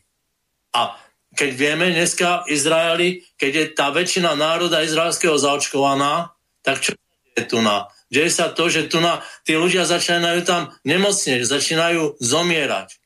A 0.78 0.94
keď 1.34 1.50
vieme 1.58 1.90
dneska 1.90 2.46
v 2.46 2.54
Izraeli, 2.54 3.10
keď 3.40 3.52
je 3.52 3.66
tá 3.74 3.90
väčšina 3.90 4.38
národa 4.38 4.86
izraelského 4.86 5.36
zaočkovaná, 5.42 6.38
tak 6.62 6.86
čo 6.86 6.94
je 7.34 7.44
tu 7.50 7.66
na? 7.66 7.90
Deje 8.12 8.30
sa 8.30 8.52
to, 8.52 8.68
že 8.68 8.92
tu 8.92 9.00
na, 9.00 9.24
tí 9.48 9.56
ľudia 9.56 9.88
začínajú 9.88 10.44
tam 10.44 10.70
nemocnieť, 10.84 11.48
začínajú 11.48 12.20
zomierať. 12.20 13.00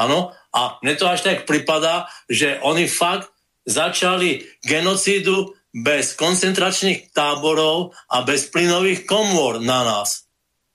Áno? 0.00 0.32
A 0.50 0.80
mne 0.80 0.94
to 0.96 1.06
až 1.06 1.22
tak 1.22 1.46
pripadá, 1.46 2.08
že 2.26 2.58
oni 2.64 2.88
fakt 2.88 3.30
začali 3.68 4.42
genocídu 4.64 5.54
bez 5.74 6.16
koncentračných 6.16 7.12
táborov 7.12 7.92
a 8.08 8.22
bez 8.22 8.48
plynových 8.48 9.04
komôr 9.04 9.60
na 9.60 9.84
nás. 9.84 10.23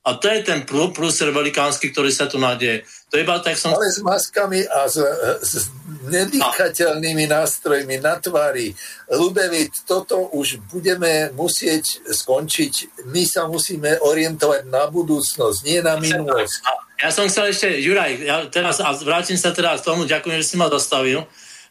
A 0.09 0.17
to 0.17 0.25
je 0.25 0.41
ten 0.41 0.65
prú- 0.65 0.89
prúser 0.89 1.29
velikánsky, 1.29 1.93
ktorý 1.93 2.09
sa 2.09 2.25
tu 2.25 2.41
nadieje. 2.41 2.81
To 3.13 3.21
iba 3.21 3.37
tak 3.45 3.53
som... 3.61 3.77
Ale 3.77 3.93
s 3.93 4.01
maskami 4.01 4.65
a 4.65 4.89
s, 4.89 4.97
s 5.45 5.69
nedýchateľnými 6.09 7.29
nástrojmi 7.29 8.01
na 8.01 8.17
tvári. 8.17 8.73
Ludevit, 9.13 9.85
toto 9.85 10.33
už 10.33 10.65
budeme 10.73 11.29
musieť 11.37 12.09
skončiť. 12.09 13.05
My 13.13 13.21
sa 13.29 13.45
musíme 13.45 14.01
orientovať 14.01 14.65
na 14.65 14.89
budúcnosť, 14.89 15.57
nie 15.61 15.77
na 15.85 16.01
minulosť. 16.01 16.65
Ja 16.99 17.13
som 17.13 17.29
chcel 17.29 17.53
ešte, 17.53 17.69
Juraj, 17.77 18.11
ja 18.25 18.49
teraz, 18.49 18.81
a 18.81 18.89
vrátim 18.97 19.37
sa 19.37 19.53
teraz 19.53 19.85
k 19.85 19.93
tomu, 19.93 20.09
ďakujem, 20.09 20.41
že 20.41 20.49
si 20.49 20.55
ma 20.57 20.67
dostavil. 20.67 21.23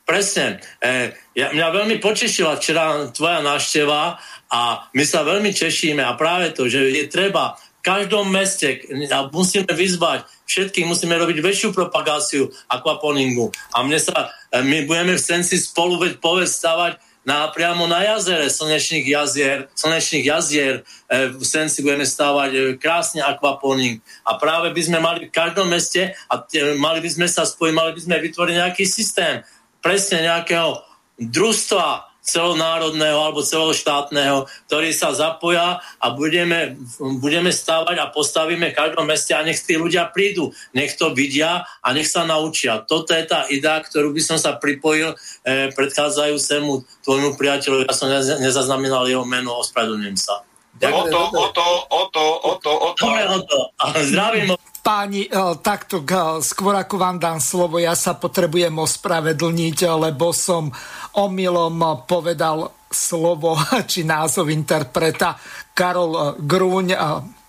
Presne, 0.09 0.65
e, 0.81 1.13
ja, 1.37 1.53
mňa 1.53 1.69
veľmi 1.69 2.01
potešila 2.01 2.57
včera 2.57 3.13
tvoja 3.13 3.45
návšteva 3.45 4.17
a 4.49 4.61
my 4.97 5.05
sa 5.05 5.21
veľmi 5.21 5.53
tešíme 5.53 6.01
a 6.01 6.17
práve 6.17 6.57
to, 6.57 6.65
že 6.65 6.81
je 6.81 7.05
treba 7.13 7.61
každom 7.89 8.29
meste 8.29 8.85
a 9.09 9.33
musíme 9.33 9.73
vyzvať 9.73 10.29
všetkých, 10.45 10.85
musíme 10.85 11.17
robiť 11.17 11.41
väčšiu 11.41 11.69
propagáciu 11.73 12.53
aquaponingu. 12.69 13.49
A 13.73 13.81
mne 13.81 13.97
sa, 13.97 14.29
e, 14.53 14.61
my 14.61 14.85
budeme 14.85 15.17
v 15.17 15.25
Senci 15.25 15.57
spolu 15.57 15.97
veď 15.97 16.21
povedz 16.21 16.61
stavať 16.61 17.01
na, 17.29 17.53
priamo 17.53 17.85
na 17.85 18.01
jazere 18.01 18.49
slnečných 18.49 19.05
jazier, 19.05 19.69
slnečných 19.77 20.25
jazier 20.25 20.75
e, 21.13 21.29
v 21.29 21.45
Senci 21.45 21.85
budeme 21.85 22.09
stávať 22.09 22.51
e, 22.57 22.61
krásne 22.81 23.21
akvaponing 23.21 24.01
a 24.25 24.41
práve 24.41 24.73
by 24.73 24.81
sme 24.81 24.99
mali 25.05 25.29
v 25.29 25.35
každom 25.37 25.69
meste 25.69 26.17
a 26.33 26.35
e, 26.41 26.73
mali 26.81 27.05
by 27.05 27.11
sme 27.13 27.29
sa 27.29 27.45
spojiť, 27.45 27.75
mali 27.77 27.93
by 27.93 28.01
sme 28.01 28.25
vytvoriť 28.25 28.55
nejaký 28.57 28.85
systém 28.89 29.45
presne 29.85 30.25
nejakého 30.25 30.81
družstva 31.21 32.08
celonárodného 32.29 33.17
alebo 33.17 33.41
celoštátneho, 33.41 34.45
ktorí 34.69 34.93
sa 34.93 35.17
zapoja 35.17 35.81
a 35.81 36.07
budeme, 36.13 36.77
budeme 37.21 37.49
stávať 37.49 37.97
a 38.05 38.13
postavíme 38.13 38.71
v 38.73 38.79
každom 38.79 39.09
meste 39.09 39.33
a 39.33 39.41
nech 39.41 39.65
tí 39.65 39.81
ľudia 39.81 40.13
prídu, 40.13 40.53
nech 40.77 40.93
to 41.01 41.17
vidia 41.17 41.65
a 41.81 41.89
nech 41.97 42.09
sa 42.09 42.29
naučia. 42.29 42.85
Toto 42.85 43.17
je 43.17 43.25
tá 43.25 43.49
idea, 43.49 43.81
ktorú 43.81 44.13
by 44.13 44.23
som 44.25 44.37
sa 44.37 44.61
pripojil 44.61 45.17
eh, 45.45 45.73
predchádzajúcemu 45.73 47.05
tvojmu 47.05 47.31
priateľovi. 47.41 47.89
Ja 47.89 47.97
som 47.97 48.13
nez, 48.13 48.29
nezaznamenal 48.41 49.09
jeho 49.09 49.25
meno, 49.25 49.57
ospravedlňujem 49.65 50.19
sa. 50.21 50.48
O 50.79 51.03
to, 51.11 51.21
o 51.35 51.47
to, 51.51 51.67
o 51.91 52.03
to, 52.15 52.27
o 52.39 52.53
to, 52.63 52.73
o 52.73 52.91
to. 52.95 53.07
Dobre, 53.07 53.25
o 53.27 53.41
to. 53.43 53.59
A 53.83 53.85
zdravím. 53.99 54.55
Páni, 54.79 55.27
e, 55.27 55.31
takto 55.59 56.07
e, 56.07 56.39
skôr 56.39 56.79
ako 56.79 56.97
vám 56.97 57.19
dám 57.19 57.43
slovo, 57.43 57.83
ja 57.83 57.99
sa 57.99 58.15
potrebujem 58.15 58.73
ospravedlniť, 58.73 59.79
lebo 59.85 60.31
som 60.31 60.71
omylom 61.19 62.07
povedal 62.07 62.73
slovo 62.87 63.59
či 63.91 64.07
názov 64.07 64.49
interpreta 64.49 65.35
Karol 65.75 66.13
e, 66.15 66.23
Grúň. 66.41 66.87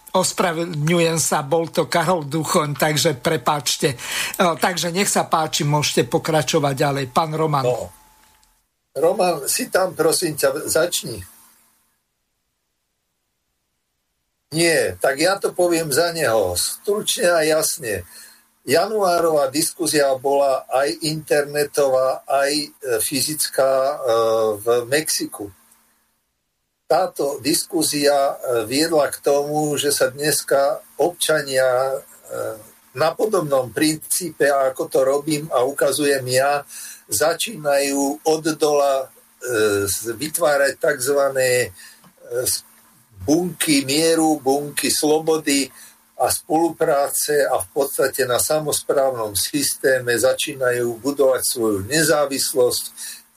Ospravedlňujem 0.10 1.22
sa, 1.22 1.46
bol 1.46 1.70
to 1.70 1.86
Karol 1.86 2.26
Duchoň, 2.26 2.74
takže 2.74 3.14
prepáčte. 3.22 3.94
Takže 4.42 4.90
nech 4.90 5.06
sa 5.06 5.30
páči, 5.30 5.62
môžete 5.70 6.10
pokračovať 6.10 6.74
ďalej. 6.74 7.06
Pán 7.14 7.38
Roman. 7.38 7.62
No. 7.62 7.94
Roman, 8.98 9.46
si 9.46 9.70
tam, 9.70 9.94
prosím 9.94 10.34
ťa, 10.34 10.66
začni. 10.66 11.22
Nie, 14.50 14.98
tak 14.98 15.22
ja 15.22 15.38
to 15.38 15.54
poviem 15.54 15.94
za 15.94 16.10
neho. 16.10 16.58
Stručne 16.58 17.30
a 17.30 17.46
jasne. 17.46 18.02
Januárová 18.66 19.54
diskuzia 19.54 20.10
bola 20.18 20.66
aj 20.74 21.06
internetová, 21.06 22.26
aj 22.26 22.52
e, 22.54 22.68
fyzická 22.98 23.70
e, 23.70 23.98
v 24.58 24.66
Mexiku. 24.90 25.54
Táto 26.90 27.38
diskuzia 27.46 28.14
e, 28.14 28.36
viedla 28.66 29.14
k 29.14 29.22
tomu, 29.22 29.78
že 29.78 29.94
sa 29.94 30.10
dneska 30.10 30.82
občania 30.98 32.02
na 32.94 33.10
podobnom 33.18 33.74
princípe, 33.74 34.46
ako 34.50 34.86
to 34.86 35.02
robím 35.02 35.50
a 35.50 35.66
ukazujem 35.66 36.26
ja, 36.30 36.62
začínajú 37.10 38.22
od 38.22 38.44
dola 38.54 39.10
vytvárať 40.14 40.78
tzv 40.78 41.18
bunky 43.26 43.86
mieru, 43.86 44.40
bunky 44.40 44.92
slobody 44.92 45.68
a 46.20 46.28
spolupráce 46.28 47.48
a 47.48 47.64
v 47.64 47.68
podstate 47.72 48.28
na 48.28 48.44
samozprávnom 48.44 49.40
systéme 49.40 50.12
začínajú 50.20 51.00
budovať 51.00 51.42
svoju 51.48 51.80
nezávislosť 51.88 52.84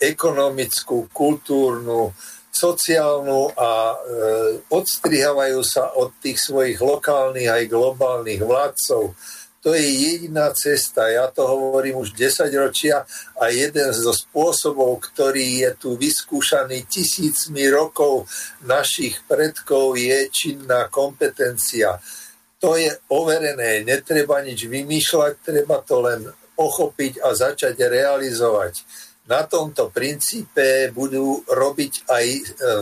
ekonomickú, 0.02 1.06
kultúrnu, 1.14 2.10
sociálnu 2.52 3.54
a 3.54 3.70
e, 3.70 3.96
odstrihávajú 4.68 5.60
sa 5.62 5.94
od 5.94 6.12
tých 6.18 6.42
svojich 6.42 6.82
lokálnych 6.82 7.48
aj 7.48 7.70
globálnych 7.70 8.42
vládcov 8.42 9.14
to 9.62 9.78
je 9.78 9.86
jediná 9.86 10.50
cesta. 10.50 11.06
Ja 11.06 11.30
to 11.30 11.46
hovorím 11.46 12.02
už 12.02 12.18
10 12.18 12.50
ročia 12.58 13.06
a 13.38 13.46
jeden 13.54 13.94
zo 13.94 14.10
spôsobov, 14.10 14.98
ktorý 14.98 15.62
je 15.62 15.70
tu 15.78 15.88
vyskúšaný 15.94 16.90
tisícmi 16.90 17.70
rokov 17.70 18.26
našich 18.66 19.22
predkov, 19.30 19.94
je 19.94 20.26
činná 20.34 20.90
kompetencia. 20.90 22.02
To 22.58 22.74
je 22.74 22.90
overené, 23.14 23.86
netreba 23.86 24.42
nič 24.42 24.66
vymýšľať, 24.66 25.32
treba 25.46 25.78
to 25.86 26.10
len 26.10 26.26
pochopiť 26.58 27.22
a 27.22 27.30
začať 27.30 27.78
realizovať. 27.86 28.82
Na 29.30 29.46
tomto 29.46 29.94
princípe 29.94 30.90
budú 30.90 31.46
robiť 31.46 31.92
aj 32.10 32.26
e, 32.26 32.40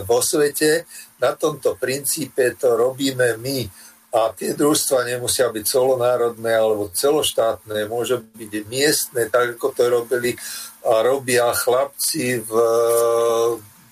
vo 0.09 0.25
svete, 0.25 0.89
na 1.21 1.37
tomto 1.37 1.77
princípe 1.77 2.57
to 2.57 2.73
robíme 2.73 3.37
my 3.37 3.69
a 4.11 4.35
tie 4.35 4.51
družstva 4.51 5.07
nemusia 5.07 5.47
byť 5.47 5.63
celonárodné 5.63 6.51
alebo 6.51 6.91
celoštátne, 6.91 7.87
môže 7.87 8.19
byť 8.35 8.51
miestne, 8.67 9.31
tak 9.31 9.55
ako 9.55 9.71
to 9.71 9.83
robili 9.87 10.35
a 10.83 10.99
robia 10.99 11.47
chlapci 11.55 12.43
v 12.43 12.51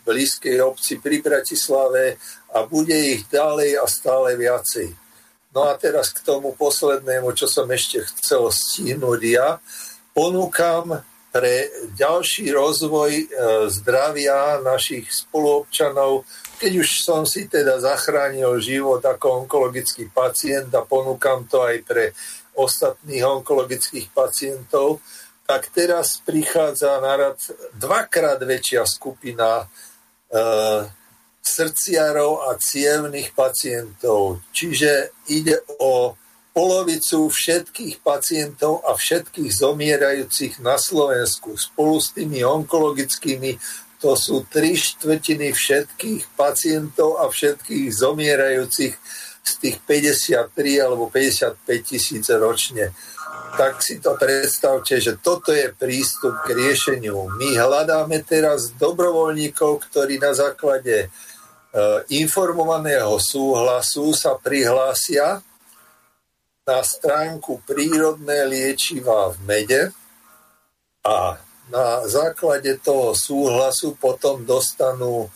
blízkej 0.04 0.60
obci 0.60 1.00
pri 1.00 1.22
Bratislave 1.24 2.20
a 2.52 2.66
bude 2.66 2.98
ich 2.98 3.30
ďalej 3.32 3.80
a 3.80 3.86
stále 3.86 4.36
viacej. 4.36 4.92
No 5.54 5.70
a 5.70 5.78
teraz 5.78 6.14
k 6.14 6.26
tomu 6.26 6.54
poslednému, 6.58 7.34
čo 7.34 7.48
som 7.50 7.70
ešte 7.70 8.06
chcel 8.06 8.50
stihnúť 8.50 9.22
ja, 9.24 9.62
ponúkam 10.12 11.02
pre 11.30 11.70
ďalší 11.94 12.50
rozvoj 12.50 13.12
e, 13.14 13.26
zdravia 13.70 14.66
našich 14.66 15.06
spoluobčanov 15.14 16.26
keď 16.60 16.84
už 16.84 17.08
som 17.08 17.24
si 17.24 17.48
teda 17.48 17.80
zachránil 17.80 18.60
život 18.60 19.00
ako 19.00 19.48
onkologický 19.48 20.12
pacient 20.12 20.68
a 20.76 20.84
ponúkam 20.84 21.48
to 21.48 21.64
aj 21.64 21.78
pre 21.88 22.12
ostatných 22.60 23.24
onkologických 23.24 24.12
pacientov, 24.12 25.00
tak 25.48 25.72
teraz 25.72 26.20
prichádza 26.22 27.00
na 27.00 27.16
rad 27.16 27.40
dvakrát 27.74 28.38
väčšia 28.44 28.84
skupina 28.86 29.64
e, 29.64 29.66
srdciarov 31.40 32.46
a 32.46 32.60
cievných 32.60 33.34
pacientov. 33.34 34.44
Čiže 34.54 35.16
ide 35.32 35.64
o 35.82 36.14
polovicu 36.54 37.32
všetkých 37.32 38.04
pacientov 38.04 38.84
a 38.84 38.94
všetkých 38.94 39.50
zomierajúcich 39.50 40.60
na 40.60 40.76
Slovensku 40.76 41.56
spolu 41.56 41.98
s 41.98 42.12
tými 42.12 42.44
onkologickými 42.44 43.56
to 44.00 44.16
sú 44.16 44.48
tri 44.48 44.80
štvrtiny 44.80 45.52
všetkých 45.52 46.40
pacientov 46.40 47.20
a 47.20 47.28
všetkých 47.28 47.92
zomierajúcich 47.92 48.96
z 49.44 49.52
tých 49.60 49.78
53 49.84 50.56
alebo 50.80 51.12
55 51.12 51.60
tisíc 51.84 52.26
ročne. 52.32 52.96
Tak 53.60 53.84
si 53.84 54.00
to 54.00 54.16
predstavte, 54.16 55.04
že 55.04 55.20
toto 55.20 55.52
je 55.52 55.74
prístup 55.76 56.32
k 56.48 56.56
riešeniu. 56.56 57.28
My 57.36 57.60
hľadáme 57.60 58.24
teraz 58.24 58.72
dobrovoľníkov, 58.80 59.90
ktorí 59.90 60.16
na 60.22 60.32
základe 60.32 60.98
e, 61.04 61.08
informovaného 62.16 63.20
súhlasu 63.20 64.16
sa 64.16 64.38
prihlásia 64.40 65.44
na 66.64 66.80
stránku 66.86 67.66
prírodné 67.66 68.46
liečiva 68.46 69.34
v 69.34 69.38
mede 69.50 69.82
a 71.02 71.42
na 71.70 72.06
základe 72.10 72.78
toho 72.82 73.14
súhlasu 73.14 73.94
potom 73.98 74.46
dostanú 74.46 75.30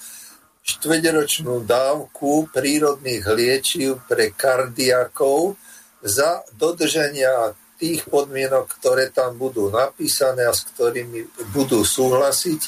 štvederočnú 0.63 1.67
dávku 1.67 2.49
prírodných 2.49 3.25
liečiv 3.27 4.01
pre 4.07 4.31
kardiakov 4.31 5.59
za 6.03 6.43
dodržania 6.55 7.53
tých 7.77 8.07
podmienok, 8.07 8.79
ktoré 8.79 9.11
tam 9.11 9.35
budú 9.35 9.67
napísané 9.67 10.47
a 10.47 10.55
s 10.55 10.63
ktorými 10.71 11.51
budú 11.51 11.83
súhlasiť, 11.83 12.61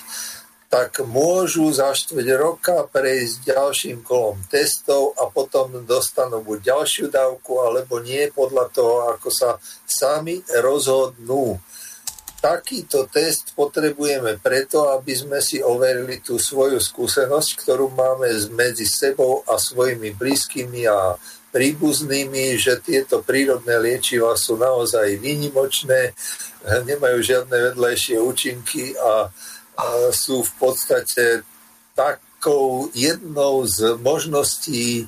tak 0.67 1.07
môžu 1.07 1.71
za 1.71 1.95
štveť 1.95 2.27
roka 2.35 2.83
prejsť 2.91 3.47
ďalším 3.47 4.03
kolom 4.03 4.43
testov 4.51 5.15
a 5.15 5.31
potom 5.31 5.87
dostanú 5.87 6.43
buď 6.43 6.75
ďalšiu 6.75 7.07
dávku, 7.07 7.63
alebo 7.63 8.03
nie 8.03 8.27
podľa 8.27 8.75
toho, 8.75 8.95
ako 9.15 9.29
sa 9.31 9.55
sami 9.87 10.43
rozhodnú 10.51 11.63
takýto 12.39 13.09
test 13.09 13.55
potrebujeme 13.57 14.37
preto, 14.39 14.91
aby 14.93 15.13
sme 15.15 15.39
si 15.41 15.59
overili 15.59 16.21
tú 16.21 16.37
svoju 16.37 16.77
skúsenosť, 16.77 17.49
ktorú 17.65 17.91
máme 17.91 18.29
medzi 18.53 18.85
sebou 18.85 19.41
a 19.49 19.57
svojimi 19.57 20.13
blízkymi 20.13 20.85
a 20.87 21.17
príbuznými, 21.55 22.59
že 22.59 22.83
tieto 22.83 23.23
prírodné 23.23 23.79
liečiva 23.79 24.35
sú 24.35 24.59
naozaj 24.59 25.23
výnimočné, 25.23 26.11
nemajú 26.89 27.17
žiadne 27.23 27.71
vedlejšie 27.71 28.19
účinky 28.19 28.91
a, 28.99 29.31
a 29.79 29.85
sú 30.11 30.43
v 30.43 30.51
podstate 30.59 31.47
takou 31.95 32.91
jednou 32.91 33.63
z 33.63 33.95
možností 34.03 35.07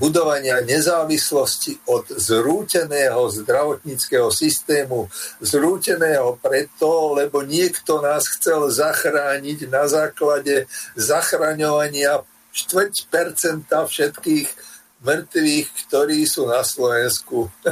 budovania 0.00 0.64
nezávislosti 0.64 1.84
od 1.84 2.08
zrúteného 2.08 3.28
zdravotníckého 3.28 4.32
systému. 4.32 5.12
Zrúteného 5.44 6.40
preto, 6.40 7.12
lebo 7.12 7.44
niekto 7.44 8.00
nás 8.00 8.24
chcel 8.40 8.72
zachrániť 8.72 9.68
na 9.68 9.84
základe 9.84 10.64
zachraňovania 10.96 12.24
4% 12.56 13.68
všetkých 13.68 14.48
mŕtvych, 15.04 15.66
ktorí 15.86 16.24
sú 16.24 16.48
na 16.48 16.64
Slovensku. 16.64 17.52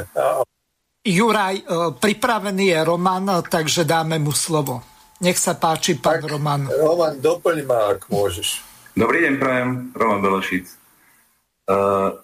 Juraj, 0.99 1.55
e, 1.57 1.63
pripravený 1.97 2.65
je 2.75 2.79
Roman, 2.85 3.25
takže 3.41 3.83
dáme 3.83 4.21
mu 4.21 4.29
slovo. 4.29 4.85
Nech 5.19 5.35
sa 5.35 5.57
páči, 5.57 5.99
pán 5.99 6.23
Roman. 6.23 6.69
Roman, 6.69 7.19
doplň 7.19 7.57
ma, 7.67 7.91
ak 7.91 8.07
môžeš. 8.07 8.63
Dobrý 8.95 9.27
deň, 9.27 9.33
prajem. 9.35 9.69
Roman 9.95 10.23
Belešic. 10.23 10.78
Uh, 11.69 12.17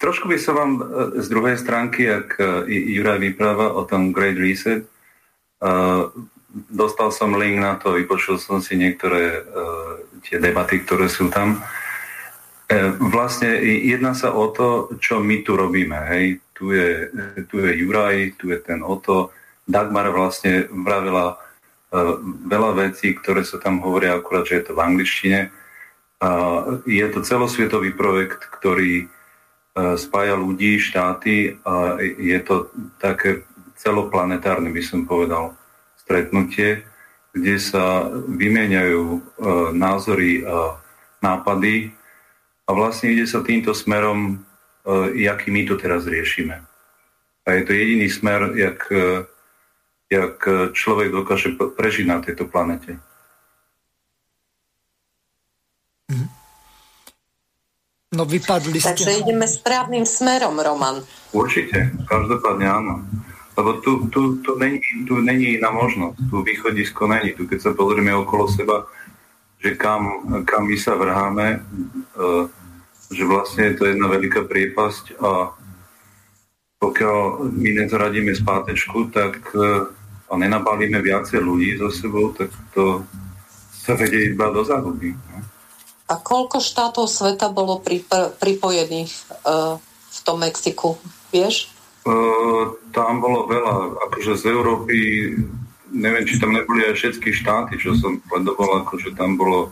trošku 0.00 0.32
by 0.32 0.40
som 0.40 0.56
vám 0.56 0.72
uh, 0.80 0.82
z 1.20 1.28
druhej 1.28 1.60
stránky, 1.60 2.08
ak 2.08 2.40
Juraj 2.64 3.20
vypráva 3.20 3.76
o 3.76 3.84
tom 3.84 4.16
Great 4.16 4.40
Reset, 4.40 4.88
uh, 5.60 6.08
dostal 6.72 7.12
som 7.12 7.36
link 7.36 7.60
na 7.60 7.76
to, 7.76 7.92
vypočul 7.92 8.40
som 8.40 8.64
si 8.64 8.80
niektoré 8.80 9.44
uh, 9.44 10.00
tie 10.24 10.40
debaty, 10.40 10.80
ktoré 10.80 11.12
sú 11.12 11.28
tam. 11.28 11.60
Uh, 12.72 12.96
vlastne 13.12 13.60
jedná 13.60 14.16
sa 14.16 14.32
o 14.32 14.48
to, 14.56 14.88
čo 14.96 15.20
my 15.20 15.44
tu 15.44 15.60
robíme. 15.60 16.08
Hej. 16.08 16.40
Tu, 16.56 16.72
je, 16.72 17.12
tu 17.52 17.60
je 17.60 17.70
Juraj, 17.84 18.40
tu 18.40 18.48
je 18.48 18.56
ten 18.56 18.80
Oto. 18.80 19.36
Dagmar 19.68 20.08
vlastne 20.16 20.64
vravila 20.72 21.36
uh, 21.36 22.16
veľa 22.24 22.88
vecí, 22.88 23.12
ktoré 23.12 23.44
sa 23.44 23.60
tam 23.60 23.84
hovoria, 23.84 24.16
akurát, 24.16 24.48
že 24.48 24.64
je 24.64 24.64
to 24.64 24.72
v 24.72 24.80
angličtine. 24.80 25.40
A 26.18 26.30
je 26.82 27.06
to 27.14 27.22
celosvietový 27.22 27.94
projekt, 27.94 28.42
ktorý 28.50 29.06
spája 29.94 30.34
ľudí, 30.34 30.82
štáty 30.82 31.62
a 31.62 32.02
je 32.02 32.38
to 32.42 32.74
také 32.98 33.46
celoplanetárne, 33.78 34.74
by 34.74 34.82
som 34.82 35.06
povedal, 35.06 35.54
stretnutie, 36.02 36.82
kde 37.30 37.54
sa 37.62 38.10
vymieňajú 38.10 39.02
názory 39.78 40.42
a 40.42 40.82
nápady 41.22 41.94
a 42.66 42.70
vlastne 42.74 43.14
ide 43.14 43.30
sa 43.30 43.46
týmto 43.46 43.70
smerom, 43.70 44.42
jaký 45.14 45.54
my 45.54 45.62
to 45.70 45.78
teraz 45.78 46.10
riešime. 46.10 46.66
A 47.46 47.48
je 47.54 47.62
to 47.62 47.72
jediný 47.72 48.10
smer, 48.10 48.58
jak, 48.58 48.90
jak 50.10 50.36
človek 50.74 51.14
dokáže 51.14 51.54
prežiť 51.54 52.06
na 52.10 52.18
tejto 52.18 52.50
planete. 52.50 52.98
No 58.08 58.24
vypadli 58.24 58.80
ste. 58.80 58.96
Takže 58.96 59.20
ideme 59.20 59.44
správnym 59.44 60.08
smerom, 60.08 60.56
Roman. 60.56 61.04
Určite, 61.36 61.92
každopádne 62.08 62.64
áno. 62.64 62.94
Lebo 63.52 63.84
tu, 63.84 64.08
tu, 64.08 64.40
tu, 64.40 64.56
není, 64.56 64.80
tu 65.04 65.20
není 65.20 65.60
iná 65.60 65.68
možnosť, 65.68 66.16
tu 66.30 66.40
východisko 66.40 67.04
není. 67.04 67.36
Tu 67.36 67.44
keď 67.44 67.68
sa 67.68 67.70
pozrieme 67.76 68.16
okolo 68.16 68.48
seba, 68.48 68.88
že 69.60 69.76
kam, 69.76 70.24
kam 70.48 70.70
my 70.70 70.76
sa 70.80 70.96
vrháme, 70.96 71.60
uh, 71.60 72.48
že 73.12 73.24
vlastne 73.28 73.68
je 73.68 73.74
to 73.76 73.84
jedna 73.92 74.08
veľká 74.08 74.46
priepasť 74.46 75.20
a 75.20 75.52
pokiaľ 76.78 77.50
my 77.60 77.70
nezaradíme 77.82 78.32
spátečku, 78.32 79.10
tak 79.12 79.42
uh, 79.52 79.90
a 80.28 80.36
nenabalíme 80.36 81.00
viacej 81.00 81.40
ľudí 81.40 81.76
za 81.80 81.88
sebou, 81.88 82.32
tak 82.36 82.52
to 82.76 83.04
sa 83.72 83.96
vedie 83.96 84.32
iba 84.32 84.52
do 84.52 84.60
záhuby. 84.60 85.16
No. 85.16 85.57
A 86.08 86.14
koľko 86.16 86.64
štátov 86.64 87.04
sveta 87.04 87.52
bolo 87.52 87.84
prip- 87.84 88.32
pripojených 88.40 89.12
uh, 89.44 89.76
v 90.08 90.18
tom 90.24 90.40
Mexiku, 90.40 90.96
vieš? 91.28 91.68
Uh, 92.08 92.72
tam 92.96 93.20
bolo 93.20 93.44
veľa, 93.44 94.08
akože 94.08 94.40
z 94.40 94.44
Európy, 94.48 94.96
neviem, 95.92 96.24
či 96.24 96.40
tam 96.40 96.56
neboli 96.56 96.88
aj 96.88 96.96
všetky 96.96 97.28
štáty, 97.36 97.76
čo 97.76 97.92
som 97.92 98.16
sledoval, 98.24 98.88
akože 98.88 99.12
tam 99.12 99.36
bolo 99.36 99.68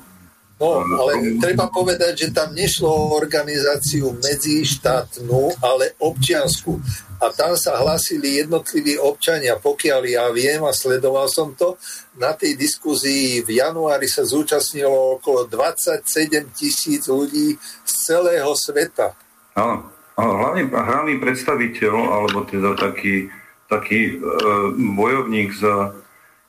No, 0.57 0.81
ale 0.81 1.37
treba 1.37 1.69
povedať, 1.69 2.17
že 2.17 2.29
tam 2.33 2.57
nešlo 2.57 2.89
o 2.89 3.13
organizáciu 3.13 4.17
medzištátnu, 4.17 5.61
ale 5.61 5.93
občiansku. 6.01 6.81
A 7.21 7.29
tam 7.29 7.53
sa 7.61 7.77
hlasili 7.85 8.41
jednotliví 8.41 8.97
občania. 8.97 9.61
Pokiaľ 9.61 10.01
ja 10.09 10.25
viem 10.33 10.65
a 10.65 10.73
sledoval 10.73 11.29
som 11.29 11.53
to, 11.53 11.77
na 12.17 12.33
tej 12.33 12.57
diskuzii 12.57 13.45
v 13.45 13.61
januári 13.61 14.09
sa 14.09 14.25
zúčastnilo 14.25 15.21
okolo 15.21 15.45
27 15.45 16.49
tisíc 16.57 17.05
ľudí 17.05 17.61
z 17.85 17.93
celého 18.09 18.49
sveta. 18.57 19.13
Áno, 19.61 19.93
hlavne 20.17 20.73
hlavný 20.73 21.21
predstaviteľ, 21.21 21.93
alebo 21.93 22.49
teda 22.49 22.73
taký, 22.81 23.29
taký 23.69 24.17
uh, 24.17 24.73
bojovník 24.73 25.53
za 25.53 25.93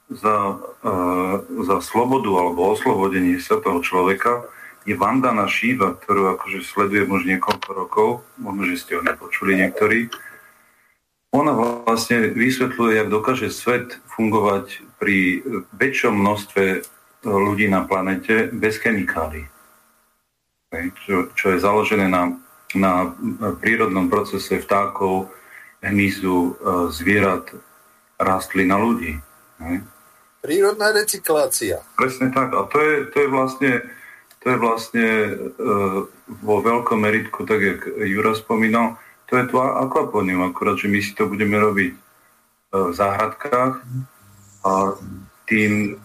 za, 0.07 0.55
uh, 0.59 1.35
za 1.67 1.77
slobodu 1.84 2.31
alebo 2.31 2.71
oslobodenie 2.71 3.39
sa 3.43 3.59
toho 3.59 3.84
človeka 3.84 4.47
je 4.88 4.95
Vandana 4.95 5.51
Shiva, 5.51 5.99
ktorú 5.99 6.31
akože 6.39 6.63
sledujem 6.63 7.11
už 7.11 7.27
niekoľko 7.27 7.69
rokov, 7.75 8.07
možno, 8.39 8.71
že 8.71 8.79
ste 8.79 8.91
ho 8.95 9.03
nepočuli 9.03 9.59
niektorí. 9.59 10.07
Ona 11.35 11.51
vlastne 11.84 12.31
vysvetľuje, 12.31 13.03
jak 13.03 13.11
dokáže 13.11 13.51
svet 13.51 13.99
fungovať 14.15 14.79
pri 14.95 15.43
väčšom 15.75 16.15
množstve 16.15 16.88
ľudí 17.27 17.67
na 17.67 17.84
planete 17.84 18.47
bez 18.55 18.79
chemikálií. 18.79 19.43
Čo, 21.03 21.35
čo 21.35 21.45
je 21.51 21.59
založené 21.59 22.07
na, 22.07 22.39
na 22.71 23.11
prírodnom 23.59 24.07
procese 24.07 24.55
vtákov, 24.63 25.27
hmyzu, 25.84 26.55
zvierat, 26.95 27.51
rastlín 28.15 28.71
a 28.71 28.79
ľudí. 28.79 29.19
Prírodná 30.47 30.95
recyklácia. 30.95 31.83
Presne 31.99 32.31
tak. 32.31 32.55
A 32.55 32.63
to 32.71 32.79
je, 32.79 32.93
to 33.11 33.17
je 33.19 33.27
vlastne, 33.27 33.71
to 34.39 34.45
je 34.47 34.57
vlastne 34.57 35.07
uh, 35.59 36.07
vo 36.39 36.55
veľkom 36.63 37.03
meritku, 37.03 37.43
tak 37.43 37.59
jak 37.59 37.83
Jura 38.07 38.31
spomínal, 38.31 38.95
to 39.27 39.35
je 39.35 39.43
to 39.51 39.59
akvaponium, 39.59 40.47
akurát, 40.47 40.79
že 40.79 40.87
my 40.87 41.03
si 41.03 41.11
to 41.11 41.27
budeme 41.27 41.59
robiť 41.59 41.91
uh, 41.91 42.87
v 42.87 42.93
záhradkách 42.95 43.73
a 44.63 44.71
tým, 45.51 45.99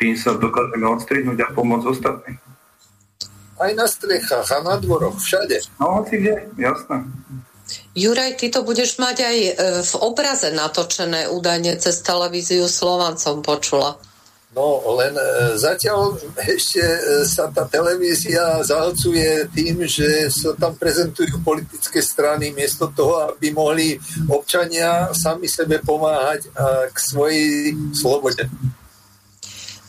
tým 0.00 0.14
sa 0.16 0.40
dokážeme 0.40 0.88
odstrihnúť 0.88 1.38
a 1.44 1.52
pomôcť 1.52 1.84
ostatným. 1.84 2.40
Aj 3.60 3.72
na 3.76 3.84
strechách 3.84 4.48
a 4.56 4.58
na 4.64 4.80
dvoroch, 4.80 5.20
všade. 5.20 5.60
No, 5.76 6.00
hoci 6.00 6.16
kde, 6.16 6.48
jasné. 6.56 7.04
Juraj, 7.96 8.36
ty 8.36 8.52
to 8.52 8.60
budeš 8.60 9.00
mať 9.00 9.16
aj 9.24 9.36
e, 9.40 9.52
v 9.80 9.92
obraze 10.04 10.52
natočené 10.52 11.32
údajne 11.32 11.80
cez 11.80 12.04
televíziu 12.04 12.68
Slovancom 12.68 13.40
počula. 13.40 13.96
No, 14.52 14.84
len 15.00 15.16
e, 15.16 15.56
zatiaľ 15.56 16.20
ešte 16.44 16.84
e, 16.84 17.24
sa 17.24 17.48
tá 17.48 17.64
televízia 17.64 18.60
zahlcuje 18.60 19.48
tým, 19.48 19.88
že 19.88 20.28
sa 20.28 20.52
tam 20.60 20.76
prezentujú 20.76 21.40
politické 21.40 22.04
strany 22.04 22.52
miesto 22.52 22.92
toho, 22.92 23.32
aby 23.32 23.48
mohli 23.56 23.96
občania 24.28 25.16
sami 25.16 25.48
sebe 25.48 25.80
pomáhať 25.80 26.52
k 26.92 26.96
svojej 27.00 27.72
slobode. 27.96 28.44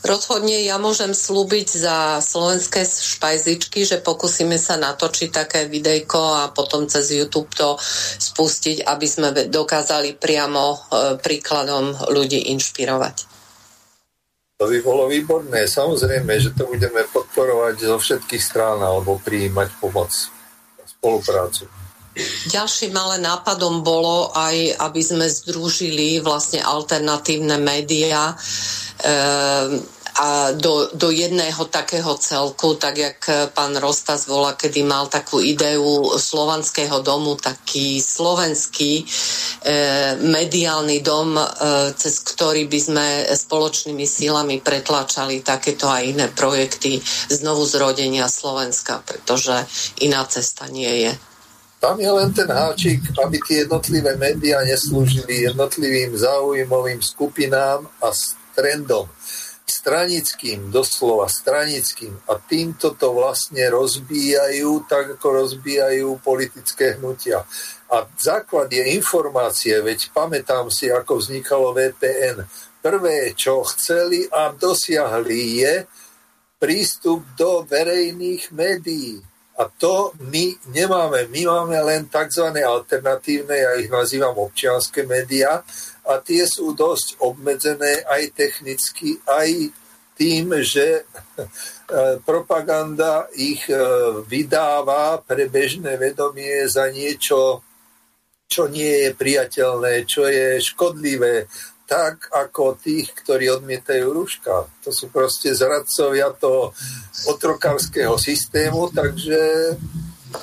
Rozhodne 0.08 0.64
ja 0.64 0.80
môžem 0.80 1.12
slúbiť 1.12 1.84
za 1.84 2.24
slovenské 2.24 2.80
špajzičky, 2.88 3.84
že 3.84 4.00
pokúsime 4.00 4.56
sa 4.56 4.80
natočiť 4.80 5.28
také 5.28 5.60
videjko 5.68 6.20
a 6.32 6.42
potom 6.48 6.88
cez 6.88 7.12
YouTube 7.12 7.52
to 7.52 7.76
spustiť, 8.16 8.88
aby 8.88 9.04
sme 9.04 9.28
dokázali 9.52 10.16
priamo 10.16 10.64
e, 10.72 10.76
príkladom 11.20 11.92
ľudí 12.08 12.48
inšpirovať. 12.56 13.28
To 14.56 14.64
by 14.64 14.80
bolo 14.80 15.12
výborné. 15.12 15.68
Samozrejme, 15.68 16.40
že 16.40 16.56
to 16.56 16.64
budeme 16.64 17.04
podporovať 17.12 17.76
zo 17.92 18.00
všetkých 18.00 18.42
strán 18.42 18.80
alebo 18.80 19.20
prijímať 19.20 19.76
pomoc 19.76 20.08
a 20.80 20.88
spoluprácu. 20.88 21.68
Ďalším 22.48 22.96
ale 22.96 23.22
nápadom 23.22 23.84
bolo 23.86 24.34
aj, 24.34 24.72
aby 24.82 25.00
sme 25.04 25.30
združili 25.30 26.18
vlastne 26.18 26.58
alternatívne 26.58 27.60
médiá 27.62 28.34
e, 28.34 28.36
a 30.18 30.50
do, 30.50 30.90
do 30.98 31.14
jedného 31.14 31.64
takého 31.70 32.18
celku, 32.18 32.74
tak 32.74 32.98
jak 32.98 33.18
pán 33.54 33.70
Rostas 33.78 34.26
volá, 34.26 34.58
kedy 34.58 34.82
mal 34.82 35.06
takú 35.06 35.38
ideu 35.38 36.10
slovanského 36.18 36.98
domu, 37.06 37.38
taký 37.38 38.02
slovenský 38.02 38.98
e, 38.98 39.04
mediálny 40.18 41.06
dom, 41.06 41.38
e, 41.38 41.46
cez 41.94 42.18
ktorý 42.26 42.66
by 42.66 42.80
sme 42.82 43.06
spoločnými 43.30 44.02
sílami 44.02 44.58
pretlačali 44.58 45.38
takéto 45.46 45.86
a 45.86 46.02
iné 46.02 46.26
projekty 46.34 46.98
znovu 47.30 47.62
zrodenia 47.62 48.26
Slovenska, 48.26 48.98
pretože 49.06 49.54
iná 50.02 50.26
cesta 50.26 50.66
nie 50.66 51.06
je. 51.06 51.12
Tam 51.78 51.94
je 51.94 52.10
len 52.10 52.34
ten 52.34 52.50
háčik, 52.50 53.06
aby 53.22 53.38
tie 53.38 53.62
jednotlivé 53.62 54.18
médiá 54.18 54.66
neslúžili 54.66 55.46
jednotlivým 55.46 56.10
záujmovým 56.10 56.98
skupinám 56.98 57.86
a 58.02 58.10
trendom 58.58 59.06
stranickým, 59.68 60.72
doslova 60.72 61.28
stranickým 61.28 62.16
a 62.26 62.40
týmto 62.40 62.96
to 62.96 63.12
vlastne 63.12 63.62
rozbíjajú, 63.68 64.88
tak 64.88 65.20
ako 65.20 65.44
rozbíjajú 65.44 66.18
politické 66.24 66.96
hnutia. 66.96 67.44
A 67.88 68.04
základ 68.16 68.72
je 68.72 68.84
informácie, 68.96 69.76
veď 69.80 70.12
pamätám 70.12 70.72
si, 70.72 70.88
ako 70.88 71.20
vznikalo 71.20 71.76
VPN. 71.76 72.44
Prvé, 72.80 73.32
čo 73.36 73.64
chceli 73.64 74.24
a 74.28 74.52
dosiahli, 74.52 75.42
je 75.64 75.74
prístup 76.58 77.24
do 77.38 77.64
verejných 77.64 78.50
médií. 78.52 79.22
A 79.58 79.66
to 79.66 80.14
my 80.22 80.54
nemáme. 80.70 81.26
My 81.34 81.42
máme 81.50 81.78
len 81.82 82.06
tzv. 82.06 82.54
alternatívne, 82.62 83.58
ja 83.58 83.70
ich 83.74 83.90
nazývam 83.90 84.38
občianské 84.38 85.02
médiá, 85.02 85.66
a 86.08 86.18
tie 86.24 86.48
sú 86.48 86.72
dosť 86.72 87.20
obmedzené 87.20 88.00
aj 88.08 88.32
technicky, 88.32 89.20
aj 89.28 89.68
tým, 90.18 90.50
že 90.64 90.98
e, 90.98 91.02
propaganda 92.26 93.30
ich 93.38 93.68
e, 93.70 93.76
vydáva 94.26 95.22
pre 95.22 95.46
bežné 95.46 95.94
vedomie 95.94 96.66
za 96.66 96.90
niečo, 96.90 97.62
čo 98.48 98.66
nie 98.66 99.06
je 99.06 99.10
priateľné, 99.14 100.08
čo 100.08 100.26
je 100.26 100.58
škodlivé, 100.58 101.46
tak 101.88 102.28
ako 102.34 102.76
tých, 102.76 103.14
ktorí 103.14 103.48
odmietajú 103.48 104.12
rúška. 104.12 104.66
To 104.84 104.90
sú 104.92 105.08
proste 105.08 105.54
zradcovia 105.54 106.34
toho 106.36 106.74
otrokárskeho 107.30 108.18
systému, 108.18 108.92
takže 108.92 109.72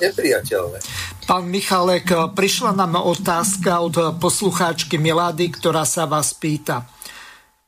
nepriateľné. 0.02 0.78
Pán 1.26 1.50
Michalek, 1.50 2.06
prišla 2.38 2.70
nám 2.70 3.02
otázka 3.02 3.82
od 3.82 3.98
poslucháčky 4.22 4.94
Milady, 4.94 5.50
ktorá 5.50 5.82
sa 5.82 6.06
vás 6.06 6.30
pýta. 6.38 6.86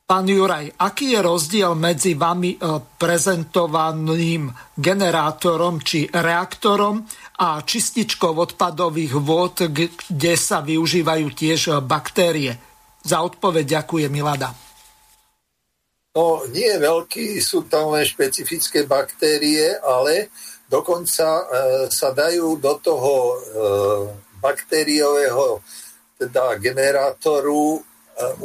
Pán 0.07 0.31
Juraj, 0.31 0.79
aký 0.79 1.11
je 1.11 1.19
rozdiel 1.19 1.75
medzi 1.75 2.15
vami 2.15 2.55
e, 2.55 2.57
prezentovaným 2.79 4.47
generátorom 4.79 5.83
či 5.83 6.07
reaktorom 6.07 7.03
a 7.43 7.59
čističkou 7.59 8.31
odpadových 8.31 9.19
vôd, 9.19 9.67
kde 9.75 10.33
sa 10.39 10.63
využívajú 10.63 11.27
tiež 11.27 11.59
e, 11.67 11.71
baktérie? 11.83 12.55
Za 13.03 13.19
odpoveď 13.27 13.83
ďakuje 13.83 14.07
Milada. 14.07 14.55
No, 16.15 16.47
nie 16.47 16.63
je 16.63 16.79
veľký, 16.79 17.43
sú 17.43 17.67
tam 17.67 17.91
len 17.91 18.07
špecifické 18.07 18.87
baktérie, 18.87 19.75
ale 19.83 20.31
dokonca 20.69 21.27
e, 21.27 21.43
sa 21.89 22.13
dajú 22.13 22.61
do 22.61 22.73
toho 22.77 23.13
e, 23.17 23.35
baktériového 24.37 25.65
teda 26.21 26.55
generátoru 26.61 27.75
e, 27.75 27.81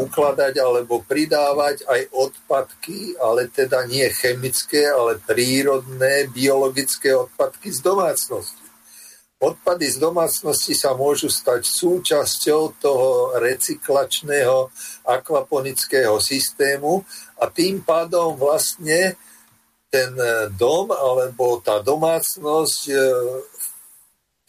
ukladať 0.01 0.57
alebo 0.57 1.05
pridávať 1.05 1.85
aj 1.85 2.01
odpadky, 2.17 3.21
ale 3.21 3.53
teda 3.53 3.85
nie 3.85 4.09
chemické, 4.09 4.89
ale 4.89 5.21
prírodné 5.21 6.33
biologické 6.33 7.13
odpadky 7.13 7.69
z 7.69 7.85
domácnosti. 7.85 8.65
Odpady 9.45 9.93
z 9.93 10.01
domácnosti 10.01 10.73
sa 10.73 10.97
môžu 10.97 11.29
stať 11.29 11.69
súčasťou 11.69 12.81
toho 12.81 13.37
recyklačného 13.37 14.73
akvaponického 15.05 16.17
systému 16.17 17.05
a 17.37 17.53
tým 17.53 17.85
pádom 17.85 18.41
vlastne 18.41 19.21
ten 19.95 20.11
dom 20.59 20.91
alebo 20.91 21.63
tá 21.63 21.79
domácnosť 21.79 22.83
e, 22.91 22.97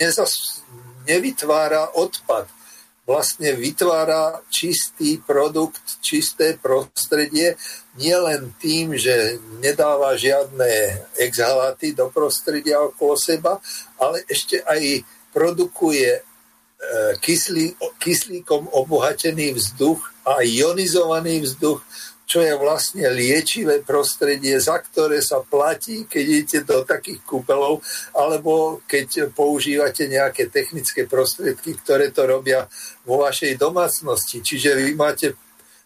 nezas, 0.01 0.65
nevytvára 1.05 1.93
odpad. 1.93 2.49
Vlastne 3.05 3.53
vytvára 3.53 4.41
čistý 4.49 5.21
produkt, 5.21 6.01
čisté 6.01 6.57
prostredie, 6.57 7.53
nielen 8.01 8.57
tým, 8.57 8.97
že 8.97 9.37
nedáva 9.61 10.17
žiadne 10.17 11.05
exhaláty 11.21 11.93
do 11.93 12.09
prostredia 12.09 12.81
okolo 12.81 13.13
seba, 13.13 13.61
ale 14.01 14.25
ešte 14.25 14.57
aj 14.65 15.05
produkuje 15.29 16.17
e, 16.17 16.21
kyslí, 17.21 17.77
kyslíkom 18.01 18.73
obohatený 18.73 19.53
vzduch 19.53 20.01
a 20.25 20.41
ionizovaný 20.41 21.45
vzduch, 21.45 21.85
čo 22.25 22.41
je 22.41 22.57
vlastne 22.57 23.05
liečivé 23.13 23.85
prostredie, 23.85 24.57
za 24.57 24.81
ktoré 24.81 25.21
sa 25.21 25.45
platí, 25.45 26.09
keď 26.09 26.23
idete 26.25 26.59
do 26.65 26.81
takých 26.81 27.21
kúpelov, 27.21 27.85
alebo 28.17 28.81
keď 28.89 29.29
používate 29.29 30.09
nejaké 30.09 30.49
technické 30.49 31.05
prostriedky, 31.05 31.77
ktoré 31.77 32.09
to 32.09 32.25
robia 32.25 32.65
vo 33.05 33.21
vašej 33.21 33.61
domácnosti. 33.61 34.41
Čiže 34.41 34.73
vy 34.73 34.97
máte 34.97 35.37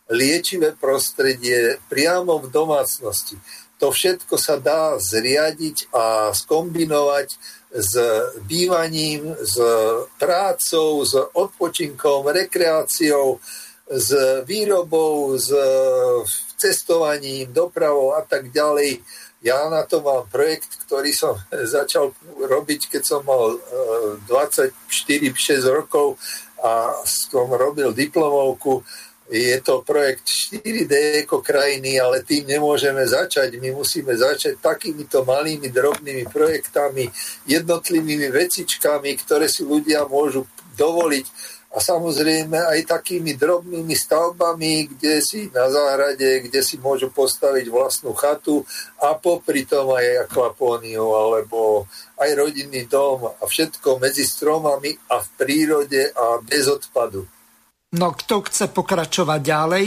liečivé 0.10 0.74
prostredie 0.74 1.78
priamo 1.92 2.40
v 2.40 2.48
domácnosti. 2.50 3.36
To 3.80 3.96
všetko 3.96 4.36
sa 4.36 4.60
dá 4.60 5.00
zriadiť 5.00 5.92
a 5.96 6.36
skombinovať 6.36 7.28
s 7.70 7.94
bývaním, 8.44 9.38
s 9.40 9.56
prácou, 10.20 11.06
s 11.06 11.16
odpočinkom, 11.16 12.28
rekreáciou, 12.28 13.40
s 13.90 14.14
výrobou, 14.46 15.34
s 15.34 15.50
cestovaním, 16.58 17.50
dopravou 17.50 18.14
a 18.14 18.22
tak 18.22 18.54
ďalej. 18.54 19.02
Ja 19.40 19.72
na 19.72 19.88
to 19.88 20.04
mám 20.04 20.28
projekt, 20.28 20.84
ktorý 20.86 21.10
som 21.16 21.34
začal 21.76 22.14
robiť, 22.38 22.92
keď 22.94 23.02
som 23.02 23.22
mal 23.26 23.58
24-6 24.30 25.66
rokov 25.74 26.22
a 26.60 26.92
som 27.08 27.50
robil 27.50 27.96
diplomovku. 27.96 28.84
Je 29.30 29.62
to 29.62 29.86
projekt 29.86 30.26
4D 30.26 31.22
ako 31.22 31.46
krajiny, 31.46 32.02
ale 32.02 32.26
tým 32.26 32.50
nemôžeme 32.50 33.06
začať. 33.06 33.62
My 33.62 33.70
musíme 33.70 34.18
začať 34.18 34.58
takýmito 34.58 35.22
malými, 35.22 35.70
drobnými 35.70 36.26
projektami, 36.34 37.06
jednotlivými 37.46 38.26
vecičkami, 38.26 39.14
ktoré 39.22 39.46
si 39.46 39.62
ľudia 39.62 40.10
môžu 40.10 40.50
dovoliť 40.74 41.26
a 41.70 41.78
samozrejme 41.78 42.58
aj 42.58 42.90
takými 42.90 43.38
drobnými 43.38 43.94
stavbami, 43.94 44.90
kde 44.90 45.22
si 45.22 45.54
na 45.54 45.70
záhrade, 45.70 46.50
kde 46.50 46.66
si 46.66 46.82
môžu 46.82 47.14
postaviť 47.14 47.70
vlastnú 47.70 48.18
chatu 48.18 48.66
a 48.98 49.14
popri 49.14 49.70
tom 49.70 49.94
aj 49.94 50.26
akvapóniu 50.26 51.14
alebo 51.14 51.86
aj 52.18 52.30
rodinný 52.34 52.90
dom 52.90 53.30
a 53.30 53.44
všetko 53.46 54.02
medzi 54.02 54.26
stromami 54.26 54.98
a 55.14 55.22
v 55.22 55.28
prírode 55.38 56.10
a 56.10 56.42
bez 56.42 56.66
odpadu. 56.66 57.30
No 57.94 58.18
kto 58.18 58.50
chce 58.50 58.74
pokračovať 58.74 59.40
ďalej? 59.42 59.86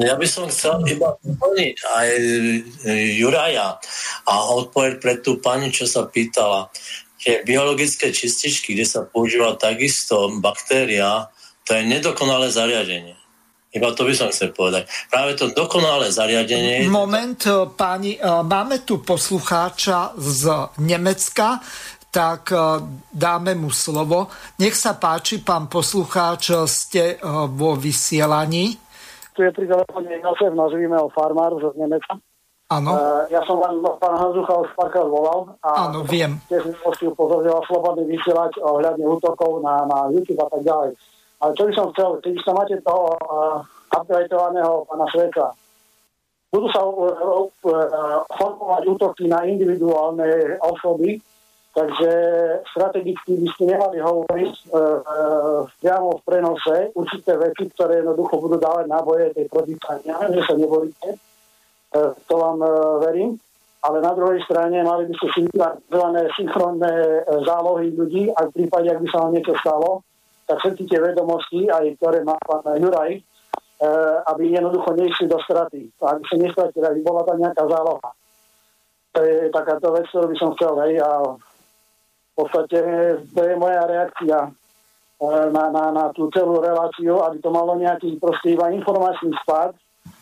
Ja 0.00 0.16
by 0.16 0.24
som 0.28 0.48
chcel 0.48 0.80
iba 0.88 1.12
doplniť 1.20 1.76
aj 1.76 2.08
Juraja 3.20 3.76
a 4.24 4.34
odpoveď 4.56 4.92
pre 4.96 5.20
tú 5.20 5.36
pani, 5.44 5.68
čo 5.68 5.84
sa 5.84 6.08
pýtala 6.08 6.72
tie 7.20 7.44
biologické 7.44 8.10
čističky, 8.10 8.72
kde 8.72 8.88
sa 8.88 9.04
používa 9.04 9.52
takisto 9.60 10.32
baktéria, 10.40 11.28
to 11.68 11.76
je 11.76 11.84
nedokonalé 11.84 12.48
zariadenie. 12.48 13.20
Iba 13.70 13.94
to 13.94 14.02
by 14.02 14.14
som 14.18 14.34
chcel 14.34 14.50
povedať. 14.50 14.90
Práve 15.06 15.38
to 15.38 15.54
dokonalé 15.54 16.10
zariadenie... 16.10 16.90
Moment, 16.90 17.38
e, 17.46 17.70
páni, 17.70 18.18
e, 18.18 18.20
máme 18.42 18.82
tu 18.82 18.98
poslucháča 18.98 20.18
z 20.18 20.74
Nemecka, 20.82 21.62
tak 22.10 22.50
e, 22.50 22.58
dáme 23.14 23.54
mu 23.54 23.70
slovo. 23.70 24.26
Nech 24.58 24.74
sa 24.74 24.98
páči, 24.98 25.46
pán 25.46 25.70
poslucháč, 25.70 26.50
ste 26.66 27.22
vo 27.54 27.78
vysielaní. 27.78 28.74
Tu 29.38 29.46
je 29.46 29.54
pri 29.54 29.70
telefóne 29.70 30.18
Josef, 30.18 30.50
nazvíme 30.50 30.98
ho 30.98 31.06
farmár 31.14 31.54
z 31.54 31.70
Nemecka. 31.78 32.18
Áno. 32.70 32.94
Uh, 32.94 33.26
ja 33.34 33.42
som 33.50 33.58
vám 33.58 33.82
pán 33.98 34.14
Hanzucha 34.14 34.54
už 34.62 34.70
párkrát 34.78 35.02
volal. 35.02 35.58
A 35.66 35.90
Áno, 35.90 36.06
viem. 36.06 36.38
Tiež 36.46 36.70
mi 36.70 36.74
postil 36.78 37.10
pozorňoval 37.18 37.66
slobodný 37.66 38.06
vysielať 38.14 38.62
ohľadne 38.62 39.10
útokov 39.10 39.58
na, 39.58 39.82
na 39.90 40.06
YouTube 40.14 40.38
a 40.38 40.46
tak 40.46 40.62
ďalej. 40.62 40.94
Ale 41.42 41.50
čo 41.58 41.66
by 41.66 41.72
som 41.74 41.86
chcel, 41.90 42.10
keď 42.22 42.32
sa 42.46 42.52
máte 42.54 42.78
toho 42.78 43.18
uh, 43.18 43.58
upgradeovaného 43.90 44.86
pána 44.86 45.06
Sveca, 45.10 45.50
budú 46.54 46.70
sa 46.70 46.86
uh, 46.86 47.42
uh, 47.42 48.22
formovať 48.38 48.82
útoky 48.86 49.26
na 49.26 49.42
individuálne 49.50 50.54
osoby, 50.62 51.18
takže 51.74 52.10
strategicky 52.70 53.34
by 53.34 53.48
ste 53.50 53.64
nemali 53.66 53.98
hovoriť 53.98 54.54
uh, 54.70 54.78
uh, 54.78 55.60
priamo 55.82 56.22
v 56.22 56.22
prenose 56.22 56.94
určité 56.94 57.34
veci, 57.34 57.66
ktoré 57.74 57.98
jednoducho 57.98 58.38
budú 58.38 58.62
dávať 58.62 58.86
náboje 58.86 59.34
tej 59.34 59.50
protistania, 59.50 60.22
že 60.30 60.42
sa 60.46 60.54
nebolíte 60.54 61.18
E, 61.18 61.29
to 62.28 62.34
vám 62.38 62.58
e, 62.62 62.68
verím. 63.04 63.30
Ale 63.80 64.04
na 64.04 64.12
druhej 64.12 64.44
strane 64.44 64.84
mali 64.84 65.08
by 65.08 65.14
ste 65.16 65.28
si 65.32 65.40
vybrať 65.48 65.80
synchronné 66.36 66.92
e, 66.92 67.20
zálohy 67.42 67.90
ľudí 67.96 68.28
a 68.36 68.46
v 68.46 68.54
prípade, 68.54 68.92
ak 68.92 69.00
by 69.00 69.08
sa 69.08 69.18
vám 69.24 69.32
niečo 69.34 69.54
stalo, 69.58 70.04
tak 70.44 70.58
všetky 70.60 70.84
tie 70.90 70.98
vedomosti, 71.00 71.70
aj 71.70 71.94
ktoré 71.98 72.26
má 72.26 72.34
pán 72.42 72.66
Juraj, 72.74 73.22
aby 74.26 74.50
jednoducho 74.50 74.92
neišli 74.98 75.30
do 75.30 75.38
straty. 75.46 75.88
Aby 76.02 76.26
sa 76.26 76.36
nestratili, 76.36 76.84
aby 76.90 77.00
bola 77.06 77.22
tam 77.22 77.38
nejaká 77.38 77.64
záloha. 77.70 78.10
To 79.14 79.20
je 79.22 79.46
takáto 79.54 79.94
vec, 79.94 80.10
ktorú 80.10 80.26
by 80.26 80.36
som 80.36 80.50
chcel. 80.58 80.74
Hej, 80.84 80.98
a 81.06 81.10
v 81.30 82.32
podstate 82.34 82.78
to 83.30 83.40
je 83.46 83.54
moja 83.54 83.82
reakcia 83.86 84.50
na, 85.54 85.64
na, 85.70 85.84
na 85.92 86.04
tú 86.16 86.32
celú 86.32 86.58
reláciu, 86.58 87.20
aby 87.20 87.38
to 87.38 87.52
malo 87.52 87.76
nejaký 87.76 88.16
proste 88.16 88.56
iba 88.56 88.72
informačný 88.72 89.36
spad, 89.44 89.76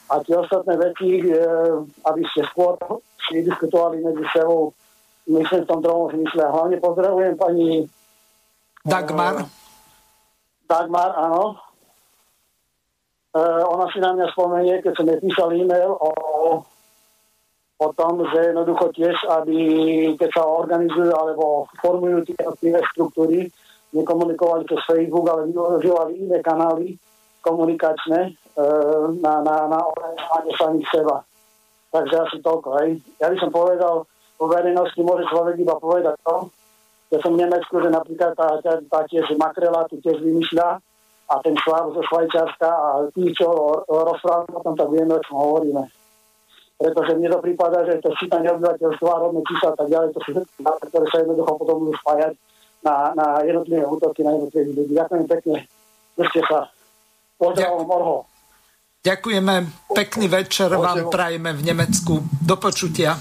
a 0.08 0.14
tie 0.24 0.36
ostatné 0.40 0.74
veci, 0.80 1.20
e, 1.20 1.36
aby 2.08 2.22
ste 2.32 2.40
skôr 2.48 2.80
si 3.28 3.44
diskutovali 3.44 4.00
medzi 4.00 4.24
sebou, 4.32 4.72
myslím 5.28 5.62
v 5.64 5.70
tom 5.70 5.80
druhom 5.84 6.08
zmysle. 6.08 6.48
Hlavne 6.48 6.76
pozdravujem 6.80 7.36
pani 7.36 7.84
Dagmar. 8.88 9.44
E, 9.44 9.46
Dagmar, 10.64 11.12
áno. 11.12 11.60
E, 13.36 13.40
ona 13.68 13.84
si 13.92 14.00
na 14.00 14.16
mňa 14.16 14.26
spomenie, 14.32 14.80
keď 14.80 14.92
som 14.96 15.08
jej 15.12 15.20
písal 15.20 15.52
e-mail 15.52 15.92
o, 15.92 16.10
o 17.76 17.86
tom, 17.92 18.24
že 18.32 18.48
jednoducho 18.48 18.88
tiež, 18.96 19.16
aby 19.28 19.58
keď 20.16 20.30
sa 20.32 20.42
organizujú 20.48 21.12
alebo 21.12 21.68
formujú 21.84 22.24
tie 22.32 22.80
štruktúry, 22.96 23.52
nekomunikovali 23.92 24.64
cez 24.68 24.80
Facebook, 24.84 25.28
ale 25.28 25.48
využívali 25.52 26.12
iné 26.16 26.38
kanály, 26.44 26.96
komunikačné 27.48 28.20
e, 28.28 28.32
na, 29.24 29.40
na, 29.40 29.56
na 29.72 29.78
ovládanie 29.80 30.52
samých 30.60 30.88
seba. 30.92 31.16
Takže 31.88 32.14
asi 32.20 32.36
toľko. 32.44 32.68
Hej. 32.84 33.00
Ja 33.16 33.32
by 33.32 33.36
som 33.40 33.48
povedal, 33.48 34.04
po 34.36 34.44
verejnosti 34.52 35.00
môže 35.00 35.24
človek 35.32 35.56
iba 35.56 35.80
povedať 35.80 36.14
to, 36.20 36.52
že 37.08 37.16
som 37.24 37.32
v 37.32 37.40
Nemecku, 37.48 37.80
že 37.80 37.88
napríklad 37.88 38.36
tá, 38.36 38.60
tá, 38.60 38.76
tá 38.84 39.00
tiež 39.08 39.32
makrela 39.40 39.88
tu 39.88 39.96
tiež 40.04 40.20
vymýšľa 40.20 40.68
a 41.28 41.34
ten 41.40 41.56
šváb 41.56 41.96
zo 41.96 42.04
Švajčiarska 42.04 42.68
a 42.68 42.88
tí, 43.16 43.32
čo 43.32 43.48
rozprávame 43.88 44.52
o 44.52 44.64
tom, 44.64 44.74
tak 44.76 44.88
vieme, 44.92 45.16
o 45.16 45.24
čom 45.24 45.36
hovoríme. 45.40 45.88
Pretože 46.78 47.16
mne 47.18 47.34
to 47.34 47.42
prípada, 47.42 47.82
že 47.88 47.98
to 48.04 48.12
čítanie 48.20 48.52
obyvateľstva, 48.54 49.24
rodné 49.24 49.40
čísla 49.48 49.68
a 49.74 49.76
tak 49.76 49.88
ďalej, 49.90 50.08
to 50.14 50.20
sú 50.22 50.30
ktoré 50.62 51.06
sa 51.10 51.18
jednoducho 51.24 51.52
potom 51.58 51.76
budú 51.82 51.92
spájať 52.04 52.32
na, 52.86 52.94
na 53.18 53.26
jednotlivé 53.42 53.82
útoky, 53.82 54.20
na 54.22 54.38
jednotlivé 54.38 54.70
ľudí. 54.76 54.92
Ďakujem 54.94 55.24
pekne. 55.26 55.56
Držte 56.14 56.40
sa. 56.46 56.60
Pozdravom, 57.38 57.86
Morho. 57.86 58.16
Ďakujeme, 58.98 59.54
pekný 59.94 60.26
večer 60.26 60.74
vám 60.74 61.06
prajeme 61.06 61.54
v 61.54 61.62
Nemecku. 61.70 62.26
Do 62.42 62.58
počutia. 62.58 63.14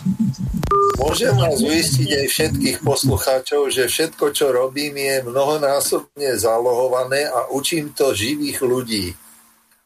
Môžem 0.97 1.37
vás 1.37 1.61
uistiť 1.61 2.09
aj 2.09 2.25
všetkých 2.25 2.77
poslucháčov, 2.81 3.69
že 3.69 3.85
všetko, 3.85 4.33
čo 4.33 4.49
robím, 4.49 4.97
je 4.97 5.21
mnohonásobne 5.21 6.33
zálohované 6.33 7.29
a 7.29 7.53
učím 7.53 7.93
to 7.93 8.17
živých 8.17 8.65
ľudí. 8.65 9.13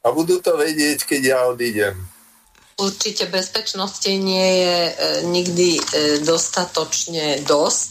A 0.07 0.15
budú 0.15 0.39
to 0.39 0.55
vedieť, 0.55 1.03
keď 1.03 1.21
ja 1.21 1.39
odídem. 1.51 1.99
Určite 2.79 3.27
bezpečnosti 3.27 4.09
nie 4.09 4.63
je 4.63 4.77
e, 4.87 4.93
nikdy 5.27 5.69
e, 5.77 5.81
dostatočne 6.23 7.43
dosť. 7.43 7.89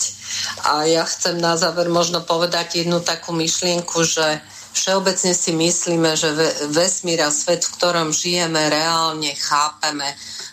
A 0.67 0.89
ja 0.89 1.05
chcem 1.05 1.37
na 1.37 1.55
záver 1.61 1.93
možno 1.93 2.25
povedať 2.25 2.83
jednu 2.83 3.05
takú 3.05 3.37
myšlienku, 3.37 4.03
že 4.03 4.41
všeobecne 4.72 5.32
si 5.34 5.52
myslíme, 5.52 6.16
že 6.16 6.30
ve- 6.32 6.55
vesmír 6.70 7.22
a 7.26 7.30
svet, 7.30 7.64
v 7.64 7.74
ktorom 7.78 8.09
žijeme, 8.14 8.70
reálne 8.70 9.34
chápeme 9.34 10.06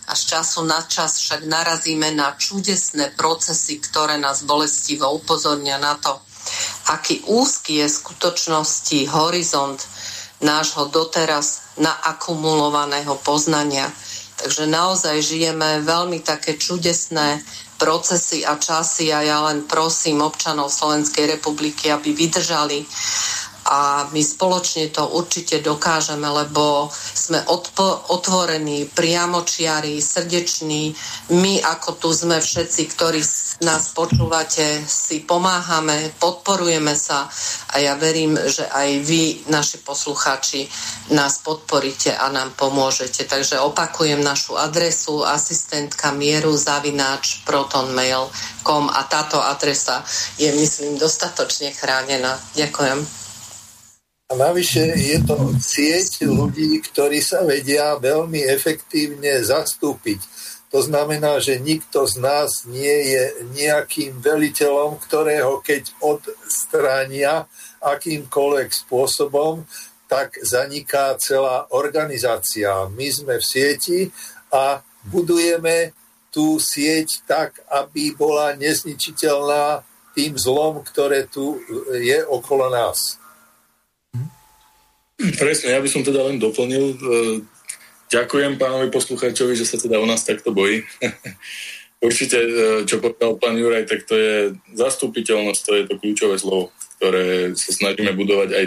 a 0.07 0.15
z 0.15 0.21
času 0.35 0.63
na 0.63 0.81
čas 0.87 1.19
však 1.19 1.45
narazíme 1.45 2.11
na 2.15 2.33
čudesné 2.39 3.11
procesy, 3.13 3.77
ktoré 3.83 4.17
nás 4.17 4.47
bolestivo 4.47 5.11
upozornia 5.11 5.77
na 5.77 5.99
to, 5.99 6.15
aký 6.87 7.27
úzky 7.27 7.83
je 7.83 7.87
skutočnosti 7.91 9.11
horizont 9.11 9.79
nášho 10.41 10.87
doteraz 10.93 11.75
naakumulovaného 11.77 13.17
poznania. 13.25 13.89
Takže 14.37 14.69
naozaj 14.69 15.17
žijeme 15.21 15.81
veľmi 15.81 16.21
také 16.21 16.61
čudesné 16.61 17.41
procesy 17.77 18.45
a 18.45 18.57
časy 18.57 19.09
a 19.13 19.21
ja 19.25 19.41
len 19.49 19.65
prosím 19.65 20.21
občanov 20.21 20.73
Slovenskej 20.73 21.37
republiky, 21.37 21.89
aby 21.89 22.13
vydržali 22.13 22.85
a 23.67 24.07
my 24.15 24.23
spoločne 24.23 24.87
to 24.95 25.03
určite 25.11 25.59
dokážeme, 25.59 26.23
lebo 26.23 26.87
sme 26.95 27.43
odpo- 27.51 28.07
otvorení, 28.15 28.87
priamočiari, 28.87 29.99
srdeční. 29.99 30.95
My, 31.35 31.59
ako 31.59 31.99
tu 31.99 32.09
sme 32.15 32.39
všetci, 32.39 32.81
ktorí 32.95 33.19
nás 33.67 33.91
počúvate, 33.91 34.87
si 34.87 35.19
pomáhame, 35.27 36.15
podporujeme 36.15 36.95
sa 36.95 37.27
a 37.73 37.83
ja 37.83 37.99
verím, 37.99 38.39
že 38.39 38.63
aj 38.71 38.89
vy, 39.03 39.23
naši 39.51 39.83
poslucháči, 39.83 40.63
nás 41.11 41.43
podporíte 41.43 42.15
a 42.15 42.31
nám 42.31 42.55
pomôžete. 42.55 43.27
Takže 43.27 43.59
opakujem 43.59 44.23
našu 44.23 44.55
adresu 44.55 45.27
asistentka 45.27 46.15
mieru 46.15 46.55
zavináč 46.55 47.43
protonmail.com 47.43 48.87
a 48.95 49.01
táto 49.11 49.43
adresa 49.43 50.07
je, 50.39 50.47
myslím, 50.55 50.95
dostatočne 50.95 51.75
chránená. 51.75 52.39
Ďakujem. 52.55 53.26
A 54.27 54.35
navyše 54.35 54.83
je 54.91 55.23
to 55.23 55.55
sieť 55.55 56.27
ľudí, 56.27 56.83
ktorí 56.83 57.23
sa 57.23 57.47
vedia 57.47 57.95
veľmi 57.95 58.43
efektívne 58.43 59.39
zastúpiť. 59.39 60.19
To 60.75 60.83
znamená, 60.83 61.39
že 61.39 61.63
nikto 61.63 62.03
z 62.03 62.19
nás 62.19 62.67
nie 62.67 63.15
je 63.15 63.23
nejakým 63.55 64.19
veliteľom, 64.19 64.99
ktorého 64.99 65.63
keď 65.63 65.95
odstránia 66.03 67.47
akýmkoľvek 67.79 68.69
spôsobom, 68.75 69.63
tak 70.11 70.35
zaniká 70.43 71.15
celá 71.23 71.63
organizácia. 71.71 72.83
My 72.91 73.07
sme 73.07 73.39
v 73.39 73.47
sieti 73.47 73.99
a 74.51 74.83
budujeme 75.07 75.95
tú 76.35 76.59
sieť 76.59 77.23
tak, 77.23 77.63
aby 77.71 78.11
bola 78.11 78.51
nezničiteľná 78.59 79.87
tým 80.11 80.35
zlom, 80.35 80.83
ktoré 80.83 81.31
tu 81.31 81.63
je 81.95 82.19
okolo 82.27 82.67
nás. 82.67 83.16
Presne, 85.17 85.73
ja 85.73 85.81
by 85.81 85.89
som 85.89 86.05
teda 86.05 86.21
len 86.29 86.37
doplnil. 86.37 86.93
e, 86.93 86.97
Ďakujem 88.07 88.55
pánovi 88.55 88.87
poslucháčovi, 88.93 89.57
že 89.57 89.65
sa 89.65 89.81
teda 89.81 89.97
o 89.97 90.05
nás 90.05 90.21
takto 90.23 90.53
bojí. 90.53 90.85
Určite, 92.07 92.37
e, 92.37 92.49
čo 92.85 93.01
povedal 93.01 93.33
pán 93.41 93.57
Juraj, 93.57 93.89
tak 93.89 94.05
to 94.05 94.13
je 94.13 94.53
zastupiteľnosť, 94.77 95.61
to 95.65 95.71
je 95.73 95.83
to 95.89 95.93
kľúčové 95.97 96.37
slovo, 96.37 96.69
ktoré 96.97 97.57
sa 97.57 97.73
snažíme 97.73 98.13
budovať 98.13 98.49
aj 98.53 98.65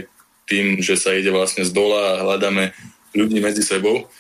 tým, 0.51 0.82
že 0.82 0.98
sa 0.98 1.14
ide 1.14 1.31
vlastne 1.31 1.62
z 1.62 1.70
dola 1.70 2.18
a 2.18 2.22
hľadáme 2.27 2.74
ľudí 3.14 3.39
medzi 3.39 3.62
sebou. 3.62 4.10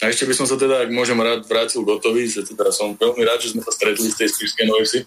A 0.00 0.08
ešte 0.08 0.24
by 0.24 0.32
som 0.32 0.46
sa 0.46 0.54
teda, 0.54 0.86
ak 0.86 0.94
môžem 0.94 1.18
rád, 1.18 1.44
vrátil 1.44 1.82
gotový, 1.82 2.30
že 2.30 2.46
teda 2.46 2.70
som 2.70 2.94
veľmi 2.94 3.20
rád, 3.26 3.42
že 3.42 3.52
sme 3.52 3.66
sa 3.66 3.74
stretli 3.74 4.06
z 4.06 4.16
tej 4.16 4.28
Spišskej 4.32 4.66
Novesy, 4.70 5.04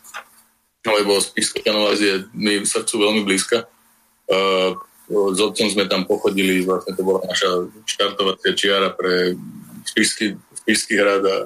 lebo 0.85 1.17
Spišská 1.17 1.71
Novesy 1.71 2.05
je 2.11 2.17
mi 2.35 2.61
srdcu 2.61 2.93
veľmi 2.99 3.21
blízka. 3.25 3.65
Uh, 4.29 4.77
s 5.11 5.39
otcom 5.39 5.67
sme 5.67 5.85
tam 5.91 6.07
pochodili, 6.07 6.63
vlastne 6.63 6.95
to 6.95 7.03
bola 7.03 7.19
naša 7.27 7.67
štartovacia 7.83 8.55
čiara 8.55 8.89
pre 8.95 9.35
Spišský 9.83 10.95
hrad 10.95 11.23
a, 11.27 11.37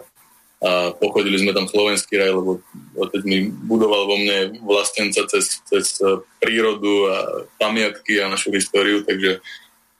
a 0.61 0.71
pochodili 0.93 1.41
sme 1.41 1.57
tam 1.57 1.65
slovenský 1.65 2.21
raj, 2.21 2.37
lebo 2.37 2.61
otec 2.93 3.25
mi 3.25 3.49
budoval 3.49 4.05
vo 4.05 4.15
mne 4.21 4.61
vlastenca 4.61 5.25
cez, 5.25 5.65
cez 5.65 5.97
prírodu 6.37 6.93
a 7.09 7.17
pamiatky 7.57 8.21
a 8.21 8.29
našu 8.29 8.53
históriu, 8.53 9.01
takže, 9.01 9.41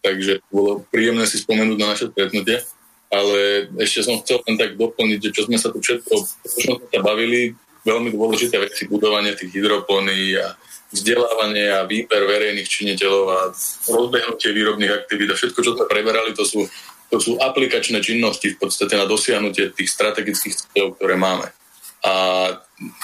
takže 0.06 0.46
bolo 0.54 0.86
príjemné 0.94 1.26
si 1.26 1.42
spomenúť 1.42 1.78
na 1.82 1.98
naše 1.98 2.06
stretnutie. 2.14 2.62
Ale 3.08 3.72
ešte 3.80 4.04
som 4.04 4.20
chcel 4.20 4.44
len 4.44 4.60
tak 4.60 4.76
doplniť, 4.76 5.20
že 5.24 5.32
čo 5.32 5.48
sme 5.48 5.56
sa 5.56 5.72
tu 5.72 5.80
všetko, 5.80 6.12
čo 6.44 6.60
sme 6.60 6.76
sa 6.92 7.00
bavili, 7.00 7.56
veľmi 7.88 8.12
dôležité 8.12 8.60
veci, 8.60 8.84
budovanie 8.92 9.32
tých 9.32 9.56
hydropóny 9.56 10.36
a 10.36 10.60
vzdelávanie 10.92 11.68
a 11.74 11.84
výber 11.84 12.24
verejných 12.24 12.68
činiteľov 12.68 13.24
a 13.28 13.40
rozbehnutie 13.92 14.56
výrobných 14.56 14.94
aktivít 15.04 15.30
a 15.32 15.40
všetko, 15.40 15.60
čo 15.60 15.72
sme 15.76 15.86
preberali, 15.86 16.32
to 16.32 16.48
sú, 16.48 16.64
to 17.12 17.18
sú 17.20 17.36
aplikačné 17.40 18.00
činnosti 18.00 18.56
v 18.56 18.60
podstate 18.60 18.96
na 18.96 19.04
dosiahnutie 19.04 19.76
tých 19.76 19.90
strategických 19.92 20.56
cieľov, 20.56 20.96
ktoré 20.96 21.20
máme. 21.20 21.52
A 22.08 22.14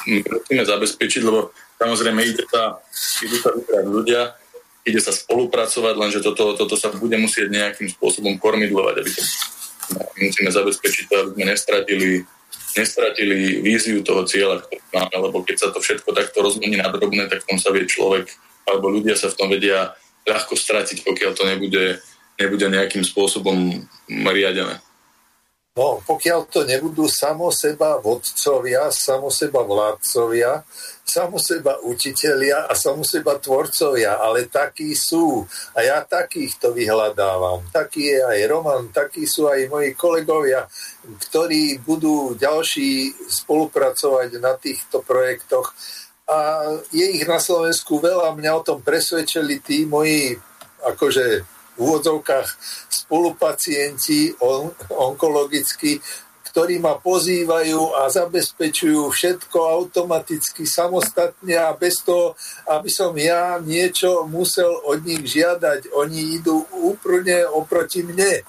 my 0.07 0.19
musíme 0.23 0.63
zabezpečiť, 0.63 1.21
lebo 1.27 1.51
samozrejme 1.75 2.21
ide 2.23 2.43
sa, 2.47 2.79
ide 3.19 3.37
sa 3.41 3.51
vybrať 3.51 3.85
ľudia, 3.89 4.21
ide 4.87 4.99
sa 5.03 5.11
spolupracovať, 5.11 5.95
lenže 5.95 6.19
toto, 6.23 6.55
toto 6.55 6.75
sa 6.79 6.91
bude 6.91 7.15
musieť 7.19 7.51
nejakým 7.51 7.91
spôsobom 7.91 8.39
kormidlovať, 8.39 8.95
aby 8.99 9.11
to 9.11 9.23
musíme 10.23 10.51
zabezpečiť 10.51 11.03
to, 11.11 11.13
aby 11.19 11.29
sme 11.35 11.43
nestratili 11.51 12.09
nestratili 12.73 13.61
víziu 13.61 14.01
toho 14.01 14.25
cieľa, 14.25 14.65
ktorý 14.65 14.81
máme, 14.93 15.15
lebo 15.29 15.37
keď 15.45 15.55
sa 15.57 15.67
to 15.69 15.79
všetko 15.81 16.09
takto 16.13 16.41
rozmení 16.41 16.81
na 16.81 16.89
drobné, 16.89 17.29
tak 17.29 17.45
v 17.45 17.55
tom 17.55 17.57
sa 17.61 17.69
vie 17.69 17.85
človek, 17.85 18.29
alebo 18.65 18.89
ľudia 18.89 19.13
sa 19.13 19.29
v 19.29 19.37
tom 19.37 19.47
vedia 19.49 19.93
ľahko 20.23 20.55
stratiť, 20.55 21.03
pokiaľ 21.03 21.31
to 21.35 21.43
nebude, 21.45 21.99
nebude 22.39 22.65
nejakým 22.69 23.03
spôsobom 23.03 23.83
riadené. 24.09 24.79
No, 25.73 26.05
pokiaľ 26.05 26.53
to 26.53 26.69
nebudú 26.69 27.09
samo 27.09 27.49
seba 27.49 27.97
vodcovia, 27.97 28.93
samo 28.93 29.33
seba 29.33 29.65
vládcovia, 29.65 30.61
samo 31.01 31.41
seba 31.41 31.81
učitelia 31.81 32.69
a 32.69 32.77
samo 32.77 33.01
seba 33.01 33.41
tvorcovia, 33.41 34.21
ale 34.21 34.45
takí 34.53 34.93
sú. 34.93 35.41
A 35.73 35.81
ja 35.81 36.05
takých 36.05 36.61
to 36.61 36.77
vyhľadávam. 36.77 37.65
Taký 37.73 38.05
je 38.05 38.19
aj 38.21 38.39
Roman, 38.53 38.93
takí 38.93 39.25
sú 39.25 39.49
aj 39.49 39.65
moji 39.65 39.97
kolegovia, 39.97 40.69
ktorí 41.09 41.81
budú 41.81 42.37
ďalší 42.37 43.09
spolupracovať 43.33 44.29
na 44.37 44.53
týchto 44.53 45.01
projektoch. 45.01 45.73
A 46.29 46.69
je 46.93 47.17
ich 47.17 47.25
na 47.25 47.41
Slovensku 47.41 47.97
veľa, 47.97 48.37
mňa 48.37 48.51
o 48.53 48.61
tom 48.61 48.85
presvedčili 48.85 49.57
tí 49.57 49.89
moji 49.89 50.37
akože 50.85 51.52
v 51.73 51.77
úvodzovkách 51.77 52.47
spolupacienti 52.89 54.37
on, 54.41 54.69
onkologicky, 54.93 55.97
ktorí 56.53 56.77
ma 56.77 57.01
pozývajú 57.01 57.97
a 57.97 58.13
zabezpečujú 58.13 59.09
všetko 59.09 59.57
automaticky, 59.57 60.69
samostatne 60.69 61.57
a 61.57 61.73
bez 61.73 62.05
toho, 62.05 62.37
aby 62.69 62.93
som 62.93 63.09
ja 63.17 63.57
niečo 63.57 64.29
musel 64.29 64.69
od 64.85 65.01
nich 65.01 65.25
žiadať. 65.25 65.89
Oni 65.97 66.37
idú 66.37 66.61
úplne 66.77 67.49
oproti 67.49 68.05
mne. 68.05 68.45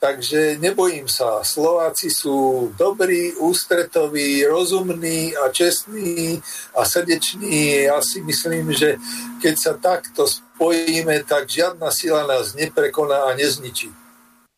Takže 0.00 0.56
nebojím 0.56 1.04
sa. 1.12 1.44
Slováci 1.44 2.08
sú 2.08 2.72
dobrí, 2.72 3.36
ústretoví, 3.36 4.48
rozumní 4.48 5.36
a 5.36 5.52
čestní 5.52 6.40
a 6.72 6.88
srdeční. 6.88 7.84
Ja 7.84 8.00
si 8.00 8.24
myslím, 8.24 8.72
že 8.72 8.96
keď 9.44 9.54
sa 9.60 9.72
takto 9.76 10.24
spojíme, 10.24 11.20
tak 11.28 11.52
žiadna 11.52 11.92
sila 11.92 12.24
nás 12.24 12.56
neprekoná 12.56 13.28
a 13.28 13.36
nezničí. 13.36 13.92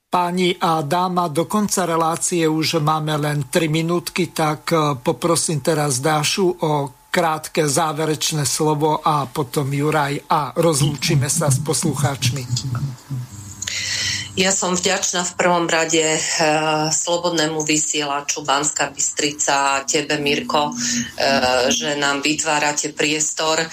Páni 0.06 0.54
a 0.62 0.78
dáma, 0.86 1.26
do 1.26 1.50
konca 1.50 1.90
relácie 1.90 2.46
už 2.46 2.78
máme 2.78 3.18
len 3.18 3.42
3 3.50 3.66
minútky, 3.66 4.30
tak 4.30 4.70
eh, 4.70 4.94
poprosím 4.94 5.58
teraz 5.58 5.98
Dášu 5.98 6.54
o 6.62 7.02
krátke 7.10 7.66
záverečné 7.66 8.46
slovo 8.46 9.02
a 9.02 9.26
potom 9.26 9.68
Juraj 9.68 10.22
a 10.30 10.54
rozlúčime 10.54 11.26
sa 11.26 11.50
s 11.50 11.58
poslucháčmi. 11.60 12.46
Ja 14.32 14.48
som 14.48 14.72
vďačná 14.72 15.28
v 15.28 15.36
prvom 15.36 15.68
rade 15.68 16.00
e, 16.00 16.20
slobodnému 16.88 17.68
vysielaču 17.68 18.40
Banská 18.40 18.88
Bystrica 18.88 19.76
a 19.76 19.84
tebe, 19.84 20.16
Mirko, 20.16 20.72
e, 20.72 20.74
že 21.68 22.00
nám 22.00 22.24
vytvárate 22.24 22.96
priestor, 22.96 23.60
e, 23.60 23.68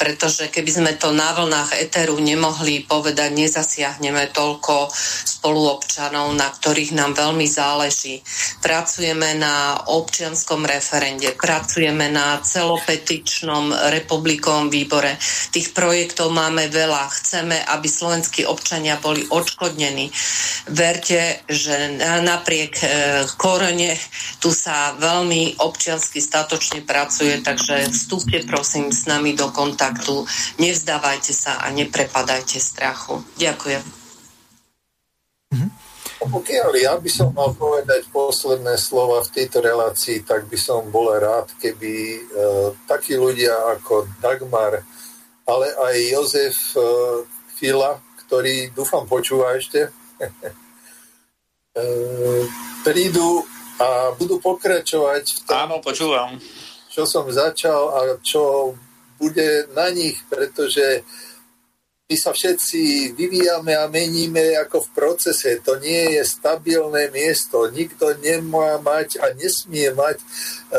pretože 0.00 0.48
keby 0.48 0.70
sme 0.72 0.92
to 0.96 1.12
na 1.12 1.36
vlnách 1.36 1.76
Eteru 1.76 2.16
nemohli 2.16 2.88
povedať, 2.88 3.28
nezasiahneme 3.28 4.32
toľko 4.32 4.88
spoluobčanov, 5.20 6.32
na 6.32 6.48
ktorých 6.48 6.96
nám 6.96 7.12
veľmi 7.12 7.44
záleží. 7.44 8.24
Pracujeme 8.64 9.36
na 9.36 9.84
občianskom 9.84 10.64
referende, 10.64 11.28
pracujeme 11.36 12.08
na 12.08 12.40
celopetičnom 12.40 13.92
republikovom 13.92 14.72
výbore. 14.72 15.20
Tých 15.52 15.76
projektov 15.76 16.32
máme 16.32 16.72
veľa. 16.72 17.04
Chceme, 17.20 17.60
aby 17.68 17.84
slovenskí 17.84 18.48
občania 18.48 18.96
boli 18.96 19.28
odškodnení 19.28 19.89
zmenení. 19.90 20.06
Verte, 20.70 21.42
že 21.50 21.98
napriek 22.22 22.74
e, 22.78 22.86
korone 23.34 23.98
tu 24.38 24.54
sa 24.54 24.94
veľmi 24.94 25.58
občiansky 25.58 26.22
statočne 26.22 26.86
pracuje, 26.86 27.42
takže 27.42 27.90
vstúpte 27.90 28.46
prosím 28.46 28.94
s 28.94 29.10
nami 29.10 29.34
do 29.34 29.50
kontaktu, 29.50 30.22
nevzdávajte 30.62 31.32
sa 31.34 31.58
a 31.58 31.74
neprepadajte 31.74 32.62
strachu. 32.62 33.26
Ďakujem. 33.36 33.82
Pokiaľ 36.20 36.70
ja 36.76 36.94
by 37.00 37.10
som 37.10 37.32
mal 37.32 37.56
povedať 37.56 38.04
posledné 38.12 38.76
slova 38.76 39.24
v 39.24 39.32
tejto 39.40 39.64
relácii, 39.64 40.20
tak 40.22 40.46
by 40.52 40.58
som 40.60 40.92
bol 40.92 41.08
rád, 41.16 41.48
keby 41.58 41.92
e, 41.96 42.20
takí 42.84 43.16
ľudia 43.16 43.56
ako 43.80 44.04
Dagmar, 44.20 44.84
ale 45.48 45.66
aj 45.72 45.96
Jozef 46.12 46.56
e, 46.76 46.84
Fila, 47.56 47.96
ktorý 48.30 48.70
dúfam 48.70 49.10
počúva 49.10 49.58
ešte, 49.58 49.90
prídu 52.86 53.42
a 53.82 54.14
budú 54.14 54.38
pokračovať 54.38 55.24
v 55.26 55.40
tom, 55.50 55.56
Áno, 55.66 55.82
počúvam. 55.82 56.38
čo 56.86 57.10
som 57.10 57.26
začal 57.26 57.90
a 57.90 58.00
čo 58.22 58.76
bude 59.18 59.66
na 59.74 59.90
nich, 59.90 60.20
pretože 60.30 61.02
my 62.10 62.18
sa 62.18 62.34
všetci 62.34 63.14
vyvíjame 63.14 63.70
a 63.78 63.86
meníme 63.86 64.58
ako 64.58 64.82
v 64.82 64.92
procese. 64.98 65.62
To 65.62 65.78
nie 65.78 66.18
je 66.18 66.26
stabilné 66.26 67.06
miesto. 67.14 67.70
Nikto 67.70 68.18
nemá 68.18 68.82
mať 68.82 69.22
a 69.22 69.30
nesmie 69.38 69.94
mať 69.94 70.18
e, 70.18 70.24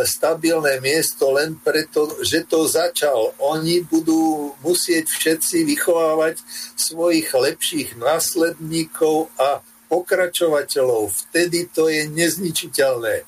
stabilné 0.04 0.84
miesto 0.84 1.32
len 1.32 1.56
preto, 1.56 2.20
že 2.20 2.44
to 2.44 2.68
začal. 2.68 3.32
Oni 3.40 3.80
budú 3.80 4.52
musieť 4.60 5.08
všetci 5.08 5.64
vychovávať 5.72 6.44
svojich 6.76 7.32
lepších 7.32 7.96
následníkov 7.96 9.32
a 9.40 9.64
pokračovateľov. 9.88 11.16
Vtedy 11.16 11.72
to 11.72 11.88
je 11.88 12.12
nezničiteľné. 12.12 13.24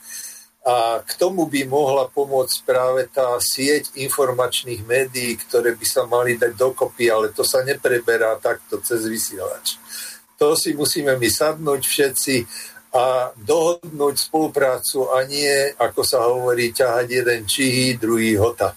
A 0.64 1.03
k 1.03 1.11
tomu 1.19 1.44
by 1.52 1.68
mohla 1.68 2.07
pomôcť 2.07 2.64
práve 2.64 3.11
tá 3.11 3.35
sieť 3.44 3.91
informačných 3.99 4.88
médií, 4.88 5.35
ktoré 5.35 5.76
by 5.76 5.84
sa 5.84 6.07
mali 6.07 6.40
dať 6.40 6.56
dokopy, 6.56 7.11
ale 7.11 7.35
to 7.35 7.44
sa 7.44 7.68
nepreberá 7.68 8.40
takto 8.40 8.80
cez 8.80 9.03
vysielač. 9.03 9.76
To 10.40 10.56
si 10.56 10.72
musíme 10.72 11.19
my 11.19 11.30
sadnúť 11.30 11.84
všetci 11.84 12.35
a 12.94 13.34
dohodnúť 13.35 14.15
spoluprácu 14.15 15.11
a 15.11 15.26
nie, 15.27 15.73
ako 15.76 16.02
sa 16.06 16.30
hovorí, 16.30 16.72
ťahať 16.72 17.07
jeden 17.10 17.41
čihy, 17.44 17.98
druhý 17.98 18.38
hota. 18.40 18.72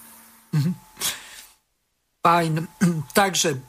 Fajn. 2.25 2.67
Takže 3.19 3.66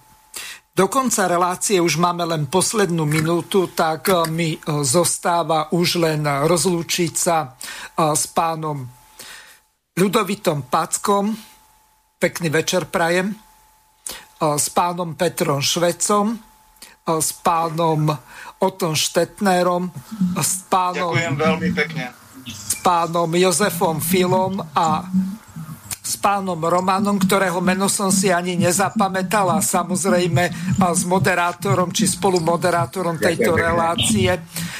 do 0.79 0.87
konca 0.87 1.27
relácie 1.27 1.83
už 1.83 1.99
máme 1.99 2.23
len 2.23 2.47
poslednú 2.47 3.03
minútu, 3.03 3.67
tak 3.75 4.07
e, 4.07 4.31
mi 4.31 4.55
e, 4.55 4.59
zostáva 4.87 5.67
už 5.75 5.99
len 5.99 6.23
rozlúčiť 6.23 7.13
sa 7.19 7.43
e, 7.43 7.47
s 8.15 8.31
pánom 8.31 8.87
Ľudovitom 9.99 10.71
Packom. 10.71 11.35
Pekný 12.23 12.55
večer 12.55 12.87
prajem. 12.87 13.35
S 14.39 14.71
pánom 14.71 15.19
Petrom 15.19 15.59
Švecom, 15.59 16.39
s 17.03 17.35
pánom 17.43 18.07
Otom 18.63 18.95
Štetnerom, 18.95 19.91
s 20.39 20.63
pánom, 20.71 21.11
Ďakujem 21.11 21.35
veľmi 21.35 21.69
pekne. 21.75 22.15
s 22.47 22.79
pánom 22.79 23.27
Jozefom 23.35 23.99
Filom 23.99 24.63
a 24.79 25.03
s 26.09 26.17
pánom 26.17 26.57
Romanom, 26.57 27.21
ktorého 27.21 27.61
meno 27.61 27.85
som 27.93 28.09
si 28.09 28.33
ani 28.33 28.57
nezapamätal 28.57 29.53
a 29.53 29.61
samozrejme 29.61 30.45
a 30.81 30.87
s 30.97 31.05
moderátorom 31.05 31.93
či 31.93 32.09
spolumoderátorom 32.09 33.21
tejto 33.21 33.53
relácie 33.53 34.33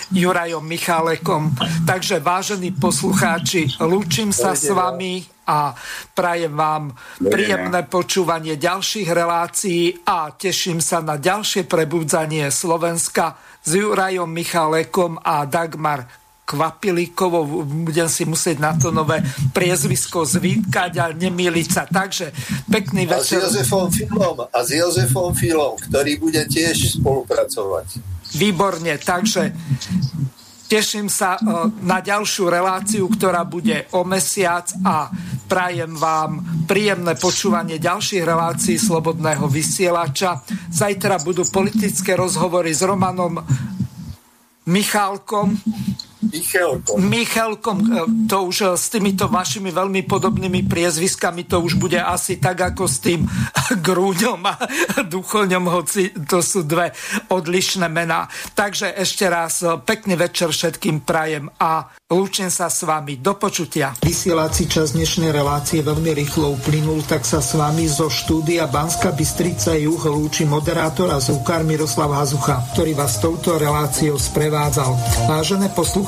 Jurajom 0.09 0.65
Michálekom. 0.65 1.53
Takže 1.85 2.25
vážení 2.25 2.73
poslucháči, 2.73 3.77
lúčim 3.85 4.33
sa 4.33 4.57
s 4.57 4.73
vami 4.73 5.21
a 5.45 5.77
prajem 6.17 6.57
vám 6.57 6.97
príjemné 7.21 7.85
počúvanie 7.85 8.57
ďalších 8.57 9.09
relácií 9.13 10.09
a 10.09 10.33
teším 10.33 10.81
sa 10.81 11.05
na 11.05 11.21
ďalšie 11.21 11.69
prebudzanie 11.69 12.49
Slovenska 12.49 13.37
s 13.61 13.77
Jurajom 13.77 14.33
Michálekom 14.33 15.21
a 15.21 15.45
Dagmar 15.45 16.28
Kvapilíkovou, 16.49 17.61
budem 17.85 18.09
si 18.09 18.25
musieť 18.25 18.57
na 18.57 18.73
to 18.73 18.89
nové 18.89 19.21
priezvisko 19.53 20.25
zvykať 20.25 20.93
a 20.97 21.13
nemýliť 21.13 21.69
sa. 21.69 21.85
Takže 21.85 22.33
pekný 22.73 23.05
A 23.13 23.21
s. 23.21 23.37
Jozefom 23.37 23.93
Filom, 23.93 24.49
a 24.49 24.59
s 24.65 24.73
Jozefom 24.73 25.37
Filom, 25.37 25.77
ktorý 25.77 26.17
bude 26.17 26.41
tiež 26.49 26.97
spolupracovať. 26.97 28.01
Výborne, 28.41 28.97
takže 28.97 29.53
teším 30.73 31.13
sa 31.13 31.37
e, 31.37 31.69
na 31.85 32.01
ďalšiu 32.01 32.49
reláciu, 32.49 33.05
ktorá 33.13 33.45
bude 33.45 33.85
o 33.93 34.09
mesiac 34.09 34.73
a 34.89 35.13
prajem 35.49 36.01
vám 36.01 36.65
príjemné 36.65 37.13
počúvanie 37.17 37.77
ďalších 37.77 38.25
relácií 38.25 38.81
Slobodného 38.81 39.45
vysielača. 39.49 40.41
Zajtra 40.73 41.21
budú 41.21 41.45
politické 41.45 42.17
rozhovory 42.17 42.73
s 42.73 42.81
Romanom 42.85 43.37
Michálkom. 44.69 45.57
Michalko. 46.19 46.99
Michalkom, 46.99 47.79
e, 47.79 47.87
to 48.27 48.51
už 48.51 48.57
e, 48.61 48.67
s 48.75 48.91
týmito 48.91 49.31
vašimi 49.31 49.71
veľmi 49.71 50.03
podobnými 50.03 50.67
priezviskami, 50.67 51.47
to 51.47 51.63
už 51.63 51.79
bude 51.79 51.95
asi 51.95 52.43
tak 52.43 52.59
ako 52.75 52.91
s 52.91 52.99
tým 52.99 53.23
Grúňom 53.87 54.43
a 54.43 54.59
Duchoňom, 55.07 55.71
hoci 55.71 56.11
to 56.27 56.43
sú 56.43 56.67
dve 56.67 56.91
odlišné 57.31 57.87
mená. 57.87 58.27
Takže 58.59 58.99
ešte 58.99 59.31
raz 59.31 59.63
e, 59.63 59.79
pekný 59.79 60.19
večer 60.19 60.51
všetkým 60.51 61.07
prajem 61.07 61.55
a 61.63 61.87
lúčim 62.11 62.51
sa 62.51 62.67
s 62.67 62.83
vami. 62.83 63.23
Do 63.23 63.39
počutia. 63.39 63.95
Vysielací 64.03 64.67
čas 64.67 64.99
dnešnej 64.99 65.31
relácie 65.31 65.87
veľmi 65.87 66.19
rýchlo 66.19 66.59
uplynul, 66.59 67.07
tak 67.07 67.23
sa 67.23 67.39
s 67.39 67.55
vami 67.55 67.87
zo 67.87 68.11
štúdia 68.11 68.67
Banska 68.67 69.15
Bystrica 69.15 69.79
Juh 69.79 70.03
lúči 70.03 70.43
moderátor 70.43 71.15
a 71.15 71.23
zvukár 71.23 71.63
Miroslav 71.63 72.11
Hazucha, 72.11 72.59
ktorý 72.75 72.99
vás 72.99 73.23
touto 73.23 73.55
reláciou 73.55 74.19
sprevádzal. 74.19 74.99
Vážené 75.31 75.71
poslucháčky 75.71 76.08